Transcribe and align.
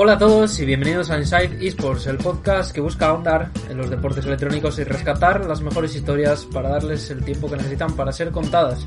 Hola 0.00 0.12
a 0.12 0.18
todos 0.18 0.56
y 0.60 0.64
bienvenidos 0.64 1.10
a 1.10 1.18
Inside 1.18 1.58
Esports, 1.66 2.06
el 2.06 2.18
podcast 2.18 2.70
que 2.70 2.80
busca 2.80 3.08
ahondar 3.08 3.50
en 3.68 3.78
los 3.78 3.90
deportes 3.90 4.24
electrónicos 4.24 4.78
y 4.78 4.84
rescatar 4.84 5.44
las 5.44 5.60
mejores 5.60 5.92
historias 5.92 6.44
para 6.44 6.68
darles 6.68 7.10
el 7.10 7.24
tiempo 7.24 7.50
que 7.50 7.56
necesitan 7.56 7.96
para 7.96 8.12
ser 8.12 8.30
contadas. 8.30 8.86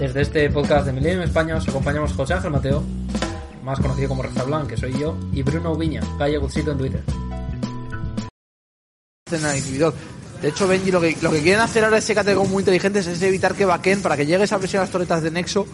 Desde 0.00 0.22
este 0.22 0.50
podcast 0.50 0.86
de 0.86 0.94
Millennium 0.94 1.22
España 1.22 1.54
os 1.54 1.68
acompañamos 1.68 2.12
José 2.12 2.34
Ángel 2.34 2.50
Mateo, 2.50 2.82
más 3.62 3.78
conocido 3.78 4.08
como 4.08 4.24
Rafa 4.24 4.42
Blanc, 4.42 4.68
que 4.68 4.76
soy 4.76 4.98
yo, 4.98 5.16
y 5.32 5.44
Bruno 5.44 5.76
Viña, 5.76 6.00
calle 6.18 6.38
Gutsito 6.38 6.72
en 6.72 6.78
Twitter. 6.78 7.02
De 9.30 10.48
hecho, 10.48 10.66
Benji, 10.66 10.90
lo 10.90 11.00
que, 11.00 11.16
lo 11.22 11.30
que 11.30 11.40
quieren 11.40 11.60
hacer 11.60 11.84
ahora 11.84 11.98
es 11.98 12.12
categoría 12.12 12.50
muy 12.50 12.62
inteligentes 12.62 13.06
es 13.06 13.22
evitar 13.22 13.54
que 13.54 13.64
vaquen 13.64 14.02
para 14.02 14.16
que 14.16 14.26
llegue 14.26 14.42
esa 14.42 14.58
presión 14.58 14.80
a 14.80 14.86
las 14.86 14.90
torretas 14.90 15.22
de 15.22 15.30
Nexo 15.30 15.68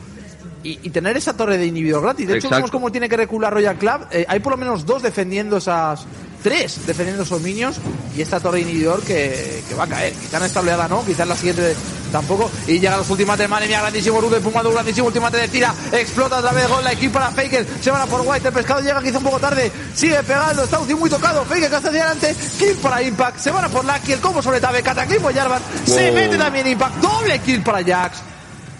y, 0.62 0.79
y, 0.83 0.91
tener 0.91 1.16
esa 1.16 1.37
torre 1.37 1.59
de 1.59 1.66
inhibidor 1.66 2.02
gratis. 2.02 2.29
De 2.29 2.39
hecho, 2.39 2.51
vemos 2.51 2.71
cómo 2.71 2.91
tiene 2.91 3.09
que 3.09 3.16
recular 3.16 3.52
Royal 3.52 3.77
Club. 3.77 4.07
Eh, 4.11 4.25
hay 4.29 4.41
por 4.41 4.52
lo 4.52 4.57
menos 4.57 4.87
dos 4.87 5.02
defendiendo 5.02 5.57
esas. 5.57 6.05
Tres 6.43 6.87
defendiendo 6.87 7.23
esos 7.23 7.41
minions. 7.41 7.77
Y 8.16 8.23
esta 8.23 8.41
torre 8.41 8.59
de 8.59 8.71
inhibidor 8.71 9.02
que, 9.02 9.62
que 9.69 9.75
va 9.75 9.85
a 9.85 9.87
caer. 9.87 10.12
Quizá 10.12 10.38
en 10.38 10.45
esta 10.45 10.61
oleada 10.61 10.88
no, 10.88 11.05
quizá 11.05 11.23
en 11.23 11.29
la 11.29 11.37
siguiente 11.37 11.75
tampoco. 12.11 12.51
Y 12.66 12.79
llegan 12.79 12.98
los 12.98 13.11
ultimates, 13.11 13.48
madre 13.48 13.66
mía, 13.66 13.80
grandísimo 13.80 14.21
Rude, 14.21 14.41
Pumando, 14.41 14.71
grandísimo 14.73 15.07
ultimate 15.07 15.38
de 15.38 15.48
tira. 15.48 15.75
Explota 15.93 16.38
otra 16.38 16.52
vez 16.52 16.69
gol 16.69 16.85
la 16.85 16.93
equipa 16.93 17.21
para 17.21 17.30
Faker. 17.30 17.66
Se 17.80 17.91
van 17.91 18.02
a 18.02 18.07
por 18.07 18.21
White. 18.21 18.49
El 18.49 18.55
pescado 18.55 18.80
llega 18.80 19.02
quizá 19.02 19.19
un 19.19 19.24
poco 19.24 19.41
tarde. 19.41 19.71
Sigue 19.95 20.23
pegando. 20.23 20.65
Está 20.65 20.79
muy 20.80 21.10
tocado. 21.10 21.45
Faker 21.45 21.71
que 21.71 21.77
hacia 21.77 21.91
adelante. 21.91 22.37
Kill 22.59 22.77
para 22.77 23.02
Impact. 23.02 23.38
Se 23.38 23.51
van 23.51 23.65
a 23.65 23.69
por 23.69 23.85
Lucky. 23.85 24.13
El 24.13 24.21
combo 24.21 24.43
sobre 24.43 24.60
Tabe. 24.60 24.82
Cataclismo 24.82 25.30
Jarvan. 25.32 25.63
Wow. 25.87 25.97
Se 25.97 26.13
mete 26.13 26.37
también 26.37 26.66
Impact. 26.66 26.97
Doble 26.97 27.38
kill 27.41 27.63
para 27.63 27.85
Jax. 27.85 28.19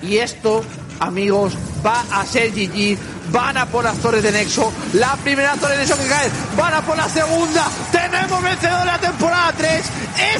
Y 0.03 0.17
esto 0.17 0.65
amigos, 1.01 1.55
va 1.85 2.05
a 2.13 2.25
ser 2.25 2.51
GG. 2.51 2.99
Van 3.33 3.57
a 3.57 3.67
por 3.67 3.85
las 3.85 3.97
torres 3.99 4.23
de 4.23 4.33
Nexo. 4.33 4.73
La 4.95 5.17
primera 5.17 5.55
torre 5.55 5.73
de 5.73 5.79
Nexo 5.79 5.97
que 5.97 6.07
cae. 6.07 6.29
Van 6.57 6.75
a 6.75 6.83
por 6.83 6.97
la 6.97 7.09
segunda. 7.09 7.67
Tenemos 7.91 8.43
vencedor 8.43 8.81
de 8.81 8.87
la 8.87 8.99
temporada 8.99 9.53
3. 9.57 9.85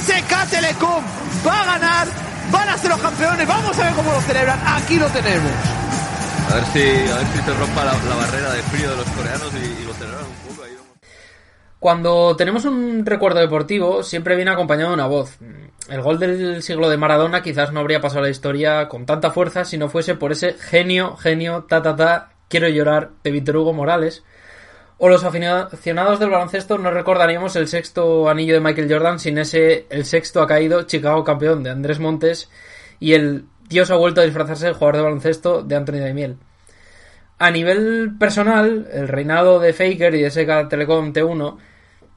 SK 0.03 0.51
Telecom 0.51 1.03
va 1.47 1.61
a 1.63 1.65
ganar. 1.65 2.09
Van 2.51 2.69
a 2.69 2.77
ser 2.77 2.91
los 2.91 3.01
campeones. 3.01 3.47
Vamos 3.47 3.79
a 3.79 3.83
ver 3.83 3.95
cómo 3.95 4.13
lo 4.13 4.21
celebran. 4.21 4.61
Aquí 4.67 4.99
lo 4.99 5.07
tenemos. 5.09 5.51
A 6.51 6.55
ver 6.55 6.65
si, 6.67 7.11
a 7.11 7.17
ver 7.17 7.27
si 7.29 7.39
se 7.45 7.55
rompa 7.55 7.85
la, 7.85 7.93
la 7.93 8.15
barrera 8.17 8.53
de 8.53 8.63
frío 8.65 8.91
de 8.91 8.97
los 8.97 9.07
coreanos 9.07 9.51
y, 9.55 9.83
y 9.83 9.87
lo 9.87 9.95
celebran 9.95 10.25
un 10.27 10.51
poco. 10.51 10.65
Ahí 10.65 10.77
Cuando 11.79 12.37
tenemos 12.37 12.65
un 12.67 13.07
recuerdo 13.07 13.41
deportivo, 13.41 14.03
siempre 14.03 14.37
viene 14.37 14.51
acompañado 14.51 14.89
de 14.89 14.95
una 14.95 15.07
voz. 15.07 15.39
El 15.89 16.01
gol 16.01 16.19
del 16.19 16.63
siglo 16.63 16.89
de 16.89 16.97
Maradona 16.97 17.43
quizás 17.43 17.73
no 17.73 17.81
habría 17.81 18.01
pasado 18.01 18.21
a 18.21 18.25
la 18.25 18.31
historia 18.31 18.89
con 18.89 19.05
tanta 19.05 19.31
fuerza 19.33 19.65
si 19.65 19.79
no 19.79 19.89
fuese 19.89 20.15
por 20.15 20.31
ese 20.31 20.55
genio, 20.55 21.17
genio, 21.17 21.65
ta 21.69 21.83
ta 21.83 21.97
ta, 21.97 22.33
quiero 22.49 22.69
llorar 22.69 23.11
de 23.25 23.31
Víctor 23.33 23.57
Hugo 23.57 23.73
Morales. 23.73 24.23
O 24.99 25.09
los 25.09 25.25
aficionados 25.25 26.21
del 26.21 26.31
baloncesto 26.31 26.79
no 26.79 26.93
recordaríamos 26.93 27.57
el 27.57 27.67
sexto 27.67 28.29
anillo 28.29 28.55
de 28.55 28.61
Michael 28.61 28.93
Jordan 28.93 29.19
sin 29.19 29.39
ese 29.39 29.87
el 29.91 30.05
sexto 30.05 30.41
ha 30.41 30.47
caído 30.47 30.83
Chicago 30.83 31.25
campeón 31.25 31.65
de 31.65 31.71
Andrés 31.71 31.99
Montes 31.99 32.49
y 33.01 33.15
el 33.15 33.47
Dios 33.69 33.91
ha 33.91 33.97
vuelto 33.97 34.21
a 34.21 34.25
disfrazarse 34.25 34.67
del 34.67 34.75
jugador 34.75 34.97
de 34.97 35.03
baloncesto 35.03 35.63
de 35.63 35.75
Anthony 35.75 35.99
Daimiel. 35.99 36.37
A 37.39 37.51
nivel 37.51 38.13
personal, 38.21 38.87
el 38.93 39.09
reinado 39.09 39.59
de 39.59 39.73
Faker 39.73 40.15
y 40.15 40.23
de 40.23 40.31
SK 40.31 40.69
Telecom 40.69 41.13
T1 41.13 41.57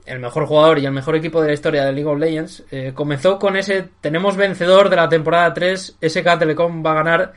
el 0.05 0.19
mejor 0.19 0.45
jugador 0.45 0.79
y 0.79 0.85
el 0.85 0.91
mejor 0.91 1.15
equipo 1.15 1.41
de 1.41 1.47
la 1.47 1.53
historia 1.53 1.85
de 1.85 1.91
League 1.91 2.09
of 2.09 2.19
Legends, 2.19 2.63
eh, 2.71 2.91
comenzó 2.93 3.39
con 3.39 3.57
ese 3.57 3.89
tenemos 4.01 4.37
vencedor 4.37 4.89
de 4.89 4.95
la 4.95 5.09
temporada 5.09 5.53
3, 5.53 5.97
SK 6.01 6.39
Telecom 6.39 6.85
va 6.85 6.91
a 6.91 6.95
ganar 6.95 7.33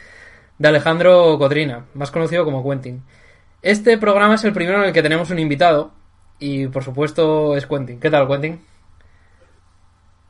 de 0.58 0.68
Alejandro 0.68 1.38
Cotrina, 1.38 1.86
más 1.94 2.10
conocido 2.10 2.44
como 2.44 2.68
Quentin. 2.68 3.02
Este 3.62 3.96
programa 3.98 4.34
es 4.34 4.44
el 4.44 4.52
primero 4.52 4.78
en 4.78 4.88
el 4.88 4.92
que 4.92 5.02
tenemos 5.02 5.30
un 5.30 5.38
invitado 5.38 5.92
y 6.38 6.66
por 6.68 6.84
supuesto 6.84 7.56
es 7.56 7.66
Quentin. 7.66 7.98
¿Qué 7.98 8.10
tal, 8.10 8.28
Quentin? 8.28 8.60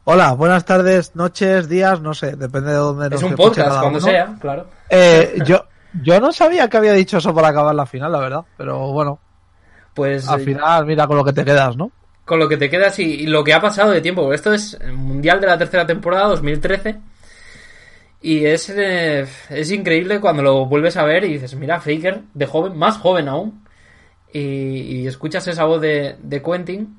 Hola, 0.05 0.33
buenas 0.33 0.65
tardes, 0.65 1.15
noches, 1.17 1.69
días, 1.69 2.01
no 2.01 2.15
sé, 2.15 2.37
depende 2.37 2.71
de 2.71 2.77
dónde 2.77 3.15
Es 3.15 3.23
un 3.23 3.35
podcast, 3.35 3.81
cuando 3.81 4.01
sea, 4.01 4.37
claro. 4.41 4.67
Eh, 4.89 5.39
yo, 5.45 5.67
yo 6.03 6.19
no 6.19 6.33
sabía 6.33 6.69
que 6.69 6.79
había 6.79 6.95
dicho 6.95 7.19
eso 7.19 7.35
para 7.35 7.49
acabar 7.49 7.75
la 7.75 7.85
final, 7.85 8.13
la 8.13 8.21
verdad, 8.21 8.45
pero 8.57 8.91
bueno. 8.93 9.19
Pues 9.93 10.29
al 10.29 10.41
final, 10.41 10.87
mira 10.87 11.07
con 11.07 11.17
lo 11.17 11.25
que 11.25 11.33
te 11.33 11.45
quedas, 11.45 11.77
¿no? 11.77 11.91
Con 12.29 12.39
lo 12.39 12.49
que 12.49 12.59
te 12.59 12.71
quedas 12.71 12.99
y, 13.01 13.03
y, 13.05 13.27
lo 13.27 13.43
que 13.43 13.55
ha 13.55 13.61
pasado 13.61 13.91
de 13.91 14.03
tiempo. 14.03 14.33
Esto 14.33 14.53
es 14.53 14.75
el 14.81 14.93
Mundial 14.93 15.41
de 15.41 15.49
la 15.49 15.59
tercera 15.59 15.87
temporada, 15.87 16.29
2013. 16.29 16.97
Y 18.21 18.45
es, 18.45 18.69
eh, 18.71 19.27
es 19.49 19.71
increíble 19.71 20.21
cuando 20.21 20.43
lo 20.43 20.67
vuelves 20.67 20.97
a 20.97 21.05
ver 21.05 21.25
y 21.25 21.33
dices, 21.35 21.55
mira, 21.55 21.81
Faker, 21.81 22.23
de 22.35 22.47
joven, 22.47 22.77
más 22.77 22.99
joven 22.99 23.29
aún. 23.29 23.65
Y, 24.33 24.41
y 24.41 25.07
escuchas 25.07 25.49
esa 25.49 25.65
voz 25.65 25.81
de, 25.81 26.17
de, 26.23 26.43
Quentin. 26.43 26.99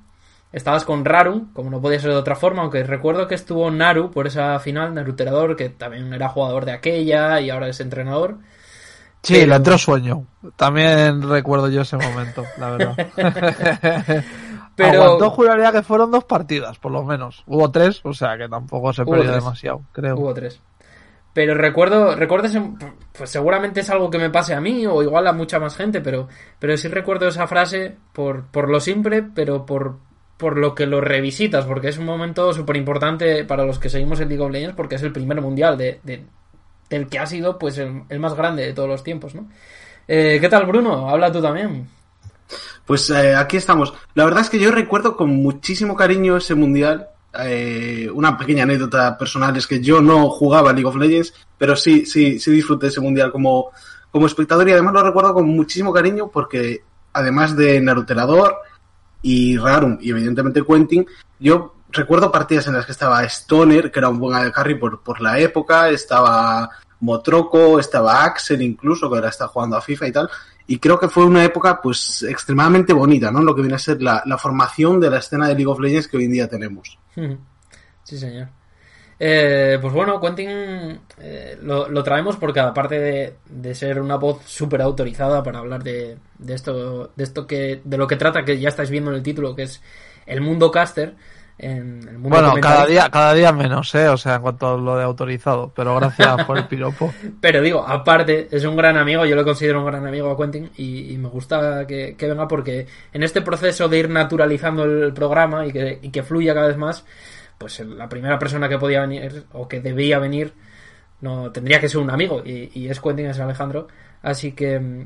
Estabas 0.51 0.83
con 0.83 1.05
Raru, 1.05 1.53
como 1.53 1.69
no 1.69 1.79
podía 1.79 1.99
ser 1.99 2.09
de 2.09 2.15
otra 2.17 2.35
forma, 2.35 2.63
aunque 2.63 2.83
recuerdo 2.83 3.27
que 3.27 3.35
estuvo 3.35 3.69
Naru 3.69 4.09
por 4.09 4.25
esa 4.25 4.57
final, 4.59 4.95
Naruterador, 4.95 5.55
que 5.55 5.69
también 5.69 6.11
era 6.11 6.29
jugador 6.29 6.65
de 6.65 6.71
aquella 6.71 7.39
y 7.39 7.51
ahora 7.51 7.67
es 7.67 7.79
entrenador. 7.79 8.39
Sí, 9.21 9.33
Pero... 9.35 9.47
le 9.47 9.55
entró 9.57 9.77
sueño. 9.77 10.25
También 10.55 11.21
recuerdo 11.21 11.69
yo 11.69 11.81
ese 11.81 11.97
momento, 11.97 12.45
la 12.57 12.69
verdad. 12.71 13.07
Pero... 14.79 15.03
Aguantó, 15.03 15.29
juraría 15.31 15.73
que 15.73 15.83
fueron 15.83 16.09
dos 16.09 16.23
partidas, 16.23 16.79
por 16.79 16.93
lo 16.93 17.03
menos. 17.03 17.43
Hubo 17.47 17.69
tres, 17.69 17.99
o 18.05 18.13
sea 18.13 18.37
que 18.37 18.47
tampoco 18.47 18.93
se 18.93 19.03
perdió 19.03 19.33
demasiado, 19.33 19.81
creo. 19.91 20.15
Hubo 20.15 20.33
tres. 20.33 20.61
Pero 21.33 21.53
recuerdo, 21.53 22.15
recuerdo 22.15 22.47
ese, 22.47 22.61
pues 23.11 23.29
seguramente 23.29 23.81
es 23.81 23.89
algo 23.89 24.09
que 24.09 24.17
me 24.17 24.29
pase 24.29 24.53
a 24.53 24.61
mí 24.61 24.87
o 24.87 25.03
igual 25.03 25.27
a 25.27 25.33
mucha 25.33 25.59
más 25.59 25.75
gente, 25.75 25.99
pero, 25.99 26.29
pero 26.59 26.77
sí 26.77 26.87
recuerdo 26.87 27.27
esa 27.27 27.45
frase 27.45 27.97
por, 28.13 28.45
por 28.45 28.69
lo 28.69 28.79
simple, 28.79 29.21
pero 29.21 29.65
por, 29.65 29.97
por 30.37 30.57
lo 30.57 30.73
que 30.73 30.85
lo 30.85 31.01
revisitas, 31.01 31.65
porque 31.65 31.89
es 31.89 31.97
un 31.97 32.05
momento 32.05 32.53
súper 32.53 32.77
importante 32.77 33.43
para 33.43 33.65
los 33.65 33.79
que 33.79 33.89
seguimos 33.89 34.21
el 34.21 34.29
League 34.29 34.43
of 34.43 34.51
Legends, 34.51 34.75
porque 34.77 34.95
es 34.95 35.03
el 35.03 35.11
primer 35.11 35.41
mundial 35.41 35.77
de, 35.77 35.99
de 36.03 36.25
del 36.89 37.07
que 37.07 37.19
ha 37.19 37.25
sido 37.25 37.59
pues 37.59 37.77
el, 37.77 38.03
el, 38.07 38.19
más 38.19 38.33
grande 38.33 38.65
de 38.65 38.73
todos 38.73 38.87
los 38.87 39.03
tiempos, 39.03 39.35
¿no? 39.35 39.49
Eh, 40.07 40.37
¿Qué 40.39 40.47
tal, 40.47 40.65
Bruno? 40.65 41.09
Habla 41.09 41.31
tú 41.31 41.41
también. 41.41 41.87
Pues 42.85 43.09
eh, 43.09 43.35
aquí 43.35 43.57
estamos. 43.57 43.93
La 44.15 44.25
verdad 44.25 44.41
es 44.41 44.49
que 44.49 44.59
yo 44.59 44.71
recuerdo 44.71 45.15
con 45.15 45.29
muchísimo 45.29 45.95
cariño 45.95 46.37
ese 46.37 46.55
mundial. 46.55 47.07
Eh, 47.43 48.09
una 48.13 48.37
pequeña 48.37 48.63
anécdota 48.63 49.17
personal 49.17 49.55
es 49.55 49.67
que 49.67 49.79
yo 49.79 50.01
no 50.01 50.29
jugaba 50.29 50.73
League 50.73 50.87
of 50.87 50.95
Legends, 50.95 51.33
pero 51.57 51.75
sí, 51.75 52.05
sí, 52.05 52.39
sí 52.39 52.51
disfruté 52.51 52.87
ese 52.87 53.01
mundial 53.01 53.31
como, 53.31 53.69
como 54.11 54.25
espectador 54.25 54.67
y 54.67 54.71
además 54.71 54.93
lo 54.95 55.03
recuerdo 55.03 55.35
con 55.35 55.47
muchísimo 55.47 55.93
cariño 55.93 56.29
porque 56.31 56.83
además 57.13 57.55
de 57.55 57.79
Naruterador 57.81 58.55
y 59.21 59.57
Rarum 59.57 59.97
y 60.01 60.09
evidentemente 60.09 60.63
Quentin, 60.65 61.05
yo 61.39 61.75
recuerdo 61.91 62.31
partidas 62.31 62.67
en 62.67 62.73
las 62.73 62.85
que 62.85 62.91
estaba 62.91 63.23
Stoner, 63.23 63.91
que 63.91 63.99
era 63.99 64.09
un 64.09 64.19
buen 64.19 64.51
carry 64.51 64.75
por, 64.75 65.01
por 65.01 65.21
la 65.21 65.39
época, 65.39 65.89
estaba 65.89 66.69
Motroco, 66.99 67.79
estaba 67.79 68.23
Axel 68.23 68.61
incluso, 68.61 69.09
que 69.09 69.15
ahora 69.15 69.29
está 69.29 69.47
jugando 69.47 69.77
a 69.77 69.81
FIFA 69.81 70.07
y 70.07 70.11
tal, 70.11 70.29
y 70.69 70.77
creo 70.77 70.99
que 70.99 71.09
fue 71.09 71.25
una 71.25 71.43
época 71.43 71.81
pues 71.81 72.21
extremadamente 72.21 72.93
bonita, 72.93 73.31
¿no? 73.31 73.41
Lo 73.41 73.55
que 73.55 73.61
viene 73.61 73.75
a 73.75 73.79
ser 73.79 74.03
la, 74.03 74.21
la 74.27 74.37
formación 74.37 74.99
de 74.99 75.09
la 75.09 75.17
escena 75.17 75.47
de 75.47 75.55
League 75.55 75.65
of 75.65 75.79
Legends 75.79 76.07
que 76.07 76.17
hoy 76.17 76.25
en 76.25 76.31
día 76.31 76.47
tenemos. 76.47 76.99
Sí, 78.03 78.19
señor. 78.19 78.49
Eh, 79.19 79.79
pues 79.81 79.91
bueno, 79.91 80.21
Quentin 80.21 80.47
eh, 81.17 81.57
lo, 81.63 81.89
lo, 81.89 82.03
traemos 82.03 82.37
porque 82.37 82.59
aparte 82.59 82.99
de, 82.99 83.35
de 83.49 83.73
ser 83.73 83.99
una 83.99 84.17
voz 84.17 84.45
súper 84.45 84.83
autorizada 84.83 85.41
para 85.41 85.57
hablar 85.57 85.83
de, 85.83 86.19
de, 86.37 86.53
esto, 86.53 87.13
de 87.15 87.23
esto 87.23 87.47
que, 87.47 87.81
de 87.83 87.97
lo 87.97 88.05
que 88.05 88.15
trata, 88.15 88.45
que 88.45 88.59
ya 88.59 88.69
estáis 88.69 88.91
viendo 88.91 89.09
en 89.09 89.17
el 89.17 89.23
título, 89.23 89.55
que 89.55 89.63
es 89.63 89.81
el 90.27 90.39
mundo 90.39 90.69
caster, 90.69 91.15
en 91.59 92.07
el 92.07 92.17
mundo 92.17 92.29
bueno, 92.29 92.53
cada 92.61 92.85
día, 92.85 93.09
cada 93.11 93.33
día 93.33 93.51
menos, 93.51 93.93
¿eh? 93.93 94.07
O 94.07 94.15
sea, 94.15 94.35
en 94.35 94.41
cuanto 94.41 94.73
a 94.73 94.77
lo 94.77 94.97
de 94.97 95.03
autorizado. 95.03 95.71
Pero 95.75 95.95
gracias 95.95 96.45
por 96.45 96.57
el 96.57 96.67
piropo. 96.67 97.13
Pero 97.41 97.61
digo, 97.61 97.85
aparte, 97.85 98.47
es 98.49 98.63
un 98.63 98.77
gran 98.77 98.97
amigo, 98.97 99.25
yo 99.25 99.35
lo 99.35 99.43
considero 99.43 99.79
un 99.79 99.85
gran 99.85 100.07
amigo 100.07 100.31
a 100.31 100.37
Quentin 100.37 100.71
y, 100.77 101.13
y 101.13 101.17
me 101.17 101.27
gusta 101.27 101.85
que, 101.85 102.15
que, 102.17 102.27
venga 102.27 102.47
porque 102.47 102.87
en 103.11 103.23
este 103.23 103.41
proceso 103.41 103.89
de 103.89 103.99
ir 103.99 104.09
naturalizando 104.09 104.85
el 104.85 105.13
programa 105.13 105.65
y 105.65 105.73
que, 105.73 105.99
y 106.01 106.09
que 106.09 106.23
fluya 106.23 106.53
cada 106.53 106.67
vez 106.67 106.77
más, 106.77 107.05
pues 107.57 107.79
la 107.81 108.07
primera 108.07 108.39
persona 108.39 108.69
que 108.69 108.77
podía 108.77 109.01
venir 109.01 109.43
o 109.51 109.67
que 109.67 109.81
debía 109.81 110.17
venir 110.17 110.53
no 111.21 111.51
tendría 111.51 111.81
que 111.81 111.89
ser 111.89 111.99
un 111.99 112.09
amigo 112.09 112.41
y, 112.45 112.71
y 112.73 112.87
es 112.87 113.01
Quentin, 113.01 113.25
es 113.25 113.39
Alejandro. 113.39 113.87
Así 114.21 114.53
que 114.53 114.79
mm, 114.79 115.05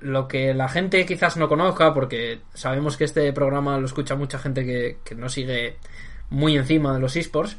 lo 0.00 0.28
que 0.28 0.54
la 0.54 0.68
gente 0.68 1.04
quizás 1.06 1.36
no 1.36 1.48
conozca, 1.48 1.94
porque 1.94 2.40
sabemos 2.54 2.96
que 2.96 3.04
este 3.04 3.32
programa 3.32 3.78
lo 3.78 3.86
escucha 3.86 4.14
mucha 4.14 4.38
gente 4.38 4.64
que, 4.64 4.98
que 5.04 5.14
no 5.14 5.28
sigue 5.28 5.76
muy 6.30 6.56
encima 6.56 6.94
de 6.94 7.00
los 7.00 7.16
esports, 7.16 7.56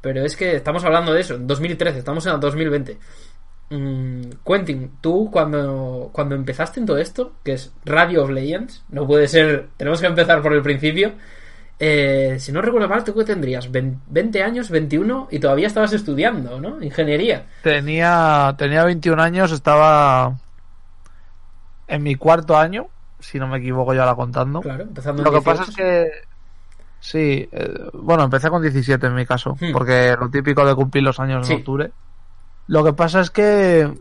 pero 0.00 0.24
es 0.24 0.36
que 0.36 0.56
estamos 0.56 0.84
hablando 0.84 1.12
de 1.12 1.20
eso, 1.20 1.34
en 1.34 1.46
2013, 1.46 1.98
estamos 1.98 2.26
en 2.26 2.34
el 2.34 2.40
2020. 2.40 2.98
Mm, 3.70 4.22
Quentin, 4.46 4.90
tú 5.00 5.30
cuando, 5.32 6.10
cuando 6.12 6.34
empezaste 6.34 6.80
en 6.80 6.86
todo 6.86 6.98
esto, 6.98 7.32
que 7.42 7.54
es 7.54 7.72
Radio 7.84 8.22
of 8.22 8.30
Legends, 8.30 8.84
no 8.90 9.06
puede 9.06 9.28
ser, 9.28 9.68
tenemos 9.76 10.00
que 10.00 10.06
empezar 10.06 10.42
por 10.42 10.52
el 10.52 10.62
principio. 10.62 11.12
Eh, 11.78 12.36
si 12.38 12.52
no 12.52 12.62
recuerdo 12.62 12.88
mal, 12.88 13.02
¿tú 13.02 13.14
qué 13.14 13.24
tendrías? 13.24 13.70
¿20 13.70 14.42
años, 14.42 14.70
21? 14.70 15.28
Y 15.30 15.38
todavía 15.38 15.66
estabas 15.66 15.92
estudiando, 15.92 16.60
¿no? 16.60 16.80
Ingeniería. 16.82 17.46
Tenía, 17.62 18.54
tenía 18.56 18.84
21 18.84 19.20
años, 19.20 19.50
estaba 19.50 20.36
en 21.88 22.02
mi 22.02 22.14
cuarto 22.16 22.56
año 22.56 22.86
si 23.20 23.38
no 23.38 23.46
me 23.46 23.58
equivoco 23.58 23.94
yo 23.94 24.02
ahora 24.02 24.14
contando. 24.14 24.60
Claro, 24.60 24.82
empezando 24.82 25.22
Lo 25.22 25.32
que 25.32 25.40
pasa 25.40 25.64
es 25.68 25.74
que 25.76 26.08
Sí, 27.00 27.46
eh, 27.52 27.90
bueno, 27.92 28.24
empecé 28.24 28.48
con 28.48 28.62
17 28.62 29.06
en 29.06 29.14
mi 29.14 29.26
caso, 29.26 29.56
Hmm. 29.60 29.72
porque 29.72 30.16
lo 30.18 30.30
típico 30.30 30.64
de 30.64 30.74
cumplir 30.74 31.04
los 31.04 31.20
años 31.20 31.46
Sí. 31.46 31.52
en 31.52 31.58
octubre. 31.58 31.90
Lo 32.66 32.82
que 32.82 32.94
pasa 32.94 33.20
es 33.20 33.30
que 33.30 33.92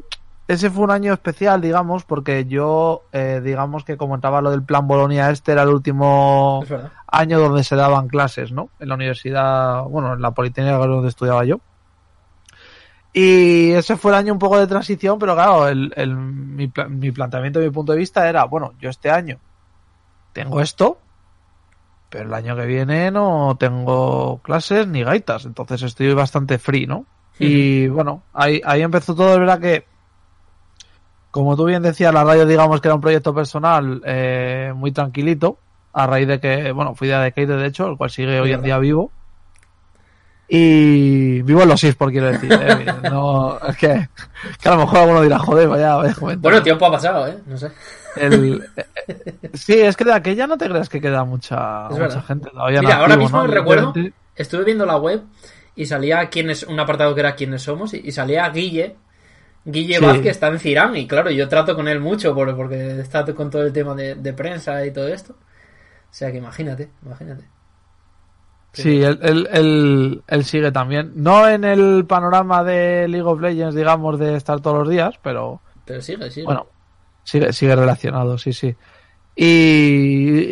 ese 0.47 0.69
fue 0.69 0.85
un 0.85 0.91
año 0.91 1.12
especial, 1.12 1.59
digamos, 1.59 2.06
porque 2.06 2.45
yo, 2.45 3.03
eh, 3.12 3.41
digamos 3.44 3.83
que 3.83 3.97
como 3.97 4.15
entraba 4.15 4.41
lo 4.41 4.51
del 4.51 4.63
plan 4.63 4.88
Bolonia 4.88 5.29
este, 5.31 5.51
era 5.51 5.63
el 5.63 5.69
último 5.69 6.63
año 7.07 7.39
donde 7.41 7.65
se 7.65 7.75
daban 7.75 8.07
clases, 8.07 8.53
¿no? 8.53 8.69
En 8.79 8.88
la 8.88 8.95
universidad, 8.95 9.83
bueno, 9.83 10.13
en 10.13 10.21
la 10.21 10.31
Politécnica 10.31 10.77
donde 10.77 11.09
estudiaba 11.09 11.44
yo. 11.44 11.59
Y 13.13 13.71
ese 13.71 13.95
fue 13.95 14.12
el 14.12 14.18
año 14.18 14.33
un 14.33 14.39
poco 14.39 14.60
de 14.60 14.65
transición, 14.68 15.19
pero 15.19 15.36
claro, 15.36 15.68
el, 15.68 15.94
el- 15.95 16.15
mi, 16.15 16.71
mi 16.89 17.12
planteamiento, 17.12 17.60
mi 17.60 17.69
punto 17.69 17.92
de 17.92 18.00
vista 18.00 18.27
era, 18.27 18.45
bueno, 18.45 18.74
yo 18.80 18.89
este 18.89 19.12
año 19.12 19.38
tengo 20.33 20.60
esto, 20.62 20.98
pero 22.10 22.25
el 22.25 22.33
año 22.33 22.56
que 22.56 22.65
viene 22.65 23.12
no 23.12 23.56
tengo 23.60 24.39
clases 24.44 24.88
ni 24.88 25.04
gaitas, 25.04 25.45
entonces 25.45 25.81
estoy 25.83 26.13
bastante 26.13 26.57
free, 26.57 26.88
¿no? 26.88 27.06
Y 27.39 27.88
bueno, 27.88 28.24
ahí, 28.33 28.62
ahí 28.65 28.81
empezó 28.81 29.15
todo, 29.15 29.33
es 29.33 29.39
verdad 29.39 29.60
que, 29.60 29.86
como 31.31 31.56
tú 31.56 31.65
bien 31.65 31.81
decías, 31.83 32.13
la 32.13 32.24
radio 32.24 32.45
digamos 32.45 32.80
que 32.81 32.88
era 32.88 32.95
un 32.95 33.01
proyecto 33.01 33.33
personal 33.33 34.01
eh, 34.06 34.71
muy 34.75 34.92
tranquilito, 34.92 35.57
a 35.94 36.06
raíz 36.07 36.27
de 36.27 36.39
que, 36.39 36.71
bueno, 36.71 36.95
fui 36.95 37.07
de 37.07 37.18
Decade 37.18 37.57
de 37.57 37.65
hecho, 37.68 37.88
el 37.88 37.98
cual 37.98 38.10
sigue 38.10 38.39
hoy 38.39 38.50
en 38.51 38.62
verdad. 38.62 38.63
día 38.65 38.77
vivo. 38.80 39.12
Y 40.47 41.41
vivo 41.41 41.63
en 41.63 41.69
los 41.69 41.83
por 41.95 42.11
quiero 42.11 42.27
decir. 42.31 42.51
eh, 42.51 42.85
No, 43.09 43.57
es 43.67 43.77
que, 43.77 44.09
que 44.61 44.69
a 44.69 44.75
lo 44.75 44.81
mejor 44.81 44.99
alguno 44.99 45.21
dirá, 45.21 45.39
joder, 45.39 45.67
vaya, 45.67 45.95
vaya. 45.95 46.15
Bueno, 46.19 46.61
tiempo 46.61 46.85
ha 46.85 46.91
pasado, 46.91 47.27
¿eh? 47.27 47.37
No 47.45 47.57
sé. 47.57 47.71
El- 48.15 48.63
eh, 48.77 49.49
sí, 49.53 49.73
es 49.79 49.95
que 49.97 50.03
de 50.03 50.13
aquella 50.13 50.45
no 50.45 50.57
te 50.57 50.67
creas 50.69 50.89
que 50.89 51.01
queda 51.01 51.23
mucha, 51.23 51.87
Es 51.89 51.97
mucha 51.97 52.21
gente 52.21 52.49
todavía. 52.51 52.81
Mira, 52.81 52.95
ahora 52.97 53.13
activo, 53.13 53.23
mismo 53.23 53.41
¿no? 53.43 53.47
recuerdo, 53.47 53.93
estuve 54.35 54.63
viendo 54.65 54.85
la 54.85 54.97
web 54.97 55.21
y 55.75 55.85
salía 55.85 56.29
quiénes, 56.29 56.63
un 56.63 56.79
apartado 56.79 57.13
que 57.15 57.21
era 57.21 57.35
quiénes 57.35 57.63
somos 57.63 57.93
y, 57.93 58.01
y 58.05 58.11
salía 58.11 58.47
Guille. 58.49 58.95
Guille 59.65 59.97
Sí. 59.97 60.03
Vázquez 60.05 60.31
está 60.31 60.47
en 60.49 60.59
Cirán 60.59 60.95
y 60.97 61.07
claro, 61.07 61.31
yo 61.31 61.47
trato 61.47 61.73
con 61.73 61.87
él 61.87 61.99
mucho 62.01 62.35
por- 62.35 62.53
porque 62.55 62.99
está 62.99 63.25
con 63.33 63.49
todo 63.49 63.63
el 63.63 63.71
tema 63.73 63.95
de, 63.95 64.15
de 64.15 64.33
prensa 64.33 64.85
y 64.85 64.91
todo 64.91 65.07
esto. 65.07 65.33
O 65.33 66.13
sea 66.15 66.31
que 66.31 66.37
imagínate, 66.37 66.89
imagínate. 67.03 67.45
Sí, 68.73 69.03
él, 69.03 69.19
él, 69.21 69.47
él- 69.51 70.23
él 70.27 70.43
sigue 70.45 70.71
también. 70.71 71.11
No 71.15 71.47
en 71.47 71.63
el 71.63 72.05
panorama 72.07 72.63
de 72.63 73.07
League 73.07 73.27
of 73.27 73.39
Legends, 73.39 73.75
digamos, 73.75 74.17
de 74.19 74.35
estar 74.35 74.59
todos 74.61 74.79
los 74.79 74.89
días, 74.89 75.15
pero 75.21 75.61
Pero 75.85 76.01
sigue, 76.01 76.29
sigue. 76.31 76.45
bueno, 76.45 76.65
sigue, 77.23 77.53
sigue 77.53 77.75
relacionado, 77.75 78.37
sí, 78.37 78.51
sí. 78.53 78.75
Y, 79.35 79.45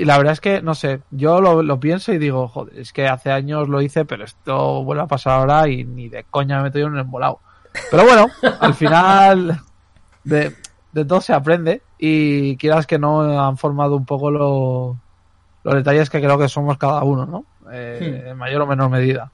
y 0.01 0.06
la 0.06 0.18
verdad 0.18 0.33
es 0.33 0.41
que, 0.41 0.62
no 0.62 0.73
sé, 0.75 1.01
yo 1.12 1.39
lo, 1.39 1.62
lo 1.62 1.79
pienso 1.79 2.13
y 2.13 2.18
digo, 2.18 2.47
joder, 2.47 2.79
es 2.79 2.91
que 2.94 3.07
hace 3.07 3.31
años 3.31 3.69
lo 3.69 3.81
hice, 3.81 4.06
pero 4.06 4.24
esto 4.24 4.83
vuelve 4.83 5.03
a 5.03 5.07
pasar 5.07 5.39
ahora 5.39 5.67
y 5.67 5.83
ni 5.83 6.09
de 6.09 6.24
coña 6.24 6.57
me 6.57 6.63
meto 6.63 6.79
yo 6.79 6.88
en 6.88 6.94
un 6.94 7.00
embolado. 7.00 7.39
Pero 7.89 8.03
bueno, 8.06 8.27
al 8.59 8.74
final 8.74 9.62
de, 10.24 10.56
de 10.91 11.06
todo 11.06 11.21
se 11.21 11.33
aprende 11.33 11.81
y 11.97 12.57
quieras 12.57 12.88
que 12.88 12.97
no 13.00 13.21
han 13.39 13.57
formado 13.57 13.95
un 13.95 14.06
poco 14.06 14.29
lo- 14.31 14.97
los 15.63 15.75
detalles 15.75 16.09
que 16.09 16.19
creo 16.19 16.38
que 16.39 16.50
somos 16.50 16.77
cada 16.77 17.03
uno, 17.03 17.25
¿no? 17.27 17.45
Eh, 17.71 18.25
En 18.29 18.38
mayor 18.38 18.62
o 18.62 18.68
menor 18.68 18.89
medida. 18.89 19.31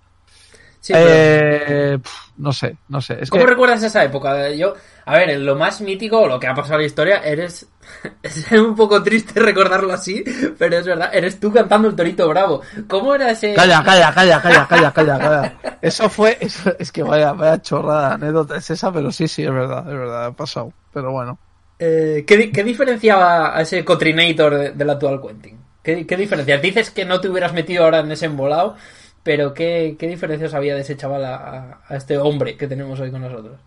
Sí, 0.79 0.93
pero- 0.93 1.05
Eh, 1.09 1.99
pf, 2.01 2.31
no 2.37 2.53
sé, 2.53 2.77
no 2.87 3.01
sé. 3.01 3.17
Es 3.21 3.29
¿Cómo 3.29 3.43
que, 3.43 3.49
recuerdas 3.49 3.83
esa 3.83 4.03
época? 4.05 4.49
Yo, 4.51 4.73
a 5.05 5.17
ver, 5.17 5.31
en 5.31 5.45
lo 5.45 5.55
más 5.55 5.81
mítico, 5.81 6.27
lo 6.27 6.39
que 6.39 6.47
ha 6.47 6.53
pasado 6.53 6.75
en 6.75 6.81
la 6.81 6.85
historia, 6.87 7.17
eres. 7.23 7.67
Es 8.23 8.51
un 8.51 8.75
poco 8.75 9.01
triste 9.03 9.39
recordarlo 9.39 9.91
así, 9.93 10.23
pero 10.57 10.77
es 10.77 10.85
verdad, 10.85 11.09
eres 11.13 11.39
tú 11.39 11.51
cantando 11.51 11.87
el 11.89 11.95
Torito 11.95 12.27
Bravo. 12.29 12.61
¿Cómo 12.87 13.15
era 13.15 13.31
ese.? 13.31 13.53
Calla, 13.53 13.83
calla, 13.83 14.13
calla, 14.13 14.41
calla, 14.41 14.67
calla, 14.67 14.91
calla, 14.93 15.19
calla. 15.19 15.57
Eso 15.81 16.09
fue, 16.09 16.37
eso- 16.39 16.73
es 16.79 16.91
que 16.91 17.03
vaya, 17.03 17.33
vaya 17.33 17.61
chorrada 17.61 18.13
anécdota 18.13 18.57
es 18.57 18.69
esa, 18.69 18.91
pero 18.91 19.11
sí, 19.11 19.27
sí, 19.27 19.43
es 19.43 19.51
verdad, 19.51 19.79
es 19.79 19.97
verdad, 19.97 20.25
ha 20.27 20.31
pasado. 20.31 20.71
Pero 20.93 21.11
bueno. 21.11 21.37
Eh, 21.79 22.23
¿qué, 22.27 22.37
di- 22.37 22.51
qué 22.51 22.63
diferenciaba 22.63 23.57
a 23.57 23.61
ese 23.61 23.83
Cotrinator 23.83 24.55
de- 24.55 24.71
del 24.71 24.89
actual 24.89 25.21
Quentin? 25.21 25.56
¿Qué, 25.87 26.05
qué 26.05 26.17
diferencias? 26.17 26.61
Dices 26.61 26.91
que 26.91 27.05
no 27.05 27.21
te 27.21 27.29
hubieras 27.29 27.53
metido 27.53 27.85
ahora 27.85 27.99
en 27.99 28.11
ese 28.11 28.25
embolado, 28.25 28.75
pero 29.23 29.53
¿qué, 29.53 29.95
qué 29.97 30.05
diferencias 30.05 30.53
había 30.53 30.75
de 30.75 30.81
ese 30.81 30.97
chaval 30.97 31.23
a, 31.23 31.79
este 31.91 32.17
hombre 32.17 32.57
que 32.57 32.67
tenemos 32.67 32.99
hoy 32.99 33.09
con 33.09 33.21
nosotros? 33.21 33.57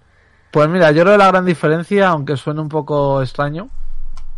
Pues 0.50 0.68
mira, 0.68 0.90
yo 0.90 1.00
creo 1.00 1.14
que 1.14 1.18
la 1.18 1.28
gran 1.28 1.46
diferencia, 1.46 2.08
aunque 2.08 2.36
suene 2.36 2.60
un 2.60 2.68
poco 2.68 3.22
extraño, 3.22 3.70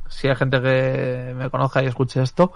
si 0.08 0.28
hay 0.28 0.36
gente 0.36 0.62
que 0.62 1.34
me 1.36 1.50
conozca 1.50 1.82
y 1.82 1.86
escuche 1.86 2.22
esto, 2.22 2.52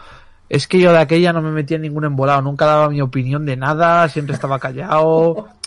es 0.49 0.69
que 0.69 0.79
yo 0.79 0.93
de 0.93 1.01
aquella 1.01 1.33
no 1.33 1.43
me 1.43 1.51
metía 1.51 1.75
en 1.75 1.83
ningún 1.83 2.05
embolado, 2.05 2.41
nunca 2.41 2.67
daba 2.67 2.89
mi 2.89 3.01
opinión 3.01 3.45
de 3.47 3.57
nada, 3.57 4.09
siempre 4.09 4.33
estaba 4.33 4.61
callado. 4.61 5.49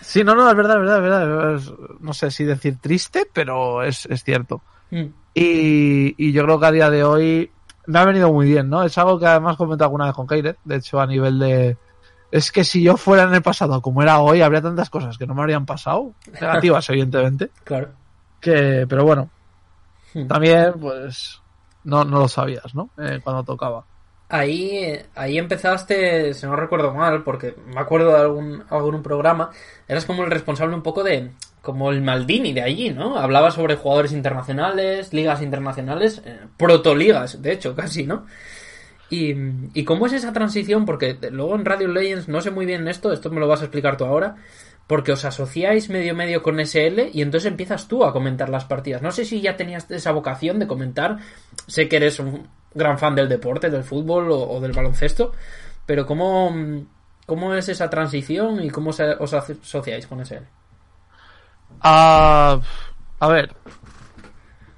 Sí, 0.00 0.24
no, 0.24 0.34
no, 0.34 0.48
es 0.48 0.56
verdad, 0.56 0.76
es 0.76 0.82
verdad, 1.02 1.22
es 1.22 1.28
verdad. 1.28 1.54
es- 1.56 2.00
no 2.00 2.14
sé 2.14 2.30
si 2.30 2.44
decir 2.44 2.78
triste, 2.80 3.28
pero 3.30 3.82
es, 3.82 4.06
es 4.06 4.24
cierto. 4.24 4.62
Mm. 4.90 5.08
Y, 5.34 6.14
y 6.16 6.32
yo 6.32 6.44
creo 6.44 6.58
que 6.58 6.66
a 6.66 6.72
día 6.72 6.88
de 6.88 7.04
hoy 7.04 7.50
me 7.88 7.98
ha 7.98 8.04
venido 8.04 8.32
muy 8.32 8.46
bien, 8.46 8.68
¿no? 8.70 8.82
Es 8.84 8.96
algo 8.98 9.18
que 9.18 9.26
además 9.26 9.56
comenté 9.56 9.82
alguna 9.84 10.04
vez 10.06 10.14
con 10.14 10.26
Keiret, 10.26 10.58
de 10.64 10.76
hecho 10.76 11.00
a 11.00 11.06
nivel 11.06 11.38
de... 11.38 11.76
Es 12.30 12.52
que 12.52 12.62
si 12.62 12.82
yo 12.82 12.96
fuera 12.96 13.22
en 13.24 13.34
el 13.34 13.42
pasado 13.42 13.80
como 13.82 14.02
era 14.02 14.20
hoy, 14.20 14.42
habría 14.42 14.60
tantas 14.62 14.90
cosas 14.90 15.16
que 15.18 15.26
no 15.26 15.34
me 15.34 15.40
habrían 15.40 15.64
pasado, 15.66 16.12
negativas 16.40 16.88
evidentemente, 16.90 17.50
Claro. 17.64 17.88
que, 18.40 18.86
pero 18.88 19.04
bueno, 19.04 19.30
Hmm. 20.14 20.26
también 20.26 20.72
pues 20.80 21.38
no, 21.84 22.02
no 22.04 22.20
lo 22.20 22.28
sabías, 22.28 22.74
¿no? 22.74 22.88
Eh, 22.98 23.20
cuando 23.22 23.44
tocaba. 23.44 23.84
Ahí, 24.30 24.98
ahí 25.14 25.36
empezaste, 25.38 26.32
si 26.34 26.46
no 26.46 26.56
recuerdo 26.56 26.92
mal, 26.94 27.22
porque 27.24 27.54
me 27.66 27.78
acuerdo 27.80 28.12
de 28.12 28.18
algún, 28.20 28.64
algún 28.70 29.02
programa, 29.02 29.50
eras 29.86 30.04
como 30.06 30.24
el 30.24 30.30
responsable 30.30 30.74
un 30.74 30.82
poco 30.82 31.02
de, 31.02 31.30
como 31.68 31.90
el 31.90 32.00
Maldini 32.00 32.54
de 32.54 32.62
allí, 32.62 32.88
¿no? 32.88 33.18
Hablaba 33.18 33.50
sobre 33.50 33.76
jugadores 33.76 34.12
internacionales, 34.12 35.12
ligas 35.12 35.42
internacionales, 35.42 36.22
eh, 36.24 36.38
protoligas, 36.56 37.42
de 37.42 37.52
hecho, 37.52 37.74
casi, 37.76 38.06
¿no? 38.06 38.24
Y, 39.10 39.34
y 39.74 39.84
cómo 39.84 40.06
es 40.06 40.14
esa 40.14 40.32
transición, 40.32 40.86
porque 40.86 41.18
luego 41.30 41.54
en 41.56 41.66
Radio 41.66 41.88
Legends 41.88 42.26
no 42.26 42.40
sé 42.40 42.50
muy 42.50 42.64
bien 42.64 42.88
esto, 42.88 43.12
esto 43.12 43.28
me 43.28 43.38
lo 43.38 43.46
vas 43.46 43.60
a 43.60 43.64
explicar 43.64 43.98
tú 43.98 44.06
ahora, 44.06 44.36
porque 44.86 45.12
os 45.12 45.26
asociáis 45.26 45.90
medio 45.90 46.14
medio 46.14 46.42
con 46.42 46.58
SL 46.58 47.10
y 47.12 47.20
entonces 47.20 47.50
empiezas 47.50 47.86
tú 47.86 48.02
a 48.02 48.14
comentar 48.14 48.48
las 48.48 48.64
partidas. 48.64 49.02
No 49.02 49.12
sé 49.12 49.26
si 49.26 49.42
ya 49.42 49.58
tenías 49.58 49.90
esa 49.90 50.12
vocación 50.12 50.58
de 50.58 50.66
comentar, 50.66 51.18
sé 51.66 51.86
que 51.86 51.96
eres 51.96 52.18
un 52.18 52.48
gran 52.72 52.98
fan 52.98 53.14
del 53.14 53.28
deporte, 53.28 53.68
del 53.68 53.84
fútbol 53.84 54.30
o, 54.30 54.40
o 54.40 54.58
del 54.62 54.72
baloncesto, 54.72 55.32
pero 55.84 56.06
¿cómo, 56.06 56.50
cómo 57.26 57.52
es 57.52 57.68
esa 57.68 57.90
transición 57.90 58.64
y 58.64 58.70
cómo 58.70 58.88
os 58.88 59.34
asociáis 59.34 60.06
con 60.06 60.24
SL? 60.24 60.57
Ah, 61.82 62.58
a 63.20 63.28
ver, 63.28 63.54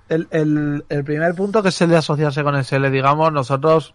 el, 0.09 0.27
el, 0.31 0.85
el 0.89 1.05
primer 1.05 1.35
punto 1.35 1.63
que 1.63 1.69
es 1.71 1.81
el 1.83 1.91
de 1.91 1.97
asociarse 1.97 2.43
con 2.43 2.57
SL, 2.63 2.91
digamos, 2.91 3.33
nosotros 3.33 3.95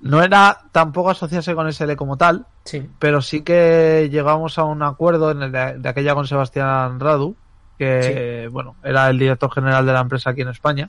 no 0.00 0.22
era 0.22 0.62
tampoco 0.72 1.10
asociarse 1.10 1.54
con 1.54 1.68
SL 1.72 1.94
como 1.96 2.16
tal, 2.16 2.46
Sí. 2.64 2.88
pero 2.98 3.20
sí 3.22 3.42
que 3.42 4.08
llegamos 4.10 4.58
a 4.58 4.64
un 4.64 4.82
acuerdo 4.82 5.30
en 5.32 5.42
el 5.42 5.52
de, 5.52 5.78
de 5.78 5.88
aquella 5.88 6.14
con 6.14 6.26
Sebastián 6.26 6.98
Radu, 7.00 7.36
que 7.78 8.48
bueno, 8.52 8.76
era 8.84 9.10
el 9.10 9.18
director 9.18 9.50
general 9.52 9.84
de 9.86 9.92
la 9.92 10.00
empresa 10.00 10.30
aquí 10.30 10.42
en 10.42 10.48
España, 10.48 10.88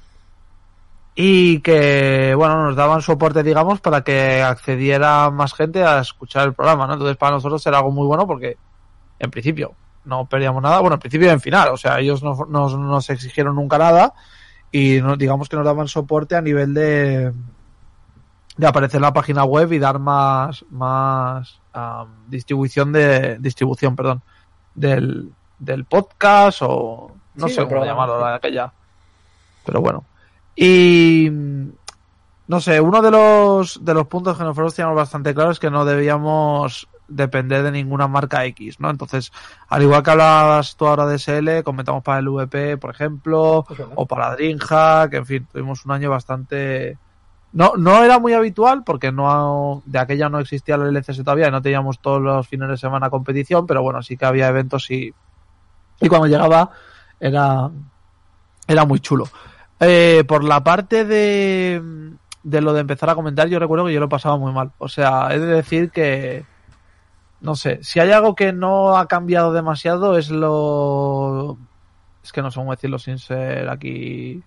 y 1.16 1.60
que 1.60 2.34
bueno, 2.36 2.64
nos 2.64 2.76
daban 2.76 3.02
soporte, 3.02 3.44
digamos, 3.44 3.80
para 3.82 4.04
que 4.04 4.42
accediera 4.42 5.30
más 5.30 5.54
gente 5.54 5.84
a 5.84 6.00
escuchar 6.00 6.48
el 6.48 6.54
programa, 6.54 6.88
¿no? 6.88 6.94
Entonces 6.94 7.18
para 7.18 7.34
nosotros 7.34 7.66
era 7.68 7.78
algo 7.78 7.92
muy 7.92 8.08
bueno 8.08 8.26
porque, 8.26 8.58
en 9.20 9.30
principio, 9.32 9.74
no 10.06 10.26
perdíamos 10.26 10.62
nada, 10.62 10.80
bueno, 10.80 10.96
en 10.96 11.00
principio 11.00 11.28
y 11.28 11.32
en 11.32 11.40
final, 11.42 11.70
o 11.70 11.78
sea, 11.78 12.00
ellos 12.00 12.22
no 12.24 12.36
no- 12.50 12.70
no 12.70 12.78
nos 12.78 13.10
exigieron 13.10 13.56
nunca 13.56 13.78
nada 13.78 14.14
y 14.72 15.00
no, 15.02 15.16
digamos 15.16 15.48
que 15.50 15.56
nos 15.56 15.66
daban 15.66 15.88
soporte 15.88 16.36
a 16.36 16.42
nivel 16.42 16.74
de 16.74 17.32
de 18.58 18.68
aparecer 18.68 18.98
en 18.98 19.04
la 19.04 19.14
página 19.14 19.44
web 19.46 19.72
y 19.74 19.80
dar 19.80 19.98
más 20.00 20.64
más 20.70 21.60
distribución 22.28 22.92
de 22.92 23.38
distribución 23.40 23.96
perdón 23.96 24.22
del, 24.76 25.32
del 25.58 25.86
podcast 25.86 26.60
o 26.62 27.12
no 27.36 27.48
Sí, 27.48 27.56
sé 27.56 27.68
cómo 27.68 27.84
llamarlo 27.84 28.20
la 28.20 28.36
aquella. 28.36 28.72
Pero 29.66 29.82
bueno. 29.82 30.04
Y 30.56 31.30
no 32.48 32.60
sé 32.62 32.80
uno 32.80 33.02
de 33.02 33.10
los 33.10 33.84
de 33.84 33.94
los 33.96 34.06
puntos 34.08 34.38
que 34.38 34.44
nosotros 34.44 34.76
teníamos 34.76 34.98
bastante 34.98 35.34
claro 35.34 35.50
es 35.52 35.60
que 35.60 35.72
no 35.72 35.84
debíamos 35.86 36.88
depender 37.08 37.64
de 37.64 37.72
ninguna 37.72 38.08
marca 38.08 38.46
X, 38.46 38.80
¿no? 38.80 38.90
Entonces, 38.90 39.32
al 39.70 39.82
igual 39.84 40.04
que 40.04 40.12
hablabas 40.12 40.76
tú 40.76 40.88
ahora 40.88 41.06
de 41.06 41.20
SL, 41.20 41.64
comentamos 41.64 42.04
para 42.04 42.20
el 42.20 42.30
VP, 42.30 42.78
por 42.78 42.92
ejemplo, 42.92 43.66
Es 43.70 43.78
verdad. 43.78 43.94
o 43.96 44.06
para 44.06 44.32
DreamHack, 44.36 45.14
en 45.14 45.26
fin, 45.26 45.48
tuvimos 45.52 45.86
un 45.86 45.92
año 45.92 46.10
bastante... 46.10 46.98
No, 47.52 47.74
no 47.78 48.04
era 48.04 48.18
muy 48.18 48.34
habitual 48.34 48.84
porque 48.84 49.12
no 49.12 49.84
de 49.86 50.00
aquella 50.00 50.28
no 50.28 50.40
existía 50.40 50.74
el 50.74 50.96
LCS 50.96 51.18
todavía 51.18 51.50
y 51.50 51.52
no 51.52 51.62
teníamos 51.62 52.00
todos 52.00 52.20
los 52.20 52.48
fines 52.48 52.68
de 52.68 52.78
semana 52.78 53.12
competición, 53.12 53.68
pero 53.68 53.84
bueno, 53.84 54.02
sí 54.02 54.18
que 54.18 54.26
había 54.26 54.48
eventos 54.48 54.90
y, 54.90 55.14
y 56.02 56.10
cuando 56.10 56.26
llegaba 56.26 56.72
era, 57.20 57.70
era 58.68 58.86
muy 58.86 59.00
chulo. 59.02 59.26
Eh, 59.80 60.24
por 60.28 60.44
la 60.44 60.64
parte 60.64 61.06
de, 61.06 61.80
de 62.42 62.62
lo 62.62 62.74
de 62.74 62.82
empezar 62.82 63.12
a 63.12 63.16
comentar, 63.16 63.48
yo 63.48 63.60
recuerdo 63.60 63.86
que 63.86 63.94
yo 63.94 64.00
lo 64.00 64.10
pasaba 64.10 64.38
muy 64.38 64.52
mal. 64.52 64.72
O 64.80 64.88
sea, 64.90 65.28
he 65.32 65.38
de 65.40 65.46
decir 65.46 65.92
que, 65.92 66.46
no 67.44 67.56
sé, 67.56 67.80
si 67.84 68.00
hay 68.00 68.10
algo 68.12 68.36
que 68.36 68.54
no 68.54 68.98
ha 68.98 69.08
cambiado 69.08 69.52
demasiado 69.52 70.18
es 70.18 70.32
lo... 70.32 71.58
Es 72.24 72.32
que 72.32 72.42
no 72.42 72.50
sé 72.50 72.56
cómo 72.60 72.72
decirlo 72.72 72.98
sin 72.98 73.20
ser 73.20 73.70
aquí 73.70 74.42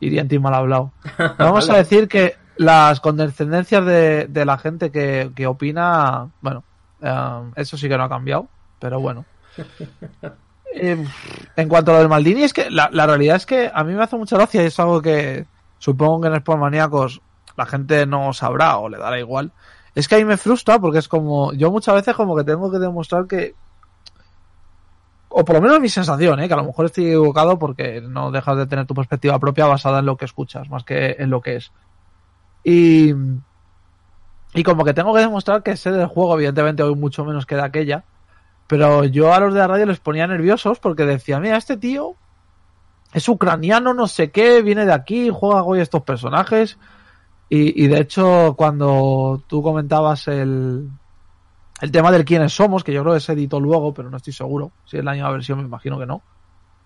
hiriente 0.00 0.34
y 0.34 0.38
mal 0.38 0.54
hablado. 0.54 0.92
Vamos 1.38 1.68
a 1.68 1.76
decir 1.76 2.08
que 2.08 2.36
las 2.56 3.00
condescendencias 3.00 3.84
de, 3.84 4.26
de 4.26 4.44
la 4.46 4.56
gente 4.56 4.90
que, 4.90 5.32
que 5.34 5.46
opina, 5.46 6.30
bueno, 6.40 6.64
eh, 7.02 7.50
eso 7.56 7.76
sí 7.76 7.90
que 7.90 7.98
no 7.98 8.04
ha 8.04 8.08
cambiado, 8.08 8.48
pero 8.80 9.00
bueno. 9.00 9.24
Eh, 10.76 11.06
en 11.54 11.68
cuanto 11.68 11.92
a 11.92 11.94
lo 11.94 12.00
del 12.00 12.08
Maldini, 12.08 12.42
es 12.42 12.52
que 12.52 12.68
la, 12.68 12.88
la, 12.90 13.06
realidad 13.06 13.36
es 13.36 13.46
que 13.46 13.70
a 13.72 13.84
mí 13.84 13.94
me 13.94 14.02
hace 14.02 14.16
mucha 14.16 14.34
gracia 14.34 14.60
y 14.60 14.66
es 14.66 14.80
algo 14.80 15.00
que 15.00 15.46
supongo 15.78 16.22
que 16.22 16.26
en 16.26 16.40
Sportmaníacos 16.40 17.20
la 17.56 17.64
gente 17.64 18.06
no 18.06 18.32
sabrá 18.32 18.78
o 18.78 18.88
le 18.88 18.98
dará 18.98 19.20
igual. 19.20 19.52
Es 19.94 20.08
que 20.08 20.16
ahí 20.16 20.24
me 20.24 20.36
frustra 20.36 20.78
porque 20.78 20.98
es 20.98 21.08
como, 21.08 21.52
yo 21.52 21.70
muchas 21.70 21.94
veces 21.94 22.14
como 22.14 22.36
que 22.36 22.44
tengo 22.44 22.70
que 22.70 22.78
demostrar 22.78 23.26
que, 23.26 23.54
o 25.28 25.44
por 25.44 25.56
lo 25.56 25.62
menos 25.62 25.80
mi 25.80 25.88
sensación, 25.88 26.40
¿eh? 26.40 26.48
que 26.48 26.54
a 26.54 26.58
lo 26.58 26.64
mejor 26.64 26.86
estoy 26.86 27.06
equivocado 27.06 27.58
porque 27.58 28.00
no 28.00 28.30
dejas 28.30 28.56
de 28.56 28.66
tener 28.66 28.86
tu 28.86 28.94
perspectiva 28.94 29.38
propia 29.38 29.66
basada 29.66 30.00
en 30.00 30.06
lo 30.06 30.16
que 30.16 30.24
escuchas, 30.24 30.68
más 30.68 30.84
que 30.84 31.16
en 31.18 31.30
lo 31.30 31.40
que 31.40 31.56
es. 31.56 31.72
Y, 32.64 33.14
y 34.54 34.62
como 34.62 34.84
que 34.84 34.94
tengo 34.94 35.14
que 35.14 35.20
demostrar 35.20 35.62
que 35.62 35.76
sé 35.76 35.92
del 35.92 36.06
juego, 36.06 36.34
evidentemente 36.34 36.82
hoy 36.82 36.94
mucho 36.94 37.24
menos 37.24 37.46
que 37.46 37.56
de 37.56 37.62
aquella, 37.62 38.04
pero 38.66 39.04
yo 39.04 39.34
a 39.34 39.40
los 39.40 39.52
de 39.52 39.60
la 39.60 39.66
radio 39.66 39.86
les 39.86 40.00
ponía 40.00 40.26
nerviosos 40.26 40.78
porque 40.78 41.04
decía, 41.04 41.38
mira, 41.38 41.56
este 41.56 41.76
tío 41.76 42.16
es 43.12 43.28
ucraniano, 43.28 43.94
no 43.94 44.08
sé 44.08 44.30
qué, 44.30 44.62
viene 44.62 44.86
de 44.86 44.92
aquí, 44.92 45.30
juega 45.32 45.62
hoy 45.62 45.80
estos 45.80 46.02
personajes. 46.02 46.78
Y, 47.48 47.84
y 47.84 47.88
de 47.88 48.00
hecho, 48.00 48.54
cuando 48.56 49.42
tú 49.46 49.62
comentabas 49.62 50.26
el, 50.28 50.88
el 51.80 51.90
tema 51.92 52.10
del 52.10 52.24
quiénes 52.24 52.52
somos, 52.52 52.82
que 52.82 52.92
yo 52.92 53.02
creo 53.02 53.14
que 53.14 53.20
se 53.20 53.32
editó 53.32 53.60
luego, 53.60 53.92
pero 53.94 54.10
no 54.10 54.16
estoy 54.16 54.32
seguro. 54.32 54.72
Si 54.86 54.96
es 54.98 55.04
la 55.04 55.12
misma 55.12 55.30
versión, 55.30 55.58
me 55.58 55.64
imagino 55.64 55.98
que 55.98 56.06
no. 56.06 56.22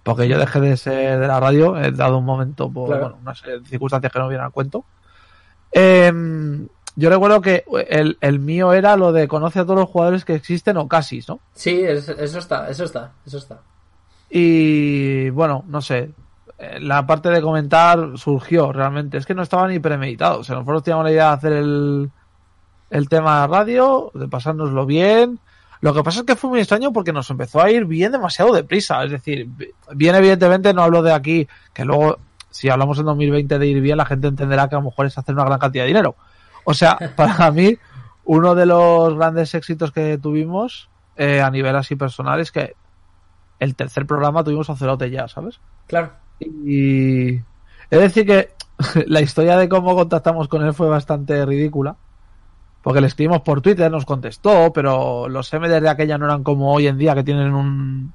Porque 0.03 0.29
yo 0.29 0.39
dejé 0.39 0.61
de 0.61 0.77
ser 0.77 1.21
de 1.21 1.27
la 1.27 1.39
radio, 1.41 1.77
he 1.77 1.93
dado 1.93 2.19
un 2.19 2.25
momento 2.25 2.71
por 2.71 2.87
Claro. 2.89 3.03
bueno, 3.03 3.19
unas 3.23 3.43
eh, 3.47 3.61
circunstancias 3.67 4.13
que 4.13 4.19
no 4.19 4.29
vienen 4.29 4.47
al 4.47 4.53
cuento. 4.53 4.85
Em, 5.73 6.67
yo 6.97 7.11
recuerdo 7.11 7.41
que 7.41 7.65
el, 7.89 8.17
el 8.21 8.39
mío 8.41 8.73
era 8.73 8.97
lo 8.97 9.13
de 9.13 9.29
conoce 9.29 9.61
a 9.61 9.65
todos 9.65 9.79
los 9.81 9.89
jugadores 9.89 10.25
que 10.25 10.35
existen 10.35 10.77
o 10.79 10.89
casi, 10.89 11.23
¿no? 11.29 11.41
Sí, 11.55 11.81
es- 11.83 12.09
eso 12.09 12.39
está, 12.39 12.69
eso 12.71 12.85
está, 12.85 13.13
eso 13.27 13.39
está. 13.39 13.61
Y 14.31 15.31
bueno, 15.31 15.65
no 15.69 15.81
sé. 15.81 16.11
La 16.81 17.07
parte 17.07 17.29
de 17.29 17.41
comentar 17.41 18.17
surgió 18.17 18.73
realmente. 18.73 19.17
Es 19.17 19.27
que 19.27 19.35
no 19.35 19.43
estaba 19.43 19.69
ni 19.69 19.79
premeditado. 19.79 20.41
O 20.41 20.45
sea, 20.45 20.57
nosotros 20.57 20.83
teníamos 20.83 21.05
la 21.05 21.13
idea 21.13 21.27
de 21.29 21.35
hacer 21.35 21.53
el, 21.53 22.11
el 22.91 23.09
tema 23.09 23.43
de 23.43 23.47
radio, 23.47 24.11
de 24.15 24.29
pasárnoslo 24.29 24.87
bien. 24.87 25.39
Lo 25.81 25.95
que 25.95 26.03
pasa 26.03 26.21
es 26.21 26.27
que 26.27 26.37
fue 26.37 26.51
muy 26.51 26.59
extraño 26.61 26.93
porque 26.93 27.13
nos 27.13 27.31
empezó 27.31 27.63
a 27.63 27.71
ir 27.71 27.85
bien 27.85 28.13
demasiado 28.13 28.53
deprisa. 28.53 29.05
Es 29.05 29.13
decir, 29.13 29.49
bien 29.95 30.15
evidentemente 30.15 30.75
no 30.75 30.83
hablo 30.83 31.03
de 31.03 31.13
aquí, 31.13 31.47
que 31.73 31.85
luego, 31.85 32.19
si 32.51 32.69
hablamos 32.69 32.99
en 32.99 33.05
2020 33.05 33.59
de 33.59 33.67
ir 33.67 33.81
bien, 33.81 33.97
la 33.97 34.07
gente 34.07 34.27
entenderá 34.27 34.69
que 34.69 34.75
a 34.75 34.79
lo 34.79 34.87
mejor 34.87 35.07
es 35.07 35.17
hacer 35.17 35.35
una 35.35 35.45
gran 35.45 35.59
cantidad 35.59 35.85
de 35.85 35.89
dinero. 35.89 36.17
O 36.65 36.75
sea, 36.75 36.99
para 37.17 37.51
mí, 37.53 37.79
uno 38.25 38.55
de 38.55 38.67
los 38.67 39.15
grandes 39.15 39.55
éxitos 39.55 39.93
que 39.93 40.19
tuvimos 40.19 40.89
eh, 41.17 41.41
a 41.41 41.51
nivel 41.51 41.77
así 41.77 41.95
personal 41.95 42.41
es 42.41 42.51
que 42.51 42.75
el 43.61 43.75
tercer 43.75 44.07
programa 44.07 44.45
tuvimos 44.45 44.71
a 44.71 44.77
Celote 44.77 45.11
ya, 45.11 45.29
¿sabes? 45.29 45.61
Claro. 45.87 46.13
Y 46.41 47.35
es 47.91 48.01
decir 48.01 48.27
que 48.27 48.51
la 49.07 49.21
historia 49.21 49.57
de 49.57 49.69
cómo 49.69 49.95
contactamos 49.95 50.49
con 50.49 50.65
él 50.65 50.75
fue 50.75 50.89
bastante 50.89 51.45
ridícula. 51.45 51.97
Porque 52.83 53.01
le 53.01 53.09
escribimos 53.09 53.43
por 53.43 53.61
Twitter, 53.61 53.91
nos 53.91 54.05
contestó, 54.05 54.73
pero 54.73 55.29
los 55.29 55.53
MDs 55.53 55.83
de 55.83 55.89
aquella 55.89 56.17
no 56.17 56.27
eran 56.27 56.45
como 56.45 56.73
hoy 56.73 56.87
en 56.87 56.97
día 56.97 57.15
que 57.15 57.25
tienen 57.25 57.53
un, 57.53 58.15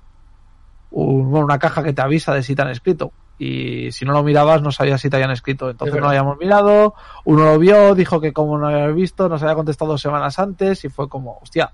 una 0.90 1.60
caja 1.60 1.84
que 1.84 1.94
te 1.94 2.02
avisa 2.02 2.34
de 2.34 2.44
si 2.44 2.56
te 2.56 2.62
han 2.62 2.70
escrito. 2.70 3.12
Y 3.38 3.92
si 3.92 4.06
no 4.06 4.14
lo 4.14 4.24
mirabas 4.24 4.62
no 4.62 4.72
sabías 4.72 5.02
si 5.02 5.10
te 5.10 5.18
habían 5.18 5.32
escrito. 5.32 5.70
Entonces 5.70 5.94
Es 5.94 6.00
no 6.00 6.06
lo 6.06 6.10
habíamos 6.10 6.38
mirado, 6.38 6.96
uno 7.26 7.44
lo 7.44 7.60
vio, 7.60 7.94
dijo 7.94 8.22
que 8.22 8.32
como 8.32 8.58
no 8.58 8.68
había 8.68 8.88
visto, 8.88 9.28
nos 9.28 9.44
había 9.44 9.56
contestado 9.56 9.92
dos 9.92 10.02
semanas 10.02 10.40
antes 10.40 10.86
y 10.86 10.90
fue 10.90 11.10
como, 11.10 11.40
hostia. 11.42 11.72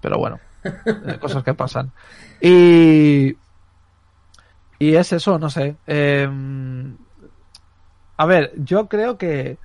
Pero 0.00 0.18
bueno, 0.18 0.40
eh, 0.64 1.18
cosas 1.20 1.44
que 1.44 1.54
pasan. 1.54 1.92
Y, 2.40 3.36
y 4.78 4.94
es 4.94 5.12
eso, 5.12 5.38
no 5.38 5.50
sé. 5.50 5.76
Eh, 5.86 6.28
a 8.16 8.26
ver, 8.26 8.52
yo 8.56 8.88
creo 8.88 9.18
que 9.18 9.58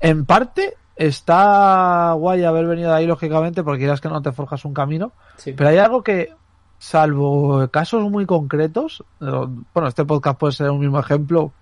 en 0.00 0.24
parte 0.24 0.76
está 0.96 2.12
guay 2.12 2.44
haber 2.44 2.66
venido 2.66 2.90
de 2.90 2.96
ahí, 2.96 3.06
lógicamente, 3.06 3.62
porque 3.62 3.80
quieras 3.80 4.00
que 4.00 4.08
no 4.08 4.22
te 4.22 4.32
forjas 4.32 4.64
un 4.64 4.74
camino. 4.74 5.12
Sí. 5.36 5.52
Pero 5.52 5.70
hay 5.70 5.78
algo 5.78 6.02
que, 6.02 6.34
salvo 6.78 7.68
casos 7.68 8.08
muy 8.10 8.26
concretos, 8.26 9.04
eh, 9.20 9.46
bueno, 9.74 9.88
este 9.88 10.04
podcast 10.04 10.38
puede 10.38 10.52
ser 10.52 10.70
un 10.70 10.80
mismo 10.80 10.98
ejemplo, 10.98 11.52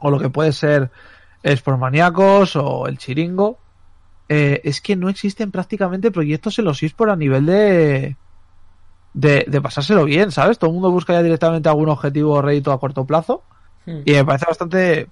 o 0.00 0.10
lo 0.10 0.18
que 0.18 0.30
puede 0.30 0.52
ser 0.52 0.90
Sportmaníacos 1.44 2.56
o 2.56 2.86
El 2.86 2.98
Chiringo, 2.98 3.58
eh, 4.28 4.60
es 4.64 4.80
que 4.80 4.96
no 4.96 5.08
existen 5.08 5.50
prácticamente 5.50 6.10
proyectos 6.10 6.58
en 6.58 6.64
los 6.64 6.82
eSports 6.82 7.12
a 7.12 7.16
nivel 7.16 7.46
de, 7.46 8.16
de, 9.16 9.44
de 9.48 9.60
pasárselo 9.60 10.04
bien, 10.04 10.30
¿sabes? 10.30 10.58
Todo 10.58 10.70
el 10.70 10.74
mundo 10.74 10.92
busca 10.92 11.12
ya 11.14 11.22
directamente 11.22 11.68
algún 11.68 11.88
objetivo 11.88 12.34
o 12.34 12.42
rédito 12.42 12.72
a 12.72 12.80
corto 12.80 13.04
plazo 13.04 13.42
Hmm. 13.86 14.02
y 14.04 14.12
me 14.14 14.24
parece 14.24 14.46
bastante, 14.46 15.08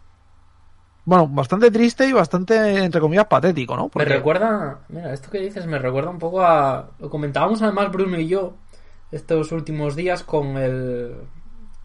bueno, 1.04 1.28
bastante 1.28 1.70
triste 1.70 2.08
y 2.08 2.12
bastante, 2.12 2.84
entre 2.84 3.00
comillas, 3.00 3.26
patético, 3.26 3.76
¿no? 3.76 3.90
Me 3.94 4.04
recuerda, 4.04 4.80
mira, 4.88 5.12
esto 5.12 5.30
que 5.30 5.38
dices 5.38 5.66
me 5.66 5.78
recuerda 5.78 6.10
un 6.10 6.18
poco 6.18 6.42
a. 6.42 6.90
Lo 6.98 7.08
comentábamos 7.08 7.62
además 7.62 7.92
Bruno 7.92 8.18
y 8.18 8.26
yo 8.26 8.54
estos 9.12 9.52
últimos 9.52 9.94
días 9.94 10.24
con 10.24 10.56
el. 10.56 11.14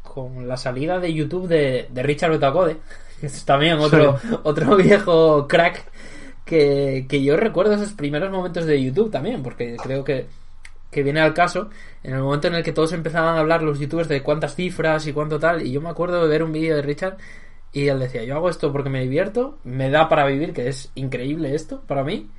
con 0.03 0.47
la 0.47 0.57
salida 0.57 0.99
de 0.99 1.13
YouTube 1.13 1.47
de, 1.47 1.87
de 1.91 2.03
Richard 2.03 2.31
Betacode. 2.31 2.77
es 3.21 3.45
también 3.45 3.77
otro, 3.79 4.17
otro 4.43 4.75
viejo 4.77 5.47
crack 5.47 5.85
que, 6.45 7.05
que 7.07 7.23
yo 7.23 7.37
recuerdo 7.37 7.73
esos 7.73 7.93
primeros 7.93 8.31
momentos 8.31 8.65
de 8.65 8.81
YouTube 8.81 9.11
también, 9.11 9.43
porque 9.43 9.77
creo 9.77 10.03
que, 10.03 10.27
que 10.91 11.03
viene 11.03 11.19
al 11.21 11.33
caso 11.33 11.69
en 12.03 12.13
el 12.15 12.21
momento 12.21 12.47
en 12.47 12.55
el 12.55 12.63
que 12.63 12.71
todos 12.73 12.93
empezaban 12.93 13.35
a 13.35 13.39
hablar 13.39 13.61
los 13.63 13.79
youtubers 13.79 14.07
de 14.07 14.23
cuántas 14.23 14.55
cifras 14.55 15.05
y 15.07 15.13
cuánto 15.13 15.39
tal, 15.39 15.61
y 15.65 15.71
yo 15.71 15.81
me 15.81 15.89
acuerdo 15.89 16.21
de 16.23 16.27
ver 16.29 16.43
un 16.43 16.51
vídeo 16.51 16.75
de 16.75 16.81
Richard 16.81 17.17
y 17.71 17.87
él 17.87 17.99
decía, 17.99 18.23
yo 18.23 18.35
hago 18.35 18.49
esto 18.49 18.71
porque 18.71 18.89
me 18.89 19.01
divierto, 19.01 19.59
me 19.63 19.89
da 19.91 20.09
para 20.09 20.25
vivir, 20.25 20.53
que 20.53 20.67
es 20.69 20.91
increíble 20.95 21.53
esto 21.53 21.81
para 21.87 22.03
mí. 22.03 22.29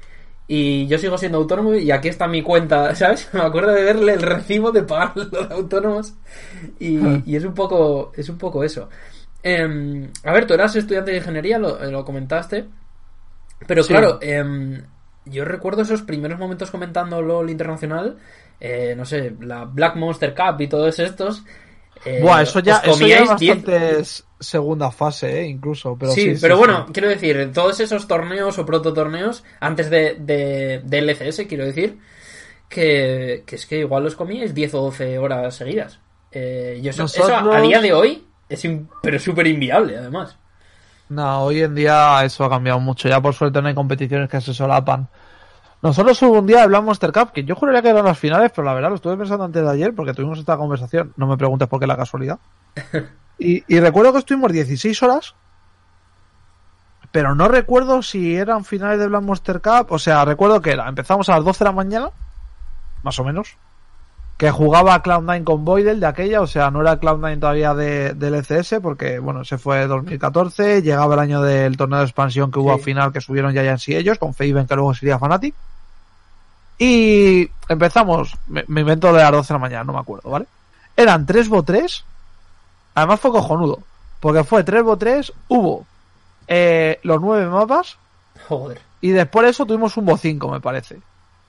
Y 0.49 0.89
yo 0.89 0.99
sigo 0.99 1.17
siendo 1.17 1.39
autónomo 1.39 1.75
y 1.77 1.93
aquí 1.93 2.09
está 2.09 2.27
mi 2.27 2.43
cuenta, 2.43 2.93
¿sabes? 2.97 3.29
Me 3.33 3.41
acuerdo 3.43 3.71
de 3.73 3.85
verle 3.85 4.15
el 4.15 4.23
recibo 4.23 4.73
de 4.73 4.83
pagar 4.83 5.13
los 5.33 5.51
autónomos. 5.53 6.15
Y, 6.81 7.23
y 7.31 7.37
es 7.37 7.45
un 7.45 7.55
poco, 7.55 8.11
es 8.17 8.29
un 8.29 8.37
poco 8.39 8.65
eso. 8.65 8.89
Em, 9.43 10.11
a 10.25 10.33
ver, 10.33 10.47
tú 10.47 10.55
eras 10.55 10.75
estudiante 10.75 11.13
de 11.13 11.19
ingeniería, 11.19 11.59
lo, 11.59 11.79
lo 11.91 12.05
comentaste. 12.05 12.67
Pero 13.67 13.83
Sí. 13.83 13.89
claro, 13.89 14.19
em, 14.21 14.83
yo 15.31 15.45
recuerdo 15.45 15.83
esos 15.83 16.03
primeros 16.03 16.39
momentos 16.39 16.71
comentando 16.71 17.23
LOL 17.23 17.51
Internacional. 17.51 18.19
eh, 18.61 18.95
no 18.97 19.05
sé, 19.07 19.35
la 19.41 19.65
Black 19.65 19.97
Monster 19.97 20.35
Cup 20.35 20.61
y 20.61 20.67
todos 20.69 20.99
estos. 20.99 21.43
eh, 22.05 22.19
Buah, 22.23 22.43
eso 22.43 22.61
ya, 22.61 22.77
eso 22.79 23.07
ya 23.07 23.21
es 23.21 23.29
comíais 23.29 23.39
10 23.41 23.57
bastante 23.65 24.05
segunda 24.41 24.91
fase, 24.91 25.41
¿eh? 25.43 25.47
incluso. 25.47 25.97
Pero 25.99 26.13
sí, 26.13 26.35
sí, 26.35 26.39
pero 26.41 26.55
sí, 26.57 26.59
bueno, 26.59 26.85
sí. 26.87 26.93
quiero 26.93 27.09
decir, 27.09 27.51
todos 27.55 27.81
esos 27.81 28.07
torneos 28.07 28.59
o 28.59 28.67
prototorneos, 28.67 29.45
antes 29.61 29.89
de, 29.91 30.17
de, 30.19 30.81
de 30.85 30.99
LCS, 30.99 31.47
quiero 31.47 31.65
decir, 31.65 31.99
que, 32.69 33.43
que 33.47 33.57
es 33.57 33.67
que 33.67 33.79
igual 33.81 34.05
los 34.05 34.15
comíais 34.17 34.55
10 34.55 34.75
o 34.75 34.83
12 34.83 35.19
horas 35.19 35.55
seguidas. 35.55 36.01
Eh, 36.33 36.79
yo 36.83 36.91
eso, 36.91 37.05
eso 37.05 37.35
a- 37.35 37.61
día 37.61 37.81
de 37.81 37.93
hoy 37.93 38.25
es 38.49 38.65
in- 38.65 38.89
pero 39.03 39.19
súper 39.19 39.47
inviable, 39.47 39.97
además. 39.97 40.37
No, 41.11 41.43
hoy 41.43 41.61
en 41.61 41.75
día 41.75 42.25
eso 42.25 42.45
ha 42.45 42.49
cambiado 42.49 42.79
mucho. 42.79 43.09
Ya 43.09 43.21
por 43.21 43.35
suerte 43.35 43.61
no 43.61 43.69
hay 43.69 43.75
competiciones 43.75 44.29
que 44.29 44.41
se 44.41 44.55
solapan. 44.55 45.09
Nosotros 45.83 46.23
hubo 46.23 46.39
un 46.39 46.47
día 46.47 46.63
hablamos 46.63 46.87
Monster 46.87 47.11
Cup, 47.11 47.33
que 47.33 47.43
yo 47.43 47.57
juraría 47.57 47.83
que 47.83 47.89
eran 47.89 48.05
las 48.05 48.19
finales, 48.19 48.53
pero 48.55 48.65
la 48.65 48.75
verdad 48.75 48.91
lo 48.91 48.95
estuve 48.95 49.17
pensando 49.17 49.45
antes 49.45 49.63
de 49.63 49.71
ayer 49.71 49.93
porque 49.95 50.15
tuvimos 50.15 50.39
esta 50.39 50.57
conversación. 50.57 51.13
No 51.17 51.27
me 51.27 51.37
preguntes 51.37 51.67
por 51.69 51.81
qué 51.81 51.87
la 51.87 51.97
casualidad. 51.97 52.39
Y, 53.43 53.65
y 53.75 53.81
recuerdo 53.81 54.13
que 54.13 54.19
estuvimos 54.19 54.53
16 54.53 55.03
horas, 55.03 55.35
pero 57.11 57.35
no 57.35 57.49
recuerdo 57.49 58.03
si 58.03 58.37
eran 58.37 58.67
finales 58.67 58.99
de 58.99 59.07
Black 59.07 59.23
Monster 59.23 59.63
Cup. 59.63 59.87
O 59.89 59.99
sea, 59.99 60.27
recuerdo 60.27 60.61
que 60.61 60.73
era, 60.73 60.87
empezamos 60.87 61.27
a 61.31 61.37
las 61.37 61.45
12 61.47 61.61
de 61.61 61.65
la 61.65 61.73
mañana, 61.73 62.11
más 63.03 63.19
o 63.19 63.25
menos, 63.25 63.57
que 64.41 64.51
jugaba 64.51 65.03
Cloud9 65.03 65.45
con 65.45 65.67
Voidel 65.67 66.01
de 66.01 66.07
aquella, 66.07 66.41
o 66.41 66.47
sea, 66.47 66.71
no 66.71 66.81
era 66.81 66.99
Cloud9 66.99 67.39
todavía 67.39 67.75
de, 67.75 68.15
del 68.15 68.37
ECS, 68.37 68.77
porque, 68.81 69.19
bueno, 69.19 69.45
se 69.45 69.59
fue 69.59 69.87
2014, 69.87 70.81
llegaba 70.81 71.13
el 71.13 71.21
año 71.21 71.43
del 71.43 71.77
torneo 71.77 71.99
de 71.99 72.07
expansión 72.07 72.51
que 72.51 72.59
hubo 72.59 72.71
Sí. 72.71 72.79
al 72.79 72.81
final, 72.83 73.13
que 73.13 73.21
subieron 73.21 73.53
ya 73.53 73.77
sí 73.77 73.95
ellos, 73.95 74.19
con 74.19 74.33
Faven, 74.33 74.67
que 74.67 74.75
luego 74.77 74.95
sería 74.95 75.19
Fnatic. 75.19 75.55
Y 76.79 77.51
empezamos, 77.69 78.39
me, 78.47 78.65
me 78.67 78.81
invento 78.81 79.13
de 79.13 79.21
las 79.21 79.31
12 79.31 79.49
de 79.49 79.55
la 79.57 79.61
mañana, 79.61 79.85
no 79.85 79.93
me 79.93 79.99
acuerdo, 79.99 80.31
¿vale? 80.31 80.47
Eran 80.97 81.27
3 81.27 81.47
v 81.51 81.63
3 81.63 82.05
además 82.95 83.21
fue 83.21 83.33
cojonudo, 83.33 83.81
Porque 84.21 84.43
fue 84.43 84.65
3v3, 84.65 85.35
hubo 85.49 85.85
eh, 86.49 86.99
los 87.03 87.21
nueve 87.21 87.47
mapas. 87.47 87.99
Joder. 88.49 88.81
Y 89.03 89.11
después 89.11 89.45
de 89.45 89.51
eso 89.51 89.67
tuvimos 89.67 89.99
un 89.99 90.07
bo5, 90.07 90.51
me 90.51 90.61
parece. 90.61 90.99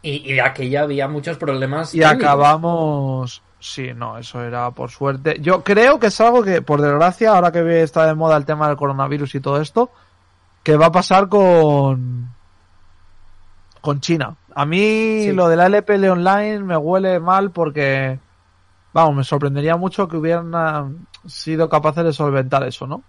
Y, 0.02 0.34
de 0.34 0.42
aquella 0.42 0.82
había 0.82 1.08
muchos 1.08 1.38
problemas. 1.38 1.94
Y 1.94 2.04
acabamos. 2.04 3.44
Sí, 3.60 3.92
no, 3.96 4.18
eso 4.18 4.44
era 4.44 4.72
por 4.72 4.90
suerte. 4.90 5.38
Yo 5.40 5.64
creo 5.64 6.00
que 6.00 6.08
es 6.08 6.20
algo 6.20 6.44
que, 6.44 6.64
por 6.64 6.82
desgracia, 6.82 7.32
ahora 7.32 7.52
que 7.52 7.84
está 7.84 8.08
de 8.08 8.16
moda 8.16 8.36
el 8.36 8.46
tema 8.46 8.68
del 8.68 8.78
coronavirus 8.78 9.36
y 9.36 9.40
todo 9.40 9.62
esto, 9.62 9.92
que 10.64 10.78
va 10.78 10.88
a 10.88 10.92
pasar 10.92 11.30
con. 11.30 12.30
con 13.82 14.00
China. 14.00 14.36
A 14.56 14.66
mí 14.66 15.32
lo 15.32 15.48
de 15.48 15.56
la 15.56 15.68
LPL 15.68 16.06
online 16.10 16.60
me 16.60 16.78
huele 16.78 17.20
mal 17.20 17.52
porque. 17.52 18.20
Vamos, 18.94 19.16
me 19.16 19.24
sorprendería 19.24 19.78
mucho 19.78 20.08
que 20.08 20.18
hubieran 20.18 20.54
ah, 20.54 20.90
sido 21.26 21.70
capaces 21.70 22.04
de 22.04 22.12
solventar 22.12 22.68
eso, 22.68 22.88
¿no? 22.88 23.04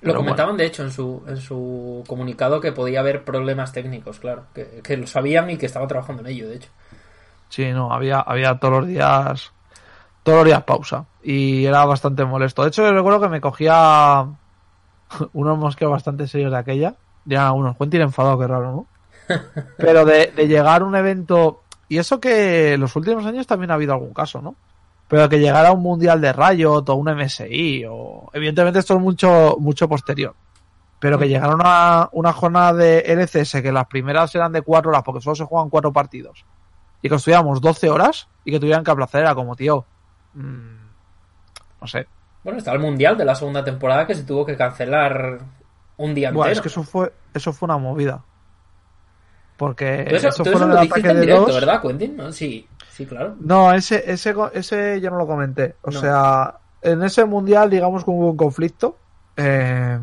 Lo 0.00 0.14
comentaban, 0.14 0.56
de 0.56 0.66
hecho, 0.66 0.84
en 0.84 0.92
su, 0.92 1.24
en 1.26 1.38
su 1.38 2.04
comunicado 2.06 2.60
que 2.60 2.70
podía 2.70 3.00
haber 3.00 3.24
problemas 3.24 3.72
técnicos, 3.72 4.20
claro. 4.20 4.44
Que, 4.54 4.96
lo 4.96 5.06
sabían 5.08 5.50
y 5.50 5.56
que 5.56 5.66
estaban 5.66 5.88
trabajando 5.88 6.22
en 6.22 6.28
ello, 6.28 6.48
de 6.48 6.56
hecho. 6.56 6.68
Sí, 7.48 7.72
no, 7.72 7.92
había, 7.92 8.20
había 8.20 8.58
todos 8.58 8.80
los 8.80 8.86
días. 8.86 9.52
Todos 10.22 10.38
los 10.38 10.46
días 10.46 10.62
pausa. 10.62 11.06
Y 11.22 11.64
era 11.64 11.84
bastante 11.84 12.24
molesto. 12.24 12.62
De 12.62 12.68
hecho, 12.68 12.82
yo 12.84 12.92
recuerdo 12.92 13.20
que 13.20 13.28
me 13.28 13.40
cogía 13.40 14.26
unos 15.32 15.58
mosqueos 15.58 15.90
bastante 15.90 16.28
serios 16.28 16.52
de 16.52 16.58
aquella. 16.58 16.94
Ya 17.24 17.50
unos 17.50 17.76
Quentin 17.76 18.02
enfadado, 18.02 18.38
qué 18.38 18.46
raro, 18.46 18.72
¿no? 18.72 18.86
Pero 19.78 20.04
de, 20.04 20.32
de 20.34 20.46
llegar 20.46 20.82
a 20.82 20.84
un 20.84 20.94
evento. 20.94 21.62
Y 21.88 21.98
eso 21.98 22.20
que 22.20 22.74
en 22.74 22.80
los 22.80 22.94
últimos 22.94 23.26
años 23.26 23.48
también 23.48 23.72
ha 23.72 23.74
habido 23.74 23.94
algún 23.94 24.14
caso, 24.14 24.40
¿no? 24.40 24.54
Pero 25.08 25.28
que 25.28 25.38
llegara 25.38 25.72
un 25.72 25.82
mundial 25.82 26.20
de 26.20 26.32
Riot 26.32 26.84
o 26.88 26.94
un 26.94 27.12
MSI 27.14 27.84
o 27.88 28.30
evidentemente 28.32 28.78
esto 28.78 28.94
es 28.94 29.00
mucho 29.00 29.56
mucho 29.58 29.88
posterior 29.88 30.34
pero 31.00 31.18
que 31.18 31.26
mm. 31.26 31.28
llegara 31.28 31.54
una, 31.54 32.08
una 32.12 32.32
jornada 32.32 32.74
de 32.74 33.00
LCS 33.00 33.62
que 33.62 33.72
las 33.72 33.86
primeras 33.86 34.34
eran 34.34 34.52
de 34.52 34.62
cuatro 34.62 34.90
horas 34.90 35.02
porque 35.04 35.20
solo 35.20 35.36
se 35.36 35.44
juegan 35.44 35.70
cuatro 35.70 35.92
partidos 35.92 36.44
y 37.00 37.08
que 37.08 37.14
estuviéramos 37.14 37.60
12 37.60 37.90
horas 37.90 38.28
y 38.44 38.50
que 38.50 38.60
tuvieran 38.60 38.84
que 38.84 38.90
aplazar 38.90 39.22
era 39.22 39.34
como 39.34 39.56
tío 39.56 39.84
mmm, 40.34 40.76
no 41.80 41.86
sé 41.86 42.06
bueno 42.44 42.58
está 42.58 42.72
el 42.72 42.80
mundial 42.80 43.16
de 43.16 43.24
la 43.24 43.34
segunda 43.34 43.64
temporada 43.64 44.06
que 44.06 44.14
se 44.14 44.24
tuvo 44.24 44.44
que 44.44 44.56
cancelar 44.56 45.38
un 45.96 46.14
día 46.14 46.30
bueno, 46.30 46.52
es 46.52 46.60
que 46.60 46.68
eso 46.68 46.82
fue 46.82 47.12
eso 47.34 47.52
fue 47.52 47.66
una 47.66 47.78
movida 47.78 48.22
porque 49.58 50.06
eso, 50.08 50.44
fue 50.44 50.54
lo 50.54 50.80
dijiste 50.80 51.10
en 51.10 51.20
directo, 51.20 51.52
¿verdad, 51.52 51.82
Quentin? 51.82 52.16
¿No? 52.16 52.32
Sí. 52.32 52.64
Sí, 52.98 53.06
claro. 53.06 53.36
No, 53.38 53.72
ese, 53.72 54.02
ese, 54.10 54.34
ese 54.54 55.00
yo 55.00 55.10
no 55.10 55.18
lo 55.18 55.26
comenté. 55.28 55.76
O 55.82 55.92
sea, 55.92 56.58
en 56.82 57.04
ese 57.04 57.24
mundial, 57.26 57.70
digamos 57.70 58.04
que 58.04 58.10
hubo 58.10 58.32
un 58.32 58.36
conflicto. 58.36 58.96
Eh... 59.36 60.00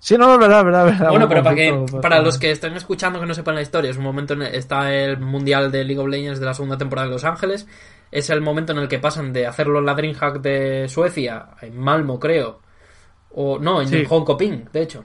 Sí, 0.00 0.18
no, 0.18 0.32
es 0.32 0.38
verdad, 0.40 0.64
verdad, 0.64 0.84
verdad. 0.86 1.10
Bueno, 1.10 1.28
pero 1.28 1.44
para, 1.44 1.54
que, 1.54 1.86
para 2.02 2.20
los 2.22 2.38
que 2.38 2.50
estén 2.50 2.74
escuchando 2.74 3.20
que 3.20 3.26
no 3.26 3.34
sepan 3.34 3.54
la 3.54 3.62
historia, 3.62 3.92
es 3.92 3.96
un 3.96 4.02
momento 4.02 4.34
en 4.34 4.42
el, 4.42 4.54
está 4.56 4.92
el 4.92 5.20
mundial 5.20 5.70
de 5.70 5.84
League 5.84 6.00
of 6.00 6.08
Legends 6.08 6.40
de 6.40 6.46
la 6.46 6.54
segunda 6.54 6.76
temporada 6.76 7.06
de 7.06 7.12
Los 7.12 7.24
Ángeles. 7.24 7.68
Es 8.10 8.30
el 8.30 8.40
momento 8.40 8.72
en 8.72 8.78
el 8.78 8.88
que 8.88 8.98
pasan 8.98 9.32
de 9.32 9.46
hacerlo 9.46 9.78
en 9.78 9.86
la 9.86 9.94
Dreamhack 9.94 10.40
de 10.40 10.88
Suecia, 10.88 11.50
en 11.62 11.78
Malmo, 11.78 12.18
creo. 12.18 12.58
O 13.30 13.60
no, 13.60 13.80
en 13.80 13.86
sí. 13.86 14.04
Hong 14.06 14.24
de 14.72 14.82
hecho. 14.82 15.04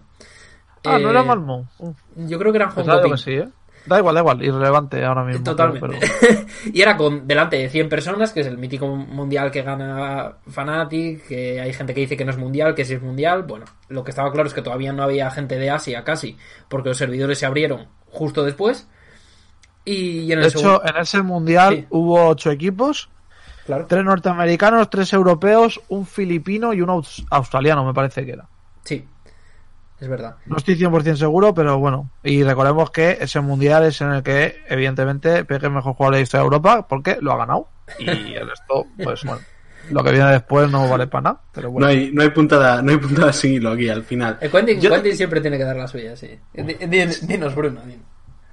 Ah, 0.83 0.97
no 0.97 1.11
era 1.11 1.21
eh, 1.21 1.25
Malmo. 1.25 1.67
Yo 2.15 2.39
creo 2.39 2.51
que 2.51 2.57
era 2.57 2.71
Hong 2.71 2.85
Kong. 2.85 3.17
Sí, 3.17 3.33
¿eh? 3.33 3.49
Da 3.86 3.98
igual, 3.98 4.15
da 4.15 4.21
igual, 4.21 4.43
irrelevante 4.43 5.03
ahora 5.03 5.24
mismo. 5.24 5.43
Totalmente. 5.43 5.99
y 6.73 6.82
era 6.82 6.95
con 6.97 7.27
delante 7.27 7.58
de 7.58 7.69
100 7.69 7.89
personas, 7.89 8.32
que 8.34 8.41
es 8.41 8.47
el 8.47 8.58
mítico 8.58 8.88
mundial 8.88 9.51
que 9.51 9.62
gana 9.62 10.38
Fnatic, 10.47 11.27
que 11.27 11.60
hay 11.60 11.73
gente 11.73 11.93
que 11.93 12.01
dice 12.01 12.17
que 12.17 12.25
no 12.25 12.32
es 12.32 12.38
mundial, 12.38 12.75
que 12.75 12.86
sí 12.86 12.93
es 12.93 13.01
mundial. 13.01 13.43
Bueno, 13.43 13.65
lo 13.88 14.03
que 14.03 14.12
estaba 14.12 14.32
claro 14.32 14.47
es 14.47 14.53
que 14.53 14.62
todavía 14.62 14.93
no 14.93 15.03
había 15.03 15.32
gente 15.32 15.58
de 15.58 15.69
Asia 15.69 16.03
casi, 16.03 16.38
porque 16.67 16.89
los 16.89 16.97
servidores 16.97 17.39
se 17.39 17.45
abrieron 17.45 17.88
justo 18.08 18.43
después. 18.43 18.88
Y 19.86 20.32
en 20.32 20.39
el 20.39 20.43
de 20.43 20.49
hecho, 20.49 20.86
en 20.86 20.97
ese 20.97 21.21
mundial 21.21 21.88
hubo 21.89 22.27
8 22.27 22.51
equipos. 22.51 23.10
Tres 23.88 24.03
norteamericanos, 24.03 24.89
tres 24.89 25.13
europeos, 25.13 25.80
un 25.89 26.06
filipino 26.06 26.73
y 26.73 26.82
un 26.82 27.03
australiano, 27.30 27.86
me 27.86 27.93
parece 27.93 28.25
que 28.25 28.32
era. 28.32 28.47
Sí, 28.84 29.08
es 29.99 30.07
verdad. 30.07 30.35
No 30.45 30.57
estoy 30.57 30.75
100% 30.75 31.15
seguro, 31.15 31.53
pero 31.53 31.77
bueno. 31.77 32.09
Y 32.23 32.43
recordemos 32.43 32.91
que 32.91 33.17
ese 33.19 33.41
mundial 33.41 33.85
es 33.85 33.99
en 34.01 34.12
el 34.12 34.23
que, 34.23 34.63
evidentemente, 34.67 35.43
Peque 35.45 35.65
es 35.65 35.71
mejor 35.71 35.93
jugador 35.93 36.13
de 36.13 36.19
la 36.19 36.23
historia 36.23 36.41
de 36.41 36.45
Europa 36.45 36.88
porque 36.88 37.17
lo 37.19 37.33
ha 37.33 37.38
ganado. 37.38 37.67
Y 37.99 38.07
el 38.07 38.49
resto, 38.49 38.85
pues 39.03 39.23
bueno. 39.23 39.41
Lo 39.91 40.03
que 40.03 40.12
viene 40.12 40.31
después 40.31 40.69
no 40.69 40.88
vale 40.88 41.07
para 41.07 41.21
nada. 41.21 41.41
Pero 41.51 41.71
bueno. 41.71 41.88
no, 41.88 41.91
hay, 41.91 42.12
no 42.13 42.21
hay 42.21 42.29
puntada, 42.29 42.81
no 42.81 42.91
hay 42.91 42.97
puntada 42.97 43.33
sin 43.33 43.53
hilo 43.53 43.71
aquí 43.71 43.89
al 43.89 44.03
final. 44.03 44.38
El 44.39 44.51
Quentin, 44.51 45.15
siempre 45.15 45.41
tiene 45.41 45.57
que 45.57 45.63
dar 45.63 45.75
la 45.75 45.88
suya, 45.88 46.15
sí. 46.15 46.29
Dinos, 46.53 47.55
Bruno. 47.55 47.81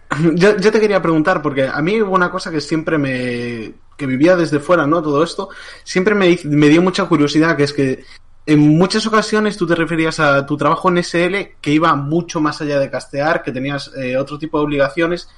Yo, 0.35 0.56
yo 0.56 0.70
te 0.70 0.78
quería 0.78 1.02
preguntar, 1.02 1.42
porque 1.42 1.66
a 1.66 1.82
mí 1.82 2.00
hubo 2.00 2.14
una 2.14 2.30
cosa 2.30 2.52
que 2.52 2.61
siempre 2.61 2.96
me. 2.96 3.72
que 3.96 4.06
vivía 4.06 4.37
desde 4.37 4.61
fuera, 4.61 4.87
¿no? 4.87 5.02
Todo 5.02 5.22
esto. 5.24 5.48
Siempre 5.82 6.14
me, 6.14 6.38
me 6.44 6.68
dio 6.68 6.80
mucha 6.80 7.06
curiosidad, 7.06 7.56
que 7.56 7.64
es 7.64 7.72
que 7.72 8.04
en 8.46 8.61
muchas 8.61 9.06
ocasiones 9.06 9.56
tú 9.56 9.66
te 9.66 9.74
referías 9.74 10.20
a 10.20 10.46
tu 10.46 10.56
trabajo 10.56 10.88
en 10.88 11.02
SL 11.02 11.56
que 11.61 11.72
iba 11.72 11.94
mucho 11.96 12.40
más 12.40 12.61
allá 12.61 12.78
de 12.78 12.88
castear, 12.88 13.42
que 13.42 13.52
tenías 13.52 13.90
eh, 13.96 14.16
otro 14.16 14.38
tipo 14.38 14.59
de 14.59 14.64
obligaciones 14.64 15.28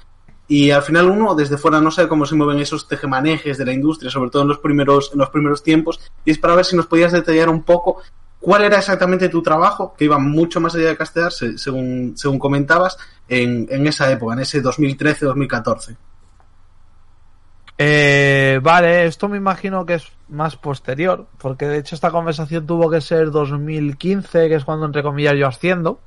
y 0.47 0.71
al 0.71 0.83
final 0.83 1.09
uno 1.09 1.35
desde 1.35 1.57
fuera 1.57 1.81
no 1.81 1.91
sabe 1.91 2.07
cómo 2.07 2.25
se 2.25 2.35
mueven 2.35 2.59
esos 2.59 2.87
tejemanejes 2.87 3.57
de 3.57 3.65
la 3.65 3.73
industria, 3.73 4.09
sobre 4.11 4.29
todo 4.29 4.43
en 4.43 4.47
los 4.47 4.59
primeros, 4.59 5.11
en 5.13 5.19
los 5.19 5.29
primeros 5.29 5.61
tiempos, 5.61 5.99
y 6.25 6.31
es 6.31 6.39
para 6.39 6.55
ver 6.55 6.65
si 6.65 6.75
nos 6.75 6.87
podías 6.87 7.11
detallar 7.11 7.49
un 7.49 7.63
poco 7.63 8.01
cuál 8.39 8.63
era 8.63 8.79
exactamente 8.79 9.29
tu 9.29 9.43
trabajo, 9.43 9.93
que 9.95 10.05
iba 10.05 10.17
mucho 10.17 10.59
más 10.59 10.73
allá 10.73 10.87
de 10.87 10.97
castear, 10.97 11.31
según, 11.31 12.13
según 12.15 12.39
comentabas, 12.39 12.97
en, 13.27 13.67
en 13.69 13.85
esa 13.85 14.11
época, 14.11 14.33
en 14.33 14.39
ese 14.39 14.63
2013-2014. 14.63 15.95
Eh, 17.81 18.59
vale, 18.61 19.05
esto 19.05 19.29
me 19.29 19.37
imagino 19.37 19.85
que 19.85 19.93
es 19.93 20.11
más 20.27 20.57
posterior, 20.57 21.27
porque 21.37 21.65
de 21.65 21.77
hecho 21.77 21.95
esta 21.95 22.11
conversación 22.11 22.67
tuvo 22.67 22.89
que 22.89 22.99
ser 22.99 23.31
2015, 23.31 24.49
que 24.49 24.55
es 24.55 24.65
cuando 24.65 24.85
entre 24.85 25.01
comillas 25.01 25.35
yo 25.37 25.47
asciendo. 25.47 26.01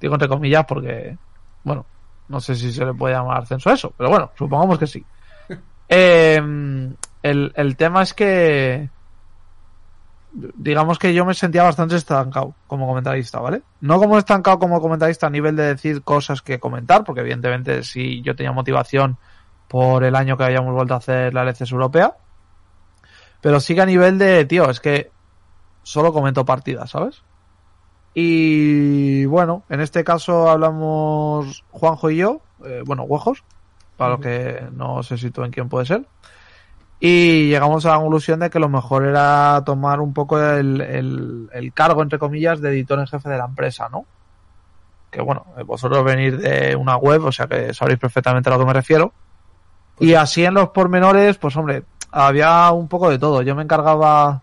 Digo 0.00 0.14
entre 0.14 0.28
comillas 0.28 0.64
porque, 0.68 1.18
bueno, 1.64 1.84
no 2.28 2.40
sé 2.40 2.54
si 2.54 2.72
se 2.72 2.84
le 2.84 2.94
puede 2.94 3.16
llamar 3.16 3.42
ascenso 3.42 3.70
a 3.70 3.72
eso, 3.72 3.92
pero 3.96 4.08
bueno, 4.08 4.30
supongamos 4.38 4.78
que 4.78 4.86
sí. 4.86 5.04
Em, 5.88 6.94
el, 7.22 7.52
el 7.56 7.76
tema 7.76 8.02
es 8.02 8.14
que, 8.14 8.88
digamos 10.32 10.96
que 10.98 11.12
yo 11.12 11.24
me 11.24 11.34
sentía 11.34 11.64
bastante 11.64 11.96
estancado 11.96 12.54
como 12.68 12.86
comentarista, 12.86 13.40
¿vale? 13.40 13.62
No 13.80 13.98
como 13.98 14.16
estancado 14.16 14.60
como 14.60 14.80
comentarista 14.80 15.26
a 15.26 15.30
nivel 15.30 15.56
de 15.56 15.64
decir 15.64 16.02
cosas 16.02 16.40
que 16.40 16.60
comentar, 16.60 17.02
porque 17.02 17.22
evidentemente 17.22 17.82
si 17.82 18.22
yo 18.22 18.36
tenía 18.36 18.52
motivación 18.52 19.18
por 19.68 20.02
el 20.04 20.16
año 20.16 20.36
que 20.36 20.44
habíamos 20.44 20.74
vuelto 20.74 20.94
a 20.94 20.98
hacer 20.98 21.34
la 21.34 21.42
LCS 21.42 21.72
europea. 21.72 22.16
Pero 23.40 23.60
sí 23.60 23.74
que 23.74 23.82
a 23.82 23.86
nivel 23.86 24.18
de, 24.18 24.44
tío, 24.46 24.68
es 24.68 24.80
que 24.80 25.10
solo 25.82 26.12
comento 26.12 26.44
partidas, 26.44 26.90
¿sabes? 26.90 27.22
Y 28.14 29.26
bueno, 29.26 29.62
en 29.68 29.80
este 29.80 30.02
caso 30.02 30.50
hablamos 30.50 31.64
Juanjo 31.70 32.10
y 32.10 32.16
yo, 32.16 32.40
eh, 32.64 32.82
bueno, 32.84 33.04
Huejos, 33.04 33.44
para 33.96 34.12
los 34.12 34.20
que 34.20 34.66
no 34.72 35.02
se 35.02 35.18
sitúen 35.18 35.52
quién 35.52 35.68
puede 35.68 35.86
ser. 35.86 36.06
Y 37.00 37.48
llegamos 37.48 37.86
a 37.86 37.92
la 37.92 37.98
conclusión 37.98 38.40
de 38.40 38.50
que 38.50 38.58
lo 38.58 38.68
mejor 38.68 39.04
era 39.04 39.62
tomar 39.64 40.00
un 40.00 40.12
poco 40.12 40.40
el, 40.42 40.80
el, 40.80 41.48
el 41.52 41.72
cargo, 41.72 42.02
entre 42.02 42.18
comillas, 42.18 42.60
de 42.60 42.70
editor 42.70 42.98
en 42.98 43.06
jefe 43.06 43.28
de 43.28 43.38
la 43.38 43.44
empresa, 43.44 43.88
¿no? 43.88 44.04
Que 45.10 45.22
bueno, 45.22 45.46
vosotros 45.64 46.04
venís 46.04 46.36
de 46.38 46.74
una 46.74 46.96
web, 46.96 47.24
o 47.24 47.32
sea 47.32 47.46
que 47.46 47.72
sabréis 47.72 48.00
perfectamente 48.00 48.50
a 48.50 48.54
lo 48.54 48.58
que 48.58 48.66
me 48.66 48.72
refiero. 48.72 49.12
Y 50.00 50.14
así 50.14 50.44
en 50.44 50.54
los 50.54 50.68
pormenores, 50.68 51.38
pues 51.38 51.56
hombre, 51.56 51.84
había 52.10 52.70
un 52.72 52.88
poco 52.88 53.10
de 53.10 53.18
todo. 53.18 53.42
Yo 53.42 53.54
me 53.54 53.62
encargaba 53.62 54.42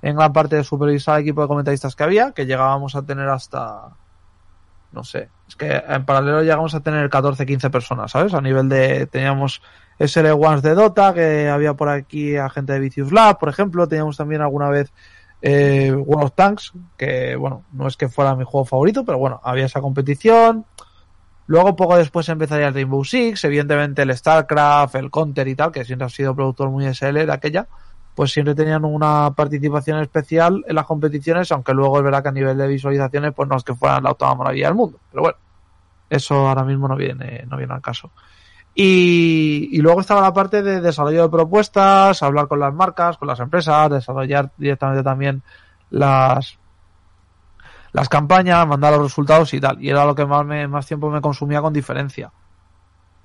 en 0.00 0.16
gran 0.16 0.32
parte 0.32 0.56
de 0.56 0.64
supervisar 0.64 1.16
el 1.16 1.22
equipo 1.22 1.42
de 1.42 1.48
comentaristas 1.48 1.94
que 1.94 2.02
había, 2.04 2.32
que 2.32 2.46
llegábamos 2.46 2.96
a 2.96 3.02
tener 3.02 3.28
hasta, 3.28 3.90
no 4.90 5.04
sé, 5.04 5.28
es 5.48 5.54
que 5.54 5.82
en 5.88 6.04
paralelo 6.04 6.42
llegamos 6.42 6.74
a 6.74 6.80
tener 6.80 7.08
14, 7.08 7.46
15 7.46 7.70
personas, 7.70 8.10
¿sabes? 8.10 8.34
A 8.34 8.40
nivel 8.40 8.68
de, 8.68 9.06
teníamos 9.06 9.62
SL 9.98 10.32
Ones 10.32 10.62
de 10.62 10.74
Dota, 10.74 11.14
que 11.14 11.48
había 11.48 11.74
por 11.74 11.88
aquí 11.88 12.36
a 12.36 12.50
gente 12.50 12.72
de 12.72 12.80
Vicious 12.80 13.12
Lab, 13.12 13.38
por 13.38 13.48
ejemplo, 13.48 13.86
teníamos 13.86 14.16
también 14.16 14.42
alguna 14.42 14.70
vez 14.70 14.92
eh, 15.40 15.92
World 15.92 16.26
of 16.26 16.32
Tanks, 16.34 16.72
que 16.96 17.36
bueno, 17.36 17.64
no 17.72 17.86
es 17.86 17.96
que 17.96 18.08
fuera 18.08 18.34
mi 18.34 18.44
juego 18.44 18.64
favorito, 18.64 19.04
pero 19.04 19.18
bueno, 19.18 19.40
había 19.44 19.66
esa 19.66 19.80
competición. 19.80 20.64
Luego, 21.46 21.74
poco 21.76 21.96
después 21.96 22.28
empezaría 22.28 22.68
el 22.68 22.74
Rainbow 22.74 23.04
Six, 23.04 23.44
evidentemente 23.44 24.02
el 24.02 24.16
StarCraft, 24.16 24.94
el 24.94 25.10
Counter 25.10 25.48
y 25.48 25.54
tal, 25.54 25.72
que 25.72 25.84
siempre 25.84 26.06
ha 26.06 26.08
sido 26.08 26.34
productor 26.34 26.70
muy 26.70 26.86
SL 26.86 27.26
de 27.26 27.32
aquella, 27.32 27.66
pues 28.14 28.30
siempre 28.32 28.54
tenían 28.54 28.84
una 28.84 29.32
participación 29.34 30.00
especial 30.00 30.64
en 30.66 30.74
las 30.74 30.86
competiciones, 30.86 31.50
aunque 31.50 31.74
luego 31.74 31.98
es 31.98 32.04
verdad 32.04 32.22
que 32.22 32.28
a 32.28 32.32
nivel 32.32 32.56
de 32.56 32.68
visualizaciones, 32.68 33.32
pues 33.34 33.48
no 33.48 33.56
es 33.56 33.64
que 33.64 33.74
fueran 33.74 34.04
la 34.04 34.10
octava 34.10 34.34
maravilla 34.34 34.66
del 34.66 34.76
mundo. 34.76 34.98
Pero 35.10 35.22
bueno, 35.22 35.38
eso 36.08 36.48
ahora 36.48 36.64
mismo 36.64 36.86
no 36.88 36.96
viene, 36.96 37.44
no 37.48 37.56
viene 37.56 37.74
al 37.74 37.82
caso. 37.82 38.10
Y, 38.74 39.68
y 39.72 39.78
luego 39.78 40.00
estaba 40.00 40.20
la 40.20 40.32
parte 40.32 40.62
de 40.62 40.80
desarrollo 40.80 41.22
de 41.24 41.28
propuestas, 41.28 42.22
hablar 42.22 42.48
con 42.48 42.60
las 42.60 42.72
marcas, 42.72 43.18
con 43.18 43.28
las 43.28 43.40
empresas, 43.40 43.90
desarrollar 43.90 44.50
directamente 44.56 45.02
también 45.02 45.42
las, 45.90 46.58
las 47.92 48.08
campañas, 48.08 48.66
mandar 48.66 48.92
los 48.92 49.02
resultados 49.02 49.52
y 49.54 49.60
tal. 49.60 49.82
Y 49.82 49.90
era 49.90 50.04
lo 50.04 50.14
que 50.14 50.24
más, 50.26 50.44
me, 50.44 50.66
más 50.66 50.86
tiempo 50.86 51.10
me 51.10 51.20
consumía 51.20 51.60
con 51.60 51.72
diferencia. 51.72 52.32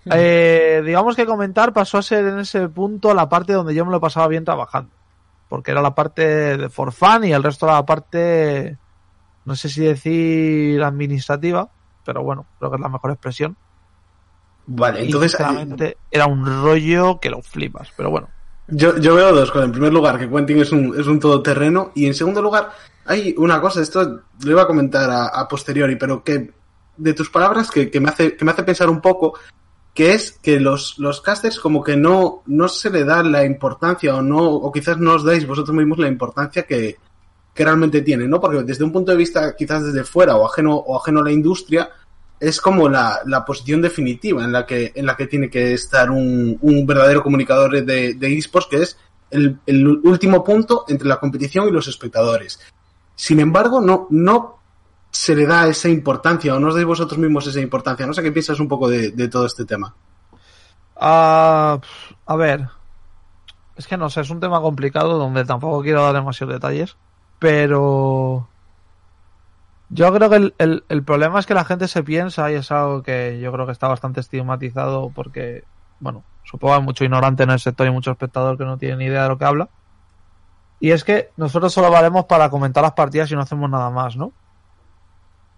Hmm. 0.06 0.12
Eh, 0.14 0.82
digamos 0.86 1.16
que 1.16 1.26
comentar 1.26 1.74
pasó 1.74 1.98
a 1.98 2.02
ser 2.02 2.26
en 2.26 2.40
ese 2.40 2.68
punto 2.70 3.14
la 3.14 3.30
parte 3.30 3.54
donde 3.54 3.74
yo 3.74 3.86
me 3.86 3.92
lo 3.92 4.02
pasaba 4.02 4.28
bien 4.28 4.46
trabajando. 4.46 4.92
Porque 5.50 5.72
era 5.72 5.82
la 5.82 5.96
parte 5.96 6.58
de 6.58 6.70
for 6.70 6.92
fun 6.92 7.24
y 7.24 7.32
el 7.32 7.44
resto 7.44 7.66
era 7.66 7.76
la 7.76 7.86
parte, 7.86 8.78
no 9.46 9.56
sé 9.56 9.70
si 9.70 9.82
decir 9.82 10.84
administrativa, 10.84 11.70
pero 12.04 12.22
bueno, 12.22 12.46
creo 12.60 12.70
que 12.70 12.76
es 12.76 12.82
la 12.82 12.90
mejor 12.90 13.12
expresión. 13.12 13.56
Vale, 14.66 15.04
entonces. 15.06 15.38
era 16.12 16.26
un 16.26 16.46
rollo 16.46 17.20
que 17.22 17.30
lo 17.30 17.42
flipas, 17.42 17.94
pero 17.96 18.10
bueno. 18.10 18.28
Yo, 18.68 18.98
yo 18.98 19.16
veo 19.16 19.34
dos 19.34 19.50
cosas. 19.50 19.68
En 19.68 19.72
primer 19.72 19.94
lugar, 19.94 20.20
que 20.20 20.30
Quentin 20.30 20.60
es 20.60 20.74
un, 20.74 21.00
es 21.00 21.08
un 21.08 21.22
todoterreno. 21.22 21.92
Y 21.96 22.06
en 22.06 22.14
segundo 22.14 22.42
lugar, 22.42 22.72
hay 23.08 23.34
una 23.38 23.62
cosa, 23.62 23.82
esto 23.82 24.22
lo 24.44 24.52
iba 24.52 24.64
a 24.64 24.68
comentar 24.68 25.10
a, 25.10 25.48
posteriori, 25.48 25.96
pero 25.96 26.24
que 26.24 26.52
de 26.98 27.14
tus 27.14 27.30
palabras 27.30 27.72
que, 27.72 27.90
me 28.00 28.10
hace, 28.10 28.36
que 28.36 28.44
me 28.44 28.52
hace 28.52 28.64
pensar 28.64 28.90
un 28.90 29.02
poco, 29.02 29.40
que 29.94 30.14
es 30.14 30.34
que 30.34 30.60
los, 30.60 31.00
los 31.00 31.22
casters 31.22 31.60
como 31.60 31.84
que 31.84 31.96
no, 31.96 32.44
no 32.46 32.68
se 32.68 32.90
le 32.90 33.06
da 33.06 33.24
la 33.24 33.46
importancia 33.46 34.16
o 34.16 34.22
no, 34.22 34.46
o 34.46 34.72
quizás 34.72 34.98
no 34.98 35.16
os 35.16 35.24
dais 35.24 35.48
vosotros 35.48 35.76
mismos 35.76 36.00
la 36.00 36.08
importancia 36.08 36.64
que, 36.64 36.98
que 37.54 37.64
realmente 37.64 38.02
tienen, 38.02 38.30
¿no? 38.30 38.42
Porque 38.42 38.64
desde 38.64 38.84
un 38.84 38.92
punto 38.92 39.12
de 39.12 39.18
vista 39.18 39.56
quizás 39.56 39.86
desde 39.86 40.04
fuera 40.04 40.36
o 40.36 40.46
ajeno, 40.46 40.76
o 40.76 41.00
ajeno 41.00 41.22
a 41.22 41.24
la 41.24 41.32
industria, 41.32 41.90
es 42.40 42.62
como 42.62 42.90
la, 42.90 43.22
la, 43.26 43.46
posición 43.46 43.82
definitiva 43.82 44.44
en 44.44 44.52
la 44.52 44.66
que, 44.66 44.92
en 44.94 45.06
la 45.06 45.16
que 45.16 45.28
tiene 45.28 45.50
que 45.50 45.74
estar 45.74 46.12
un, 46.12 46.58
un 46.62 46.86
verdadero 46.86 47.24
comunicador 47.24 47.84
de, 47.84 48.14
de 48.14 48.38
esports, 48.38 48.68
que 48.68 48.84
es 48.84 48.98
el, 49.32 49.58
el, 49.66 49.88
último 49.88 50.44
punto 50.44 50.86
entre 50.88 51.08
la 51.08 51.20
competición 51.20 51.68
y 51.68 51.72
los 51.72 51.88
espectadores. 51.88 52.60
Sin 53.18 53.40
embargo, 53.40 53.82
no, 53.82 54.06
no 54.12 54.60
se 55.10 55.36
le 55.36 55.48
da 55.48 55.68
esa 55.68 55.90
importancia, 55.90 56.54
o 56.54 56.60
no 56.60 56.70
os 56.70 56.76
dais 56.76 56.86
vosotros 56.86 57.18
mismos 57.18 57.48
esa 57.48 57.60
importancia. 57.60 58.06
No 58.06 58.14
sé 58.14 58.22
qué 58.22 58.32
piensas 58.32 58.60
un 58.62 58.70
poco 58.70 58.88
de, 58.88 59.12
todo 59.28 59.48
este 59.48 59.66
tema. 59.66 59.96
Uh, 60.96 61.82
a 61.82 62.36
ver, 62.38 62.70
es 63.76 63.88
que 63.88 63.98
no 63.98 64.12
sé, 64.12 64.22
es 64.22 64.30
un 64.30 64.40
tema 64.40 64.62
complicado 64.62 65.18
donde 65.18 65.46
tampoco 65.46 65.82
quiero 65.82 66.04
dar 66.04 66.14
demasiados 66.14 66.54
detalles, 66.54 66.96
pero 67.40 68.48
yo 69.90 70.14
creo 70.14 70.30
que 70.30 70.54
el, 70.60 70.84
el, 70.88 71.04
problema 71.04 71.40
es 71.40 71.48
que 71.48 71.56
la 71.56 71.66
gente 71.66 71.88
se 71.88 72.04
piensa, 72.04 72.52
y 72.52 72.56
es 72.56 72.72
algo 72.72 73.02
que 73.02 73.40
yo 73.42 73.52
creo 73.52 73.66
que 73.66 73.72
está 73.72 73.88
bastante 73.88 74.20
estigmatizado 74.20 75.10
porque, 75.10 75.64
bueno, 76.00 76.24
supongo 76.44 76.76
hay 76.76 76.84
mucho 76.84 77.04
ignorante 77.04 77.42
en 77.44 77.50
el 77.50 77.60
sector 77.60 77.88
y 77.88 77.92
mucho 77.92 78.12
espectador 78.12 78.60
que 78.60 78.66
no 78.66 78.78
tiene 78.78 78.98
ni 78.98 79.06
idea 79.06 79.24
de 79.24 79.30
lo 79.30 79.40
que 79.40 79.46
habla. 79.46 79.70
Y 80.80 80.92
es 80.92 81.04
que 81.04 81.32
nosotros 81.38 81.74
solo 81.74 81.90
valemos 81.90 82.26
para 82.26 82.50
comentar 82.50 82.84
las 82.84 82.94
partidas 82.94 83.32
y 83.32 83.36
no 83.36 83.42
hacemos 83.42 83.70
nada 83.70 83.90
más, 83.90 84.16
¿no? 84.16 84.32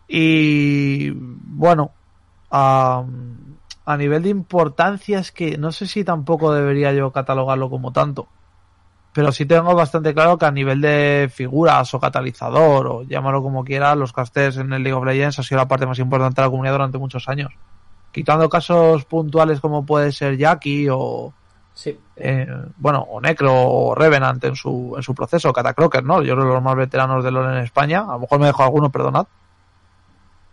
Y 0.08 1.12
bueno, 1.12 1.92
a, 2.50 3.04
a 3.86 3.98
nivel 3.98 4.24
de 4.24 4.30
importancia 4.30 5.20
es 5.20 5.32
que 5.32 5.58
no 5.58 5.72
sé 5.72 5.88
si 5.88 6.04
tampoco 6.04 6.54
debería 6.54 6.94
yo 6.94 7.12
catalogarlo 7.12 7.70
como 7.70 7.92
tanto 7.92 8.28
pero 9.14 9.32
sí 9.32 9.46
tengo 9.46 9.74
bastante 9.74 10.14
claro 10.14 10.38
que 10.38 10.46
a 10.46 10.52
nivel 10.52 10.82
de 10.82 11.30
figuras 11.34 11.94
o 11.94 12.00
catalizador 12.00 12.88
o 12.88 13.04
llámalo 13.04 13.42
como 13.42 13.64
quieras, 13.64 13.98
los 13.98 14.14
casters 14.14 14.58
en 14.58 14.72
el 14.72 14.84
League 14.84 14.98
of 14.98 15.06
Legends 15.06 15.40
ha 15.40 15.44
sido 15.44 15.58
la 15.58 15.68
parte 15.68 15.86
más 15.86 16.00
importante 16.00 16.42
de 16.42 16.48
la 16.48 16.52
comunidad 16.52 16.74
durante 16.74 16.98
muchos 17.00 17.28
años. 17.28 17.52
Quitando 18.12 18.48
casos 18.50 19.06
puntuales 19.06 19.60
como 19.60 19.86
puede 19.86 20.12
ser 20.12 20.38
Jackie 20.38 20.88
o 20.92 21.34
sí. 21.74 22.00
Eh, 22.22 22.48
bueno, 22.78 23.00
o 23.10 23.22
Necro 23.22 23.54
o 23.54 23.96
Revenant 23.96 24.44
en 24.44 24.56
su, 24.56 24.94
en 24.96 25.04
su 25.04 25.16
proceso, 25.16 25.54
Catacroker, 25.54 26.04
¿no? 26.04 26.22
Yo 26.22 26.36
creo 26.36 26.48
que 26.48 26.54
los 26.54 26.64
más 26.64 26.76
veteranos 26.76 27.24
de 27.24 27.32
LoL 27.32 27.54
en 27.54 27.64
España, 27.64 28.02
a 28.02 28.14
lo 28.14 28.20
mejor 28.20 28.40
me 28.40 28.48
dejo 28.48 28.64
alguno, 28.64 28.90
perdonad. 28.90 29.26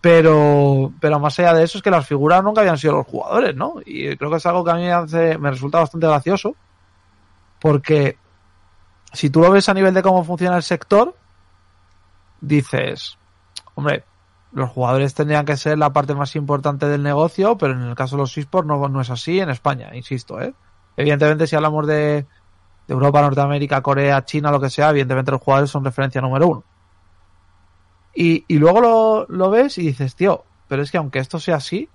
Pero, 0.00 0.92
pero 1.00 1.18
más 1.18 1.38
allá 1.40 1.54
de 1.54 1.64
eso 1.64 1.78
es 1.78 1.82
que 1.82 1.90
las 1.90 2.06
figuras 2.06 2.42
nunca 2.44 2.60
habían 2.60 2.78
sido 2.78 2.94
los 2.94 3.06
jugadores, 3.06 3.56
¿no? 3.56 3.76
Y 3.84 4.16
creo 4.16 4.30
que 4.30 4.36
es 4.36 4.46
algo 4.46 4.64
que 4.64 4.70
a 4.70 4.74
mí 4.74 4.88
hace, 4.88 5.36
me 5.38 5.50
resulta 5.50 5.80
bastante 5.80 6.06
gracioso 6.06 6.54
porque 7.60 8.16
si 9.12 9.30
tú 9.30 9.40
lo 9.40 9.50
ves 9.50 9.68
a 9.68 9.74
nivel 9.74 9.94
de 9.94 10.02
cómo 10.02 10.22
funciona 10.24 10.56
el 10.56 10.62
sector, 10.62 11.16
dices, 12.40 13.18
hombre, 13.74 14.04
los 14.52 14.70
jugadores 14.70 15.14
tendrían 15.14 15.44
que 15.44 15.56
ser 15.56 15.78
la 15.78 15.92
parte 15.92 16.14
más 16.14 16.36
importante 16.36 16.86
del 16.86 17.02
negocio, 17.02 17.58
pero 17.58 17.72
en 17.72 17.82
el 17.82 17.94
caso 17.94 18.16
de 18.16 18.22
los 18.22 18.36
esports 18.38 18.68
no, 18.68 18.88
no 18.88 19.00
es 19.00 19.10
así 19.10 19.40
en 19.40 19.50
España, 19.50 19.90
insisto, 19.94 20.40
¿eh? 20.40 20.54
Evidentemente, 20.96 21.46
si 21.46 21.56
hablamos 21.56 21.86
de, 21.86 22.26
Europa, 22.88 23.20
Norteamérica, 23.20 23.82
Corea, 23.82 24.24
China, 24.24 24.50
lo 24.50 24.60
que 24.60 24.70
sea, 24.70 24.90
evidentemente 24.90 25.32
los 25.32 25.40
jugadores 25.40 25.70
son 25.70 25.84
referencia 25.84 26.20
número 26.20 26.48
uno. 26.48 26.64
Y, 28.14 28.44
y 28.48 28.58
luego 28.58 28.80
lo, 28.80 29.26
lo, 29.28 29.50
ves 29.50 29.76
y 29.78 29.82
dices, 29.82 30.14
tío, 30.14 30.44
pero 30.68 30.82
es 30.82 30.90
que 30.90 30.96
aunque 30.96 31.18
esto 31.18 31.38
sea 31.38 31.56
así, 31.56 31.88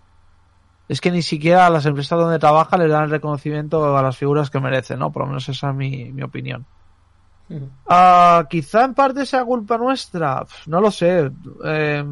es 0.88 1.02
que 1.02 1.12
ni 1.12 1.22
siquiera 1.22 1.66
a 1.66 1.70
las 1.70 1.86
empresas 1.86 2.20
donde 2.20 2.38
trabaja 2.38 2.78
le 2.78 2.88
dan 2.88 3.06
el 3.06 3.10
reconocimiento 3.10 3.98
a 3.98 4.02
las 4.02 4.18
figuras 4.18 4.50
que 4.50 4.60
merecen, 4.60 5.00
¿no? 5.00 5.12
Por 5.12 5.24
lo 5.24 5.28
menos 5.28 5.48
esa 5.50 5.70
es 5.70 5.76
mi, 5.76 6.12
mi 6.12 6.22
opinión. 6.22 6.66
Uh, 7.50 8.46
quizá 8.50 8.86
en 8.86 8.94
parte 8.94 9.26
sea 9.26 9.44
culpa 9.44 9.78
nuestra, 9.78 10.46
no 10.68 10.80
lo 10.80 10.92
sé. 10.92 11.32
Eh, 11.66 12.06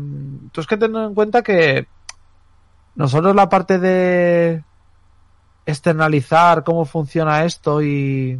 tú 0.51 0.61
es 0.61 0.67
que 0.67 0.77
ten 0.77 0.95
en 0.95 1.13
cuenta 1.13 1.41
que 1.41 1.87
nosotros 2.95 3.35
la 3.35 3.47
parte 3.47 3.79
de 3.79 4.63
externalizar 5.69 6.63
cómo 6.63 6.85
funciona 6.85 7.45
esto 7.45 7.81
y, 7.81 8.39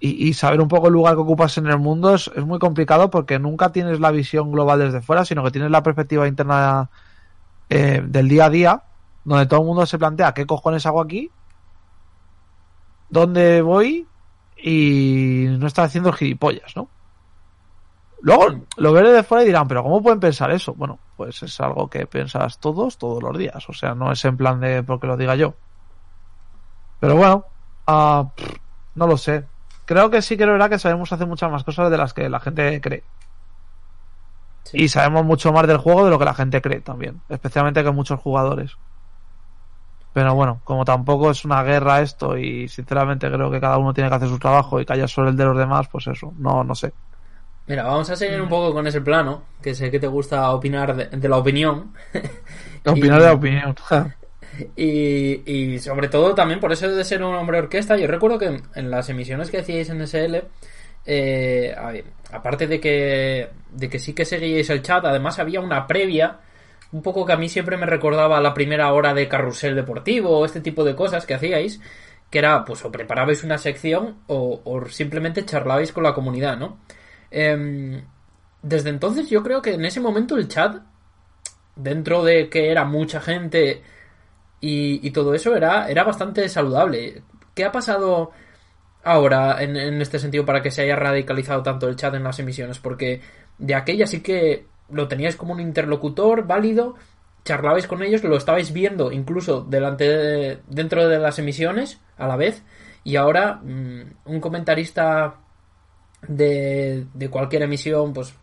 y, 0.00 0.32
saber 0.34 0.60
un 0.60 0.68
poco 0.68 0.88
el 0.88 0.94
lugar 0.94 1.14
que 1.14 1.20
ocupas 1.20 1.56
en 1.58 1.66
el 1.66 1.78
mundo 1.78 2.14
es, 2.14 2.30
muy 2.38 2.58
complicado 2.58 3.10
porque 3.10 3.38
nunca 3.38 3.70
tienes 3.70 4.00
la 4.00 4.10
visión 4.10 4.50
global 4.50 4.78
desde 4.78 5.02
fuera, 5.02 5.24
sino 5.24 5.44
que 5.44 5.50
tienes 5.50 5.70
la 5.70 5.82
perspectiva 5.82 6.26
interna 6.26 6.90
eh, 7.68 8.02
del 8.04 8.28
día 8.28 8.46
a 8.46 8.50
día, 8.50 8.82
donde 9.24 9.46
todo 9.46 9.60
el 9.60 9.66
mundo 9.66 9.86
se 9.86 9.98
plantea 9.98 10.34
qué 10.34 10.46
cojones 10.46 10.86
hago 10.86 11.00
aquí, 11.00 11.30
dónde 13.10 13.62
voy 13.62 14.06
y 14.56 15.46
no 15.58 15.66
está 15.66 15.84
haciendo 15.84 16.12
gilipollas, 16.12 16.76
¿no? 16.76 16.88
Luego 18.22 18.66
lo 18.76 18.92
veré 18.92 19.12
de 19.12 19.22
fuera 19.22 19.44
y 19.44 19.46
dirán, 19.46 19.66
pero 19.66 19.82
¿cómo 19.82 20.02
pueden 20.02 20.20
pensar 20.20 20.50
eso? 20.50 20.74
Bueno, 20.74 20.98
pues 21.16 21.42
es 21.42 21.58
algo 21.60 21.88
que 21.88 22.06
piensas 22.06 22.58
todos, 22.58 22.98
todos 22.98 23.22
los 23.22 23.36
días. 23.36 23.66
O 23.68 23.72
sea, 23.72 23.94
no 23.94 24.12
es 24.12 24.22
en 24.26 24.36
plan 24.36 24.60
de 24.60 24.82
porque 24.82 25.06
lo 25.06 25.16
diga 25.16 25.36
yo. 25.36 25.54
Pero 27.00 27.16
bueno, 27.16 27.46
uh, 27.88 28.28
no 28.94 29.06
lo 29.06 29.16
sé. 29.16 29.44
Creo 29.86 30.10
que 30.10 30.22
sí 30.22 30.36
que 30.36 30.44
es 30.44 30.48
verdad 30.48 30.70
que 30.70 30.78
sabemos 30.78 31.12
hacer 31.12 31.26
muchas 31.26 31.50
más 31.50 31.64
cosas 31.64 31.90
de 31.90 31.98
las 31.98 32.14
que 32.14 32.28
la 32.28 32.38
gente 32.38 32.80
cree. 32.80 33.02
Y 34.72 34.88
sabemos 34.88 35.24
mucho 35.24 35.52
más 35.52 35.66
del 35.66 35.78
juego 35.78 36.04
de 36.04 36.10
lo 36.10 36.18
que 36.18 36.24
la 36.24 36.34
gente 36.34 36.62
cree 36.62 36.80
también. 36.80 37.20
Especialmente 37.28 37.82
que 37.82 37.90
muchos 37.90 38.20
jugadores. 38.20 38.76
Pero 40.12 40.34
bueno, 40.34 40.60
como 40.64 40.84
tampoco 40.84 41.30
es 41.30 41.44
una 41.44 41.62
guerra 41.62 42.00
esto 42.00 42.36
y 42.36 42.68
sinceramente 42.68 43.30
creo 43.30 43.50
que 43.50 43.60
cada 43.60 43.78
uno 43.78 43.94
tiene 43.94 44.10
que 44.10 44.16
hacer 44.16 44.28
su 44.28 44.38
trabajo 44.38 44.80
y 44.80 44.84
callar 44.84 45.08
sobre 45.08 45.30
el 45.30 45.36
de 45.36 45.44
los 45.44 45.56
demás, 45.56 45.88
pues 45.88 46.06
eso, 46.08 46.32
no, 46.38 46.64
no 46.64 46.74
sé. 46.74 46.92
Mira, 47.68 47.84
vamos 47.84 48.10
a 48.10 48.16
seguir 48.16 48.42
un 48.42 48.48
poco 48.48 48.72
con 48.72 48.86
ese 48.88 49.00
plano, 49.00 49.42
que 49.62 49.74
sé 49.76 49.90
que 49.92 50.00
te 50.00 50.08
gusta 50.08 50.50
opinar 50.50 50.96
de, 50.96 51.28
la 51.28 51.36
opinión. 51.36 51.92
Opinar 52.84 53.20
de 53.20 53.26
la 53.26 53.32
opinión. 53.32 53.76
Y, 54.76 55.42
y 55.50 55.78
sobre 55.78 56.08
todo 56.08 56.34
también 56.34 56.60
por 56.60 56.72
eso 56.72 56.88
de 56.88 57.04
ser 57.04 57.22
un 57.22 57.34
hombre 57.34 57.58
orquesta, 57.58 57.96
yo 57.96 58.06
recuerdo 58.06 58.38
que 58.38 58.60
en 58.74 58.90
las 58.90 59.08
emisiones 59.08 59.50
que 59.50 59.58
hacíais 59.58 59.90
en 59.90 60.06
SL, 60.06 60.36
eh, 61.06 61.74
aparte 62.32 62.66
de 62.66 62.80
que, 62.80 63.48
de 63.70 63.88
que 63.88 63.98
sí 63.98 64.12
que 64.12 64.24
seguíais 64.24 64.70
el 64.70 64.82
chat, 64.82 65.04
además 65.04 65.38
había 65.38 65.60
una 65.60 65.86
previa 65.86 66.40
un 66.92 67.02
poco 67.02 67.24
que 67.24 67.32
a 67.32 67.36
mí 67.36 67.48
siempre 67.48 67.76
me 67.76 67.86
recordaba 67.86 68.40
la 68.40 68.54
primera 68.54 68.92
hora 68.92 69.14
de 69.14 69.28
carrusel 69.28 69.76
deportivo 69.76 70.38
o 70.38 70.44
este 70.44 70.60
tipo 70.60 70.84
de 70.84 70.96
cosas 70.96 71.24
que 71.26 71.34
hacíais, 71.34 71.80
que 72.30 72.38
era, 72.38 72.64
pues, 72.64 72.84
o 72.84 72.92
preparabais 72.92 73.44
una 73.44 73.58
sección 73.58 74.18
o, 74.26 74.84
simplemente 74.88 75.44
charlabais 75.44 75.92
con 75.92 76.04
la 76.04 76.14
comunidad, 76.14 76.58
¿no? 76.58 76.78
Em, 77.30 78.02
desde 78.62 78.90
entonces 78.90 79.30
yo 79.30 79.42
creo 79.42 79.62
que 79.62 79.74
en 79.74 79.84
ese 79.84 80.00
momento 80.00 80.36
el 80.36 80.48
chat, 80.48 80.82
dentro 81.76 82.24
de 82.24 82.48
que 82.50 82.70
era 82.70 82.84
mucha 82.84 83.20
gente 83.20 83.82
y, 84.60 85.10
todo 85.10 85.34
eso, 85.34 85.56
era, 85.56 85.88
era 85.88 86.04
bastante 86.04 86.48
saludable. 86.48 87.22
¿Qué 87.54 87.64
ha 87.64 87.72
pasado 87.72 88.30
ahora 89.02 89.62
en, 89.62 89.76
en 89.76 90.02
este 90.02 90.18
sentido 90.18 90.44
para 90.44 90.60
que 90.62 90.70
se 90.70 90.82
haya 90.82 90.96
radicalizado 90.96 91.62
tanto 91.62 91.88
el 91.88 91.96
chat 91.96 92.14
en 92.14 92.24
las 92.24 92.38
emisiones? 92.38 92.78
Porque 92.78 93.20
de 93.58 93.74
aquella 93.74 94.06
sí 94.06 94.20
que 94.20 94.66
lo 94.90 95.08
teníais 95.08 95.36
como 95.36 95.54
un 95.54 95.60
interlocutor 95.60 96.46
válido, 96.46 96.96
charlabais 97.44 97.86
con 97.86 98.02
ellos, 98.02 98.22
lo 98.24 98.36
estabais 98.36 98.72
viendo 98.72 99.12
incluso 99.12 99.62
delante 99.62 100.60
dentro 100.68 101.08
de 101.08 101.18
las 101.18 101.38
emisiones 101.38 102.00
a 102.18 102.26
la 102.26 102.36
vez, 102.36 102.62
y 103.04 103.16
ahora 103.16 103.60
mm, 103.62 104.02
un 104.26 104.40
comentarista 104.40 105.36
de, 106.26 107.06
de 107.14 107.30
cualquier 107.30 107.62
emisión, 107.62 108.12
pues 108.12 108.34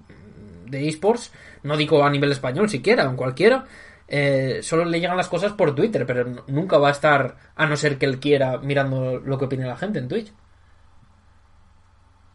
de 0.66 0.88
esports, 0.88 1.32
no 1.64 1.78
digo 1.78 2.04
a 2.04 2.10
nivel 2.10 2.32
español 2.32 2.70
siquiera, 2.70 3.04
en 3.04 3.16
cualquiera, 3.16 3.66
eh, 4.08 4.60
solo 4.64 4.86
le 4.86 5.00
llegan 5.00 5.18
las 5.18 5.28
cosas 5.28 5.54
por 5.54 5.76
Twitter, 5.76 6.06
pero 6.06 6.44
nunca 6.48 6.78
va 6.78 6.90
a 6.90 6.92
estar, 6.92 7.36
a 7.56 7.66
no 7.66 7.76
ser 7.76 7.98
que 7.98 8.06
él 8.06 8.20
quiera, 8.20 8.58
mirando 8.58 9.20
lo 9.20 9.38
que 9.38 9.46
opina 9.46 9.68
la 9.68 9.78
gente 9.78 10.00
en 10.00 10.08
Twitch. 10.08 10.34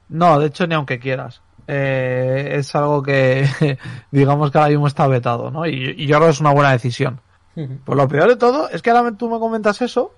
No, 0.08 0.38
de 0.38 0.46
hecho 0.46 0.66
ni 0.66 0.74
aunque 0.74 0.98
quieras. 0.98 1.42
eh, 1.66 2.56
es 2.56 2.74
algo 2.74 3.02
que, 3.02 3.48
digamos 4.10 4.50
que 4.50 4.58
ahora 4.58 4.70
mismo 4.70 4.86
está 4.86 5.06
vetado, 5.06 5.50
¿no? 5.50 5.66
Y, 5.66 6.06
yo 6.06 6.16
creo 6.16 6.28
que 6.28 6.32
es 6.32 6.40
una 6.40 6.52
buena 6.52 6.72
decisión. 6.72 7.20
Pues 7.54 7.96
lo 7.98 8.08
peor 8.08 8.28
de 8.28 8.36
todo 8.36 8.70
es 8.70 8.80
que 8.80 8.90
ahora 8.90 9.12
tú 9.12 9.28
me 9.28 9.38
comentas 9.38 9.82
eso 9.82 10.14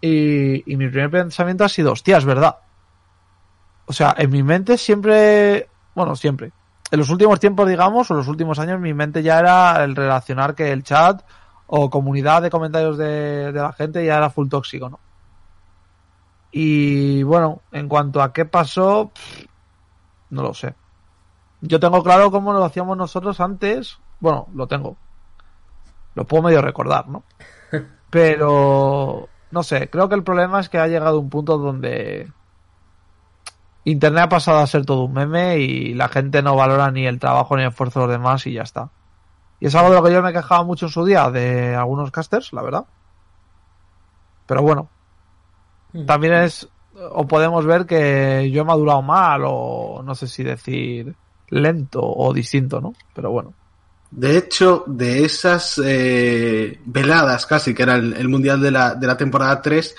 y, 0.00 0.62
mi 0.66 0.88
primer 0.88 1.10
pensamiento 1.10 1.64
ha 1.64 1.68
sido, 1.68 1.92
hostia, 1.92 2.18
es 2.18 2.24
verdad. 2.24 2.56
O 3.86 3.92
sea, 3.92 4.14
en 4.18 4.30
mi 4.30 4.42
mente 4.42 4.76
siempre, 4.78 5.68
bueno, 5.94 6.16
siempre. 6.16 6.52
En 6.90 6.98
los 6.98 7.10
últimos 7.10 7.38
tiempos, 7.38 7.68
digamos, 7.68 8.10
o 8.10 8.14
los 8.14 8.28
últimos 8.28 8.58
años, 8.58 8.80
mi 8.80 8.94
mente 8.94 9.22
ya 9.22 9.38
era 9.38 9.84
el 9.84 9.94
relacionar 9.94 10.54
que 10.54 10.72
el 10.72 10.82
chat 10.82 11.22
o 11.66 11.90
comunidad 11.90 12.42
de 12.42 12.50
comentarios 12.50 12.96
de, 12.96 13.52
de 13.52 13.60
la 13.60 13.72
gente 13.72 14.04
ya 14.04 14.16
era 14.16 14.30
full 14.30 14.48
tóxico, 14.48 14.88
¿no? 14.88 14.98
Y 16.50 17.22
bueno, 17.24 17.60
en 17.72 17.88
cuanto 17.88 18.22
a 18.22 18.32
qué 18.32 18.46
pasó, 18.46 19.12
no 20.30 20.42
lo 20.42 20.54
sé. 20.54 20.74
Yo 21.60 21.80
tengo 21.80 22.02
claro 22.02 22.30
cómo 22.30 22.52
lo 22.52 22.64
hacíamos 22.64 22.96
nosotros 22.96 23.40
antes. 23.40 23.98
Bueno, 24.20 24.48
lo 24.54 24.66
tengo. 24.66 24.96
Lo 26.14 26.24
puedo 26.24 26.44
medio 26.44 26.62
recordar, 26.62 27.08
¿no? 27.08 27.24
Pero, 28.10 29.28
no 29.50 29.62
sé, 29.62 29.90
creo 29.90 30.08
que 30.08 30.14
el 30.14 30.24
problema 30.24 30.60
es 30.60 30.68
que 30.68 30.78
ha 30.78 30.86
llegado 30.86 31.20
un 31.20 31.28
punto 31.28 31.58
donde 31.58 32.32
Internet 33.90 34.24
ha 34.24 34.28
pasado 34.28 34.58
a 34.58 34.66
ser 34.66 34.84
todo 34.84 35.04
un 35.04 35.14
meme 35.14 35.58
y 35.58 35.94
la 35.94 36.08
gente 36.08 36.42
no 36.42 36.56
valora 36.56 36.90
ni 36.90 37.06
el 37.06 37.18
trabajo 37.18 37.56
ni 37.56 37.62
el 37.62 37.68
esfuerzo 37.68 38.00
de 38.00 38.06
los 38.06 38.12
demás 38.12 38.46
y 38.46 38.52
ya 38.52 38.62
está. 38.62 38.90
Y 39.60 39.66
es 39.66 39.74
algo 39.74 39.90
de 39.90 39.96
lo 39.96 40.02
que 40.02 40.12
yo 40.12 40.22
me 40.22 40.32
quejaba 40.32 40.62
mucho 40.64 40.86
en 40.86 40.92
su 40.92 41.04
día 41.04 41.30
de 41.30 41.74
algunos 41.74 42.10
casters, 42.10 42.52
la 42.52 42.62
verdad. 42.62 42.84
Pero 44.46 44.62
bueno, 44.62 44.88
también 46.06 46.34
es, 46.34 46.68
o 47.12 47.26
podemos 47.26 47.64
ver 47.64 47.86
que 47.86 48.50
yo 48.52 48.62
he 48.62 48.64
madurado 48.64 49.02
mal 49.02 49.42
o 49.46 50.02
no 50.04 50.14
sé 50.14 50.26
si 50.26 50.42
decir 50.42 51.14
lento 51.48 52.00
o 52.02 52.32
distinto, 52.32 52.80
¿no? 52.80 52.94
Pero 53.14 53.30
bueno. 53.30 53.54
De 54.10 54.38
hecho, 54.38 54.84
de 54.86 55.24
esas 55.24 55.80
eh, 55.84 56.80
veladas 56.84 57.46
casi, 57.46 57.74
que 57.74 57.82
era 57.82 57.96
el, 57.96 58.28
Mundial 58.28 58.60
de 58.60 58.70
la, 58.70 58.94
de 58.94 59.06
la 59.06 59.16
temporada 59.16 59.60
3, 59.60 59.94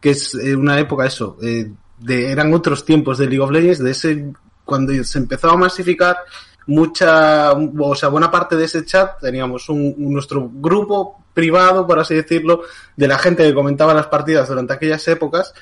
que 0.00 0.10
es 0.10 0.34
eh, 0.34 0.56
una 0.56 0.78
época 0.80 1.06
eso, 1.06 1.36
eh, 1.42 1.70
de, 2.02 2.30
eran 2.30 2.52
otros 2.52 2.84
tiempos 2.84 3.18
de 3.18 3.26
League 3.26 3.40
of 3.40 3.50
Legends, 3.50 3.78
de 3.78 3.90
ese, 3.90 4.32
cuando 4.64 4.92
se 5.04 5.18
empezó 5.18 5.50
a 5.50 5.56
masificar, 5.56 6.16
mucha, 6.66 7.52
o 7.52 7.94
sea, 7.94 8.08
buena 8.08 8.30
parte 8.30 8.56
de 8.56 8.64
ese 8.64 8.84
chat 8.84 9.18
teníamos 9.20 9.68
un, 9.68 9.94
nuestro 9.98 10.48
grupo 10.52 11.24
privado, 11.34 11.86
por 11.86 11.98
así 11.98 12.14
decirlo, 12.14 12.62
de 12.96 13.08
la 13.08 13.18
gente 13.18 13.42
que 13.42 13.54
comentaba 13.54 13.94
las 13.94 14.06
partidas 14.06 14.48
durante 14.48 14.72
aquellas 14.72 15.06
épocas 15.08 15.54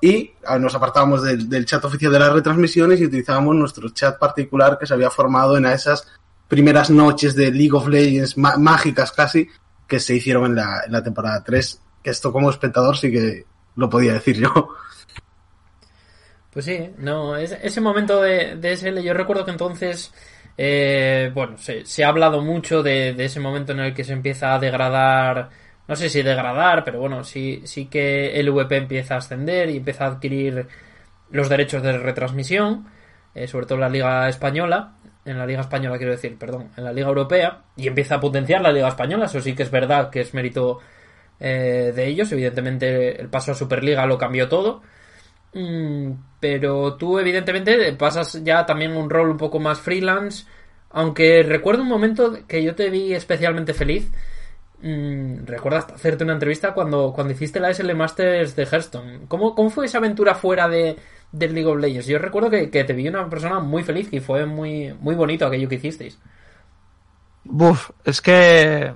y 0.00 0.32
ah, 0.46 0.58
nos 0.58 0.74
apartábamos 0.74 1.22
del, 1.22 1.66
chat 1.66 1.84
oficial 1.84 2.10
de 2.12 2.18
las 2.18 2.32
retransmisiones 2.32 3.00
y 3.00 3.04
utilizábamos 3.04 3.54
nuestro 3.54 3.90
chat 3.90 4.18
particular 4.18 4.78
que 4.78 4.86
se 4.86 4.94
había 4.94 5.10
formado 5.10 5.56
en 5.56 5.66
esas 5.66 6.08
primeras 6.48 6.90
noches 6.90 7.34
de 7.34 7.52
League 7.52 7.74
of 7.74 7.86
Legends 7.86 8.36
mágicas 8.36 9.12
casi 9.12 9.48
que 9.86 10.00
se 10.00 10.14
hicieron 10.14 10.46
en 10.46 10.56
la, 10.56 10.82
en 10.86 10.92
la 10.92 11.02
temporada 11.02 11.44
3, 11.44 11.80
que 12.02 12.10
esto 12.10 12.32
como 12.32 12.50
espectador 12.50 12.96
sí 12.96 13.10
que 13.12 13.44
lo 13.76 13.90
podía 13.90 14.14
decir 14.14 14.38
yo. 14.38 14.70
Pues 16.52 16.64
sí, 16.64 16.90
no, 16.98 17.36
ese 17.36 17.80
momento 17.80 18.20
de, 18.20 18.56
de 18.56 18.72
SL, 18.72 19.00
yo 19.02 19.14
recuerdo 19.14 19.44
que 19.44 19.52
entonces, 19.52 20.12
eh, 20.58 21.30
bueno, 21.32 21.56
se, 21.58 21.84
se, 21.86 22.04
ha 22.04 22.08
hablado 22.08 22.42
mucho 22.42 22.82
de, 22.82 23.14
de, 23.14 23.24
ese 23.26 23.38
momento 23.38 23.72
en 23.72 23.80
el 23.80 23.94
que 23.94 24.02
se 24.04 24.12
empieza 24.12 24.54
a 24.54 24.58
degradar 24.58 25.50
no 25.90 25.96
sé 25.96 26.08
si 26.08 26.22
degradar, 26.22 26.84
pero 26.84 27.00
bueno, 27.00 27.24
sí, 27.24 27.62
sí 27.64 27.86
que 27.86 28.38
el 28.38 28.48
VP 28.48 28.76
empieza 28.76 29.16
a 29.16 29.18
ascender 29.18 29.70
y 29.70 29.78
empieza 29.78 30.04
a 30.04 30.08
adquirir 30.10 30.68
los 31.32 31.48
derechos 31.48 31.82
de 31.82 31.98
retransmisión, 31.98 32.86
eh, 33.34 33.48
sobre 33.48 33.66
todo 33.66 33.74
en 33.74 33.80
la 33.80 33.88
Liga 33.88 34.28
Española, 34.28 34.92
en 35.24 35.36
la 35.36 35.46
Liga 35.46 35.62
Española 35.62 35.98
quiero 35.98 36.12
decir, 36.12 36.38
perdón, 36.38 36.70
en 36.76 36.84
la 36.84 36.92
Liga 36.92 37.08
Europea, 37.08 37.62
y 37.74 37.88
empieza 37.88 38.14
a 38.14 38.20
potenciar 38.20 38.60
la 38.62 38.70
Liga 38.70 38.86
Española, 38.86 39.24
eso 39.24 39.40
sí 39.40 39.56
que 39.56 39.64
es 39.64 39.72
verdad 39.72 40.10
que 40.10 40.20
es 40.20 40.32
mérito 40.32 40.78
eh, 41.40 41.92
de 41.92 42.06
ellos, 42.06 42.30
evidentemente 42.30 43.20
el 43.20 43.28
paso 43.28 43.50
a 43.50 43.56
Superliga 43.56 44.06
lo 44.06 44.16
cambió 44.16 44.48
todo, 44.48 44.82
pero 46.40 46.94
tú 46.94 47.18
evidentemente 47.18 47.92
pasas 47.94 48.42
ya 48.44 48.66
también 48.66 48.96
un 48.96 49.10
rol 49.10 49.30
un 49.30 49.36
poco 49.36 49.58
más 49.58 49.80
freelance, 49.80 50.46
aunque 50.90 51.42
recuerdo 51.42 51.82
un 51.82 51.88
momento 51.88 52.38
que 52.46 52.62
yo 52.62 52.74
te 52.74 52.90
vi 52.90 53.14
especialmente 53.14 53.74
feliz, 53.74 54.10
Mm, 54.82 55.44
¿Recuerdas 55.44 55.92
hacerte 55.92 56.24
una 56.24 56.32
entrevista 56.32 56.72
cuando, 56.72 57.12
cuando 57.12 57.34
hiciste 57.34 57.60
la 57.60 57.70
SL 57.70 57.94
Masters 57.94 58.56
de 58.56 58.64
Hearthstone? 58.64 59.26
¿Cómo, 59.28 59.54
¿Cómo 59.54 59.68
fue 59.70 59.86
esa 59.86 59.98
aventura 59.98 60.34
fuera 60.34 60.68
de, 60.68 60.96
del 61.32 61.54
League 61.54 61.68
of 61.68 61.78
Legends? 61.78 62.06
Yo 62.06 62.18
recuerdo 62.18 62.48
que, 62.50 62.66
te 62.68 62.92
vi 62.92 63.08
una 63.08 63.28
persona 63.28 63.60
muy 63.60 63.82
feliz 63.82 64.08
y 64.12 64.20
fue 64.20 64.46
muy, 64.46 64.94
muy 65.00 65.14
bonito 65.14 65.46
aquello 65.46 65.68
que 65.68 65.74
hicisteis. 65.74 66.18
Buf, 67.44 67.90
es 68.04 68.20
que. 68.22 68.94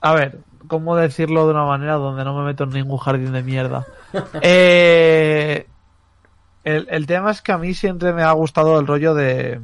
A 0.00 0.14
ver, 0.14 0.38
¿cómo 0.68 0.94
decirlo 0.94 1.46
de 1.46 1.52
una 1.52 1.64
manera 1.64 1.94
donde 1.94 2.24
no 2.24 2.38
me 2.38 2.44
meto 2.44 2.64
en 2.64 2.70
ningún 2.70 2.98
jardín 2.98 3.32
de 3.32 3.42
mierda? 3.42 3.86
Eh, 4.42 5.66
el, 6.64 6.86
el 6.90 7.06
tema 7.06 7.30
es 7.30 7.42
que 7.42 7.52
a 7.52 7.58
mí 7.58 7.74
siempre 7.74 8.12
me 8.12 8.22
ha 8.22 8.32
gustado 8.32 8.78
el 8.78 8.86
rollo 8.86 9.14
de. 9.14 9.60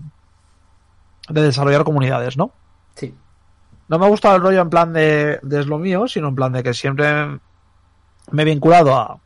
de 1.29 1.43
desarrollar 1.43 1.85
comunidades, 1.85 2.37
¿no? 2.37 2.53
Sí 2.95 3.15
no 3.93 3.99
me 3.99 4.07
ha 4.07 4.09
gustado 4.09 4.37
el 4.37 4.43
rollo 4.43 4.63
en 4.63 4.71
plan 4.71 4.95
de, 4.95 5.39
es 5.51 5.67
lo 5.67 5.79
mío, 5.79 6.09
sino 6.09 6.29
en 6.29 6.35
plan 6.35 6.51
de 6.51 6.63
que 6.63 6.73
siempre 6.73 7.39
me 8.31 8.43
he 8.43 8.47
vinculado 8.47 8.97
a 8.97 9.19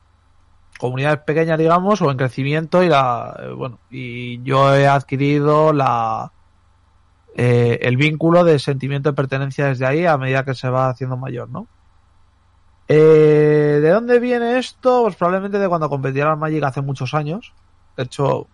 comunidades 0.81 1.21
pequeñas, 1.21 1.57
digamos, 1.57 2.03
o 2.03 2.11
en 2.11 2.17
crecimiento 2.17 2.83
y 2.83 2.89
la, 2.89 3.53
bueno, 3.57 3.79
y 3.91 4.43
yo 4.43 4.75
he 4.75 4.89
adquirido 4.89 5.73
la, 5.73 6.33
eh, 7.37 7.79
el 7.83 7.97
vínculo 7.97 8.43
de 8.43 8.59
sentimiento 8.59 9.11
de 9.11 9.15
pertenencia 9.15 9.67
desde 9.67 9.87
ahí 9.87 10.05
a 10.05 10.19
medida 10.19 10.45
que 10.45 10.55
se 10.55 10.69
va 10.69 10.89
haciendo 10.89 11.17
mayor, 11.17 11.49
¿no? 11.49 11.69
Eh, 12.89 13.81
¿De 13.83 13.91
dónde 13.91 14.19
viene 14.21 14.59
esto? 14.59 15.03
Pues 15.03 15.17
probablemente 15.17 15.59
de 15.59 15.69
cuando 15.69 15.89
competía 15.89 16.31
en 16.31 16.39
Magic 16.39 16.63
hace 16.65 16.83
muchos 16.83 17.15
años. 17.15 17.53
De 17.97 18.05
hecho, 18.05 18.47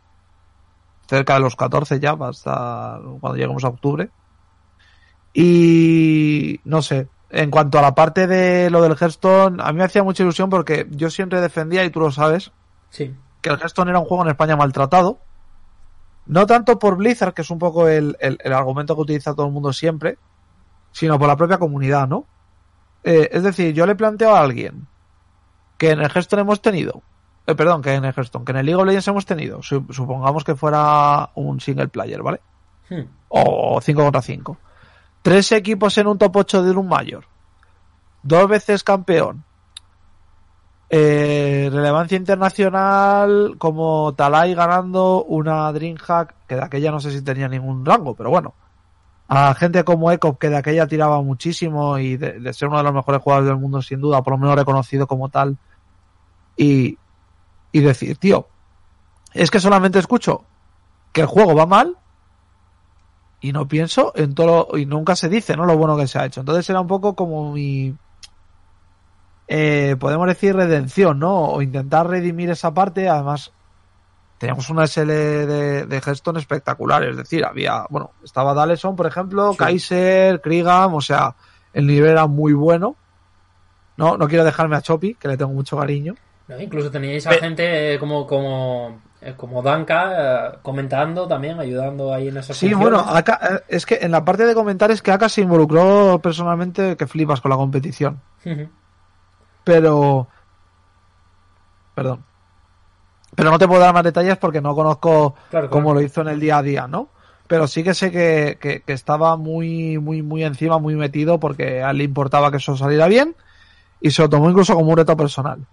cerca 1.06 1.34
de 1.34 1.40
los 1.40 1.56
14 1.56 2.00
ya, 2.00 2.12
hasta 2.12 2.98
cuando 3.20 3.36
lleguemos 3.36 3.64
a 3.64 3.68
octubre. 3.68 4.10
Y 5.34 6.60
no 6.64 6.82
sé, 6.82 7.08
en 7.30 7.50
cuanto 7.50 7.78
a 7.78 7.82
la 7.82 7.94
parte 7.94 8.26
de 8.26 8.70
lo 8.70 8.82
del 8.82 8.96
Hearthstone, 8.96 9.62
a 9.62 9.72
mí 9.72 9.78
me 9.78 9.84
hacía 9.84 10.02
mucha 10.02 10.22
ilusión 10.22 10.50
porque 10.50 10.86
yo 10.90 11.10
siempre 11.10 11.40
defendía, 11.40 11.84
y 11.84 11.90
tú 11.90 12.00
lo 12.00 12.10
sabes, 12.10 12.52
sí. 12.90 13.14
que 13.40 13.50
el 13.50 13.56
Hearthstone 13.58 13.90
era 13.90 13.98
un 13.98 14.04
juego 14.04 14.24
en 14.24 14.30
España 14.30 14.56
maltratado. 14.56 15.18
No 16.26 16.46
tanto 16.46 16.78
por 16.78 16.96
Blizzard, 16.96 17.34
que 17.34 17.42
es 17.42 17.50
un 17.50 17.58
poco 17.58 17.88
el, 17.88 18.16
el, 18.20 18.52
argumento 18.52 18.94
que 18.94 19.00
utiliza 19.00 19.34
todo 19.34 19.46
el 19.46 19.52
mundo 19.52 19.72
siempre, 19.72 20.18
sino 20.92 21.18
por 21.18 21.26
la 21.26 21.36
propia 21.36 21.58
comunidad, 21.58 22.06
¿no? 22.06 22.26
Eh, 23.04 23.28
es 23.32 23.42
decir, 23.42 23.74
yo 23.74 23.86
le 23.86 23.94
planteo 23.94 24.34
a 24.34 24.40
alguien 24.40 24.86
que 25.76 25.90
en 25.90 26.00
el 26.00 26.06
Hearthstone 26.06 26.42
hemos 26.42 26.62
tenido, 26.62 27.02
eh, 27.46 27.54
perdón, 27.54 27.82
que 27.82 27.94
en 27.94 28.04
el 28.04 28.14
Hearthstone, 28.14 28.44
que 28.44 28.52
en 28.52 28.58
el 28.58 28.66
League 28.66 28.80
of 28.80 28.86
Legends 28.86 29.08
hemos 29.08 29.26
tenido, 29.26 29.62
supongamos 29.62 30.44
que 30.44 30.54
fuera 30.54 31.30
un 31.34 31.60
single 31.60 31.88
player, 31.88 32.22
¿vale? 32.22 32.40
Hmm. 32.88 33.02
O 33.28 33.80
5 33.80 34.02
contra 34.02 34.22
5 34.22 34.58
Tres 35.22 35.52
equipos 35.52 35.96
en 35.98 36.08
un 36.08 36.18
top 36.18 36.36
8 36.36 36.62
de 36.64 36.70
un 36.72 36.88
mayor. 36.88 37.24
Dos 38.24 38.48
veces 38.48 38.82
campeón. 38.82 39.44
Eh, 40.90 41.70
relevancia 41.72 42.18
internacional 42.18 43.54
como 43.56 44.14
Talai 44.14 44.54
ganando 44.54 45.24
una 45.24 45.72
Dreamhack, 45.72 46.34
que 46.46 46.56
de 46.56 46.62
aquella 46.62 46.90
no 46.90 47.00
sé 47.00 47.12
si 47.12 47.22
tenía 47.22 47.48
ningún 47.48 47.86
rango, 47.86 48.14
pero 48.14 48.30
bueno. 48.30 48.54
A 49.34 49.54
gente 49.54 49.82
como 49.82 50.12
Ecop, 50.12 50.38
que 50.38 50.50
de 50.50 50.58
aquella 50.58 50.86
tiraba 50.86 51.22
muchísimo 51.22 51.98
y 51.98 52.18
de, 52.18 52.52
ser 52.52 52.68
uno 52.68 52.76
de 52.76 52.82
los 52.82 52.92
mejores 52.92 53.22
jugadores 53.22 53.48
del 53.48 53.58
mundo 53.58 53.80
sin 53.80 53.98
duda, 53.98 54.22
por 54.22 54.34
lo 54.34 54.38
menos 54.38 54.56
reconocido 54.56 55.06
como 55.06 55.30
tal. 55.30 55.56
Y, 56.54 56.98
y 57.72 57.80
decir, 57.80 58.18
tío, 58.18 58.46
es 59.32 59.50
que 59.50 59.58
solamente 59.58 59.98
escucho 59.98 60.44
que 61.12 61.22
el 61.22 61.26
juego 61.28 61.54
va 61.54 61.64
mal 61.64 61.96
y 63.40 63.52
no 63.52 63.66
pienso 63.66 64.12
en 64.16 64.34
todo 64.34 64.76
y 64.76 64.84
nunca 64.84 65.16
se 65.16 65.30
dice, 65.30 65.56
¿no? 65.56 65.64
Lo 65.64 65.78
bueno 65.78 65.96
que 65.96 66.08
se 66.08 66.18
ha 66.18 66.26
hecho. 66.26 66.40
Entonces 66.40 66.68
era 66.68 66.82
un 66.82 66.86
poco 66.86 67.16
como 67.16 67.54
mi 67.54 67.96
eh, 69.48 69.96
podemos 69.98 70.26
decir 70.26 70.54
redención, 70.54 71.18
¿no? 71.18 71.44
O 71.44 71.62
intentar 71.62 72.06
redimir 72.06 72.50
esa 72.50 72.74
parte. 72.74 73.08
Además, 73.08 73.50
teníamos 74.42 74.68
una 74.70 74.88
SL 74.88 75.06
de, 75.06 75.86
de 75.86 75.96
Hearthstone 75.98 76.40
espectacular. 76.40 77.04
Es 77.04 77.16
decir, 77.16 77.44
había, 77.44 77.86
bueno, 77.90 78.10
estaba 78.24 78.54
Daleson, 78.54 78.96
por 78.96 79.06
ejemplo, 79.06 79.54
Kaiser, 79.56 80.40
Krigam, 80.40 80.94
o 80.94 81.00
sea, 81.00 81.36
el 81.72 81.86
nivel 81.86 82.10
era 82.10 82.26
muy 82.26 82.52
bueno. 82.52 82.96
No, 83.96 84.16
no 84.16 84.26
quiero 84.26 84.44
dejarme 84.44 84.74
a 84.74 84.82
Choppy, 84.82 85.14
que 85.14 85.28
le 85.28 85.36
tengo 85.36 85.52
mucho 85.52 85.78
cariño. 85.78 86.16
incluso 86.58 86.90
teníais 86.90 87.24
a 87.28 87.34
gente 87.34 87.96
como, 88.00 88.26
como 88.26 89.00
eh, 89.20 89.34
como 89.36 89.62
Danka 89.62 90.10
eh, 90.10 90.58
comentando 90.60 91.28
también, 91.28 91.60
ayudando 91.60 92.12
ahí 92.12 92.26
en 92.26 92.38
esas 92.38 92.56
Sí, 92.56 92.74
bueno, 92.74 93.06
eh, 93.16 93.60
es 93.68 93.86
que 93.86 94.00
en 94.02 94.10
la 94.10 94.24
parte 94.24 94.44
de 94.44 94.56
comentar 94.56 94.90
es 94.90 95.02
que 95.02 95.12
Aka 95.12 95.28
se 95.28 95.42
involucró 95.42 96.18
personalmente 96.20 96.96
que 96.96 97.06
flipas 97.06 97.40
con 97.40 97.52
la 97.52 97.56
competición. 97.56 98.20
Pero... 99.62 100.26
Perdón. 101.94 102.24
Pero 103.34 103.50
no 103.50 103.58
te 103.58 103.66
puedo 103.66 103.80
dar 103.80 103.94
más 103.94 104.04
detalles 104.04 104.36
porque 104.36 104.60
no 104.60 104.74
conozco 104.74 105.34
cómo 105.70 105.94
lo 105.94 106.00
hizo 106.00 106.20
en 106.20 106.28
el 106.28 106.40
día 106.40 106.58
a 106.58 106.62
día, 106.62 106.86
¿no? 106.86 107.08
Pero 107.46 107.66
sí 107.66 107.82
que 107.82 107.94
sé 107.94 108.10
que, 108.10 108.58
que, 108.60 108.92
estaba 108.92 109.36
muy, 109.36 109.98
muy, 109.98 110.22
muy 110.22 110.44
encima, 110.44 110.78
muy 110.78 110.94
metido 110.94 111.40
porque 111.40 111.82
a 111.82 111.90
él 111.90 111.98
le 111.98 112.04
importaba 112.04 112.50
que 112.50 112.58
eso 112.58 112.76
saliera 112.76 113.08
bien 113.08 113.34
y 114.00 114.10
se 114.10 114.22
lo 114.22 114.28
tomó 114.28 114.48
incluso 114.48 114.74
como 114.74 114.90
un 114.90 114.96
reto 114.96 115.16
personal. 115.16 115.66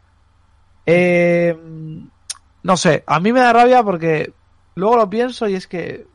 Eh, 0.86 1.58
no 2.64 2.78
sé, 2.78 3.04
a 3.08 3.20
mí 3.20 3.32
me 3.32 3.42
da 3.42 3.54
rabia 3.54 3.84
porque 3.84 4.34
luego 4.76 4.98
lo 4.98 5.10
pienso 5.10 5.48
y 5.48 5.56
es 5.56 5.68
que 5.68 6.08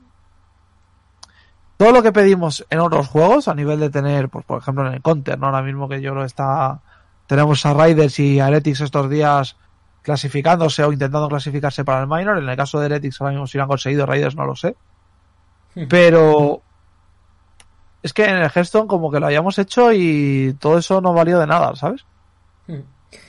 todo 1.76 1.92
lo 1.92 2.02
que 2.02 2.12
pedimos 2.12 2.64
en 2.70 2.80
otros 2.80 3.08
juegos 3.08 3.48
a 3.48 3.54
nivel 3.54 3.80
de 3.80 3.90
tener, 3.90 4.28
pues 4.28 4.44
por 4.44 4.60
ejemplo 4.60 4.86
en 4.86 4.94
el 4.94 5.02
Counter, 5.02 5.38
¿no? 5.38 5.46
Ahora 5.46 5.62
mismo 5.62 5.88
que 5.88 6.00
yo 6.00 6.14
lo 6.14 6.24
está 6.24 6.80
tenemos 7.26 7.64
a 7.64 7.72
Raiders 7.72 8.18
y 8.20 8.40
a 8.40 8.48
Heretics 8.48 8.82
estos 8.82 9.08
días 9.08 9.56
clasificándose 10.04 10.84
o 10.84 10.92
intentando 10.92 11.28
clasificarse 11.28 11.82
para 11.82 12.02
el 12.02 12.06
minor. 12.06 12.38
En 12.38 12.48
el 12.48 12.56
caso 12.56 12.78
de 12.78 12.86
Heretics 12.86 13.20
ahora 13.20 13.32
mismo 13.32 13.46
si 13.46 13.56
lo 13.56 13.64
han 13.64 13.68
conseguido, 13.68 14.04
Raiders 14.04 14.36
no 14.36 14.44
lo 14.44 14.54
sé. 14.54 14.76
Hmm. 15.74 15.86
Pero 15.88 16.60
es 18.02 18.12
que 18.12 18.24
en 18.24 18.36
el 18.36 18.50
Hearthstone 18.54 18.86
como 18.86 19.10
que 19.10 19.18
lo 19.18 19.26
hayamos 19.26 19.58
hecho 19.58 19.92
y 19.92 20.54
todo 20.60 20.76
eso 20.76 21.00
no 21.00 21.14
valió 21.14 21.38
de 21.38 21.46
nada, 21.46 21.74
¿sabes? 21.74 22.04
Hmm. 22.66 22.82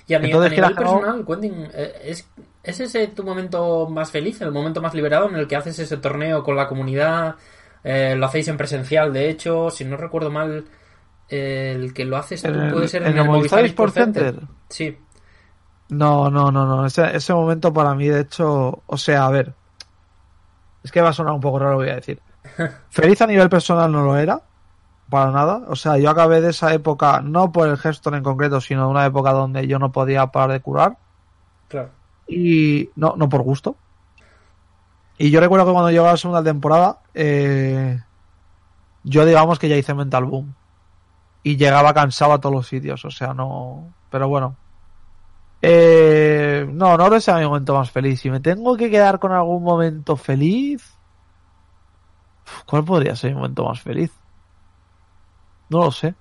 Y 0.06 0.14
a, 0.16 0.20
nivel 0.20 0.52
personal, 0.52 1.26
Quentin, 1.26 1.70
eh, 1.74 1.94
¿es, 2.04 2.28
¿es 2.62 2.80
ese 2.80 3.08
tu 3.08 3.24
momento 3.24 3.88
más 3.88 4.12
feliz, 4.12 4.42
el 4.42 4.52
momento 4.52 4.82
más 4.82 4.94
liberado 4.94 5.30
en 5.30 5.36
el 5.36 5.48
que 5.48 5.56
haces 5.56 5.80
ese 5.80 5.98
torneo 5.98 6.44
con 6.44 6.58
la 6.58 6.68
comunidad? 6.68 7.36
Eh, 7.84 8.16
lo 8.18 8.26
hacéis 8.26 8.48
en 8.50 8.58
presencial, 8.58 9.14
de 9.14 9.30
hecho, 9.30 9.70
si 9.70 9.86
no 9.86 9.96
recuerdo 9.96 10.30
mal, 10.30 10.66
el 11.30 11.94
que 11.94 12.04
lo 12.04 12.18
haces 12.18 12.42
tú 12.44 12.52
puede 12.72 12.88
ser 12.88 13.04
en, 13.04 13.18
el, 13.18 13.26
Movistar 13.26 13.64
Sport 13.64 13.94
Center. 13.94 14.42
Sí. 14.70 14.98
No, 15.90 16.30
no, 16.30 16.52
no, 16.52 16.66
no. 16.66 16.86
Ese, 16.86 17.16
ese 17.16 17.34
momento 17.34 17.74
para 17.74 17.94
mí, 17.96 18.08
de 18.08 18.22
hecho, 18.22 18.82
o 18.86 18.98
sea, 18.98 19.26
a 19.26 19.30
ver. 19.30 19.54
Es 20.84 20.92
que 20.92 21.02
va 21.02 21.10
a 21.10 21.14
sonar 21.14 21.34
un 21.34 21.42
poco 21.42 21.60
raro 21.60 21.72
lo 21.72 21.78
voy 21.78 21.90
a 21.90 21.96
decir. 21.96 22.22
Feliz 22.90 23.22
a 23.22 23.28
nivel 23.28 23.50
personal 23.50 23.92
no 23.92 24.04
lo 24.04 24.18
era. 24.18 24.42
Para 25.10 25.32
nada. 25.32 25.64
O 25.68 25.76
sea, 25.76 25.98
yo 25.98 26.10
acabé 26.10 26.42
de 26.42 26.50
esa 26.50 26.74
época, 26.74 27.22
no 27.22 27.52
por 27.52 27.68
el 27.68 27.78
Hearthstone 27.78 28.18
en 28.18 28.24
concreto, 28.24 28.60
sino 28.62 28.86
de 28.86 28.88
una 28.88 29.06
época 29.06 29.32
donde 29.32 29.68
yo 29.68 29.78
no 29.78 29.92
podía 29.92 30.28
parar 30.28 30.52
de 30.52 30.62
curar. 30.62 30.98
Claro. 31.68 31.92
Y 32.28 32.90
no, 32.96 33.16
no 33.16 33.30
por 33.30 33.44
gusto. 33.44 33.76
Y 35.18 35.30
yo 35.30 35.40
recuerdo 35.40 35.66
que 35.66 35.72
cuando 35.72 35.92
llegó 35.92 36.06
la 36.08 36.18
segunda 36.18 36.44
temporada, 36.44 37.00
eh, 37.14 38.02
yo 39.04 39.26
digamos 39.26 39.60
que 39.60 39.70
ya 39.70 39.78
hice 39.78 39.94
Mental 39.94 40.26
Boom. 40.26 40.56
Y 41.44 41.58
llegaba 41.58 41.94
cansado 41.94 42.34
a 42.34 42.40
todos 42.40 42.56
los 42.56 42.68
sitios, 42.68 43.06
o 43.06 43.12
sea, 43.12 43.36
no... 43.36 43.94
Pero 44.10 44.28
bueno. 44.28 44.56
Eh, 45.62 46.68
no, 46.70 46.98
no 46.98 47.16
es 47.16 47.28
mi 47.28 47.46
momento 47.46 47.74
más 47.76 47.92
feliz. 47.92 48.22
Si 48.22 48.30
me 48.30 48.40
tengo 48.40 48.76
que 48.78 48.90
quedar 48.90 49.20
con 49.20 49.32
algún 49.32 49.64
momento 49.64 50.16
feliz... 50.16 50.94
¿Cuál 52.66 52.86
podría 52.86 53.16
ser 53.16 53.32
mi 53.32 53.38
momento 53.38 53.66
más 53.66 53.82
feliz? 53.82 54.12
No 55.70 55.86
lo 55.86 55.92
sé. 55.92 56.14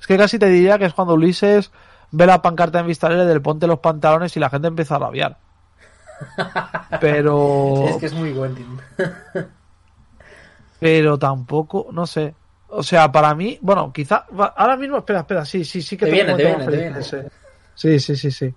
Es 0.00 0.06
que 0.06 0.16
casi 0.16 0.38
te 0.38 0.46
diría 0.46 0.78
que 0.78 0.86
es 0.86 0.94
cuando 0.94 1.14
Ulises 1.14 1.70
ve 2.10 2.26
la 2.26 2.42
pancarta 2.42 2.80
en 2.80 2.86
Vistalere 2.86 3.26
del 3.26 3.42
ponte 3.42 3.66
los 3.66 3.78
pantalones 3.78 4.36
y 4.36 4.40
la 4.40 4.50
gente 4.50 4.68
empieza 4.68 4.96
a 4.96 4.98
rabiar. 4.98 5.38
Pero. 7.00 7.86
Es 7.88 7.96
que 7.96 8.06
es 8.06 8.14
muy 8.14 8.32
Quentin. 8.32 8.78
pero 10.80 11.18
tampoco, 11.18 11.88
no 11.92 12.06
sé. 12.06 12.34
O 12.68 12.82
sea, 12.82 13.12
para 13.12 13.34
mí, 13.34 13.58
bueno, 13.60 13.92
quizá. 13.92 14.24
Ahora 14.56 14.76
mismo, 14.76 14.96
espera, 14.96 15.20
espera, 15.20 15.44
sí, 15.44 15.64
sí, 15.64 15.82
sí 15.82 15.96
que 15.96 16.06
te 16.06 16.12
viene, 16.12 16.34
te 16.34 16.44
viene, 16.44 16.64
te 16.64 16.76
viene. 16.76 17.00
Sí, 17.80 17.98
sí, 17.98 18.14
sí, 18.14 18.30
sí. 18.30 18.54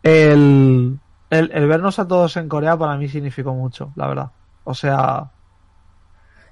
El, 0.00 0.96
el, 1.28 1.50
el, 1.52 1.66
vernos 1.66 1.98
a 1.98 2.06
todos 2.06 2.36
en 2.36 2.48
Corea 2.48 2.76
para 2.76 2.96
mí 2.96 3.08
significó 3.08 3.52
mucho, 3.52 3.90
la 3.96 4.06
verdad. 4.06 4.30
O 4.62 4.74
sea. 4.74 5.32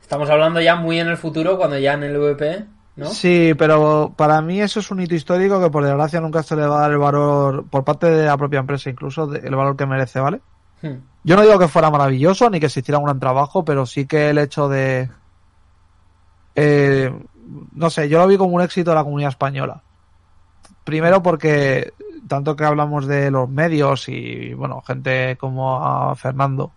Estamos 0.01 0.29
hablando 0.29 0.61
ya 0.61 0.75
muy 0.75 0.99
en 0.99 1.07
el 1.07 1.17
futuro, 1.17 1.57
cuando 1.57 1.79
ya 1.79 1.93
en 1.93 2.03
el 2.03 2.19
VP. 2.19 2.67
Sí, 3.13 3.55
pero 3.57 4.13
para 4.17 4.43
mí 4.43 4.61
eso 4.61 4.81
es 4.81 4.91
un 4.91 5.01
hito 5.01 5.15
histórico 5.15 5.61
que 5.61 5.71
por 5.71 5.85
desgracia 5.85 6.21
nunca 6.21 6.43
se 6.43 6.57
le 6.57 6.67
va 6.67 6.79
a 6.79 6.81
dar 6.81 6.91
el 6.91 6.99
valor, 6.99 7.67
por 7.69 7.85
parte 7.85 8.11
de 8.11 8.27
la 8.27 8.37
propia 8.37 8.59
empresa 8.59 8.91
incluso, 8.91 9.33
el 9.33 9.55
valor 9.55 9.77
que 9.77 9.87
merece, 9.87 10.19
¿vale? 10.19 10.41
Hmm. 10.83 10.97
Yo 11.23 11.37
no 11.37 11.43
digo 11.43 11.57
que 11.57 11.69
fuera 11.69 11.89
maravilloso 11.89 12.51
ni 12.51 12.59
que 12.59 12.69
se 12.69 12.81
hiciera 12.81 12.99
un 12.99 13.05
gran 13.05 13.21
trabajo, 13.21 13.65
pero 13.65 13.87
sí 13.87 14.07
que 14.07 14.31
el 14.31 14.39
hecho 14.39 14.69
de... 14.69 15.09
Eh, 16.57 17.15
no 17.75 17.91
sé, 17.91 18.09
yo 18.09 18.19
lo 18.19 18.27
vi 18.27 18.37
como 18.37 18.57
un 18.57 18.63
éxito 18.63 18.91
de 18.91 18.97
la 18.97 19.05
comunidad 19.05 19.31
española. 19.31 19.83
Primero 20.87 21.23
porque, 21.23 21.93
tanto 22.27 22.57
que 22.57 22.65
hablamos 22.65 23.07
de 23.07 23.31
los 23.31 23.51
medios 23.51 24.09
y, 24.09 24.55
bueno, 24.55 24.81
gente 24.81 25.37
como 25.37 25.85
a 25.85 26.17
Fernando, 26.17 26.73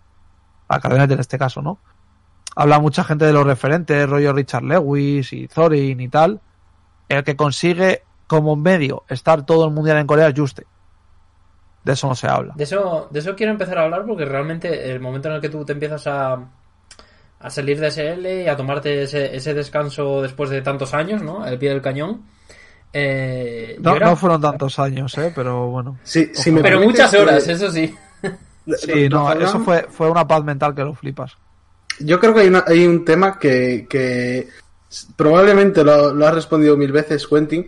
a 0.68 0.78
Cardenete 0.80 1.14
en 1.14 1.20
este 1.20 1.38
caso, 1.38 1.62
¿no? 1.62 1.78
habla 2.56 2.78
mucha 2.78 3.04
gente 3.04 3.24
de 3.24 3.32
los 3.32 3.46
referentes, 3.46 4.08
rollo 4.08 4.32
Richard 4.32 4.64
Lewis 4.64 5.32
y 5.32 5.48
Thorin 5.48 6.00
y 6.00 6.08
tal. 6.08 6.40
El 7.08 7.24
que 7.24 7.36
consigue 7.36 8.02
como 8.26 8.56
medio 8.56 9.04
estar 9.08 9.44
todo 9.44 9.64
el 9.64 9.72
mundial 9.72 9.98
en 9.98 10.06
Corea 10.06 10.28
es 10.28 10.38
Juste. 10.38 10.66
De 11.84 11.92
eso 11.92 12.06
no 12.06 12.14
se 12.14 12.28
habla. 12.28 12.52
De 12.56 12.64
eso, 12.64 13.08
de 13.10 13.20
eso 13.20 13.34
quiero 13.34 13.52
empezar 13.52 13.78
a 13.78 13.84
hablar 13.84 14.04
porque 14.04 14.24
realmente 14.24 14.90
el 14.90 15.00
momento 15.00 15.28
en 15.28 15.36
el 15.36 15.40
que 15.40 15.48
tú 15.48 15.64
te 15.64 15.72
empiezas 15.72 16.06
a, 16.06 16.38
a 17.38 17.50
salir 17.50 17.80
de 17.80 17.90
SL 17.90 18.44
y 18.44 18.48
a 18.48 18.56
tomarte 18.56 19.02
ese, 19.02 19.34
ese 19.34 19.54
descanso 19.54 20.20
después 20.20 20.50
de 20.50 20.60
tantos 20.60 20.92
años, 20.92 21.22
¿no? 21.22 21.42
Al 21.42 21.58
pie 21.58 21.70
del 21.70 21.80
cañón. 21.80 22.24
Eh, 22.92 23.76
no, 23.80 23.98
no, 23.98 24.16
fueron 24.16 24.40
tantos 24.40 24.78
años, 24.78 25.16
¿eh? 25.18 25.32
Pero 25.34 25.68
bueno. 25.68 25.98
Sí, 26.02 26.30
sí 26.34 26.50
pero 26.62 26.80
muchas 26.80 27.12
horas, 27.14 27.46
eso 27.46 27.70
sí. 27.70 27.94
Sí, 28.76 29.08
no, 29.08 29.32
eso 29.32 29.58
fue, 29.60 29.86
fue 29.90 30.08
una 30.10 30.28
paz 30.28 30.44
mental 30.44 30.74
que 30.74 30.84
lo 30.84 30.94
flipas 30.94 31.36
yo 32.00 32.18
creo 32.18 32.34
que 32.34 32.40
hay, 32.40 32.52
hay 32.66 32.86
un 32.86 33.04
tema 33.04 33.38
que, 33.38 34.48
probablemente 35.16 35.84
lo, 35.84 36.14
lo, 36.14 36.26
has 36.26 36.34
respondido 36.34 36.76
mil 36.76 36.92
veces, 36.92 37.26
Quentin, 37.26 37.66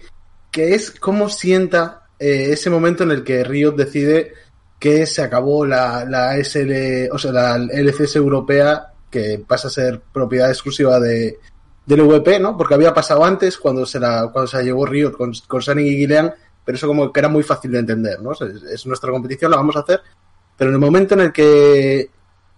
que 0.50 0.74
es 0.74 0.90
cómo 0.90 1.28
sienta 1.28 2.06
eh, 2.18 2.48
ese 2.50 2.70
momento 2.70 3.04
en 3.04 3.11
el 3.12 3.24
que 3.24 3.44
Riot 3.44 3.72
decide 3.72 4.32
que 4.78 5.06
se 5.06 5.22
acabó 5.22 5.64
la, 5.64 6.04
la 6.04 6.37
SL, 6.42 7.08
o 7.12 7.18
sea, 7.18 7.32
la 7.32 7.56
LCS 7.56 8.16
europea, 8.16 8.88
que 9.11 9.42
pasa 9.46 9.68
a 9.68 9.70
ser 9.70 10.00
propiedad 10.12 10.48
exclusiva 10.48 10.98
de, 10.98 11.38
del 11.87 12.03
VP, 12.03 12.40
¿no? 12.40 12.57
Porque 12.57 12.75
había 12.75 12.95
pasado 12.95 13.25
antes 13.25 13.59
cuando 13.59 13.85
se 13.87 13.99
la, 13.99 14.31
cuando 14.33 14.47
se 14.47 14.62
llevó 14.62 14.87
Riot 14.87 15.12
con, 15.12 15.33
con 15.47 15.79
y 15.79 15.97
Gilean, 15.97 16.33
pero 16.64 16.77
eso 16.77 16.87
como 16.87 17.12
que 17.12 17.21
era 17.21 17.29
muy 17.29 17.42
fácil 17.42 17.73
de 17.73 17.81
entender, 17.81 18.21
¿no? 18.21 18.33
es 18.33 18.87
nuestra 18.87 19.11
competición, 19.11 19.51
la 19.51 19.57
vamos 19.57 19.77
a 19.77 19.81
hacer, 19.81 20.01
pero 20.57 20.71
en 20.71 20.75
el 20.75 20.81
momento 20.81 21.14
en 21.14 21.21
el 21.21 21.33
que 21.33 22.11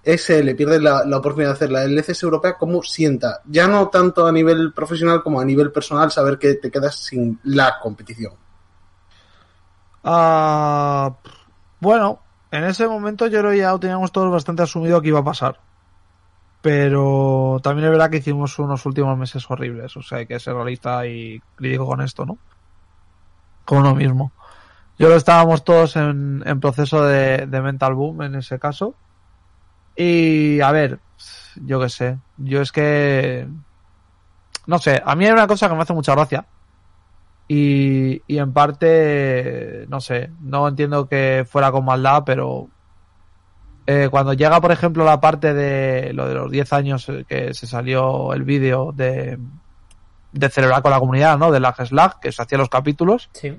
ese 0.03 0.45
le 0.45 0.55
pierde 0.55 0.81
la, 0.81 1.05
oportunidad 1.17 1.51
de 1.51 1.55
hacer 1.55 1.71
la 1.71 1.85
LCS 1.85 2.23
europea, 2.23 2.57
¿cómo 2.59 2.83
sienta? 2.83 3.41
Ya 3.47 3.67
no 3.67 3.89
tanto 3.89 4.27
a 4.27 4.33
nivel 4.33 4.73
profesional 4.75 5.23
como 5.23 5.41
a 5.41 5.45
nivel 5.45 5.73
personal 5.73 6.11
saber 6.11 6.39
que 6.39 6.55
te 6.55 6.71
quedas 6.71 6.97
sin 6.97 7.41
la 7.45 7.79
competición. 7.81 8.35
Ah, 10.03 11.17
bueno, 11.81 12.21
en 12.51 12.65
ese 12.65 12.87
momento 12.87 13.27
yo 13.27 13.39
creo 13.41 13.53
que 13.53 13.59
ya 13.59 13.79
teníamos 13.79 14.13
todos 14.13 14.31
bastante 14.31 14.63
asumido 14.63 15.01
que 15.01 15.09
iba 15.09 15.21
a 15.21 15.25
pasar. 15.25 15.59
Pero 16.65 17.61
también 17.63 17.85
es 17.85 17.91
verdad 17.91 18.09
que 18.09 18.17
hicimos 18.17 18.59
unos 18.59 18.87
últimos 18.87 19.19
meses 19.19 19.45
horribles. 19.51 19.95
O 19.99 20.03
sea, 20.03 20.19
hay 20.19 20.27
que 20.27 20.41
ser 20.41 20.55
realista 20.55 21.07
y 21.07 21.39
crítico 21.57 21.87
con 21.87 22.01
esto, 22.01 22.25
¿no? 22.25 22.39
Con 23.67 23.79
uno 23.79 23.95
mismo. 23.95 24.33
Yo 24.99 25.11
lo 25.11 25.17
estábamos 25.17 25.63
todos 25.63 25.97
en, 25.97 26.43
proceso 26.61 27.05
de 27.05 27.61
mental 27.63 27.95
boom 27.95 28.23
en 28.23 28.37
ese 28.37 28.59
caso 28.59 28.95
y 29.97 30.61
a 30.61 30.73
ver, 30.73 30.99
yo 31.57 31.81
qué 31.81 31.89
sé, 31.89 32.19
yo 32.37 32.61
es 32.61 32.73
que... 32.73 33.47
No 34.67 34.79
sé, 34.79 35.03
a 35.05 35.15
mí 35.15 35.27
hay 35.27 35.33
una 35.33 35.47
cosa 35.47 35.69
que 35.69 35.75
me 35.75 35.83
hace 35.83 35.93
mucha 35.93 36.15
gracia. 36.15 36.47
Y, 37.47 38.23
y 38.27 38.39
en 38.39 38.55
parte, 38.55 39.85
no 39.91 40.01
sé, 40.01 40.31
no 40.41 40.67
entiendo 40.67 41.07
que 41.07 41.47
fuera 41.47 41.71
con 41.71 41.85
maldad, 41.85 42.23
pero 42.25 42.69
eh, 43.87 44.09
cuando 44.11 44.33
llega, 44.33 44.61
por 44.61 44.73
ejemplo, 44.73 45.05
la 45.05 45.21
parte 45.21 45.53
de 45.53 46.13
lo 46.13 46.27
de 46.27 46.35
los 46.35 46.51
10 46.51 46.73
años 46.73 47.11
que 47.29 47.53
se 47.53 47.67
salió 47.67 48.33
el 48.33 48.43
vídeo 48.43 48.93
de, 48.93 49.39
de 50.33 50.49
celebrar 50.49 50.83
con 50.83 50.91
la 50.91 50.99
comunidad, 50.99 51.39
¿no? 51.39 51.51
De 51.53 51.61
la 51.61 51.75
Slag, 51.75 52.19
que 52.21 52.33
se 52.33 52.43
hacían 52.43 52.61
los 52.61 52.69
capítulos. 52.69 53.31
Sí. 53.33 53.57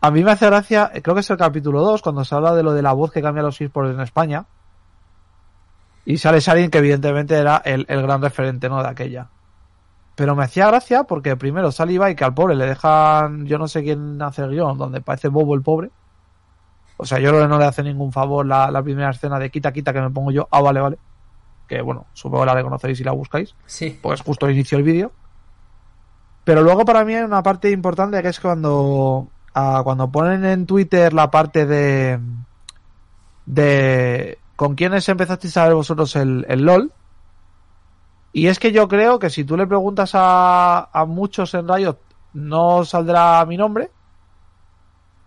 A 0.00 0.10
mí 0.10 0.22
me 0.22 0.32
hace 0.32 0.46
gracia, 0.46 0.90
creo 1.02 1.14
que 1.14 1.20
es 1.20 1.30
el 1.30 1.36
capítulo 1.36 1.80
2, 1.80 2.02
cuando 2.02 2.24
se 2.24 2.34
habla 2.34 2.54
de 2.54 2.62
lo 2.62 2.72
de 2.72 2.82
la 2.82 2.92
voz 2.92 3.12
que 3.12 3.22
cambia 3.22 3.42
los 3.42 3.60
esports 3.60 3.94
en 3.94 4.00
España. 4.00 4.46
Y 6.04 6.18
sale 6.18 6.40
alguien 6.46 6.70
que 6.70 6.78
evidentemente 6.78 7.36
era 7.36 7.62
el, 7.64 7.84
gran 7.86 8.20
referente, 8.20 8.68
¿no? 8.68 8.82
De 8.82 8.88
aquella. 8.88 9.28
Pero 10.14 10.34
me 10.34 10.44
hacía 10.44 10.66
gracia 10.66 11.04
porque 11.04 11.36
primero 11.36 11.70
sale 11.72 11.94
Ibai 11.94 12.16
que 12.16 12.24
al 12.24 12.34
pobre 12.34 12.54
le 12.54 12.66
dejan, 12.66 13.46
yo 13.46 13.58
no 13.58 13.68
sé 13.68 13.82
quién 13.82 14.20
hace 14.20 14.42
el 14.42 14.50
guion, 14.50 14.76
donde 14.76 15.00
parece 15.00 15.28
bobo 15.28 15.54
el 15.54 15.62
pobre. 15.62 15.90
O 16.96 17.04
sea, 17.04 17.18
yo 17.18 17.30
creo 17.30 17.42
que 17.42 17.48
no 17.48 17.58
le 17.58 17.64
hace 17.64 17.82
ningún 17.82 18.12
favor 18.12 18.46
la, 18.46 18.82
primera 18.82 19.10
escena 19.10 19.38
de 19.38 19.50
quita, 19.50 19.72
quita 19.72 19.92
que 19.92 20.00
me 20.00 20.10
pongo 20.10 20.30
yo. 20.30 20.48
Ah, 20.50 20.60
vale, 20.60 20.80
vale. 20.80 20.98
Que 21.66 21.80
bueno, 21.80 22.06
supongo 22.12 22.42
que 22.42 22.46
la 22.46 22.54
reconoceréis 22.54 22.98
si 22.98 23.04
la 23.04 23.12
buscáis. 23.12 23.54
Sí. 23.66 23.98
Pues 24.02 24.20
justo 24.20 24.48
inicio 24.48 24.78
el 24.78 24.84
vídeo. 24.84 25.12
Pero 26.44 26.62
luego 26.62 26.84
para 26.84 27.04
mí 27.04 27.14
hay 27.14 27.22
una 27.22 27.42
parte 27.42 27.70
importante 27.70 28.20
que 28.20 28.28
es 28.28 28.40
cuando, 28.40 29.28
cuando 29.52 30.10
ponen 30.10 30.44
en 30.44 30.66
Twitter 30.66 31.12
la 31.12 31.30
parte 31.30 31.66
de, 31.66 32.18
de 33.46 34.38
con 34.56 34.74
quiénes 34.74 35.08
empezasteis 35.08 35.56
a 35.56 35.64
ver 35.64 35.74
vosotros 35.74 36.14
el, 36.16 36.44
el 36.48 36.64
LOL. 36.64 36.92
Y 38.32 38.46
es 38.46 38.58
que 38.58 38.72
yo 38.72 38.88
creo 38.88 39.18
que 39.18 39.30
si 39.30 39.44
tú 39.44 39.56
le 39.56 39.66
preguntas 39.66 40.12
a, 40.14 40.88
a 40.92 41.04
muchos 41.04 41.54
en 41.54 41.68
Riot, 41.68 41.98
no 42.32 42.84
saldrá 42.84 43.44
mi 43.44 43.56
nombre. 43.56 43.90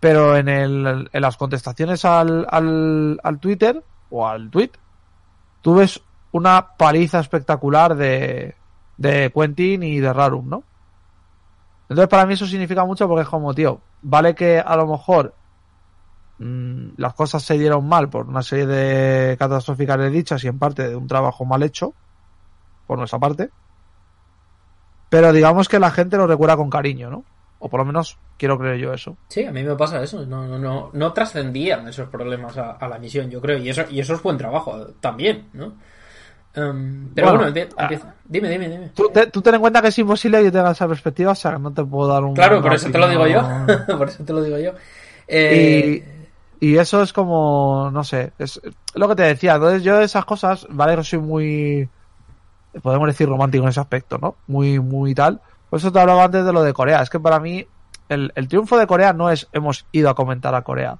Pero 0.00 0.36
en, 0.36 0.48
el, 0.48 1.08
en 1.12 1.22
las 1.22 1.36
contestaciones 1.36 2.04
al, 2.04 2.46
al, 2.50 3.38
Twitter 3.40 3.82
o 4.10 4.26
al 4.26 4.50
tweet, 4.50 4.72
tú 5.62 5.76
ves 5.76 6.00
una 6.32 6.76
paliza 6.76 7.18
espectacular 7.18 7.96
de, 7.96 8.54
de 8.98 9.32
Quentin 9.34 9.82
y 9.82 9.98
de 10.00 10.12
Rarum, 10.12 10.48
¿no? 10.48 10.64
Entonces 11.88 12.08
para 12.08 12.26
mí 12.26 12.34
eso 12.34 12.46
significa 12.46 12.84
mucho 12.84 13.08
porque 13.08 13.22
es 13.22 13.28
como, 13.28 13.54
tío, 13.54 13.80
vale 14.02 14.34
que 14.34 14.58
a 14.58 14.76
lo 14.76 14.86
mejor 14.86 15.34
mmm, 16.38 16.88
las 16.96 17.14
cosas 17.14 17.42
se 17.42 17.56
dieron 17.56 17.88
mal 17.88 18.08
por 18.10 18.28
una 18.28 18.42
serie 18.42 18.66
de 18.66 19.36
catastróficas 19.38 20.12
dichas 20.12 20.44
y 20.44 20.48
en 20.48 20.58
parte 20.58 20.88
de 20.88 20.96
un 20.96 21.06
trabajo 21.06 21.44
mal 21.44 21.62
hecho, 21.62 21.94
por 22.86 22.98
nuestra 22.98 23.18
parte, 23.18 23.50
pero 25.08 25.32
digamos 25.32 25.68
que 25.68 25.78
la 25.78 25.90
gente 25.90 26.16
lo 26.16 26.26
recuerda 26.26 26.56
con 26.56 26.70
cariño, 26.70 27.10
¿no? 27.10 27.24
O 27.66 27.68
por 27.68 27.80
lo 27.80 27.86
menos 27.86 28.16
quiero 28.38 28.56
creer 28.58 28.78
yo 28.78 28.92
eso. 28.92 29.16
Sí, 29.28 29.44
a 29.44 29.50
mí 29.50 29.64
me 29.64 29.74
pasa 29.74 30.00
eso. 30.02 30.24
No, 30.24 30.46
no, 30.46 30.56
no, 30.56 30.90
no 30.92 31.12
trascendían 31.12 31.88
esos 31.88 32.08
problemas 32.08 32.56
a, 32.56 32.72
a, 32.72 32.88
la 32.88 32.98
misión, 32.98 33.28
yo 33.28 33.40
creo. 33.40 33.58
Y 33.58 33.68
eso, 33.68 33.82
y 33.90 33.98
eso 33.98 34.14
es 34.14 34.22
buen 34.22 34.38
trabajo 34.38 34.86
también, 35.00 35.48
¿no? 35.52 35.74
Um, 36.56 37.10
pero 37.12 37.32
bueno, 37.32 37.50
bueno 37.50 37.66
empieza. 37.76 38.14
Dime, 38.24 38.48
dime, 38.48 38.68
dime. 38.68 38.90
Tú, 38.94 39.10
te, 39.12 39.26
tú 39.26 39.42
ten 39.42 39.56
en 39.56 39.60
cuenta 39.60 39.82
que 39.82 39.88
es 39.88 39.98
imposible 39.98 40.38
que 40.38 40.44
yo 40.44 40.52
tenga 40.52 40.70
esa 40.70 40.86
perspectiva, 40.86 41.32
o 41.32 41.34
sea, 41.34 41.52
que 41.52 41.58
no 41.58 41.72
te 41.72 41.84
puedo 41.84 42.08
dar 42.08 42.24
un. 42.24 42.34
Claro, 42.34 42.62
por 42.62 42.72
eso 42.72 42.88
te 42.88 42.98
lo 42.98 43.08
digo 43.08 43.26
yo. 43.26 43.42
por 43.98 44.08
eso 44.08 44.24
te 44.24 44.32
lo 44.32 44.42
digo 44.42 44.58
yo. 44.58 44.72
Eh... 45.26 46.02
Y, 46.60 46.68
y, 46.68 46.78
eso 46.78 47.02
es 47.02 47.12
como, 47.12 47.90
no 47.92 48.04
sé, 48.04 48.32
es 48.38 48.60
lo 48.94 49.08
que 49.08 49.16
te 49.16 49.22
decía. 49.24 49.56
Entonces, 49.56 49.82
yo 49.82 49.98
de 49.98 50.04
esas 50.04 50.24
cosas, 50.24 50.66
vale, 50.70 50.96
que 50.96 51.02
soy 51.02 51.18
muy. 51.18 51.88
Podemos 52.80 53.08
decir 53.08 53.28
romántico 53.28 53.64
en 53.64 53.70
ese 53.70 53.80
aspecto, 53.80 54.18
¿no? 54.18 54.36
Muy, 54.46 54.78
muy 54.78 55.14
tal. 55.14 55.40
Por 55.70 55.78
eso 55.78 55.92
te 55.92 56.00
hablaba 56.00 56.24
antes 56.24 56.44
de 56.44 56.52
lo 56.52 56.62
de 56.62 56.72
Corea. 56.72 57.02
Es 57.02 57.10
que 57.10 57.20
para 57.20 57.40
mí, 57.40 57.66
el, 58.08 58.32
el 58.34 58.48
triunfo 58.48 58.78
de 58.78 58.86
Corea 58.86 59.12
no 59.12 59.30
es 59.30 59.48
hemos 59.52 59.86
ido 59.92 60.10
a 60.10 60.14
comentar 60.14 60.54
a 60.54 60.62
Corea 60.62 60.98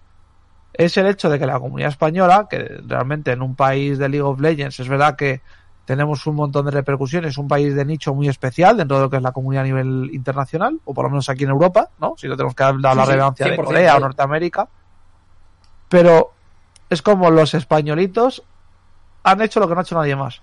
es 0.79 0.97
el 0.97 1.07
hecho 1.07 1.31
de 1.31 1.39
que 1.39 1.47
la 1.47 1.59
comunidad 1.59 1.91
española, 1.91 2.47
que 2.51 2.81
realmente 2.87 3.33
en 3.33 3.43
un 3.43 3.55
país 3.55 3.99
de 3.99 4.09
League 4.09 4.23
of 4.23 4.41
Legends 4.41 4.79
es 4.79 4.89
verdad 4.89 5.17
que 5.17 5.41
tenemos 5.87 6.27
un 6.27 6.35
montón 6.35 6.67
de 6.67 6.73
repercusiones, 6.73 7.39
un 7.39 7.49
país 7.49 7.75
de 7.75 7.85
nicho 7.85 8.13
muy 8.13 8.29
especial 8.29 8.77
dentro 8.77 8.97
de 8.97 9.05
lo 9.05 9.11
que 9.11 9.17
es 9.17 9.23
la 9.23 9.33
comunidad 9.33 9.63
a 9.63 9.67
nivel 9.67 10.11
internacional, 10.13 10.81
o 10.85 10.93
por 10.93 11.05
lo 11.05 11.11
menos 11.11 11.29
aquí 11.29 11.45
en 11.45 11.51
Europa, 11.51 11.91
¿no? 11.99 12.15
Si 12.19 12.29
no 12.29 12.37
tenemos 12.37 12.55
que 12.55 12.65
dar 12.65 12.75
la 12.75 13.05
sí, 13.05 13.11
relevancia 13.11 13.47
sí, 13.47 13.51
de 13.53 13.57
Corea 13.57 13.93
sí. 13.93 13.97
o 13.97 14.01
Norteamérica. 14.01 14.69
Pero 15.89 16.33
es 16.91 17.03
como 17.03 17.31
los 17.31 17.55
españolitos 17.55 18.43
han 19.23 19.41
hecho 19.41 19.61
lo 19.61 19.69
que 19.69 19.75
no 19.75 19.81
ha 19.81 19.83
hecho 19.83 19.95
nadie 19.95 20.17
más. 20.17 20.43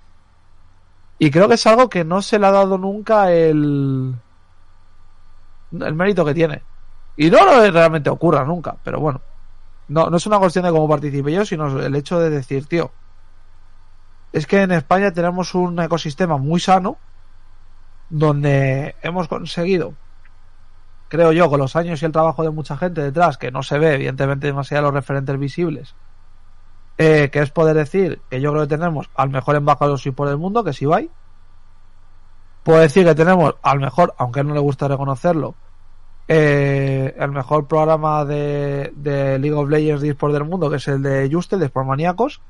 Y 1.24 1.32
creo 1.32 1.48
que 1.48 1.54
es 1.54 1.66
algo 1.68 1.90
que 1.90 2.04
no 2.04 2.22
se 2.22 2.38
le 2.38 2.48
ha 2.48 2.52
dado 2.52 2.78
nunca 2.78 3.32
el, 3.32 4.14
el 5.72 5.94
mérito 5.94 6.26
que 6.26 6.34
tiene. 6.34 6.62
Y 7.16 7.30
no 7.30 7.46
lo 7.46 7.72
realmente 7.72 8.10
ocurra 8.10 8.44
nunca, 8.44 8.76
pero 8.84 9.00
bueno. 9.00 9.22
No, 9.88 10.10
no 10.10 10.18
es 10.18 10.28
una 10.28 10.38
cuestión 10.38 10.66
de 10.66 10.72
cómo 10.72 10.90
participe 10.90 11.32
yo, 11.32 11.46
sino 11.46 11.80
el 11.80 11.96
hecho 11.96 12.20
de 12.20 12.30
decir, 12.30 12.66
tío, 12.66 12.92
es 14.34 14.46
que 14.46 14.64
en 14.64 14.74
España 14.74 15.14
tenemos 15.14 15.56
un 15.56 15.80
ecosistema 15.80 16.36
muy 16.38 16.60
sano 16.60 16.98
donde 18.10 18.98
hemos 19.02 19.30
conseguido, 19.30 19.94
creo 21.08 21.32
yo, 21.32 21.50
con 21.50 21.62
los 21.62 21.78
años 21.78 22.02
y 22.02 22.06
el 22.06 22.12
trabajo 22.12 22.44
de 22.44 22.50
mucha 22.50 22.76
gente 22.76 23.02
detrás, 23.02 23.38
que 23.38 23.50
no 23.50 23.64
se 23.64 23.80
ve, 23.80 23.94
evidentemente, 23.94 24.48
demasiado 24.48 24.84
los 24.84 24.94
referentes 24.94 25.40
visibles, 25.40 25.96
eh, 26.98 27.30
que 27.32 27.40
es 27.40 27.50
poder 27.50 27.76
decir 27.76 28.22
que 28.30 28.40
yo 28.40 28.52
creo 28.52 28.64
que 28.64 28.76
tenemos 28.76 29.10
al 29.16 29.30
mejor 29.30 29.56
embajador 29.56 30.00
por 30.14 30.28
del 30.28 30.38
mundo, 30.38 30.64
que 30.64 30.72
es 30.72 30.82
Ibai. 30.82 31.10
Puedo 32.64 32.80
decir 32.80 33.06
que 33.06 33.16
tenemos 33.16 33.56
al 33.62 33.80
mejor, 33.80 34.14
aunque 34.18 34.44
no 34.44 34.54
le 34.54 34.60
gusta 34.60 34.88
reconocerlo, 34.88 35.56
eh, 36.28 37.14
el 37.18 37.32
mejor 37.32 37.68
programa 37.68 38.24
de, 38.24 38.94
de, 38.96 39.38
League 39.40 39.58
of 39.58 39.70
Legends 39.70 40.02
de 40.02 40.10
eSport 40.10 40.34
del 40.34 40.46
mundo, 40.46 40.70
que 40.70 40.78
es 40.78 40.88
el 40.88 41.02
de 41.02 41.30
Justel, 41.32 41.60
de 41.60 41.66
Sport 41.66 41.88
Maníacos. 41.88 42.42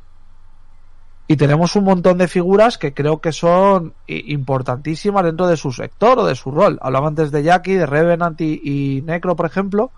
Y 1.26 1.38
tenemos 1.38 1.76
un 1.78 1.86
montón 1.86 2.18
de 2.18 2.28
figuras 2.28 2.78
que 2.78 2.94
creo 2.94 3.22
que 3.22 3.32
son 3.32 3.94
importantísimas 4.08 5.24
dentro 5.24 5.48
de 5.48 5.56
su 5.56 5.72
sector 5.72 6.20
o 6.20 6.26
de 6.26 6.36
su 6.36 6.52
rol. 6.52 6.78
Hablaba 6.82 7.08
antes 7.08 7.32
de 7.32 7.44
Jackie, 7.44 7.76
de 7.76 7.86
Revenant 7.86 8.40
y 8.42 9.02
Necro, 9.06 9.36
por 9.38 9.46
ejemplo. 9.46 9.92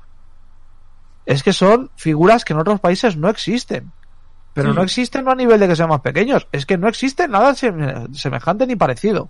Es 1.26 1.42
que 1.42 1.52
son 1.52 1.90
figuras 1.96 2.46
que 2.46 2.54
en 2.54 2.60
otros 2.60 2.80
países 2.80 3.18
no 3.18 3.28
existen. 3.30 3.92
Pero 4.56 4.74
no 4.74 4.84
existen 4.84 5.26
no 5.26 5.32
a 5.32 5.36
nivel 5.36 5.60
de 5.60 5.68
que 5.68 5.76
sean 5.76 5.90
más 5.90 6.00
pequeños. 6.00 6.48
Es 6.54 6.66
que 6.66 6.78
no 6.78 6.88
existe 6.88 7.28
nada 7.28 7.54
semejante 7.54 8.66
ni 8.66 8.76
parecido. 8.76 9.30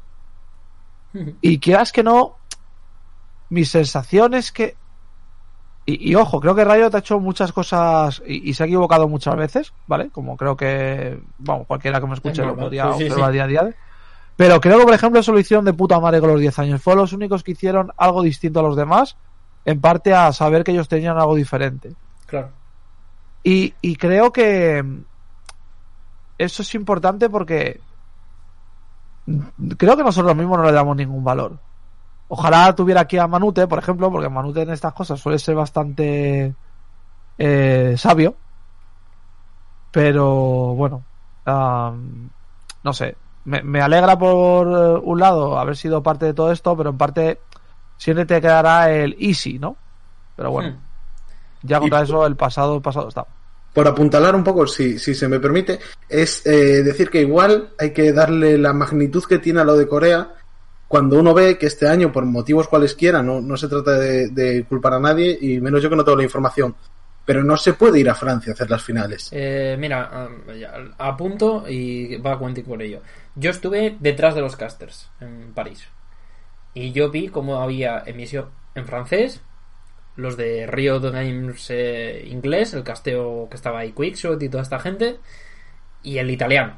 Y 1.41 1.59
quieras 1.59 1.93
que 1.93 2.03
no, 2.03 2.35
mi 3.49 3.63
sensación 3.63 4.33
es 4.33 4.51
que. 4.51 4.75
Y, 5.85 6.11
y, 6.11 6.15
ojo, 6.15 6.41
creo 6.41 6.53
que 6.55 6.65
Riot 6.65 6.93
ha 6.93 6.97
hecho 6.97 7.21
muchas 7.21 7.53
cosas 7.53 8.21
y, 8.27 8.49
y, 8.49 8.53
se 8.53 8.63
ha 8.63 8.65
equivocado 8.65 9.07
muchas 9.07 9.37
veces, 9.37 9.71
¿vale? 9.87 10.09
Como 10.09 10.35
creo 10.35 10.57
que, 10.57 11.17
vamos, 11.37 11.67
cualquiera 11.67 12.01
que 12.01 12.07
me 12.07 12.15
escuche 12.15 12.43
lo 12.43 12.55
podría 12.55 12.91
sí, 12.93 13.05
observar 13.05 13.29
sí, 13.29 13.33
día 13.33 13.43
a 13.43 13.47
día. 13.47 13.75
Pero 14.35 14.59
creo 14.59 14.79
que, 14.79 14.83
por 14.83 14.93
ejemplo, 14.93 15.21
eso 15.21 15.31
lo 15.31 15.39
hicieron 15.39 15.63
de 15.63 15.71
puta 15.73 15.99
madre 16.01 16.19
con 16.19 16.31
los 16.31 16.39
10 16.41 16.59
años. 16.59 16.81
Fueron 16.81 17.03
los 17.03 17.13
únicos 17.13 17.43
que 17.43 17.53
hicieron 17.53 17.93
algo 17.95 18.21
distinto 18.23 18.59
a 18.59 18.63
los 18.63 18.75
demás, 18.75 19.15
en 19.63 19.79
parte 19.79 20.13
a 20.13 20.33
saber 20.33 20.65
que 20.65 20.71
ellos 20.71 20.89
tenían 20.89 21.17
algo 21.17 21.35
diferente. 21.35 21.93
Claro. 22.25 22.49
Y, 23.43 23.73
y 23.81 23.95
creo 23.95 24.33
que 24.33 24.83
eso 26.37 26.61
es 26.61 26.75
importante 26.75 27.29
porque 27.29 27.79
creo 29.77 29.97
que 29.97 30.03
nosotros 30.03 30.35
mismos 30.35 30.57
no 30.57 30.65
le 30.65 30.71
damos 30.71 30.95
ningún 30.95 31.23
valor. 31.23 31.57
Ojalá 32.27 32.73
tuviera 32.73 33.01
aquí 33.01 33.17
a 33.17 33.27
Manute, 33.27 33.67
por 33.67 33.79
ejemplo, 33.79 34.11
porque 34.11 34.29
Manute 34.29 34.63
en 34.63 34.71
estas 34.71 34.93
cosas 34.93 35.19
suele 35.19 35.39
ser 35.39 35.55
bastante 35.55 36.53
eh, 37.37 37.95
sabio. 37.97 38.35
Pero 39.91 40.75
bueno, 40.75 41.03
um, 41.45 42.29
no 42.83 42.93
sé. 42.93 43.15
Me, 43.45 43.61
me, 43.61 43.79
alegra 43.79 44.17
por 44.17 44.67
un 44.67 45.19
lado 45.19 45.59
haber 45.59 45.77
sido 45.77 46.01
parte 46.01 46.25
de 46.25 46.33
todo 46.33 46.51
esto, 46.51 46.75
pero 46.75 46.89
en 46.89 46.97
parte 46.97 47.39
siempre 47.95 48.25
te 48.25 48.41
quedará 48.41 48.91
el 48.91 49.15
easy, 49.19 49.59
¿no? 49.59 49.75
Pero 50.35 50.49
bueno, 50.49 50.71
hmm. 50.71 51.67
ya 51.67 51.79
contra 51.79 52.01
eso 52.01 52.25
el 52.25 52.35
pasado, 52.35 52.75
el 52.75 52.81
pasado 52.81 53.07
está. 53.07 53.27
Por 53.75 53.87
apuntalar 53.87 54.33
un 54.35 54.43
poco, 54.43 54.65
si, 54.65 54.97
si 54.97 55.13
se 55.13 55.27
me 55.27 55.39
permite, 55.39 55.79
es 56.09 56.43
eh, 56.47 56.81
decir 56.81 57.09
que 57.09 57.21
igual 57.21 57.71
hay 57.77 57.91
que 57.91 58.11
darle 58.13 58.57
la 58.57 58.73
magnitud 58.73 59.23
que 59.25 59.37
tiene 59.37 59.59
a 59.59 59.65
lo 59.65 59.75
de 59.75 59.87
Corea 59.87 60.31
cuando 60.87 61.19
uno 61.19 61.33
ve 61.33 61.57
que 61.57 61.65
este 61.65 61.87
año, 61.87 62.09
por 62.09 62.25
motivos 62.25 62.69
cualesquiera, 62.69 63.21
no, 63.21 63.57
se 63.57 63.67
trata 63.67 63.99
de, 63.99 64.65
culpar 64.69 64.93
a 64.93 64.99
nadie, 64.99 65.37
y 65.39 65.59
menos 65.59 65.83
yo 65.83 65.89
que 65.89 65.95
no 65.97 66.05
tengo 66.05 66.17
la 66.17 66.23
información, 66.23 66.73
pero 67.25 67.43
no 67.43 67.57
se 67.57 67.73
puede 67.73 67.99
ir 67.99 68.09
a 68.09 68.15
Francia 68.15 68.51
a 68.51 68.53
hacer 68.53 68.69
las 68.69 68.81
finales. 68.81 69.29
Eh, 69.33 69.75
mira, 69.79 70.29
a 70.97 71.17
punto 71.17 71.65
y 71.67 72.15
va 72.17 72.33
a 72.33 72.37
cuentar 72.37 72.63
por 72.63 72.81
ello. 72.81 73.01
Yo 73.35 73.51
estuve 73.51 73.97
detrás 73.99 74.35
de 74.35 74.41
los 74.41 74.55
casters 74.55 75.09
en 75.19 75.53
París. 75.53 75.85
Y 76.73 76.91
yo 76.91 77.09
vi 77.09 77.29
cómo 77.29 77.61
había 77.61 78.03
emisión 78.05 78.45
en 78.75 78.85
francés, 78.85 79.41
los 80.15 80.37
de 80.37 80.65
Rio 80.67 80.99
de 80.99 81.11
Games 81.11 81.67
eh, 81.69 82.25
inglés, 82.27 82.73
el 82.73 82.83
casteo 82.83 83.47
que 83.49 83.55
estaba 83.55 83.79
ahí, 83.79 83.91
Quickshot 83.91 84.41
y 84.41 84.49
toda 84.49 84.63
esta 84.63 84.79
gente, 84.79 85.19
y 86.03 86.17
el 86.17 86.29
italiano. 86.29 86.77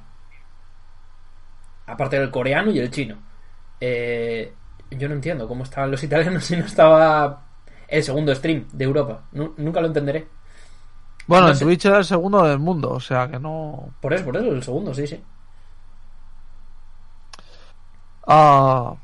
Aparte 1.85 2.19
del 2.19 2.31
coreano 2.31 2.71
y 2.71 2.79
el 2.79 2.91
chino. 2.91 3.17
Eh, 3.79 4.53
yo 4.91 5.07
no 5.07 5.15
entiendo 5.15 5.47
cómo 5.47 5.63
estaban 5.63 5.91
los 5.91 6.03
italianos 6.03 6.45
si 6.45 6.55
no 6.55 6.65
estaba 6.65 7.45
el 7.87 8.03
segundo 8.03 8.33
stream 8.33 8.67
de 8.71 8.85
Europa. 8.85 9.23
Nunca 9.31 9.81
lo 9.81 9.87
entenderé. 9.87 10.27
Bueno, 11.27 11.47
no 11.47 11.55
sé. 11.55 11.65
Twitch 11.65 11.85
era 11.85 11.97
el 11.97 12.05
segundo 12.05 12.43
del 12.43 12.59
mundo, 12.59 12.91
o 12.91 12.99
sea 12.99 13.29
que 13.29 13.37
no. 13.37 13.93
Por 14.01 14.13
eso, 14.13 14.25
por 14.25 14.37
eso, 14.37 14.47
el 14.47 14.63
segundo, 14.63 14.93
sí, 14.93 15.05
sí. 15.05 15.21
Ah. 18.25 18.95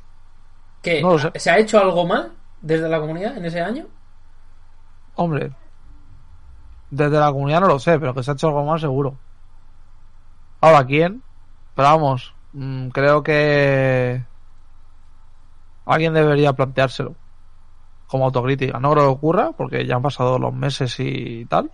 ¿Qué? 0.82 1.02
No. 1.02 1.18
¿Se 1.18 1.50
ha 1.50 1.58
hecho 1.60 1.80
algo 1.80 2.06
mal 2.06 2.32
desde 2.62 2.90
la 2.90 3.00
comunidad 3.00 3.38
en 3.38 3.46
ese 3.46 3.62
año? 3.62 3.88
Hombre. 5.16 5.52
Desde 6.90 7.20
la 7.20 7.32
comunidad 7.32 7.62
no 7.62 7.68
lo 7.68 7.80
sé, 7.80 8.00
pero 8.00 8.14
que 8.14 8.24
se 8.24 8.32
ha 8.32 8.34
hecho 8.34 8.48
algo 8.48 8.66
mal 8.66 8.80
seguro. 8.80 9.16
Ahora, 10.62 10.86
¿quién? 10.86 11.24
Pero 11.76 11.88
vamos, 11.88 12.34
mmm, 12.54 12.90
creo 12.90 13.24
que 13.24 14.24
alguien 15.86 16.14
debería 16.14 16.54
planteárselo 16.54 17.16
como 18.08 18.26
autocrítica. 18.26 18.80
No 18.80 18.92
creo 18.92 19.06
que 19.06 19.10
ocurra, 19.10 19.52
porque 19.58 19.86
ya 19.86 19.96
han 19.96 20.02
pasado 20.02 20.38
los 20.38 20.54
meses 20.54 20.96
y 21.00 21.46
tal. 21.46 21.72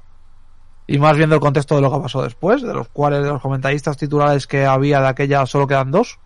Y 0.87 0.97
más 0.97 1.17
viendo 1.17 1.35
el 1.35 1.41
contexto 1.41 1.75
de 1.75 1.81
lo 1.81 1.91
que 1.91 1.99
pasó 1.99 2.23
después, 2.23 2.61
de 2.61 2.73
los 2.73 2.87
cuales 2.87 3.23
de 3.23 3.29
los 3.29 3.41
comentaristas 3.41 3.97
titulares 3.97 4.47
que 4.47 4.65
había 4.65 5.01
de 5.01 5.07
aquella 5.09 5.45
solo 5.45 5.67
quedan 5.67 5.91
dos. 5.91 6.17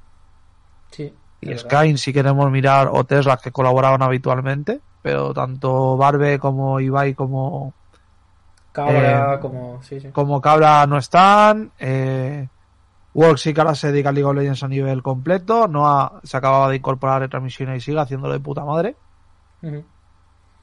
Sí. 0.92 1.14
Y 1.42 1.58
Skyne, 1.58 1.98
si 1.98 2.14
queremos 2.14 2.50
mirar, 2.50 2.90
o 2.92 3.04
Tesla, 3.04 3.38
que 3.38 3.52
colaboraban 3.52 4.02
habitualmente, 4.02 4.80
pero 5.04 5.34
tanto 5.34 5.98
Barbe 5.98 6.40
como 6.40 6.80
Ibai 6.80 7.14
como 7.14 7.74
Cabra, 8.72 9.40
como. 9.40 9.80
Como 10.14 10.42
Cabra 10.42 10.88
no 10.88 10.98
están. 10.98 11.72
Eh, 11.78 12.48
Work 13.14 13.38
sí 13.38 13.54
que 13.54 13.62
ahora 13.62 13.76
se 13.76 13.92
dedica 13.92 14.10
a 14.10 14.12
League 14.12 14.26
of 14.26 14.36
Legends 14.36 14.64
a 14.64 14.68
nivel 14.68 15.04
completo. 15.04 15.68
No 15.68 16.20
se 16.24 16.38
acababa 16.38 16.70
de 16.70 16.78
incorporar 16.78 17.18
a 17.18 17.20
retransmisiones 17.20 17.78
y 17.78 17.82
sigue 17.82 18.00
haciéndolo 18.00 18.34
de 18.34 18.40
puta 18.40 18.66
madre. 18.66 18.96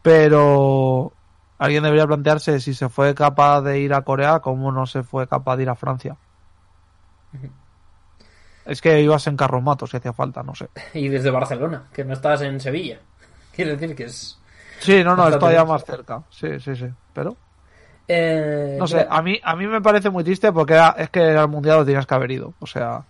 Pero 0.03 1.12
alguien 1.59 1.84
debería 1.84 2.07
plantearse 2.07 2.59
si 2.61 2.74
se 2.74 2.88
fue 2.88 3.14
capaz 3.14 3.61
de 3.61 3.78
ir 3.78 3.95
a 3.95 4.03
Corea, 4.03 4.41
cómo 4.41 4.72
no 4.72 4.86
se 4.86 5.03
fue 5.03 5.28
capaz 5.28 5.59
de 5.59 5.64
ir 5.64 5.68
a 5.68 5.76
Francia. 5.76 6.16
Es 8.64 8.80
que 8.80 9.01
ibas 9.01 9.26
en 9.26 9.36
carromatos 9.36 9.91
si 9.91 9.99
hacía 9.99 10.12
falta, 10.12 10.43
no 10.43 10.55
sé. 10.55 10.68
Y 10.95 11.09
desde 11.09 11.30
Barcelona, 11.30 11.88
que 11.93 12.05
no 12.05 12.14
estás 12.14 12.41
en 12.43 12.59
Sevilla. 12.59 13.01
Quiere 13.55 13.76
decir 13.76 13.94
que 13.94 14.05
es. 14.05 14.38
Sí, 14.80 15.05
no, 15.05 15.14
no, 15.14 15.28
estoy 15.28 15.55
allá 15.55 15.64
más 15.64 15.84
cerca. 15.84 16.22
Sí, 16.30 16.59
sí, 16.61 16.74
sí. 16.74 16.86
Pero. 17.12 17.36
Eh, 18.09 18.76
no 18.78 18.88
sé, 18.88 19.07
a 19.09 19.22
mí, 19.22 19.38
a 19.42 19.55
mí 19.55 19.66
me 19.66 19.80
parece 19.80 20.11
muy 20.11 20.24
triste 20.24 20.51
porque 20.53 20.80
es 20.96 21.11
que 21.11 21.20
al 21.20 21.48
mundial 21.48 21.78
lo 21.78 21.84
tenías 21.84 22.07
que 22.07 22.14
haber 22.14 22.32
ido. 22.32 22.55
O 22.59 22.66
sea. 22.66 23.05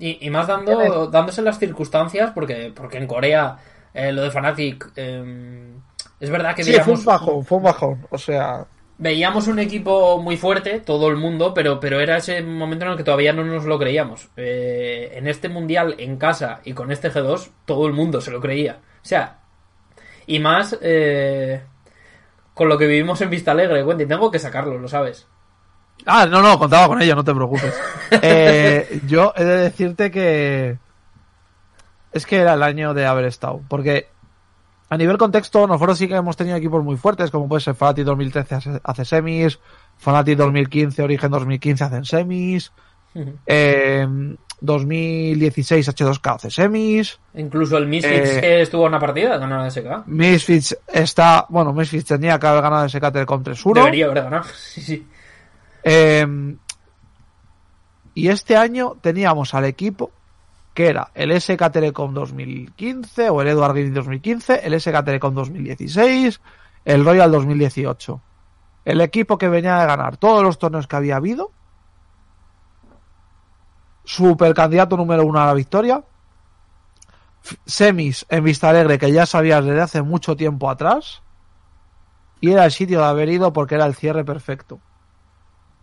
Y, 0.00 0.30
más 0.30 0.46
dando, 0.46 1.08
dándose 1.08 1.42
las 1.42 1.58
circunstancias, 1.58 2.30
porque, 2.32 2.72
porque 2.72 2.98
en 2.98 3.08
Corea 3.08 3.58
eh, 3.92 4.12
lo 4.12 4.22
de 4.22 4.30
Fnatic. 4.30 4.92
Em, 4.94 5.80
es 6.20 6.30
verdad 6.30 6.54
que. 6.54 6.62
Sí, 6.62 6.72
fue 6.80 6.94
un 6.94 7.04
bajón, 7.04 7.44
fue 7.44 7.58
un 7.58 7.64
bajón. 7.64 8.06
O 8.10 8.18
sea. 8.18 8.66
Veíamos 9.00 9.46
un 9.46 9.60
equipo 9.60 10.20
muy 10.20 10.36
fuerte, 10.36 10.80
todo 10.80 11.08
el 11.08 11.16
mundo, 11.16 11.54
pero, 11.54 11.78
pero 11.78 12.00
era 12.00 12.16
ese 12.16 12.42
momento 12.42 12.84
en 12.84 12.90
el 12.92 12.96
que 12.96 13.04
todavía 13.04 13.32
no 13.32 13.44
nos 13.44 13.64
lo 13.64 13.78
creíamos. 13.78 14.28
Eh, 14.36 15.12
en 15.14 15.28
este 15.28 15.48
mundial, 15.48 15.94
en 15.98 16.16
casa 16.16 16.60
y 16.64 16.72
con 16.72 16.90
este 16.90 17.12
G2, 17.12 17.50
todo 17.64 17.86
el 17.86 17.92
mundo 17.92 18.20
se 18.20 18.32
lo 18.32 18.40
creía. 18.40 18.80
O 18.96 19.06
sea, 19.06 19.38
y 20.28 20.38
más. 20.38 20.78
Eh, 20.80 21.60
con 22.54 22.68
lo 22.68 22.78
que 22.78 22.86
vivimos 22.86 23.20
en 23.20 23.30
Vista 23.30 23.52
Alegre, 23.52 23.84
Wendy. 23.84 24.06
Tengo 24.06 24.30
que 24.30 24.38
sacarlo, 24.38 24.78
lo 24.78 24.88
sabes. 24.88 25.26
Ah, 26.06 26.26
no, 26.26 26.42
no, 26.42 26.58
contaba 26.58 26.86
con 26.88 27.02
ello, 27.02 27.16
no 27.16 27.24
te 27.24 27.34
preocupes. 27.34 27.74
Eh, 28.22 29.02
yo 29.06 29.34
he 29.36 29.44
de 29.44 29.56
decirte 29.58 30.10
que 30.10 30.78
es 32.10 32.24
que 32.24 32.38
era 32.38 32.54
el 32.54 32.62
año 32.62 32.94
de 32.94 33.04
haber 33.04 33.26
estado, 33.26 33.60
porque 33.68 34.08
a 34.88 34.96
nivel 34.96 35.18
contexto, 35.18 35.66
nosotros 35.66 35.98
sí 35.98 36.08
que 36.08 36.14
hemos 36.14 36.34
tenido 36.34 36.56
equipos 36.56 36.82
muy 36.82 36.96
fuertes, 36.96 37.30
como 37.30 37.48
puede 37.48 37.60
ser 37.60 37.74
Fanati 37.74 38.04
2013 38.04 38.80
hace 38.82 39.04
semis, 39.04 39.60
Fanati 39.98 40.34
2015, 40.34 41.02
Origen 41.02 41.30
2015 41.30 41.84
hacen 41.84 42.04
semis, 42.06 42.72
eh, 43.44 44.08
2016 44.60 45.88
H2K 45.88 46.34
hace 46.34 46.50
semis. 46.50 47.18
Incluso 47.34 47.76
el 47.76 47.86
Misfits 47.86 48.30
eh, 48.36 48.40
que 48.40 48.62
estuvo 48.62 48.82
en 48.82 48.88
una 48.88 49.00
partida 49.00 49.38
ganó 49.38 49.58
la 49.58 49.70
SK. 49.70 50.06
Misfits 50.06 50.76
está, 50.86 51.46
bueno, 51.48 51.72
Misfits 51.72 52.06
tenía 52.06 52.38
que 52.38 52.46
haber 52.46 52.62
ganado 52.62 52.88
SK 52.88 53.12
Telecom 53.12 53.42
3-1. 53.42 53.74
Debería 53.74 54.06
haber 54.06 54.24
ganado, 54.24 54.44
sí, 54.56 54.80
sí. 54.80 55.06
Eh, 55.82 56.56
y 58.14 58.28
este 58.28 58.56
año 58.56 58.96
teníamos 59.00 59.54
al 59.54 59.64
equipo 59.64 60.10
que 60.78 60.86
era 60.86 61.10
el 61.14 61.32
SK 61.40 61.72
Telecom 61.72 62.14
2015 62.14 63.30
o 63.30 63.42
el 63.42 63.56
Gaming 63.56 63.92
2015, 63.92 64.60
el 64.64 64.80
SK 64.80 65.04
Telecom 65.04 65.34
2016, 65.34 66.40
el 66.84 67.04
Royal 67.04 67.32
2018. 67.32 68.20
El 68.84 69.00
equipo 69.00 69.36
que 69.38 69.48
venía 69.48 69.76
de 69.78 69.86
ganar 69.86 70.18
todos 70.18 70.44
los 70.44 70.56
torneos 70.56 70.86
que 70.86 70.94
había 70.94 71.16
habido 71.16 71.50
super 74.08 74.54
candidato 74.54 74.96
número 74.96 75.26
uno 75.26 75.38
a 75.38 75.44
la 75.44 75.52
victoria. 75.52 76.02
Semis 77.66 78.24
en 78.30 78.42
Vista 78.42 78.70
Alegre, 78.70 78.98
que 78.98 79.12
ya 79.12 79.26
sabías 79.26 79.62
desde 79.62 79.82
hace 79.82 80.02
mucho 80.02 80.34
tiempo 80.34 80.70
atrás. 80.70 81.22
Y 82.40 82.52
era 82.52 82.64
el 82.64 82.72
sitio 82.72 83.00
de 83.00 83.04
haber 83.04 83.28
ido 83.28 83.52
porque 83.52 83.74
era 83.74 83.84
el 83.84 83.94
cierre 83.94 84.24
perfecto 84.24 84.80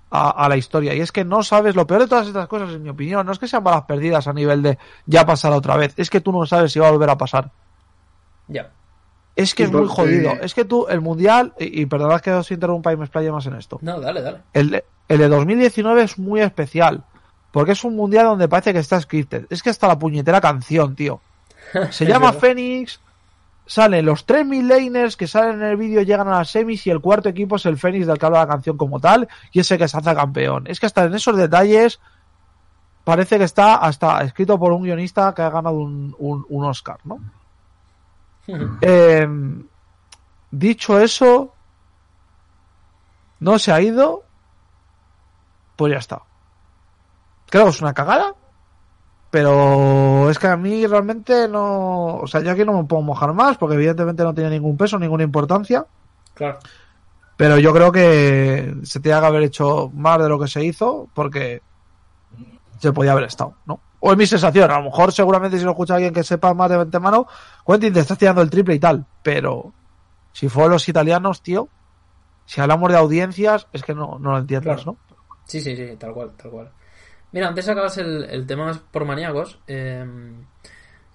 a, 0.10 0.48
la 0.50 0.58
historia. 0.58 0.96
Y 0.96 1.02
es 1.02 1.12
que 1.12 1.24
no 1.24 1.44
sabes, 1.44 1.76
lo 1.76 1.86
peor 1.86 2.02
de 2.02 2.08
todas 2.08 2.26
estas 2.26 2.48
cosas, 2.48 2.74
en 2.74 2.82
mi 2.82 2.90
opinión, 2.90 3.26
no 3.26 3.32
es 3.32 3.38
que 3.38 3.48
sean 3.48 3.64
balas 3.64 3.84
perdidas 3.84 4.28
a 4.28 4.34
nivel 4.34 4.64
de 4.64 4.80
ya 5.06 5.26
pasará 5.26 5.56
otra 5.58 5.76
vez, 5.78 5.94
es 5.98 6.10
que 6.10 6.22
tú 6.22 6.32
no 6.32 6.46
sabes 6.46 6.72
si 6.72 6.80
va 6.80 6.88
a 6.88 6.92
volver 6.92 7.10
a 7.10 7.18
pasar. 7.18 7.52
Ya. 8.48 8.72
Es 9.36 9.54
que 9.54 9.64
es 9.64 9.72
muy 9.72 9.88
jodido. 9.88 10.32
Es 10.42 10.54
que 10.54 10.66
tú, 10.66 10.88
el 10.88 11.02
mundial, 11.02 11.54
y, 11.60 11.86
perdonad 11.86 12.22
que 12.22 12.32
os 12.32 12.50
interrumpa 12.50 12.94
y 12.94 12.98
me 12.98 13.04
explaye 13.04 13.32
más 13.32 13.46
en 13.46 13.56
esto. 13.56 13.78
No, 13.82 14.00
dale, 14.00 14.22
dale. 14.22 14.42
El 14.54 14.84
el 15.08 15.20
de 15.20 15.28
2019 15.28 16.04
es 16.04 16.18
muy 16.18 16.42
especial 16.42 17.04
porque 17.56 17.72
es 17.72 17.86
un 17.86 17.96
mundial 17.96 18.26
donde 18.26 18.50
parece 18.50 18.74
que 18.74 18.80
está 18.80 19.00
scripted. 19.00 19.48
Es 19.50 19.64
que 19.64 19.70
hasta 19.70 19.88
la 19.88 19.98
puñetera 19.98 20.42
canción, 20.42 20.94
tío. 20.94 21.22
Se 21.90 22.06
llama 22.06 22.34
Fénix. 22.34 23.00
Salen 23.66 24.06
los 24.06 24.26
tres 24.26 24.46
laners 24.46 25.16
que 25.16 25.26
salen 25.26 25.62
en 25.62 25.70
el 25.70 25.78
vídeo, 25.78 26.02
llegan 26.02 26.28
a 26.28 26.40
las 26.40 26.50
semis 26.50 26.86
y 26.86 26.90
el 26.90 27.00
cuarto 27.00 27.30
equipo 27.30 27.56
es 27.56 27.66
el 27.66 27.78
Fénix 27.78 28.08
del 28.08 28.20
que 28.20 28.26
habla 28.26 28.40
la 28.40 28.48
canción 28.48 28.76
como 28.76 29.00
tal 29.00 29.30
y 29.54 29.62
ese 29.62 29.78
que 29.78 29.88
se 29.88 29.96
hace 29.98 30.14
campeón. 30.14 30.66
Es 30.68 30.82
que 30.82 30.86
hasta 30.88 31.06
en 31.06 31.14
esos 31.14 31.38
detalles 31.38 32.02
parece 33.06 33.38
que 33.38 33.46
está 33.46 33.76
hasta 33.76 34.22
escrito 34.26 34.60
por 34.60 34.74
un 34.74 34.84
guionista 34.84 35.34
que 35.34 35.42
ha 35.42 35.50
ganado 35.50 35.78
un, 35.78 36.14
un, 36.20 36.66
Oscar, 36.66 37.00
¿no? 37.06 37.20
Em, 38.82 39.66
dicho 40.52 41.00
eso, 41.00 41.54
no 43.40 43.58
se 43.58 43.72
ha 43.72 43.80
ido, 43.82 44.26
pues 45.78 45.94
ya 45.94 46.00
está 46.00 46.22
creo 47.56 47.66
que 47.68 47.72
es 47.72 47.82
una 47.82 47.94
cagada. 47.94 48.36
Pero 49.32 50.30
es 50.30 50.40
que 50.40 50.48
a 50.48 50.58
mí 50.58 50.86
realmente 50.86 51.48
no. 51.48 52.18
O 52.18 52.28
sea, 52.28 52.42
yo 52.42 52.52
aquí 52.52 52.64
no 52.66 52.74
me 52.74 52.84
puedo 52.84 53.02
mojar 53.02 53.34
más 53.34 53.58
porque 53.58 53.76
evidentemente 53.76 54.24
no 54.24 54.34
tiene 54.34 54.50
ningún 54.50 54.78
peso, 54.78 55.00
ninguna 55.00 55.24
importancia. 55.24 55.86
Claro. 56.34 56.60
Pero 57.38 57.58
yo 57.58 57.74
creo 57.74 57.92
que 57.92 58.76
se 58.84 59.00
tenía 59.00 59.20
que 59.20 59.26
haber 59.26 59.44
hecho 59.44 59.90
más 59.94 60.20
de 60.20 60.30
lo 60.30 60.40
que 60.40 60.48
se 60.48 60.64
hizo 60.64 61.10
porque 61.14 61.62
se 62.80 62.94
podía 62.94 63.14
haber 63.14 63.26
estado, 63.26 63.56
¿no? 63.66 63.80
O 64.00 64.12
es 64.12 64.18
mi 64.18 64.26
sensación. 64.26 64.72
A 64.72 64.78
lo 64.78 64.86
mejor, 64.86 65.12
seguramente, 65.12 65.58
si 65.58 65.66
lo 65.66 65.72
escucha 65.72 65.96
alguien 65.96 66.14
que 66.14 66.24
sepa 66.24 66.54
más 66.54 66.70
de 66.70 66.76
antemano, 66.76 67.28
Quentin 67.66 67.94
te 67.94 68.02
estás 68.02 68.18
tirando 68.18 68.42
el 68.42 68.50
triple 68.50 68.76
y 68.76 68.80
tal. 68.80 69.06
Pero 69.24 69.74
si 70.32 70.48
fue 70.48 70.70
los 70.70 70.88
italianos, 70.88 71.42
tío, 71.42 71.68
si 72.46 72.62
hablamos 72.62 72.90
de 72.92 72.98
audiencias, 72.98 73.68
es 73.74 73.84
que 73.84 73.96
no, 73.96 74.18
no 74.20 74.32
lo 74.32 74.38
entiendes, 74.38 74.86
¿no? 74.86 74.98
Sí, 75.46 75.62
sí, 75.62 75.76
sí, 75.76 75.96
tal 75.98 76.14
cual, 76.14 76.32
tal 76.38 76.52
cual. 76.52 76.72
Mira, 77.36 77.50
antes 77.50 77.66
sacabas 77.66 77.98
el, 77.98 78.24
el 78.30 78.48
tema 78.48 78.72
por 78.92 79.04
maníacos. 79.04 79.60
Em, 79.68 80.46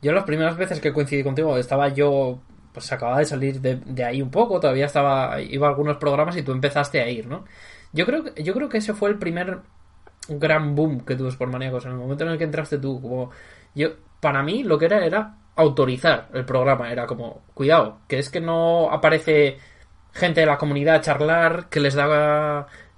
yo 0.03 0.13
las 0.13 0.25
primeras 0.25 0.55
veces 0.55 0.79
que 0.79 0.93
coincidí 0.93 1.23
contigo 1.25 1.57
estaba 1.57 1.89
yo, 1.89 2.43
pues 2.75 2.93
acababa 2.93 3.21
de 3.21 3.25
salir 3.25 3.63
de, 3.63 4.05
ahí 4.05 4.21
un 4.21 4.31
poco, 4.31 4.61
todavía 4.61 4.85
estaba, 4.85 5.41
iba 5.41 5.67
a 5.67 5.71
algunos 5.71 5.97
programas 5.97 6.37
y 6.37 6.43
tú 6.43 6.53
empezaste 6.53 7.01
a 7.01 7.09
ir, 7.09 7.27
¿no? 7.27 7.47
Yo 7.95 8.05
creo, 8.05 8.35
yo 8.35 8.53
creo 8.53 8.69
que 8.69 8.79
ese 8.79 8.93
fue 8.93 9.09
el 9.09 9.19
primer 9.19 9.61
gran 10.29 10.75
boom 10.75 11.07
que 11.07 11.17
tuvo 11.17 11.31
por 11.39 11.49
maníacos 11.49 11.87
en 11.87 11.93
el 11.93 11.97
momento 11.97 12.25
en 12.25 12.33
el 12.33 12.39
que 12.39 12.45
entraste 12.45 12.77
tú. 12.77 13.01
Como 13.01 13.31
yo, 13.75 13.89
para 14.21 14.43
mí 14.43 14.63
lo 14.63 14.79
que 14.79 14.85
era 14.87 15.07
era 15.07 15.37
autorizar 15.57 16.29
el 16.35 16.45
programa, 16.45 16.93
era 16.93 17.07
como, 17.07 17.45
cuidado, 17.55 18.01
que 18.09 18.19
es 18.19 18.29
que 18.29 18.43
no 18.43 18.91
aparece 18.91 19.57
gente 20.13 20.41
de 20.41 20.47
la 20.47 20.59
comunidad 20.59 20.97
a 20.97 21.01
charlar, 21.01 21.71
que 21.71 21.81
les 21.81 21.95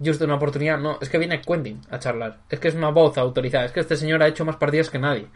daba 0.02 0.12
justo 0.12 0.24
una 0.24 0.34
oportunidad. 0.36 0.78
No, 0.78 0.98
es 1.00 1.08
que 1.08 1.18
viene 1.18 1.40
Quentin 1.40 1.80
a 1.90 1.98
charlar. 1.98 2.38
Es 2.50 2.58
que 2.58 2.68
es 2.68 2.74
una 2.74 2.90
voz 2.90 3.16
autorizada. 3.18 3.64
Es 3.64 3.72
que 3.72 3.80
este 3.80 3.96
señor 3.96 4.22
ha 4.22 4.28
hecho 4.28 4.44
más 4.44 4.56
partidas 4.56 4.90
que 4.90 4.98
nadie. 4.98 5.26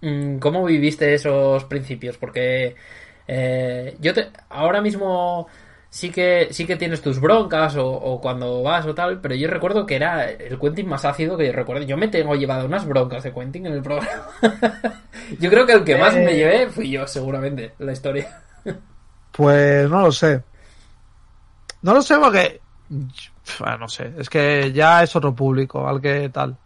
Mm, 0.00 0.38
¿Cómo 0.38 0.64
viviste 0.64 1.14
esos 1.14 1.64
principios? 1.64 2.16
Porque 2.16 2.76
eh, 3.26 3.96
yo 4.00 4.12
te, 4.14 4.30
ahora 4.50 4.80
mismo 4.80 5.48
sí 5.88 6.10
que 6.10 6.48
sí 6.50 6.66
que 6.66 6.76
tienes 6.76 7.00
tus 7.00 7.20
broncas 7.20 7.76
o, 7.78 8.18
cuando 8.20 8.62
vas 8.62 8.84
o 8.84 8.94
tal, 8.94 9.20
pero 9.20 9.34
yo 9.36 9.48
recuerdo 9.48 9.86
que 9.86 9.94
era 9.94 10.28
el 10.28 10.58
Quentin 10.58 10.88
más 10.88 11.04
ácido 11.04 11.36
que 11.36 11.46
yo 11.46 11.52
recuerdo. 11.52 11.84
Yo 11.84 11.96
me 11.96 12.08
tengo 12.08 12.34
llevado 12.34 12.66
unas 12.66 12.86
broncas 12.86 13.22
de 13.22 13.32
Quentin 13.32 13.66
en 13.66 13.74
el 13.74 13.82
programa. 13.82 14.28
yo 15.40 15.50
creo 15.50 15.64
que 15.66 15.72
el 15.72 15.84
que 15.84 15.96
más 15.96 16.14
me 16.14 16.32
eh. 16.32 16.36
llevé 16.36 16.68
fui 16.68 16.90
yo, 16.90 17.06
seguramente, 17.06 17.72
la 17.78 17.92
historia. 17.92 18.42
pues 19.32 19.88
no 19.88 20.00
lo 20.02 20.12
sé. 20.12 20.42
No 21.82 21.94
lo 21.94 22.02
sé 22.02 22.16
porque. 22.18 22.60
No 23.78 23.88
sé, 23.88 24.14
es 24.18 24.30
que 24.30 24.72
ya 24.72 25.02
es 25.02 25.14
otro 25.16 25.34
público, 25.34 25.86
al 25.86 26.00
que 26.00 26.28
tal. 26.30 26.56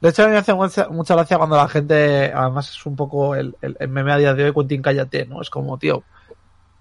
De 0.00 0.10
hecho, 0.10 0.24
a 0.24 0.26
mí 0.26 0.32
me 0.32 0.38
hace 0.38 0.54
mucha, 0.54 1.14
gracia 1.14 1.38
cuando 1.38 1.56
la 1.56 1.68
gente, 1.68 2.32
además 2.32 2.70
es 2.70 2.84
un 2.84 2.96
poco 2.96 3.34
el, 3.34 3.56
el, 3.62 3.88
meme 3.88 4.12
a 4.12 4.18
día 4.18 4.34
de 4.34 4.44
hoy, 4.44 4.52
Quentin 4.52 4.82
Cállate, 4.82 5.24
¿no? 5.26 5.40
Es 5.40 5.48
como, 5.48 5.78
tío, 5.78 6.02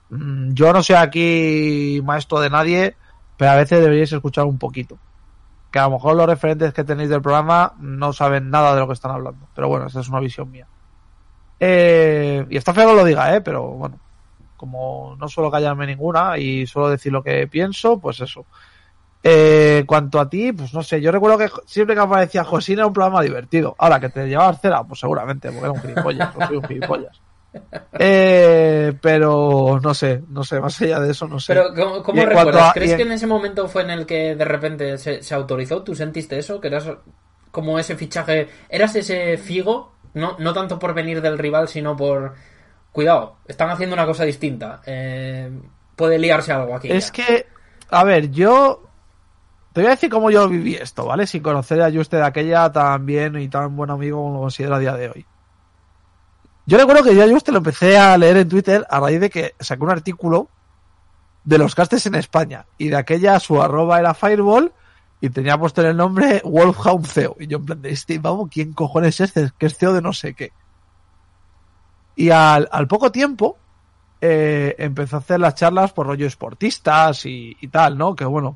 mm, 0.09 0.53
yo 0.53 0.73
no 0.73 0.83
soy 0.83 0.97
aquí 0.97 2.01
maestro 2.03 2.39
de 2.41 2.49
nadie, 2.49 2.97
pero 3.37 3.51
a 3.51 3.55
veces 3.55 3.79
deberíais 3.79 4.11
escuchar 4.11 4.45
un 4.45 4.57
poquito. 4.57 4.97
Que 5.71 5.79
a 5.79 5.83
lo 5.83 5.91
mejor 5.91 6.15
los 6.15 6.27
referentes 6.27 6.73
que 6.73 6.83
tenéis 6.83 7.09
del 7.09 7.21
programa 7.21 7.73
no 7.79 8.13
saben 8.13 8.49
nada 8.49 8.73
de 8.73 8.81
lo 8.81 8.87
que 8.87 8.93
están 8.93 9.11
hablando. 9.11 9.47
Pero 9.55 9.69
bueno, 9.69 9.87
esa 9.87 10.01
es 10.01 10.09
una 10.09 10.19
visión 10.19 10.51
mía. 10.51 10.67
Eh, 11.59 12.45
y 12.49 12.57
está 12.57 12.73
feo 12.73 12.89
que 12.89 12.95
lo 12.95 13.05
diga, 13.05 13.33
¿eh? 13.35 13.41
Pero 13.41 13.63
bueno, 13.63 13.99
como 14.57 15.15
no 15.19 15.27
suelo 15.27 15.51
callarme 15.51 15.85
ninguna 15.85 16.37
y 16.37 16.65
suelo 16.67 16.89
decir 16.89 17.11
lo 17.11 17.23
que 17.23 17.47
pienso, 17.47 17.99
pues 17.99 18.19
eso. 18.21 18.45
Eh, 19.28 19.86
cuanto 19.88 20.19
a 20.19 20.30
ti, 20.30 20.53
pues 20.53 20.71
no 20.71 20.84
sé, 20.84 21.01
yo 21.01 21.11
recuerdo 21.11 21.39
que 21.39 21.49
siempre 21.65 21.95
que 21.95 22.01
aparecía 22.01 22.43
Josín 22.43 22.78
era 22.78 22.86
un 22.86 22.93
programa 22.93 23.23
divertido. 23.23 23.73
Ahora 23.80 23.99
que 23.99 24.09
te 24.09 24.28
llevabas 24.28 24.61
cera, 24.61 24.84
pues 24.84 24.99
seguramente, 24.99 25.49
porque 25.49 25.63
era 25.63 25.71
un 25.71 25.82
gilipollas, 25.82 26.34
soy 26.47 26.57
un 26.57 26.63
gilipollas. 26.63 27.21
Eh, 27.97 28.93
pero 29.01 29.80
no 29.82 29.93
sé, 29.95 30.21
no 30.30 30.43
sé, 30.43 30.59
más 30.59 30.80
allá 30.80 30.99
de 30.99 31.09
eso, 31.09 31.28
no 31.28 31.39
sé. 31.39 31.55
Pero, 31.55 32.03
¿cómo, 32.03 32.23
recuerdas? 32.23 32.73
¿Crees 32.73 32.93
que 32.93 33.01
en 33.01 33.13
ese 33.13 33.26
momento 33.26 33.67
fue 33.67 33.82
en 33.82 33.89
el 33.89 34.05
que 34.05 34.36
de 34.36 34.45
repente 34.45 34.97
se, 34.99 35.23
se, 35.23 35.34
autorizó? 35.34 35.82
¿Tú 35.82 35.95
sentiste 35.95 36.38
eso? 36.38 36.61
¿Que 36.61 36.67
eras 36.67 36.88
como 37.49 37.80
ese 37.80 37.95
fichaje? 37.95 38.47
¿Eras 38.69 38.95
ese 38.95 39.38
Figo? 39.38 39.93
No, 40.13 40.36
no 40.38 40.53
tanto 40.53 40.78
por 40.78 40.93
venir 40.93 41.21
del 41.21 41.39
rival, 41.39 41.67
sino 41.67 41.95
por. 41.95 42.36
Cuidado, 42.91 43.38
están 43.47 43.71
haciendo 43.71 43.95
una 43.95 44.05
cosa 44.05 44.23
distinta. 44.23 44.82
Eh, 44.86 45.49
puede 45.95 46.19
liarse 46.19 46.51
algo 46.51 46.76
aquí. 46.76 46.91
Es 46.91 47.09
que, 47.09 47.47
a 47.89 48.03
ver, 48.03 48.30
yo 48.30 48.86
te 49.76 49.82
voy 49.82 49.88
a 49.88 49.95
decir 49.95 50.09
cómo 50.09 50.32
yo 50.32 50.47
viví 50.47 50.76
esto, 50.76 51.05
¿vale? 51.05 51.28
Sin 51.28 51.43
conocer 51.43 51.82
a 51.82 51.91
Juste 51.91 52.15
de 52.15 52.23
aquella 52.23 52.71
tan 52.71 53.05
bien 53.05 53.36
y 53.36 53.49
tan 53.49 53.76
buen 53.76 53.89
amigo 53.89 54.21
como 54.21 54.36
lo 54.36 54.39
considero 54.39 54.76
a 54.76 54.80
día 54.80 54.93
de 54.93 55.09
hoy. 55.09 55.26
Yo 56.65 56.78
recuerdo 56.78 57.03
que 57.03 57.13
yo 57.13 57.21
a 57.21 57.28
Juste 57.28 57.51
lo 57.51 57.57
empecé 57.57 57.97
a 57.97 58.17
leer 58.17 58.38
en 58.38 58.47
Twitter 58.47 58.88
a 58.89 59.01
raíz 59.01 59.19
de 59.19 59.30
que 59.30 59.53
sacó 59.59 59.84
un 59.84 59.91
artículo 59.91 60.47
de 61.43 61.57
los 61.57 61.76
castes 61.76 62.05
en 62.05 62.15
España. 62.15 62.65
Y 62.78 62.88
de 62.88 62.95
aquella 62.95 63.38
su 63.41 63.61
arroba 63.61 63.99
era 63.99 64.13
Fireball 64.13 64.71
y 65.19 65.30
tenía 65.30 65.57
puesto 65.57 65.82
en 65.82 65.88
el 65.88 65.97
nombre 65.97 66.41
Wolfhound 66.45 67.05
CEO. 67.05 67.36
Y 67.38 67.47
yo 67.47 67.57
en 67.57 67.65
plan 67.65 67.82
de 67.82 67.89
este, 67.89 68.17
vamos, 68.17 68.47
¿quién 68.49 68.71
cojones 68.71 69.19
es 69.19 69.36
este? 69.36 69.51
Que 69.57 69.65
es 69.65 69.76
CEO 69.78 69.91
de 69.91 70.01
no 70.01 70.13
sé 70.13 70.36
qué. 70.36 70.53
Y 72.15 72.30
al, 72.30 72.69
poco 72.88 73.11
tiempo 73.11 73.57
eh, 74.21 74.73
empezó 74.78 75.17
a 75.17 75.19
hacer 75.19 75.41
las 75.41 75.55
charlas 75.55 75.91
por 75.91 76.07
rollo 76.07 76.28
esportistas 76.28 77.26
y, 77.26 77.57
y 77.59 77.67
tal, 77.67 77.97
¿no? 77.97 78.15
Que 78.15 78.23
bueno, 78.23 78.55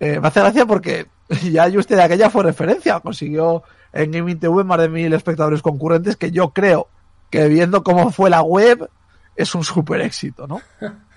eh, 0.00 0.20
me 0.20 0.28
hace 0.28 0.40
gracia 0.40 0.66
porque 0.66 1.06
ya 1.50 1.66
usted 1.66 1.96
de 1.96 2.02
aquella 2.02 2.30
fue 2.30 2.44
referencia. 2.44 3.00
Consiguió 3.00 3.62
en 3.92 4.10
Gaming 4.10 4.38
TV 4.38 4.64
más 4.64 4.78
de 4.78 4.88
mil 4.88 5.12
espectadores 5.12 5.62
concurrentes 5.62 6.16
que 6.16 6.30
yo 6.30 6.50
creo 6.50 6.88
que 7.30 7.48
viendo 7.48 7.82
cómo 7.82 8.10
fue 8.10 8.30
la 8.30 8.42
web 8.42 8.88
es 9.36 9.54
un 9.54 9.64
super 9.64 10.00
éxito, 10.00 10.46
¿no? 10.46 10.60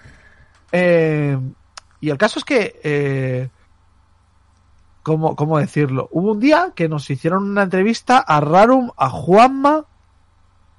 Eh, 0.74 1.38
y 2.00 2.12
el 2.12 2.18
caso 2.18 2.40
es 2.40 2.46
que, 2.46 2.80
eh, 2.82 3.50
¿cómo, 5.04 5.36
¿cómo, 5.36 5.60
decirlo? 5.60 6.08
Hubo 6.14 6.32
un 6.32 6.40
día 6.40 6.72
que 6.74 6.88
nos 6.88 7.10
hicieron 7.10 7.44
una 7.44 7.64
entrevista 7.64 8.20
a 8.20 8.40
Rarum, 8.40 8.90
a 8.96 9.10
Juanma, 9.10 9.84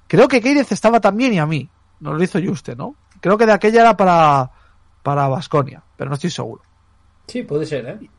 creo 0.07 0.27
que 0.27 0.41
Keirez 0.41 0.71
estaba 0.71 0.99
también 0.99 1.33
y 1.33 1.37
a 1.37 1.45
mí. 1.45 1.69
Nos 1.99 2.17
lo 2.17 2.23
hizo 2.23 2.39
Juste, 2.43 2.75
¿no? 2.75 2.95
Creo 3.21 3.37
que 3.37 3.45
de 3.45 3.51
aquella 3.51 3.81
era 3.81 3.95
para 3.95 4.49
para 5.03 5.27
Vasconia, 5.27 5.83
pero 5.95 6.09
no 6.09 6.15
estoy 6.15 6.31
seguro. 6.31 6.63
Sí, 7.27 7.43
puede 7.43 7.65
ser, 7.65 7.85
¿eh? 7.85 8.09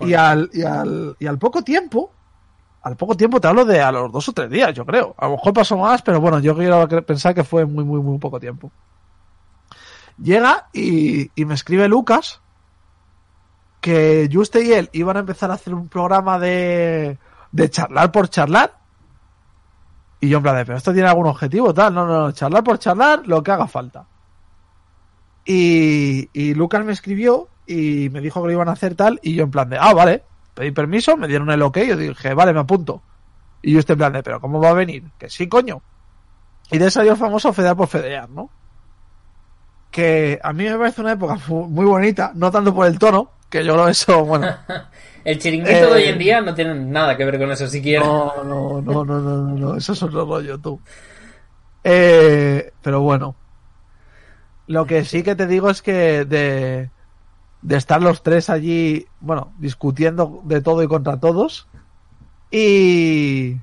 Y 0.00 0.14
al, 0.14 0.50
y, 0.52 0.62
al, 0.62 1.16
y 1.18 1.26
al 1.26 1.38
poco 1.38 1.62
tiempo, 1.62 2.10
al 2.82 2.96
poco 2.96 3.16
tiempo 3.16 3.40
te 3.40 3.48
hablo 3.48 3.64
de 3.64 3.80
a 3.80 3.92
los 3.92 4.10
dos 4.10 4.28
o 4.28 4.32
tres 4.32 4.50
días, 4.50 4.72
yo 4.74 4.84
creo. 4.86 5.14
A 5.18 5.26
lo 5.26 5.32
mejor 5.32 5.52
pasó 5.52 5.76
más, 5.76 6.02
pero 6.02 6.20
bueno, 6.20 6.40
yo 6.40 6.56
quiero 6.56 6.86
pensar 7.04 7.34
que 7.34 7.44
fue 7.44 7.66
muy, 7.66 7.84
muy, 7.84 8.00
muy 8.00 8.18
poco 8.18 8.40
tiempo. 8.40 8.70
Llega 10.16 10.68
y, 10.72 11.30
y 11.34 11.44
me 11.44 11.54
escribe 11.54 11.88
Lucas 11.88 12.40
que 13.80 14.30
Juste 14.32 14.64
y 14.64 14.72
él 14.72 14.88
iban 14.92 15.18
a 15.18 15.20
empezar 15.20 15.50
a 15.50 15.54
hacer 15.54 15.74
un 15.74 15.88
programa 15.88 16.38
de, 16.38 17.18
de 17.52 17.70
charlar 17.70 18.10
por 18.10 18.30
charlar. 18.30 18.78
Y 20.20 20.30
yo 20.30 20.38
en 20.38 20.42
plan 20.42 20.56
de, 20.56 20.64
pero 20.64 20.78
esto 20.78 20.94
tiene 20.94 21.08
algún 21.08 21.26
objetivo, 21.26 21.74
tal. 21.74 21.92
No, 21.94 22.06
no, 22.06 22.20
no, 22.20 22.32
charlar 22.32 22.64
por 22.64 22.78
charlar, 22.78 23.26
lo 23.26 23.42
que 23.42 23.50
haga 23.52 23.66
falta. 23.66 24.06
Y, 25.44 26.30
y 26.32 26.54
Lucas 26.54 26.84
me 26.84 26.92
escribió 26.92 27.48
y 27.66 28.08
me 28.10 28.20
dijo 28.20 28.40
que 28.40 28.46
lo 28.48 28.52
iban 28.52 28.68
a 28.68 28.72
hacer 28.72 28.94
tal 28.94 29.20
y 29.22 29.34
yo 29.34 29.44
en 29.44 29.50
plan 29.50 29.68
de, 29.68 29.78
ah, 29.78 29.94
vale, 29.94 30.22
pedí 30.54 30.70
permiso, 30.70 31.16
me 31.16 31.28
dieron 31.28 31.50
el 31.50 31.62
ok, 31.62 31.78
yo 31.78 31.96
dije, 31.96 32.34
vale, 32.34 32.52
me 32.52 32.60
apunto. 32.60 33.02
Y 33.62 33.72
yo 33.72 33.78
estoy 33.78 33.94
en 33.94 33.98
plan 33.98 34.12
de, 34.12 34.22
pero 34.22 34.40
¿cómo 34.40 34.60
va 34.60 34.70
a 34.70 34.74
venir? 34.74 35.04
Que 35.18 35.28
sí, 35.28 35.48
coño. 35.48 35.82
Y 36.70 36.78
de 36.78 36.86
eso 36.86 37.00
salió 37.00 37.12
el 37.12 37.18
famoso 37.18 37.52
fedear 37.52 37.76
por 37.76 37.88
fedear, 37.88 38.28
¿no? 38.28 38.50
Que 39.90 40.38
a 40.42 40.52
mí 40.52 40.64
me 40.64 40.76
parece 40.76 41.00
una 41.00 41.12
época 41.12 41.38
muy 41.48 41.84
bonita, 41.84 42.32
no 42.34 42.50
tanto 42.50 42.74
por 42.74 42.86
el 42.86 42.98
tono, 42.98 43.30
que 43.48 43.64
yo 43.64 43.74
creo 43.74 43.88
eso, 43.88 44.24
bueno. 44.24 44.48
el 45.24 45.38
chiringuito 45.38 45.72
de 45.72 45.86
hoy 45.86 46.04
en 46.04 46.16
eh, 46.16 46.18
día 46.18 46.40
no 46.40 46.54
tiene 46.54 46.74
nada 46.74 47.16
que 47.16 47.24
ver 47.24 47.38
con 47.38 47.50
eso 47.52 47.66
siquiera. 47.66 48.04
No, 48.04 48.44
no, 48.44 48.82
no, 48.82 49.04
no, 49.04 49.20
no, 49.20 49.42
no, 49.42 49.76
eso 49.76 49.92
es 49.92 50.02
otro 50.02 50.24
rollo, 50.24 50.58
tú. 50.58 50.80
Eh, 51.86 52.72
pero 52.80 53.02
bueno. 53.02 53.36
Lo 54.66 54.86
que 54.86 55.04
sí 55.04 55.22
que 55.22 55.34
te 55.34 55.46
digo 55.46 55.70
es 55.70 55.82
que 55.82 56.24
de, 56.24 56.90
de 57.62 57.76
estar 57.76 58.00
los 58.02 58.22
tres 58.22 58.50
allí, 58.50 59.06
bueno, 59.20 59.52
discutiendo 59.58 60.42
de 60.44 60.60
todo 60.60 60.82
y 60.82 60.88
contra 60.88 61.18
todos. 61.18 61.66
Y, 62.50 63.56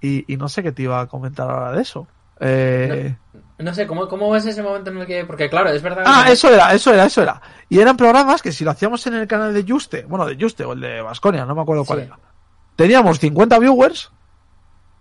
y, 0.00 0.36
no 0.36 0.48
sé 0.48 0.62
qué 0.62 0.72
te 0.72 0.82
iba 0.82 1.00
a 1.00 1.06
comentar 1.06 1.50
ahora 1.50 1.72
de 1.72 1.82
eso. 1.82 2.06
Eh... 2.38 3.16
No, 3.58 3.74
sé, 3.74 3.86
¿cómo, 3.86 4.08
¿cómo 4.08 4.34
es 4.36 4.46
ese 4.46 4.62
momento 4.62 4.90
en 4.90 4.98
el 4.98 5.06
que.? 5.06 5.24
Porque, 5.24 5.50
claro, 5.50 5.70
es 5.70 5.82
verdad. 5.82 6.04
Ah, 6.06 6.26
eso 6.30 6.48
era, 6.48 6.72
eso 6.72 6.92
era, 6.92 7.04
eso 7.04 7.22
era. 7.22 7.42
Y 7.68 7.78
eran 7.78 7.96
programas 7.96 8.40
que 8.40 8.52
si 8.52 8.64
lo 8.64 8.70
hacíamos 8.70 9.06
en 9.06 9.14
el 9.14 9.26
canal 9.26 9.52
de 9.52 9.70
Juste, 9.70 10.04
bueno, 10.04 10.24
de 10.24 10.36
Juste 10.40 10.64
o 10.64 10.72
el 10.72 10.80
de 10.80 11.02
Vasconia, 11.02 11.44
no 11.44 11.54
me 11.54 11.62
acuerdo 11.62 11.84
cuál 11.84 12.00
era. 12.00 12.18
Teníamos 12.76 13.18
50 13.18 13.58
viewers 13.58 14.10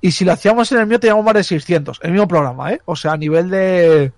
y 0.01 0.11
si 0.11 0.25
lo 0.25 0.33
hacíamos 0.33 0.71
en 0.71 0.79
el 0.79 0.87
mío 0.87 0.99
teníamos 0.99 1.23
más 1.23 1.33
de 1.33 1.43
600. 1.43 1.99
El 2.03 2.11
mismo 2.11 2.27
programa, 2.27 2.73
¿eh? 2.73 2.81
O 2.85 2.95
sea, 2.95 3.13
a 3.13 3.17
nivel 3.17 3.49
de 3.49 4.11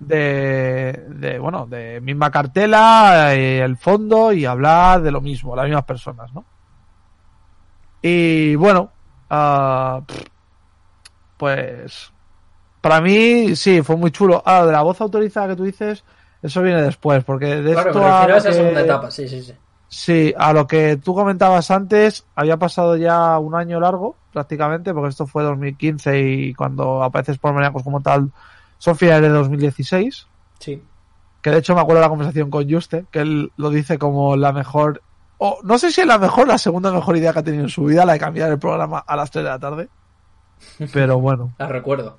de, 0.00 1.04
de, 1.08 1.38
bueno, 1.38 1.66
de 1.66 2.00
misma 2.00 2.30
cartela, 2.30 3.34
el 3.34 3.76
fondo 3.76 4.32
y 4.32 4.44
hablar 4.44 5.02
de 5.02 5.10
lo 5.10 5.20
mismo, 5.20 5.56
las 5.56 5.66
mismas 5.66 5.84
personas, 5.84 6.32
¿no? 6.32 6.44
Y 8.02 8.54
bueno, 8.56 8.90
uh, 9.30 10.02
pues 11.36 12.12
para 12.80 13.00
mí 13.00 13.56
sí, 13.56 13.82
fue 13.82 13.96
muy 13.96 14.12
chulo. 14.12 14.42
Ah, 14.44 14.64
de 14.64 14.72
la 14.72 14.82
voz 14.82 15.00
autorizada 15.00 15.48
que 15.48 15.56
tú 15.56 15.64
dices, 15.64 16.04
eso 16.42 16.62
viene 16.62 16.82
después, 16.82 17.24
porque 17.24 17.56
de 17.56 17.72
esto 17.72 18.06
a 18.06 18.26
esa 18.36 18.52
segunda 18.52 18.80
etapa, 18.80 19.10
sí, 19.10 19.28
sí, 19.28 19.42
sí. 19.42 19.54
Sí, 19.88 20.34
a 20.36 20.52
lo 20.52 20.66
que 20.66 20.96
tú 20.96 21.14
comentabas 21.14 21.70
antes, 21.70 22.26
había 22.34 22.56
pasado 22.56 22.96
ya 22.96 23.38
un 23.38 23.54
año 23.54 23.78
largo, 23.78 24.16
prácticamente, 24.32 24.92
porque 24.92 25.10
esto 25.10 25.26
fue 25.26 25.44
2015 25.44 26.20
y 26.20 26.54
cuando 26.54 27.02
apareces 27.02 27.38
por 27.38 27.54
pues 27.72 27.84
como 27.84 28.00
tal, 28.02 28.30
son 28.78 28.96
finales 28.96 29.22
de 29.22 29.36
2016. 29.36 30.26
Sí. 30.58 30.82
Que 31.42 31.50
de 31.50 31.58
hecho 31.58 31.74
me 31.74 31.80
acuerdo 31.80 32.00
de 32.00 32.06
la 32.06 32.10
conversación 32.10 32.50
con 32.50 32.68
Juste, 32.68 33.06
que 33.10 33.20
él 33.20 33.52
lo 33.56 33.70
dice 33.70 33.98
como 33.98 34.36
la 34.36 34.52
mejor, 34.52 35.02
o 35.38 35.58
no 35.62 35.78
sé 35.78 35.92
si 35.92 36.00
es 36.00 36.06
la 36.06 36.18
mejor, 36.18 36.48
la 36.48 36.58
segunda 36.58 36.90
mejor 36.90 37.16
idea 37.16 37.32
que 37.32 37.38
ha 37.38 37.44
tenido 37.44 37.64
en 37.64 37.70
su 37.70 37.84
vida, 37.84 38.04
la 38.04 38.14
de 38.14 38.18
cambiar 38.18 38.50
el 38.50 38.58
programa 38.58 38.98
a 38.98 39.16
las 39.16 39.30
3 39.30 39.44
de 39.44 39.50
la 39.50 39.58
tarde. 39.58 39.88
Pero 40.92 41.20
bueno. 41.20 41.52
la 41.58 41.68
recuerdo. 41.68 42.18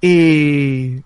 Y. 0.00 1.02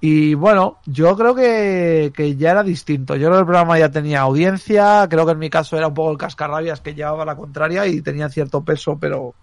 Y 0.00 0.34
bueno, 0.34 0.78
yo 0.86 1.16
creo 1.16 1.34
que, 1.34 2.12
que, 2.14 2.36
ya 2.36 2.52
era 2.52 2.62
distinto. 2.62 3.16
Yo 3.16 3.26
creo 3.26 3.32
que 3.32 3.40
el 3.40 3.46
programa 3.46 3.80
ya 3.80 3.90
tenía 3.90 4.20
audiencia. 4.20 5.08
Creo 5.10 5.26
que 5.26 5.32
en 5.32 5.40
mi 5.40 5.50
caso 5.50 5.76
era 5.76 5.88
un 5.88 5.94
poco 5.94 6.12
el 6.12 6.18
cascarrabias 6.18 6.80
que 6.80 6.94
llevaba 6.94 7.24
la 7.24 7.34
contraria 7.34 7.84
y 7.84 8.00
tenía 8.00 8.28
cierto 8.28 8.62
peso, 8.62 8.96
pero. 8.96 9.34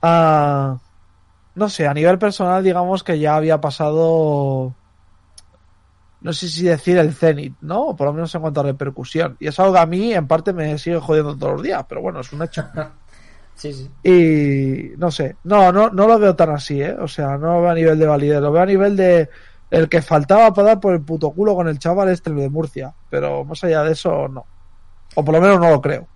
Ah 0.00 0.78
no 1.58 1.68
sé, 1.68 1.86
a 1.86 1.94
nivel 1.94 2.18
personal, 2.18 2.62
digamos 2.62 3.02
que 3.02 3.18
ya 3.18 3.36
había 3.36 3.60
pasado. 3.60 4.74
No 6.20 6.32
sé 6.32 6.48
si 6.48 6.64
decir 6.64 6.98
el 6.98 7.14
cenit, 7.14 7.54
¿no? 7.60 7.88
O 7.88 7.96
por 7.96 8.06
lo 8.06 8.12
menos 8.12 8.34
en 8.34 8.40
cuanto 8.40 8.60
a 8.60 8.64
repercusión. 8.64 9.36
Y 9.38 9.48
es 9.48 9.58
algo 9.60 9.74
que 9.74 9.78
a 9.78 9.86
mí, 9.86 10.12
en 10.14 10.26
parte, 10.26 10.52
me 10.52 10.78
sigue 10.78 10.98
jodiendo 10.98 11.36
todos 11.36 11.54
los 11.54 11.62
días, 11.62 11.84
pero 11.88 12.00
bueno, 12.00 12.20
es 12.20 12.32
un 12.32 12.42
hecho. 12.42 12.64
sí, 13.54 13.72
sí. 13.72 13.90
Y 14.02 14.96
no 14.96 15.10
sé, 15.10 15.36
no, 15.44 15.70
no, 15.72 15.90
no 15.90 16.06
lo 16.06 16.18
veo 16.18 16.34
tan 16.34 16.50
así, 16.50 16.80
¿eh? 16.80 16.96
O 16.98 17.08
sea, 17.08 17.36
no 17.36 17.54
lo 17.54 17.62
veo 17.62 17.70
a 17.70 17.74
nivel 17.74 17.98
de 17.98 18.06
validez, 18.06 18.40
lo 18.40 18.52
veo 18.52 18.62
a 18.62 18.66
nivel 18.66 18.96
de 18.96 19.28
el 19.70 19.88
que 19.88 20.00
faltaba 20.00 20.52
para 20.52 20.68
dar 20.68 20.80
por 20.80 20.94
el 20.94 21.02
puto 21.02 21.30
culo 21.30 21.54
con 21.54 21.68
el 21.68 21.78
chaval 21.78 22.08
este 22.08 22.32
de 22.32 22.48
Murcia. 22.48 22.94
Pero 23.10 23.44
más 23.44 23.62
allá 23.64 23.82
de 23.82 23.92
eso, 23.92 24.28
no. 24.28 24.44
O 25.14 25.24
por 25.24 25.34
lo 25.34 25.40
menos 25.40 25.60
no 25.60 25.70
lo 25.70 25.80
creo. 25.80 26.06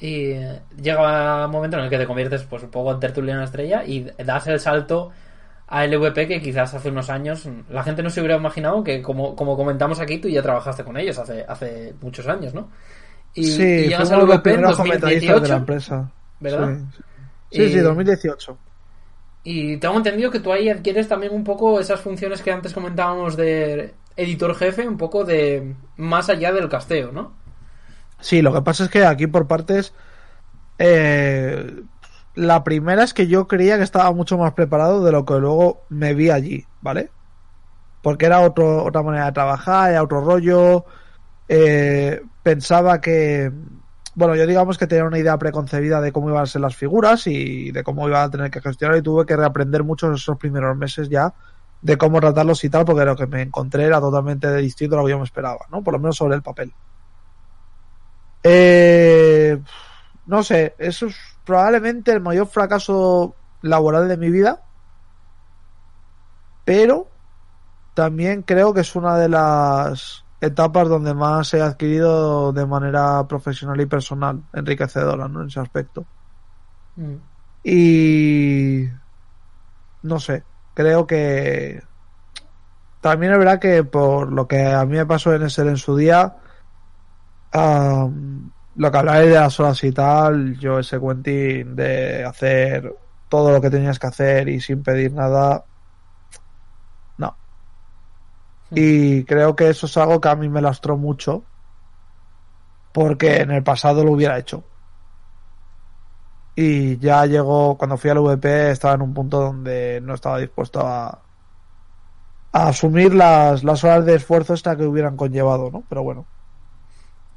Y 0.00 0.34
llega 0.80 1.46
un 1.46 1.50
momento 1.50 1.76
en 1.76 1.84
el 1.84 1.90
que 1.90 1.98
te 1.98 2.06
conviertes 2.06 2.44
pues 2.44 2.62
un 2.62 2.70
poco 2.70 2.92
en 2.92 3.00
tertuliana 3.00 3.44
estrella 3.44 3.84
y 3.84 4.06
das 4.24 4.46
el 4.46 4.60
salto 4.60 5.10
a 5.66 5.86
LVP 5.86 6.28
que 6.28 6.40
quizás 6.40 6.72
hace 6.72 6.88
unos 6.88 7.10
años 7.10 7.46
la 7.68 7.82
gente 7.82 8.02
no 8.02 8.08
se 8.08 8.20
hubiera 8.20 8.36
imaginado 8.36 8.82
que 8.82 9.02
como, 9.02 9.36
como 9.36 9.56
comentamos 9.56 10.00
aquí 10.00 10.18
tú 10.18 10.28
ya 10.28 10.40
trabajaste 10.40 10.84
con 10.84 10.96
ellos 10.96 11.18
hace, 11.18 11.44
hace 11.46 11.94
muchos 12.00 12.26
años, 12.28 12.54
¿no? 12.54 12.70
Y, 13.34 13.44
sí, 13.44 13.88
llegas 13.88 14.10
a 14.10 14.18
LVP 14.18 14.54
en 14.54 14.62
2018 14.62 15.40
de 15.40 15.48
la 15.48 15.56
empresa. 15.56 16.10
¿Verdad? 16.40 16.78
Sí, 17.50 17.68
sí, 17.68 17.78
2018. 17.78 18.58
Y 19.44 19.76
tengo 19.78 19.96
entendido 19.96 20.30
que 20.30 20.40
tú 20.40 20.52
ahí 20.52 20.68
adquieres 20.68 21.08
también 21.08 21.32
un 21.32 21.44
poco 21.44 21.80
esas 21.80 22.00
funciones 22.00 22.42
que 22.42 22.52
antes 22.52 22.72
comentábamos 22.72 23.36
de 23.36 23.94
editor 24.16 24.54
jefe, 24.54 24.86
un 24.86 24.96
poco 24.96 25.24
de 25.24 25.74
más 25.96 26.28
allá 26.28 26.52
del 26.52 26.68
casteo, 26.68 27.12
¿no? 27.12 27.32
Sí, 28.20 28.42
lo 28.42 28.52
que 28.52 28.62
pasa 28.62 28.84
es 28.84 28.90
que 28.90 29.04
aquí 29.04 29.26
por 29.26 29.46
partes. 29.46 29.94
Eh, 30.78 31.82
la 32.34 32.62
primera 32.64 33.02
es 33.02 33.14
que 33.14 33.26
yo 33.26 33.48
creía 33.48 33.78
que 33.78 33.84
estaba 33.84 34.12
mucho 34.12 34.38
más 34.38 34.52
preparado 34.52 35.04
de 35.04 35.12
lo 35.12 35.24
que 35.24 35.34
luego 35.34 35.82
me 35.88 36.14
vi 36.14 36.30
allí, 36.30 36.66
¿vale? 36.80 37.10
Porque 38.02 38.26
era 38.26 38.40
otro, 38.40 38.84
otra 38.84 39.02
manera 39.02 39.26
de 39.26 39.32
trabajar, 39.32 39.90
era 39.90 40.02
otro 40.02 40.20
rollo. 40.20 40.84
Eh, 41.48 42.22
pensaba 42.42 43.00
que. 43.00 43.52
bueno, 44.14 44.34
yo 44.36 44.46
digamos 44.46 44.78
que 44.78 44.86
tenía 44.86 45.04
una 45.04 45.18
idea 45.18 45.38
preconcebida 45.38 46.00
de 46.00 46.12
cómo 46.12 46.30
iban 46.30 46.42
a 46.42 46.46
ser 46.46 46.60
las 46.60 46.76
figuras 46.76 47.26
y 47.26 47.72
de 47.72 47.82
cómo 47.84 48.08
iba 48.08 48.22
a 48.22 48.30
tener 48.30 48.50
que 48.50 48.60
gestionar 48.60 48.98
y 48.98 49.02
tuve 49.02 49.26
que 49.26 49.36
reaprender 49.36 49.84
mucho 49.84 50.12
esos 50.12 50.38
primeros 50.38 50.76
meses 50.76 51.08
ya 51.08 51.34
de 51.80 51.96
cómo 51.96 52.20
tratarlos 52.20 52.64
y 52.64 52.70
tal, 52.70 52.84
porque 52.84 53.04
lo 53.04 53.16
que 53.16 53.26
me 53.26 53.42
encontré 53.42 53.84
era 53.84 54.00
totalmente 54.00 54.54
distinto 54.56 54.96
a 54.96 54.98
lo 55.00 55.06
que 55.06 55.12
yo 55.12 55.18
me 55.18 55.24
esperaba, 55.24 55.66
¿no? 55.70 55.82
Por 55.82 55.94
lo 55.94 56.00
menos 56.00 56.16
sobre 56.16 56.36
el 56.36 56.42
papel. 56.42 56.72
Eh, 58.50 59.60
no 60.24 60.42
sé, 60.42 60.74
eso 60.78 61.06
es 61.06 61.16
probablemente 61.44 62.12
el 62.12 62.22
mayor 62.22 62.46
fracaso 62.46 63.34
laboral 63.60 64.08
de 64.08 64.16
mi 64.16 64.30
vida, 64.30 64.62
pero 66.64 67.08
también 67.92 68.42
creo 68.42 68.72
que 68.72 68.80
es 68.80 68.96
una 68.96 69.18
de 69.18 69.28
las 69.28 70.24
etapas 70.40 70.88
donde 70.88 71.12
más 71.12 71.52
he 71.52 71.60
adquirido 71.60 72.54
de 72.54 72.64
manera 72.64 73.26
profesional 73.28 73.78
y 73.82 73.86
personal, 73.86 74.42
enriquecedora, 74.54 75.28
¿no? 75.28 75.42
En 75.42 75.48
ese 75.48 75.60
aspecto. 75.60 76.06
Mm. 76.96 77.16
Y 77.64 78.88
no 80.02 80.20
sé, 80.20 80.42
creo 80.72 81.06
que 81.06 81.82
también 83.02 83.32
es 83.32 83.38
verdad 83.38 83.58
que 83.58 83.84
por 83.84 84.32
lo 84.32 84.48
que 84.48 84.64
a 84.64 84.86
mí 84.86 84.96
me 84.96 85.04
pasó 85.04 85.34
en 85.34 85.42
ese 85.42 85.60
en 85.62 85.76
su 85.76 85.96
día, 85.96 86.36
lo 87.52 88.90
que 88.92 88.98
habláis 88.98 89.28
de 89.28 89.34
las 89.34 89.58
horas 89.60 89.82
y 89.84 89.92
tal, 89.92 90.58
yo 90.58 90.78
ese 90.78 91.00
Quentin 91.00 91.74
de 91.74 92.24
hacer 92.24 92.94
todo 93.28 93.52
lo 93.52 93.60
que 93.60 93.70
tenías 93.70 93.98
que 93.98 94.06
hacer 94.06 94.48
y 94.48 94.60
sin 94.60 94.82
pedir 94.82 95.12
nada, 95.12 95.64
no. 97.16 97.36
Hmm. 98.70 98.74
Y 98.76 99.24
creo 99.24 99.56
que 99.56 99.70
eso 99.70 99.86
es 99.86 99.96
algo 99.96 100.20
que 100.20 100.28
a 100.28 100.36
mí 100.36 100.48
me 100.48 100.62
lastró 100.62 100.96
mucho, 100.96 101.44
porque 102.92 103.38
en 103.38 103.50
el 103.50 103.62
pasado 103.62 104.04
lo 104.04 104.12
hubiera 104.12 104.38
hecho. 104.38 104.64
Y 106.56 106.98
ya 106.98 107.24
llegó, 107.26 107.78
cuando 107.78 107.96
fui 107.96 108.10
al 108.10 108.18
VP, 108.18 108.70
estaba 108.72 108.94
en 108.94 109.02
un 109.02 109.14
punto 109.14 109.40
donde 109.40 110.00
no 110.02 110.14
estaba 110.14 110.38
dispuesto 110.38 110.80
a, 110.84 111.20
a 112.52 112.68
asumir 112.68 113.14
las, 113.14 113.62
las 113.62 113.84
horas 113.84 114.04
de 114.04 114.16
esfuerzo 114.16 114.54
esta 114.54 114.76
que 114.76 114.84
hubieran 114.84 115.16
conllevado, 115.16 115.70
¿no? 115.70 115.84
Pero 115.88 116.02
bueno. 116.02 116.26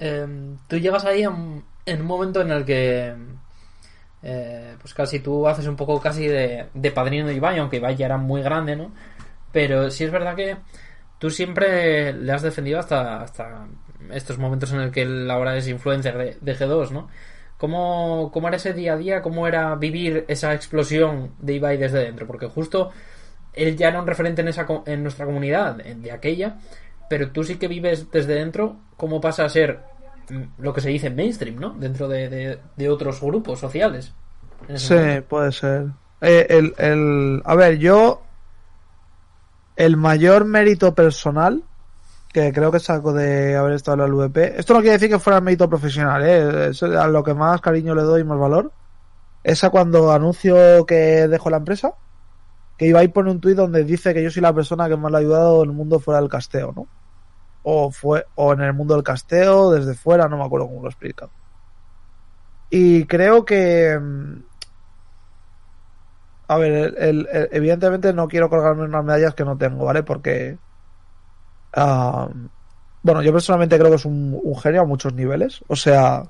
Em, 0.01 0.57
tú 0.67 0.77
llegas 0.77 1.05
ahí 1.05 1.21
en, 1.21 2.01
un 2.01 2.07
momento 2.07 2.41
en 2.41 2.49
el 2.49 2.65
que 2.65 3.13
eh, 4.23 4.75
pues 4.79 4.95
casi 4.95 5.19
tú 5.19 5.47
haces 5.47 5.67
un 5.67 5.75
poco 5.75 6.01
casi 6.01 6.27
de, 6.27 6.69
de 6.73 6.91
padrino 6.91 7.27
de 7.27 7.35
Ibai, 7.35 7.59
aunque 7.59 7.77
Ibai 7.77 7.95
ya 7.95 8.07
era 8.07 8.17
muy 8.17 8.41
grande, 8.41 8.75
¿no? 8.75 8.91
Pero 9.51 9.91
sí 9.91 10.03
es 10.03 10.11
verdad 10.11 10.35
que 10.35 10.57
tú 11.19 11.29
siempre 11.29 12.13
le 12.13 12.31
has 12.31 12.41
defendido 12.41 12.79
hasta, 12.79 13.21
hasta 13.21 13.67
estos 14.11 14.39
momentos 14.39 14.73
en 14.73 14.81
el 14.81 14.91
que 14.91 15.03
él 15.03 15.29
ahora 15.29 15.55
es 15.55 15.67
influencer 15.67 16.17
de, 16.17 16.37
de 16.41 16.57
G2, 16.57 16.89
¿no? 16.89 17.07
¿Cómo, 17.59 18.31
¿Cómo, 18.33 18.47
era 18.47 18.57
ese 18.57 18.73
día 18.73 18.93
a 18.93 18.97
día? 18.97 19.21
¿Cómo 19.21 19.47
era 19.47 19.75
vivir 19.75 20.25
esa 20.27 20.55
explosión 20.55 21.35
de 21.37 21.53
Ibai 21.53 21.77
desde 21.77 21.99
dentro? 21.99 22.25
Porque 22.25 22.47
justo 22.47 22.89
él 23.53 23.77
ya 23.77 23.89
era 23.89 24.01
un 24.01 24.07
referente 24.07 24.41
en, 24.41 24.47
esa, 24.47 24.65
en 24.87 25.03
nuestra 25.03 25.27
comunidad, 25.27 25.75
de 25.75 26.11
aquella, 26.11 26.57
pero 27.07 27.29
tú 27.29 27.43
sí 27.43 27.57
que 27.57 27.67
vives 27.67 28.09
desde 28.09 28.33
dentro 28.33 28.77
cómo 28.97 29.21
pasa 29.21 29.45
a 29.45 29.49
ser 29.49 29.90
lo 30.57 30.74
que 30.74 30.82
se 30.82 30.89
dice 30.89 31.09
mainstream, 31.09 31.57
¿no? 31.57 31.72
Dentro 31.72 32.07
de, 32.07 32.59
otros 32.89 33.22
grupos 33.22 33.59
sociales. 33.59 34.13
Sí, 34.76 34.95
puede 35.28 35.51
ser. 35.51 35.88
Eh, 36.22 36.45
el, 36.49 36.74
el, 36.78 37.41
a 37.45 37.55
ver, 37.55 37.78
yo 37.78 38.22
el 39.76 39.97
mayor 39.97 40.45
mérito 40.45 40.93
personal 40.93 41.63
que 42.32 42.53
creo 42.53 42.72
que 42.72 42.80
saco 42.80 43.13
de 43.13 43.55
haber 43.55 43.74
estado 43.74 43.95
en 43.95 43.99
la 44.01 44.07
LVP. 44.07 44.59
Esto 44.59 44.74
no 44.74 44.80
quiere 44.80 44.93
decir 44.93 45.09
que 45.09 45.19
fuera 45.19 45.38
el 45.38 45.43
mérito 45.43 45.69
profesional, 45.69 46.24
¿eh? 46.24 46.69
Eso 46.69 46.86
a 46.99 47.07
lo 47.07 47.24
que 47.24 47.34
más 47.34 47.59
cariño 47.59 47.93
le 47.93 48.03
doy 48.03 48.22
y 48.22 48.24
más 48.24 48.39
valor. 48.39 48.72
Esa 49.43 49.69
cuando 49.69 50.11
anuncio 50.11 50.86
que 50.86 51.28
dejo 51.28 51.49
la 51.49 51.57
empresa, 51.57 51.93
que 52.78 52.88
iba 52.88 52.99
a 52.99 53.03
ir 53.03 53.11
pone 53.11 53.32
un 53.32 53.41
tuit 53.41 53.55
donde 53.55 53.84
dice 53.84 54.13
que 54.13 54.24
yo 54.24 54.32
soy 54.32 54.41
la 54.41 54.53
persona 54.53 54.88
que 54.88 54.95
más 54.95 55.11
le 55.11 55.17
ha 55.17 55.19
ayudado 55.19 55.63
en 55.63 55.72
el 55.72 55.76
mundo 55.76 55.99
fuera 55.99 56.22
del 56.22 56.30
casteo, 56.30 56.74
¿no? 56.76 56.88
O 57.64 57.91
fue, 57.91 58.26
o 58.36 58.53
en 58.53 58.62
el 58.62 58.74
mundo 58.74 58.95
del 58.95 59.03
casteo, 59.03 59.72
desde 59.72 59.93
fuera, 59.93 60.28
no 60.28 60.38
me 60.38 60.45
acuerdo 60.45 60.68
cómo 60.68 60.82
lo 60.82 60.88
he 60.88 60.89
explicado. 60.89 61.32
Y 62.70 63.05
creo 63.05 63.45
que 63.45 63.99
mm, 63.99 64.43
a 66.51 66.57
ver, 66.57 66.93
evidentemente 67.51 68.12
no 68.12 68.28
quiero 68.28 68.49
colgarme 68.49 68.84
unas 68.84 69.05
medallas 69.05 69.34
que 69.36 69.45
no 69.45 69.57
tengo, 69.57 69.86
¿vale? 69.86 70.03
Porque 70.03 70.57
bueno, 73.03 73.22
yo 73.22 73.32
personalmente 73.32 73.78
creo 73.78 73.89
que 73.89 73.95
es 73.95 74.05
un, 74.05 74.41
genio 74.62 74.82
a 74.82 74.86
muchos 74.86 75.14
niveles. 75.14 75.64
O 75.68 75.78
sea, 75.78 76.24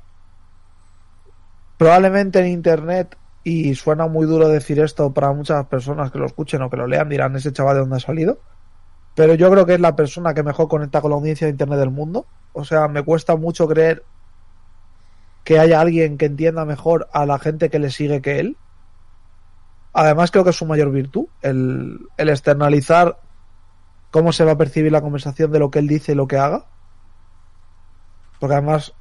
probablemente 1.77 2.39
en 2.39 2.47
Internet, 2.47 3.17
y 3.43 3.73
suena 3.73 4.05
muy 4.07 4.27
duro 4.27 4.47
decir 4.47 4.79
esto 4.79 5.11
para 5.11 5.33
muchas 5.33 5.65
personas 5.65 6.11
que 6.11 6.19
lo 6.19 6.27
escuchen 6.27 6.61
o 6.61 6.69
que 6.69 6.77
lo 6.77 6.85
lean, 6.85 7.09
dirán, 7.09 7.35
ese 7.35 7.51
chaval 7.51 7.75
de 7.75 7.79
dónde 7.79 7.95
ha 7.95 7.99
salido. 7.99 8.37
Pero 9.15 9.35
yo 9.35 9.51
creo 9.51 9.65
que 9.65 9.73
es 9.73 9.79
la 9.79 9.95
persona 9.95 10.33
que 10.33 10.43
mejor 10.43 10.67
conecta 10.67 11.01
con 11.01 11.11
la 11.11 11.17
audiencia 11.17 11.47
de 11.47 11.51
Internet 11.51 11.79
del 11.79 11.91
mundo. 11.91 12.25
O 12.53 12.63
sea, 12.63 12.87
me 12.87 13.03
cuesta 13.03 13.35
mucho 13.35 13.67
creer 13.67 14.03
que 15.43 15.59
haya 15.59 15.81
alguien 15.81 16.17
que 16.17 16.25
entienda 16.25 16.65
mejor 16.65 17.09
a 17.11 17.25
la 17.25 17.39
gente 17.39 17.69
que 17.69 17.79
le 17.79 17.91
sigue 17.91 18.21
que 18.21 18.39
él. 18.39 18.57
Además, 19.93 20.31
creo 20.31 20.43
que 20.43 20.51
es 20.51 20.55
su 20.55 20.65
mayor 20.65 20.91
virtud, 20.91 21.25
el, 21.41 22.07
externalizar 22.17 23.19
cómo 24.09 24.31
se 24.31 24.45
va 24.45 24.53
a 24.53 24.57
percibir 24.57 24.91
la 24.91 25.01
conversación 25.01 25.51
de 25.51 25.59
lo 25.59 25.69
que 25.69 25.79
él 25.79 25.87
dice 25.87 26.13
y 26.13 26.15
lo 26.15 26.27
que 26.27 26.37
haga. 26.37 26.65
Porque 28.39 28.55
además 28.55 28.93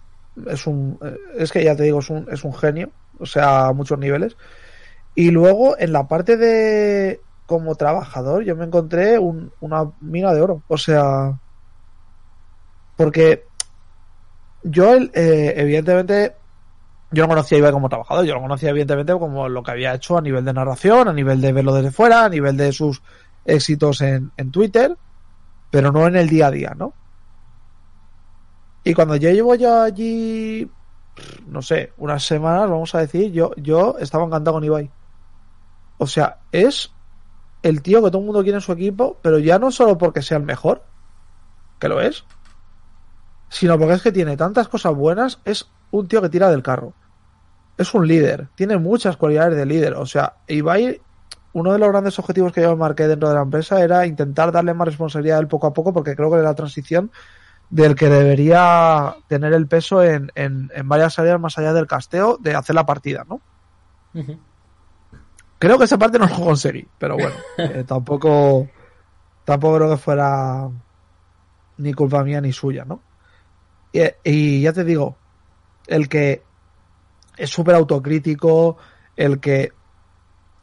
es 0.46 0.66
un. 0.66 0.98
Es 1.36 1.52
que 1.52 1.62
ya 1.62 1.76
te 1.76 1.84
digo, 1.84 2.00
es 2.00 2.11
un, 2.11 2.26
es 2.30 2.42
un 2.44 2.54
genio. 2.54 2.90
O 3.18 3.26
sea, 3.26 3.66
a 3.66 3.72
muchos 3.72 3.98
niveles. 3.98 4.36
Y 5.14 5.30
luego, 5.30 5.78
en 5.78 5.92
la 5.92 6.08
parte 6.08 6.36
de. 6.36 7.20
Como 7.51 7.74
trabajador, 7.74 8.44
yo 8.44 8.55
me 8.55 8.64
encontré 8.64 9.18
una 9.18 9.90
mina 10.01 10.32
de 10.32 10.40
oro. 10.40 10.62
O 10.68 10.78
sea. 10.78 11.36
Porque. 12.96 13.44
Yo, 14.62 14.94
eh, 14.94 15.55
evidentemente. 15.57 16.36
Yo 17.11 17.24
no 17.24 17.28
conocía 17.30 17.57
a 17.57 17.59
Ibai 17.59 17.72
como 17.72 17.88
trabajador, 17.88 18.24
yo 18.24 18.34
lo 18.34 18.40
conocía 18.40 18.70
evidentemente 18.70 19.12
como 19.14 19.48
lo 19.48 19.64
que 19.64 19.72
había 19.72 19.94
hecho 19.94 20.16
a 20.16 20.20
nivel 20.20 20.44
de 20.44 20.53
narración, 20.53 21.09
a 21.09 21.12
nivel 21.12 21.40
de 21.40 21.53
verlo 21.53 21.74
desde 21.74 21.90
fuera, 21.90 22.24
a 22.24 22.28
nivel 22.28 22.57
de 22.57 22.70
sus 22.70 23.03
éxitos 23.44 24.01
en, 24.01 24.30
en 24.36 24.53
Twitter, 24.53 24.96
pero 25.72 25.90
no 25.90 26.07
en 26.07 26.14
el 26.14 26.28
día 26.28 26.46
a 26.46 26.51
día, 26.53 26.72
¿no? 26.78 26.94
Y 28.84 28.94
cuando 28.94 29.16
yo 29.16 29.28
llevo 29.28 29.57
ya 29.57 29.82
allí, 29.82 30.70
no 31.48 31.62
sé, 31.62 31.94
unas 31.98 32.22
semanas, 32.22 32.70
vamos 32.70 32.94
a 32.94 33.01
decir, 33.01 33.32
yo, 33.32 33.51
yo 33.57 33.96
estaba 33.98 34.24
encantado 34.24 34.55
con 34.55 34.62
Ibai. 34.62 34.88
O 35.98 36.07
sea, 36.07 36.38
es 36.53 36.92
el 37.62 37.82
tío 37.82 38.02
que 38.02 38.11
todo 38.11 38.18
el 38.18 38.26
mundo 38.26 38.42
quiere 38.42 38.58
en 38.58 38.62
su 38.62 38.72
equipo, 38.72 39.18
pero 39.22 39.38
ya 39.38 39.58
no 39.58 39.70
solo 39.70 39.98
porque 39.98 40.22
sea 40.22 40.38
el 40.38 40.44
mejor, 40.44 40.82
que 41.78 41.88
lo 41.88 42.00
es, 42.00 42.24
sino 43.48 43.78
porque 43.78 43.94
es 43.94 44.02
que 44.02 44.12
tiene 44.12 44.36
tantas 44.36 44.68
cosas 44.68 44.94
buenas, 44.94 45.40
es 45.44 45.68
un 45.90 46.08
tío 46.08 46.22
que 46.22 46.28
tira 46.28 46.50
del 46.50 46.62
carro. 46.62 46.94
Es 47.76 47.94
un 47.94 48.06
líder, 48.06 48.48
tiene 48.54 48.76
muchas 48.76 49.16
cualidades 49.16 49.56
de 49.56 49.66
líder. 49.66 49.94
O 49.94 50.06
sea, 50.06 50.34
Ibai 50.46 51.00
uno 51.52 51.72
de 51.72 51.78
los 51.78 51.88
grandes 51.88 52.18
objetivos 52.18 52.52
que 52.52 52.62
yo 52.62 52.76
marqué 52.76 53.08
dentro 53.08 53.28
de 53.28 53.34
la 53.34 53.42
empresa 53.42 53.82
era 53.82 54.06
intentar 54.06 54.52
darle 54.52 54.74
más 54.74 54.86
responsabilidad 54.86 55.38
a 55.38 55.40
él 55.40 55.48
poco 55.48 55.66
a 55.66 55.72
poco, 55.72 55.92
porque 55.92 56.14
creo 56.14 56.30
que 56.30 56.36
es 56.36 56.44
la 56.44 56.54
transición 56.54 57.11
del 57.70 57.94
que 57.94 58.08
debería 58.08 59.16
tener 59.28 59.52
el 59.52 59.66
peso 59.66 60.02
en, 60.02 60.30
en, 60.34 60.70
varias 60.84 61.18
áreas 61.18 61.40
más 61.40 61.56
allá 61.58 61.72
del 61.72 61.86
casteo 61.86 62.36
de 62.40 62.54
hacer 62.54 62.74
la 62.74 62.86
partida, 62.86 63.24
¿no? 63.28 63.40
Creo 65.61 65.76
que 65.76 65.84
esa 65.84 65.98
parte 65.98 66.18
no 66.18 66.26
lo 66.26 66.36
conseguí, 66.36 66.88
pero 66.98 67.16
bueno, 67.16 67.36
eh, 67.58 67.84
tampoco, 67.86 68.66
tampoco 69.44 69.76
creo 69.76 69.90
que 69.90 69.96
fuera 69.98 70.70
ni 71.76 71.92
culpa 71.92 72.24
mía 72.24 72.40
ni 72.40 72.50
suya, 72.50 72.86
¿no? 72.86 73.02
Y, 73.92 74.62
ya 74.62 74.72
te 74.72 74.84
digo, 74.84 75.18
el 75.86 76.08
que 76.08 76.42
es 77.36 77.50
súper 77.50 77.74
autocrítico, 77.74 78.78
el 79.16 79.38
que 79.38 79.72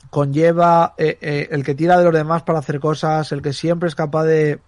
conlleva 0.10 0.96
eh, 0.98 1.20
eh, 1.22 1.48
el 1.52 1.64
que 1.64 1.76
tira 1.76 2.00
de 2.00 2.06
los 2.06 2.14
demás 2.14 2.42
para 2.42 2.58
hacer 2.58 2.80
cosas, 2.80 3.32
el 3.32 3.44
que 3.44 3.54
siempre 3.54 3.90
es 3.90 3.96
capaz 3.96 4.24
de 4.24 4.62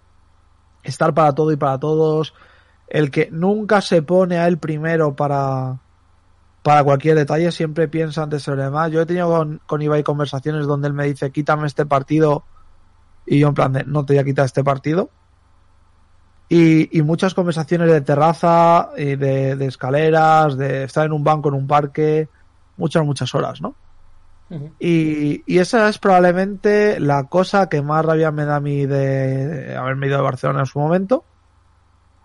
estar 0.84 1.12
para 1.12 1.34
todo 1.34 1.50
y 1.50 1.56
para 1.56 1.80
todos, 1.80 2.34
el 2.86 3.10
que 3.10 3.30
nunca 3.32 3.80
se 3.80 4.02
pone 4.02 4.38
a 4.38 4.46
él 4.46 4.58
primero 4.58 5.16
para, 5.16 5.80
para 6.62 6.84
cualquier 6.84 7.16
detalle, 7.16 7.50
siempre 7.52 7.88
piensa 7.88 8.22
antes 8.22 8.44
de 8.44 8.52
los 8.52 8.64
demás. 8.64 8.90
Yo 8.90 9.00
he 9.00 9.06
tenido 9.06 9.28
con, 9.28 9.60
con 9.66 9.82
Ibai 9.82 10.02
conversaciones 10.02 10.66
donde 10.66 10.88
él 10.88 10.94
me 10.94 11.06
dice, 11.06 11.30
quítame 11.30 11.66
este 11.66 11.86
partido, 11.86 12.44
y 13.26 13.38
yo 13.38 13.48
en 13.48 13.54
plan 13.54 13.72
de, 13.72 13.84
no 13.84 14.04
te 14.04 14.14
voy 14.14 14.20
a 14.20 14.24
quitar 14.24 14.44
este 14.44 14.64
partido. 14.64 15.10
Y, 16.48 16.98
y 16.98 17.02
muchas 17.02 17.32
conversaciones 17.34 17.90
de 17.90 18.00
terraza, 18.00 18.90
y 18.96 19.16
de, 19.16 19.56
de 19.56 19.66
escaleras, 19.66 20.56
de 20.56 20.84
estar 20.84 21.06
en 21.06 21.12
un 21.12 21.24
banco, 21.24 21.48
en 21.48 21.54
un 21.54 21.66
parque, 21.66 22.28
muchas, 22.76 23.04
muchas 23.04 23.34
horas, 23.34 23.60
¿no? 23.60 23.74
y, 24.80 25.58
esa 25.58 25.88
es 25.88 25.98
probablemente 25.98 26.98
la 26.98 27.24
cosa 27.24 27.68
que 27.68 27.82
más 27.82 28.04
rabia 28.04 28.32
me 28.32 28.44
da 28.44 28.56
a 28.56 28.60
mí 28.60 28.84
de 28.84 29.76
haberme 29.76 30.08
ido 30.08 30.18
a 30.18 30.22
Barcelona 30.22 30.60
en 30.60 30.66
su 30.66 30.78
momento. 30.78 31.24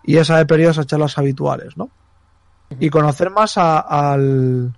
Y 0.04 0.18
esa 0.18 0.38
de 0.38 0.46
periodos 0.46 0.78
a 0.78 0.86
charlas 0.86 1.18
habituales, 1.18 1.78
¿no? 1.78 1.90
Y 2.80 2.90
conocer 2.90 3.30
más 3.30 3.58
al 3.58 4.74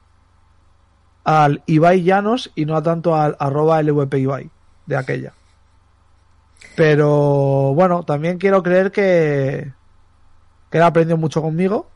al 1.23 1.61
Ibai 1.65 2.03
Llanos 2.03 2.51
y 2.55 2.65
no 2.65 2.81
tanto 2.81 3.13
al 3.15 3.35
arroba 3.39 3.81
LVP 3.81 4.19
Ibai 4.19 4.49
de 4.85 4.95
aquella. 4.95 5.33
Pero 6.75 7.73
bueno, 7.73 8.03
también 8.03 8.37
quiero 8.37 8.63
creer 8.63 8.91
que, 8.91 9.73
que 10.69 10.77
él 10.77 10.83
aprendió 10.83 11.17
mucho 11.17 11.41
conmigo 11.41 11.89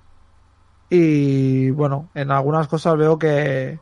y 0.90 1.72
bueno, 1.72 2.10
en 2.14 2.32
algunas 2.32 2.68
cosas 2.68 2.98
veo 2.98 3.18
que, 3.18 3.80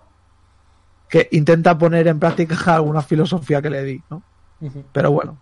que 1.09 1.27
intenta 1.31 1.77
poner 1.77 2.07
en 2.07 2.19
práctica 2.19 2.55
alguna 2.75 3.01
filosofía 3.01 3.61
que 3.61 3.71
le 3.71 3.83
di, 3.83 4.03
¿no? 4.09 4.21
Pero 4.91 5.11
bueno, 5.11 5.37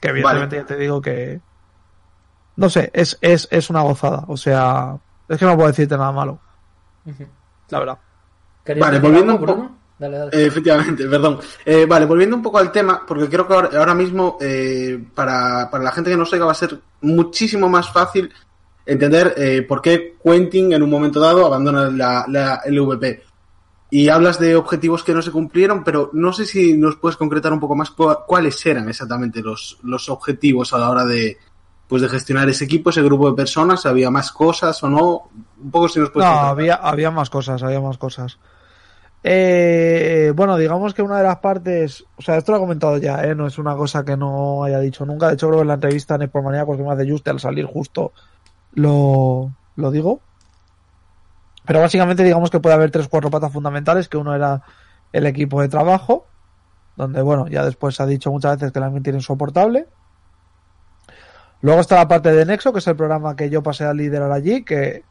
que 0.00 0.08
evidentemente 0.08 0.56
ya 0.56 0.64
te 0.64 0.76
digo 0.76 1.00
que 1.00 1.40
no 2.56 2.70
sé, 2.70 2.90
es, 2.94 3.18
es, 3.20 3.46
es 3.50 3.70
una 3.70 3.82
gozada, 3.82 4.24
o 4.28 4.36
sea, 4.36 4.98
es 5.28 5.38
que 5.38 5.44
no 5.44 5.56
puedo 5.56 5.68
decirte 5.68 5.96
nada 5.96 6.12
malo. 6.12 6.38
La 7.68 7.78
verdad. 7.78 7.98
Vale, 8.78 8.98
volviendo 8.98 9.34
un 9.34 9.44
poco. 9.44 9.70
efectivamente, 10.32 11.06
perdón. 11.10 11.38
Eh, 11.64 11.86
vale, 11.86 12.06
volviendo 12.06 12.36
un 12.36 12.42
poco 12.42 12.58
al 12.58 12.72
tema, 12.72 13.04
porque 13.06 13.28
creo 13.28 13.46
que 13.46 13.54
ahora, 13.54 13.94
mismo 13.94 14.36
eh, 14.40 15.02
para, 15.14 15.70
la 15.70 15.92
gente 15.92 16.10
que 16.10 16.16
no 16.16 16.26
sepa 16.26 16.46
va 16.46 16.52
a 16.52 16.54
ser 16.54 16.78
muchísimo 17.02 17.68
más 17.68 17.92
fácil 17.92 18.32
entender 18.84 19.34
eh, 19.36 19.62
por 19.62 19.82
qué 19.82 20.16
Quentin 20.22 20.72
en 20.72 20.82
un 20.82 20.90
momento 20.90 21.18
dado 21.18 21.44
abandona 21.44 21.90
la, 21.90 22.24
la 22.28 22.62
LVP. 22.66 23.22
Y 23.88 24.08
hablas 24.08 24.40
de 24.40 24.56
objetivos 24.56 25.04
que 25.04 25.14
no 25.14 25.22
se 25.22 25.30
cumplieron, 25.30 25.84
pero 25.84 26.10
no 26.12 26.32
sé 26.32 26.44
si 26.44 26.76
nos 26.76 26.96
puedes 26.96 27.16
concretar 27.16 27.52
un 27.52 27.60
poco 27.60 27.76
más 27.76 27.92
cuáles 27.92 28.66
eran 28.66 28.88
exactamente 28.88 29.40
los, 29.42 29.78
los 29.84 30.08
objetivos 30.08 30.72
a 30.72 30.78
la 30.78 30.90
hora 30.90 31.04
de, 31.04 31.38
pues 31.88 32.02
de 32.02 32.08
gestionar 32.08 32.48
ese 32.48 32.64
equipo, 32.64 32.90
ese 32.90 33.02
grupo 33.02 33.30
de 33.30 33.36
personas, 33.36 33.86
había 33.86 34.10
más 34.10 34.32
cosas 34.32 34.82
o 34.82 34.88
no, 34.88 35.30
un 35.62 35.70
poco 35.70 35.88
si 35.88 36.00
nos 36.00 36.10
puedes 36.10 36.28
No, 36.28 36.36
había, 36.36 36.74
había 36.74 37.10
más 37.10 37.30
cosas, 37.30 37.62
había 37.62 37.80
más 37.80 37.98
cosas. 37.98 38.38
Eh, 39.22 40.32
bueno, 40.36 40.56
digamos 40.56 40.94
que 40.94 41.02
una 41.02 41.18
de 41.18 41.24
las 41.24 41.38
partes, 41.38 42.04
o 42.16 42.22
sea, 42.22 42.36
esto 42.36 42.52
lo 42.52 42.58
he 42.58 42.60
comentado 42.60 42.98
ya, 42.98 43.24
¿eh? 43.24 43.34
no 43.34 43.46
es 43.46 43.58
una 43.58 43.74
cosa 43.74 44.04
que 44.04 44.16
no 44.16 44.64
haya 44.64 44.78
dicho 44.80 45.04
nunca. 45.04 45.28
De 45.28 45.34
hecho, 45.34 45.48
creo 45.48 45.58
que 45.58 45.62
en 45.62 45.68
la 45.68 45.74
entrevista 45.74 46.14
en 46.14 46.22
Expormanía, 46.22 46.64
porque 46.64 46.82
más 46.82 46.98
de 46.98 47.10
Juste 47.10 47.30
al 47.30 47.40
salir 47.40 47.66
justo 47.66 48.12
lo, 48.72 49.52
lo 49.74 49.90
digo. 49.90 50.20
Pero 51.64 51.80
básicamente, 51.80 52.22
digamos 52.22 52.50
que 52.50 52.60
puede 52.60 52.76
haber 52.76 52.92
tres, 52.92 53.08
cuatro 53.08 53.30
patas 53.30 53.52
fundamentales, 53.52 54.08
que 54.08 54.16
uno 54.16 54.34
era 54.34 54.62
el 55.12 55.26
equipo 55.26 55.60
de 55.60 55.68
trabajo, 55.68 56.26
donde, 56.96 57.20
bueno, 57.22 57.48
ya 57.48 57.64
después 57.64 57.96
se 57.96 58.04
ha 58.04 58.06
dicho 58.06 58.30
muchas 58.30 58.58
veces 58.58 58.72
que 58.72 58.80
la 58.80 58.90
tiene 59.02 59.18
insoportable. 59.18 59.88
Luego 61.62 61.80
está 61.80 61.96
la 61.96 62.08
parte 62.08 62.32
de 62.32 62.44
Nexo, 62.44 62.72
que 62.72 62.80
es 62.80 62.86
el 62.86 62.96
programa 62.96 63.34
que 63.36 63.50
yo 63.50 63.62
pasé 63.62 63.84
a 63.84 63.94
liderar 63.94 64.30
allí, 64.30 64.64
que 64.64 65.04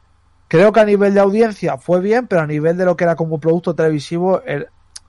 Creo 0.48 0.72
que 0.72 0.80
a 0.80 0.84
nivel 0.84 1.12
de 1.12 1.20
audiencia 1.20 1.76
fue 1.76 2.00
bien, 2.00 2.28
pero 2.28 2.42
a 2.42 2.46
nivel 2.46 2.76
de 2.76 2.84
lo 2.84 2.96
que 2.96 3.04
era 3.04 3.16
como 3.16 3.40
producto 3.40 3.74
televisivo, 3.74 4.42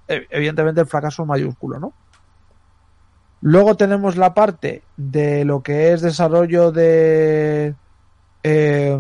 evidentemente 0.08 0.82
el 0.82 0.88
fracaso 0.88 1.26
mayúsculo, 1.26 1.80
¿no? 1.80 1.94
Luego 3.42 3.78
tenemos 3.78 4.18
la 4.18 4.34
parte 4.34 4.82
de 4.98 5.46
lo 5.46 5.62
que 5.62 5.94
es 5.94 6.02
desarrollo 6.02 6.72
de 6.72 7.76
eh, 8.42 9.00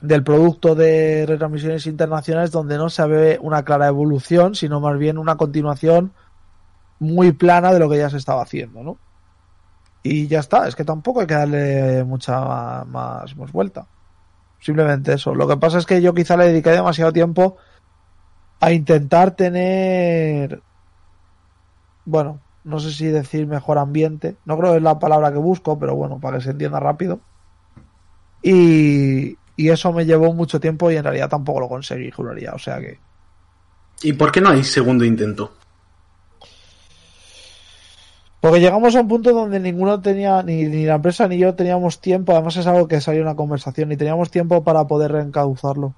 del 0.00 0.22
producto 0.22 0.76
de 0.76 1.26
retransmisiones 1.26 1.86
internacionales, 1.88 2.52
donde 2.52 2.78
no 2.78 2.88
se 2.88 3.04
ve 3.06 3.38
una 3.42 3.64
clara 3.64 3.88
evolución, 3.88 4.54
sino 4.54 4.78
más 4.78 4.96
bien 4.96 5.18
una 5.18 5.36
continuación 5.36 6.12
muy 7.00 7.32
plana 7.32 7.72
de 7.72 7.80
lo 7.80 7.90
que 7.90 7.98
ya 7.98 8.10
se 8.10 8.16
estaba 8.16 8.42
haciendo, 8.42 8.84
¿no? 8.84 8.96
Y 10.02 10.26
ya 10.28 10.40
está, 10.40 10.66
es 10.66 10.74
que 10.74 10.84
tampoco 10.84 11.20
hay 11.20 11.26
que 11.26 11.34
darle 11.34 12.04
mucha 12.04 12.84
más, 12.84 13.34
vuelta. 13.34 13.86
Simplemente 14.58 15.14
eso. 15.14 15.34
Lo 15.34 15.46
que 15.46 15.56
pasa 15.56 15.78
es 15.78 15.86
que 15.86 16.00
yo 16.00 16.14
quizá 16.14 16.36
le 16.36 16.46
dediqué 16.46 16.70
demasiado 16.70 17.12
tiempo 17.12 17.56
a 18.60 18.72
intentar 18.72 19.32
tener, 19.32 20.62
bueno, 22.04 22.40
no 22.64 22.78
sé 22.78 22.92
si 22.92 23.06
decir 23.06 23.46
mejor 23.46 23.78
ambiente. 23.78 24.36
No 24.44 24.58
creo 24.58 24.72
que 24.72 24.78
es 24.78 24.82
la 24.82 24.98
palabra 24.98 25.32
que 25.32 25.38
busco, 25.38 25.78
pero 25.78 25.94
bueno, 25.94 26.18
para 26.18 26.38
que 26.38 26.44
se 26.44 26.50
entienda 26.50 26.80
rápido. 26.80 27.20
Y, 28.42 29.36
y 29.56 29.68
eso 29.68 29.92
me 29.92 30.06
llevó 30.06 30.32
mucho 30.32 30.60
tiempo 30.60 30.90
y 30.90 30.96
en 30.96 31.04
realidad 31.04 31.28
tampoco 31.28 31.60
lo 31.60 31.68
conseguí, 31.68 32.10
juraría. 32.10 32.52
O 32.52 32.58
sea 32.58 32.80
que. 32.80 32.98
¿Y 34.02 34.14
por 34.14 34.32
qué 34.32 34.40
no 34.40 34.48
hay 34.48 34.64
segundo 34.64 35.04
intento? 35.04 35.52
Porque 38.40 38.60
llegamos 38.60 38.96
a 38.96 39.02
un 39.02 39.08
punto 39.08 39.32
donde 39.32 39.60
ninguno 39.60 40.00
tenía, 40.00 40.42
ni, 40.42 40.64
la 40.86 40.94
empresa 40.94 41.28
ni 41.28 41.36
yo 41.36 41.54
teníamos 41.54 42.00
tiempo, 42.00 42.32
además 42.32 42.56
es 42.56 42.66
algo 42.66 42.88
que 42.88 43.00
salió 43.02 43.20
en 43.20 43.26
una 43.26 43.36
conversación, 43.36 43.90
ni 43.90 43.98
teníamos 43.98 44.30
tiempo 44.30 44.64
para 44.64 44.86
poder 44.86 45.12
reencauzarlo. 45.12 45.94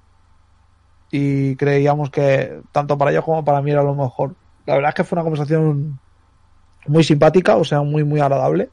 Y 1.09 1.55
creíamos 1.55 2.09
que 2.09 2.59
tanto 2.73 2.97
para 2.97 3.11
ellos 3.11 3.23
como 3.23 3.45
para 3.45 3.61
mí 3.61 3.71
era 3.71 3.83
lo 3.83 3.95
mejor. 3.95 4.35
La 4.65 4.75
verdad 4.75 4.89
es 4.89 4.95
que 4.95 5.03
fue 5.05 5.15
una 5.15 5.23
conversación 5.23 5.99
muy 6.87 7.03
simpática, 7.03 7.55
o 7.55 7.63
sea, 7.63 7.81
muy, 7.81 8.03
muy 8.03 8.19
agradable. 8.19 8.69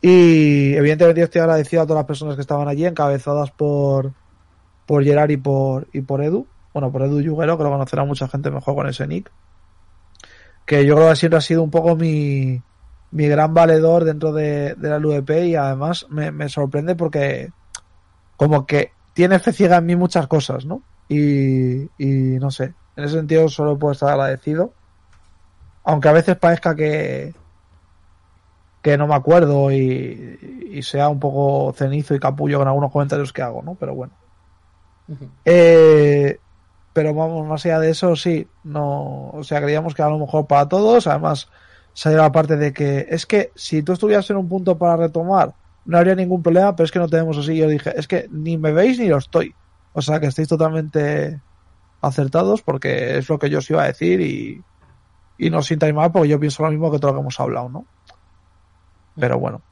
Y 0.00 0.74
evidentemente 0.74 1.22
estoy 1.22 1.40
agradecido 1.40 1.82
a 1.82 1.86
todas 1.86 2.00
las 2.00 2.06
personas 2.06 2.36
que 2.36 2.42
estaban 2.42 2.68
allí, 2.68 2.86
encabezadas 2.86 3.50
por, 3.50 4.12
por 4.86 5.02
Gerard 5.02 5.30
y 5.30 5.38
por, 5.38 5.88
y 5.92 6.02
por 6.02 6.22
Edu. 6.22 6.46
Bueno, 6.72 6.92
por 6.92 7.02
Edu 7.02 7.20
Yuguero, 7.20 7.56
que 7.56 7.64
lo 7.64 7.70
conocerá 7.70 8.04
mucha 8.04 8.28
gente 8.28 8.50
mejor 8.50 8.76
con 8.76 8.86
ese 8.86 9.06
nick 9.08 9.30
que 10.66 10.86
yo 10.86 10.96
creo 10.96 11.10
que 11.10 11.16
siempre 11.16 11.38
ha 11.38 11.42
sido 11.42 11.62
un 11.62 11.70
poco 11.70 11.96
mi, 11.96 12.62
mi 13.10 13.28
gran 13.28 13.54
valedor 13.54 14.04
dentro 14.04 14.32
de, 14.32 14.74
de 14.74 14.88
la 14.88 14.98
LVP 14.98 15.46
y 15.48 15.54
además 15.56 16.06
me, 16.10 16.30
me, 16.30 16.48
sorprende 16.48 16.94
porque 16.96 17.52
como 18.36 18.66
que 18.66 18.92
tiene 19.12 19.38
fe 19.38 19.52
ciega 19.52 19.76
en 19.76 19.86
mí 19.86 19.96
muchas 19.96 20.26
cosas, 20.26 20.64
¿no? 20.64 20.82
Y, 21.08 21.84
y 21.98 22.38
no 22.40 22.50
sé, 22.50 22.74
en 22.96 23.04
ese 23.04 23.14
sentido 23.14 23.48
solo 23.48 23.78
puedo 23.78 23.92
estar 23.92 24.10
agradecido. 24.10 24.72
Aunque 25.84 26.08
a 26.08 26.12
veces 26.12 26.36
parezca 26.36 26.74
que, 26.74 27.34
que 28.80 28.96
no 28.96 29.06
me 29.06 29.14
acuerdo 29.14 29.70
y, 29.70 30.70
y 30.72 30.82
sea 30.82 31.08
un 31.08 31.20
poco 31.20 31.72
cenizo 31.76 32.14
y 32.14 32.20
capullo 32.20 32.58
con 32.58 32.68
algunos 32.68 32.90
comentarios 32.90 33.32
que 33.32 33.42
hago, 33.42 33.62
¿no? 33.62 33.74
Pero 33.74 33.94
bueno. 33.94 34.12
eh, 35.44 36.38
pero 36.94 37.12
vamos, 37.12 37.46
más 37.46 37.66
allá 37.66 37.80
de 37.80 37.90
eso, 37.90 38.16
sí, 38.16 38.46
no, 38.62 39.30
o 39.30 39.44
sea, 39.44 39.60
creíamos 39.60 39.94
que 39.94 40.02
a 40.02 40.08
lo 40.08 40.18
mejor 40.18 40.46
para 40.46 40.68
todos, 40.68 41.06
además 41.06 41.48
salió 41.92 42.18
la 42.18 42.32
parte 42.32 42.56
de 42.56 42.72
que 42.72 43.06
es 43.10 43.26
que 43.26 43.50
si 43.56 43.82
tú 43.82 43.92
estuvieras 43.92 44.30
en 44.30 44.36
un 44.36 44.48
punto 44.48 44.78
para 44.78 44.96
retomar, 44.96 45.54
no 45.84 45.98
habría 45.98 46.14
ningún 46.14 46.42
problema, 46.42 46.74
pero 46.74 46.84
es 46.84 46.92
que 46.92 46.98
no 47.00 47.08
tenemos 47.08 47.36
así. 47.36 47.56
Yo 47.56 47.68
dije, 47.68 47.92
es 47.96 48.08
que 48.08 48.26
ni 48.30 48.56
me 48.56 48.72
veis 48.72 48.98
ni 48.98 49.08
lo 49.08 49.18
estoy. 49.18 49.54
O 49.92 50.00
sea, 50.00 50.18
que 50.18 50.26
estáis 50.26 50.48
totalmente 50.48 51.40
acertados 52.00 52.62
porque 52.62 53.18
es 53.18 53.28
lo 53.28 53.38
que 53.38 53.50
yo 53.50 53.58
os 53.58 53.68
iba 53.70 53.82
a 53.82 53.86
decir 53.86 54.20
y, 54.20 54.62
y 55.36 55.50
no 55.50 55.58
os 55.58 55.66
sintáis 55.66 55.94
mal 55.94 56.10
porque 56.10 56.28
yo 56.28 56.40
pienso 56.40 56.62
lo 56.62 56.70
mismo 56.70 56.90
que 56.90 56.98
todo 56.98 57.12
lo 57.12 57.18
que 57.18 57.20
hemos 57.22 57.40
hablado, 57.40 57.68
¿no? 57.68 57.86
Pero 59.18 59.38
bueno, 59.38 59.62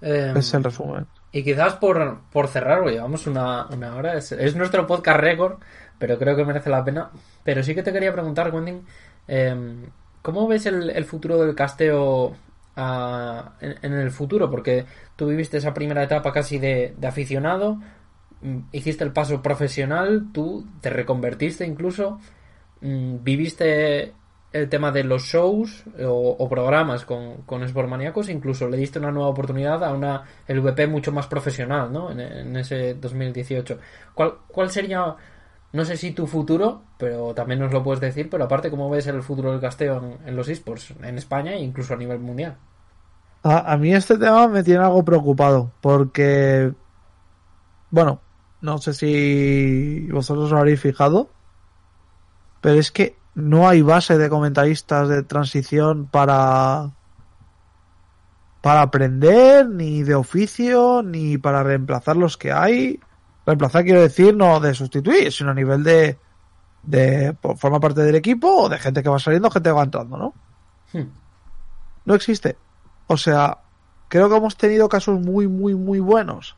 eh, 0.00 0.34
es 0.36 0.54
el 0.54 0.64
resumen. 0.64 1.06
Y 1.30 1.42
quizás 1.42 1.74
por, 1.74 2.20
por 2.32 2.48
cerrar, 2.48 2.84
llevamos 2.86 3.26
una, 3.26 3.66
una 3.66 3.94
hora, 3.96 4.16
es, 4.16 4.32
es 4.32 4.56
nuestro 4.56 4.86
podcast 4.86 5.20
récord 5.20 5.58
pero 5.98 6.18
creo 6.18 6.36
que 6.36 6.44
merece 6.44 6.70
la 6.70 6.84
pena. 6.84 7.10
Pero 7.44 7.62
sí 7.62 7.74
que 7.74 7.82
te 7.82 7.92
quería 7.92 8.12
preguntar, 8.12 8.54
Wendy, 8.54 8.80
em, 9.26 9.86
¿cómo 10.22 10.46
ves 10.46 10.66
el, 10.66 11.04
futuro 11.04 11.38
del 11.38 11.54
casteo 11.54 12.36
en, 12.76 13.92
el 13.92 14.10
futuro? 14.10 14.50
Porque 14.50 14.86
tú 15.16 15.26
viviste 15.26 15.58
esa 15.58 15.74
primera 15.74 16.02
etapa 16.02 16.32
casi 16.32 16.58
de, 16.58 16.94
aficionado, 17.02 17.78
mm, 18.42 18.58
hiciste 18.72 19.04
el 19.04 19.12
paso 19.12 19.42
profesional, 19.42 20.28
tú 20.32 20.66
te 20.80 20.90
reconvertiste 20.90 21.66
incluso, 21.66 22.20
mm, 22.80 23.24
viviste 23.24 24.14
el 24.50 24.68
tema 24.70 24.90
de 24.90 25.04
los 25.04 25.24
shows 25.24 25.84
o, 26.02 26.48
programas 26.48 27.04
con, 27.04 27.42
con 27.42 27.62
incluso 28.30 28.68
le 28.68 28.78
diste 28.78 28.98
una 28.98 29.10
nueva 29.10 29.28
oportunidad 29.28 29.84
a 29.84 29.92
una 29.92 30.22
LVP 30.46 30.86
mucho 30.86 31.12
más 31.12 31.26
profesional, 31.26 31.92
¿no? 31.92 32.10
En, 32.10 32.20
en 32.20 32.56
ese 32.56 32.94
2018. 32.94 33.78
¿Cuál, 34.14 34.34
¿Cuál 34.48 34.70
sería 34.70 35.16
no 35.72 35.84
sé 35.84 35.96
si 35.96 36.12
tu 36.12 36.26
futuro, 36.26 36.82
pero 36.96 37.34
también 37.34 37.60
nos 37.60 37.72
lo 37.72 37.82
puedes 37.82 38.00
decir, 38.00 38.30
pero 38.30 38.44
aparte, 38.44 38.70
¿cómo 38.70 38.88
ves 38.88 39.06
el 39.06 39.22
futuro 39.22 39.50
del 39.52 39.60
casteo 39.60 40.18
en, 40.24 40.36
los 40.36 40.48
esports 40.48 40.94
en 41.02 41.18
España 41.18 41.52
e 41.52 41.60
incluso 41.60 41.94
a 41.94 41.96
nivel 41.96 42.20
mundial? 42.20 42.56
A, 43.42 43.76
mí 43.76 43.94
este 43.94 44.18
tema 44.18 44.48
me 44.48 44.64
tiene 44.64 44.82
algo 44.82 45.04
preocupado, 45.04 45.72
porque, 45.80 46.72
bueno, 47.90 48.20
no 48.60 48.78
sé 48.78 48.94
si 48.94 50.08
vosotros 50.10 50.46
os 50.46 50.52
habréis 50.52 50.80
fijado, 50.80 51.30
pero 52.60 52.78
es 52.78 52.90
que 52.90 53.16
no 53.34 53.68
hay 53.68 53.82
base 53.82 54.18
de 54.18 54.28
comentaristas 54.28 55.08
de 55.08 55.22
transición 55.22 56.06
para 56.06 56.90
para 58.60 58.82
aprender, 58.82 59.68
ni 59.68 60.02
de 60.02 60.14
oficio, 60.14 61.02
ni 61.02 61.38
para 61.38 61.62
reemplazar 61.62 62.16
los 62.16 62.36
que 62.36 62.52
hay. 62.52 63.00
Reemplazar 63.48 63.82
quiero 63.82 64.02
decir 64.02 64.36
no 64.36 64.60
de 64.60 64.74
sustituir, 64.74 65.32
sino 65.32 65.52
a 65.52 65.54
nivel 65.54 65.82
de, 65.82 66.18
de 66.82 67.34
forma 67.56 67.80
parte 67.80 68.02
del 68.02 68.14
equipo 68.14 68.46
o 68.46 68.68
de 68.68 68.78
gente 68.78 69.02
que 69.02 69.08
va 69.08 69.18
saliendo, 69.18 69.50
gente 69.50 69.70
que 69.70 69.74
va 69.74 69.84
entrando, 69.84 70.18
¿no? 70.18 70.34
Hmm. 70.92 71.08
No 72.04 72.14
existe. 72.14 72.58
O 73.06 73.16
sea, 73.16 73.56
creo 74.08 74.28
que 74.28 74.36
hemos 74.36 74.58
tenido 74.58 74.86
casos 74.90 75.18
muy, 75.18 75.48
muy, 75.48 75.74
muy 75.74 75.98
buenos. 75.98 76.56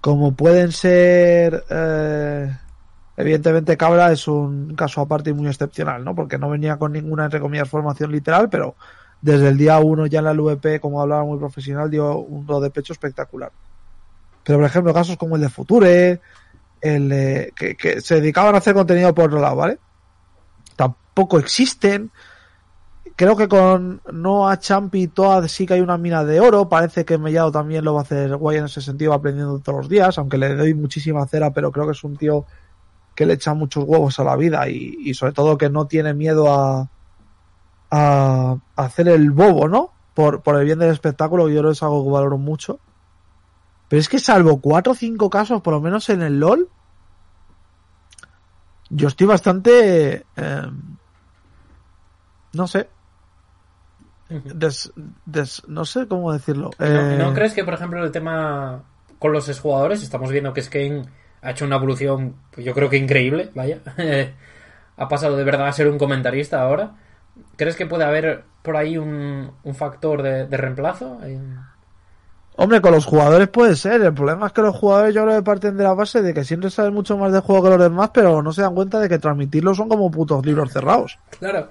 como 0.00 0.32
pueden 0.32 0.72
ser 0.72 1.66
eh, 1.68 2.56
evidentemente 3.18 3.76
Cabra 3.76 4.10
es 4.10 4.26
un 4.26 4.74
caso 4.74 5.02
aparte 5.02 5.30
y 5.30 5.34
muy 5.34 5.48
excepcional, 5.48 6.02
¿no? 6.02 6.14
Porque 6.14 6.38
no 6.38 6.48
venía 6.48 6.78
con 6.78 6.92
ninguna 6.92 7.26
entre 7.26 7.40
comillas 7.40 7.68
formación 7.68 8.10
literal, 8.10 8.48
pero 8.48 8.74
desde 9.20 9.48
el 9.48 9.58
día 9.58 9.78
uno 9.80 10.06
ya 10.06 10.20
en 10.20 10.24
la 10.24 10.32
LVP, 10.32 10.80
como 10.80 11.02
hablaba 11.02 11.24
muy 11.24 11.38
profesional, 11.38 11.90
dio 11.90 12.16
un 12.16 12.46
do 12.46 12.58
de 12.58 12.70
pecho 12.70 12.94
espectacular. 12.94 13.52
Pero 14.44 14.58
por 14.58 14.66
ejemplo, 14.66 14.94
casos 14.94 15.16
como 15.16 15.36
el 15.36 15.42
de 15.42 15.48
Future, 15.48 16.20
el 16.80 17.52
que, 17.56 17.76
que, 17.76 18.00
se 18.00 18.16
dedicaban 18.16 18.54
a 18.54 18.58
hacer 18.58 18.74
contenido 18.74 19.14
por 19.14 19.26
otro 19.26 19.40
lado, 19.40 19.56
¿vale? 19.56 19.78
Tampoco 20.76 21.38
existen 21.38 22.10
creo 23.16 23.36
que 23.36 23.48
con 23.48 24.00
Noah, 24.12 24.58
Champ 24.58 24.94
y 24.94 25.08
Toad 25.08 25.46
sí 25.48 25.66
que 25.66 25.74
hay 25.74 25.80
una 25.80 25.98
mina 25.98 26.24
de 26.24 26.40
oro. 26.40 26.68
Parece 26.68 27.04
que 27.04 27.18
Mellado 27.18 27.52
también 27.52 27.84
lo 27.84 27.94
va 27.94 28.00
a 28.00 28.02
hacer 28.02 28.36
guay 28.36 28.58
en 28.58 28.64
ese 28.64 28.80
sentido, 28.80 29.12
aprendiendo 29.12 29.58
todos 29.60 29.78
los 29.78 29.88
días, 29.88 30.18
aunque 30.18 30.38
le 30.38 30.54
doy 30.54 30.74
muchísima 30.74 31.26
cera, 31.26 31.52
pero 31.52 31.72
creo 31.72 31.86
que 31.86 31.92
es 31.92 32.04
un 32.04 32.16
tío 32.16 32.44
que 33.14 33.26
le 33.26 33.34
echa 33.34 33.54
muchos 33.54 33.84
huevos 33.84 34.18
a 34.18 34.24
la 34.24 34.36
vida 34.36 34.68
y, 34.68 35.14
sobre 35.14 35.32
todo 35.32 35.56
que 35.56 35.70
no 35.70 35.86
tiene 35.86 36.14
miedo 36.14 36.52
a, 36.52 36.88
a, 37.90 38.56
hacer 38.74 39.08
el 39.08 39.30
bobo, 39.30 39.68
¿no? 39.68 39.92
Por, 40.14 40.42
por 40.42 40.56
el 40.56 40.64
bien 40.64 40.78
del 40.78 40.90
espectáculo, 40.90 41.48
yo 41.48 41.60
creo 41.60 41.70
que 41.70 41.74
es 41.74 41.82
algo 41.82 42.04
que 42.04 42.10
valoro 42.10 42.38
mucho. 42.38 42.80
Pero 43.88 44.00
es 44.00 44.08
que 44.08 44.18
salvo 44.18 44.60
cuatro 44.60 44.92
o 44.92 44.96
cinco 44.96 45.30
casos, 45.30 45.62
por 45.62 45.74
lo 45.74 45.80
menos 45.80 46.08
en 46.08 46.22
el 46.22 46.40
LOL, 46.40 46.68
yo 48.90 49.08
estoy 49.08 49.26
bastante... 49.26 50.24
Eh, 50.36 50.62
no 52.52 52.66
sé, 52.68 52.88
no 55.68 55.84
sé 55.84 56.08
cómo 56.08 56.32
decirlo. 56.32 56.70
¿No, 56.78 56.86
eh, 56.86 57.32
crees 57.34 57.52
que, 57.52 57.64
por 57.64 57.74
ejemplo, 57.74 58.02
el 58.02 58.10
tema 58.10 58.82
con 59.18 59.32
los 59.32 59.48
exjugadores, 59.48 60.02
estamos 60.02 60.30
viendo 60.30 60.52
que 60.52 60.62
Skane 60.62 61.02
ha 61.42 61.50
hecho 61.50 61.64
una 61.64 61.76
evolución, 61.76 62.36
yo 62.56 62.74
creo 62.74 62.88
que 62.88 62.96
increíble, 62.96 63.50
vaya. 63.54 63.80
ha 64.96 65.08
pasado 65.08 65.36
de 65.36 65.44
verdad 65.44 65.68
a 65.68 65.72
ser 65.72 65.88
un 65.88 65.98
comentarista 65.98 66.62
ahora. 66.62 66.96
¿Crees 67.56 67.76
que 67.76 67.86
puede 67.86 68.04
haber 68.04 68.44
por 68.62 68.76
ahí 68.76 68.96
un, 68.96 69.52
factor 69.74 70.22
de, 70.22 70.56
reemplazo? 70.56 71.20
Hombre, 72.56 72.80
con 72.80 72.92
los 72.92 73.04
jugadores 73.04 73.48
puede 73.48 73.74
ser. 73.74 74.00
El 74.02 74.14
problema 74.14 74.46
es 74.46 74.52
que 74.52 74.62
los 74.62 74.76
jugadores 74.76 75.14
yo 75.14 75.24
creo 75.24 75.36
que 75.36 75.42
parten 75.42 75.76
de 75.76 75.82
la 75.82 75.94
base 75.94 76.22
de 76.22 76.32
que 76.32 76.44
siempre 76.44 76.70
saben 76.70 76.94
mucho 76.94 77.18
más 77.18 77.32
de 77.32 77.40
juego 77.40 77.64
que 77.64 77.70
los 77.70 77.80
demás, 77.80 78.10
pero 78.14 78.42
no 78.42 78.52
se 78.52 78.62
dan 78.62 78.74
cuenta 78.74 79.00
de 79.00 79.08
que 79.08 79.18
transmitirlo 79.18 79.74
son 79.74 79.88
como 79.88 80.10
putos 80.10 80.44
libros 80.46 80.72
cerrados. 80.72 81.18
Claro. 81.38 81.70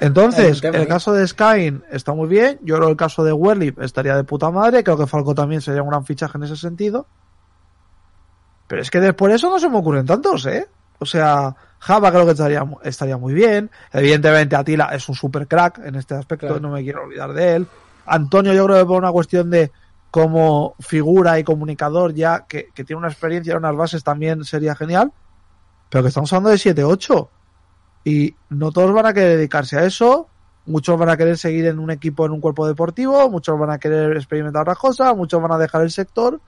Entonces, 0.00 0.62
el 0.62 0.86
caso 0.86 1.14
de 1.14 1.26
Skyne 1.26 1.80
está 1.90 2.12
muy 2.12 2.28
bien. 2.28 2.58
Yo 2.62 2.76
creo 2.76 2.88
que 2.88 2.92
el 2.92 2.96
caso 2.98 3.24
de 3.24 3.32
Werlip 3.32 3.80
estaría 3.80 4.14
de 4.14 4.24
puta 4.24 4.50
madre. 4.50 4.84
Creo 4.84 4.98
que 4.98 5.06
Falco 5.06 5.34
también 5.34 5.62
sería 5.62 5.82
un 5.82 5.88
gran 5.88 6.04
fichaje 6.04 6.36
en 6.36 6.44
ese 6.44 6.56
sentido. 6.56 7.06
Pero 8.66 8.82
es 8.82 8.90
que 8.90 9.00
después 9.00 9.30
de 9.30 9.36
eso 9.36 9.48
no 9.48 9.58
se 9.58 9.68
me 9.68 9.78
ocurren 9.78 10.04
tantos, 10.04 10.44
¿eh? 10.44 10.68
O 10.98 11.06
sea, 11.06 11.54
Java 11.78 12.10
creo 12.10 12.24
que 12.26 12.32
estaría, 12.32 12.66
estaría 12.82 13.16
muy 13.16 13.32
bien. 13.32 13.70
Evidentemente, 13.92 14.56
Atila 14.56 14.90
es 14.92 15.08
un 15.08 15.14
super 15.14 15.46
crack 15.46 15.78
en 15.78 15.94
este 15.94 16.14
aspecto, 16.14 16.58
no 16.60 16.70
me 16.70 16.82
quiero 16.82 17.04
olvidar 17.04 17.32
de 17.32 17.56
él. 17.56 17.66
Antonio, 18.06 18.52
yo 18.52 18.66
creo 18.66 18.78
que 18.78 18.86
por 18.86 18.98
una 18.98 19.12
cuestión 19.12 19.50
de 19.50 19.72
como 20.16 20.76
figura 20.80 21.38
y 21.38 21.44
comunicador, 21.44 22.14
ya 22.14 22.46
que, 22.46 22.70
que 22.74 22.84
tiene 22.84 23.00
una 23.00 23.08
experiencia 23.08 23.52
en 23.52 23.58
unas 23.58 23.76
bases, 23.76 24.02
también 24.02 24.44
sería 24.44 24.74
genial. 24.74 25.12
Pero 25.90 26.02
que 26.02 26.08
estamos 26.08 26.32
hablando 26.32 26.48
de 26.48 26.56
7-8. 26.56 27.28
Y 28.04 28.34
no 28.48 28.72
todos 28.72 28.94
van 28.94 29.04
a 29.04 29.12
querer 29.12 29.36
dedicarse 29.36 29.76
a 29.76 29.84
eso, 29.84 30.30
muchos 30.64 30.98
van 30.98 31.10
a 31.10 31.18
querer 31.18 31.36
seguir 31.36 31.66
en 31.66 31.78
un 31.78 31.90
equipo, 31.90 32.24
en 32.24 32.32
un 32.32 32.40
cuerpo 32.40 32.66
deportivo, 32.66 33.28
muchos 33.28 33.58
van 33.58 33.68
a 33.68 33.76
querer 33.76 34.16
experimentar 34.16 34.62
otras 34.62 34.78
cosas, 34.78 35.14
muchos 35.14 35.42
van 35.42 35.52
a 35.52 35.58
dejar 35.58 35.82
el 35.82 35.90
sector, 35.90 36.40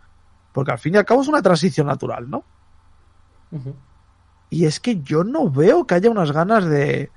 porque 0.54 0.72
al 0.72 0.78
fin 0.78 0.94
y 0.94 0.96
al 0.96 1.04
cabo 1.04 1.20
es 1.20 1.28
una 1.28 1.42
transición 1.42 1.88
natural, 1.88 2.30
¿no? 2.30 2.42
Y 4.48 4.64
es 4.64 4.80
que 4.80 5.02
yo 5.02 5.24
no 5.24 5.50
veo 5.50 5.86
que 5.86 5.94
haya 5.94 6.08
unas 6.08 6.32
ganas 6.32 6.64
de, 6.64 7.10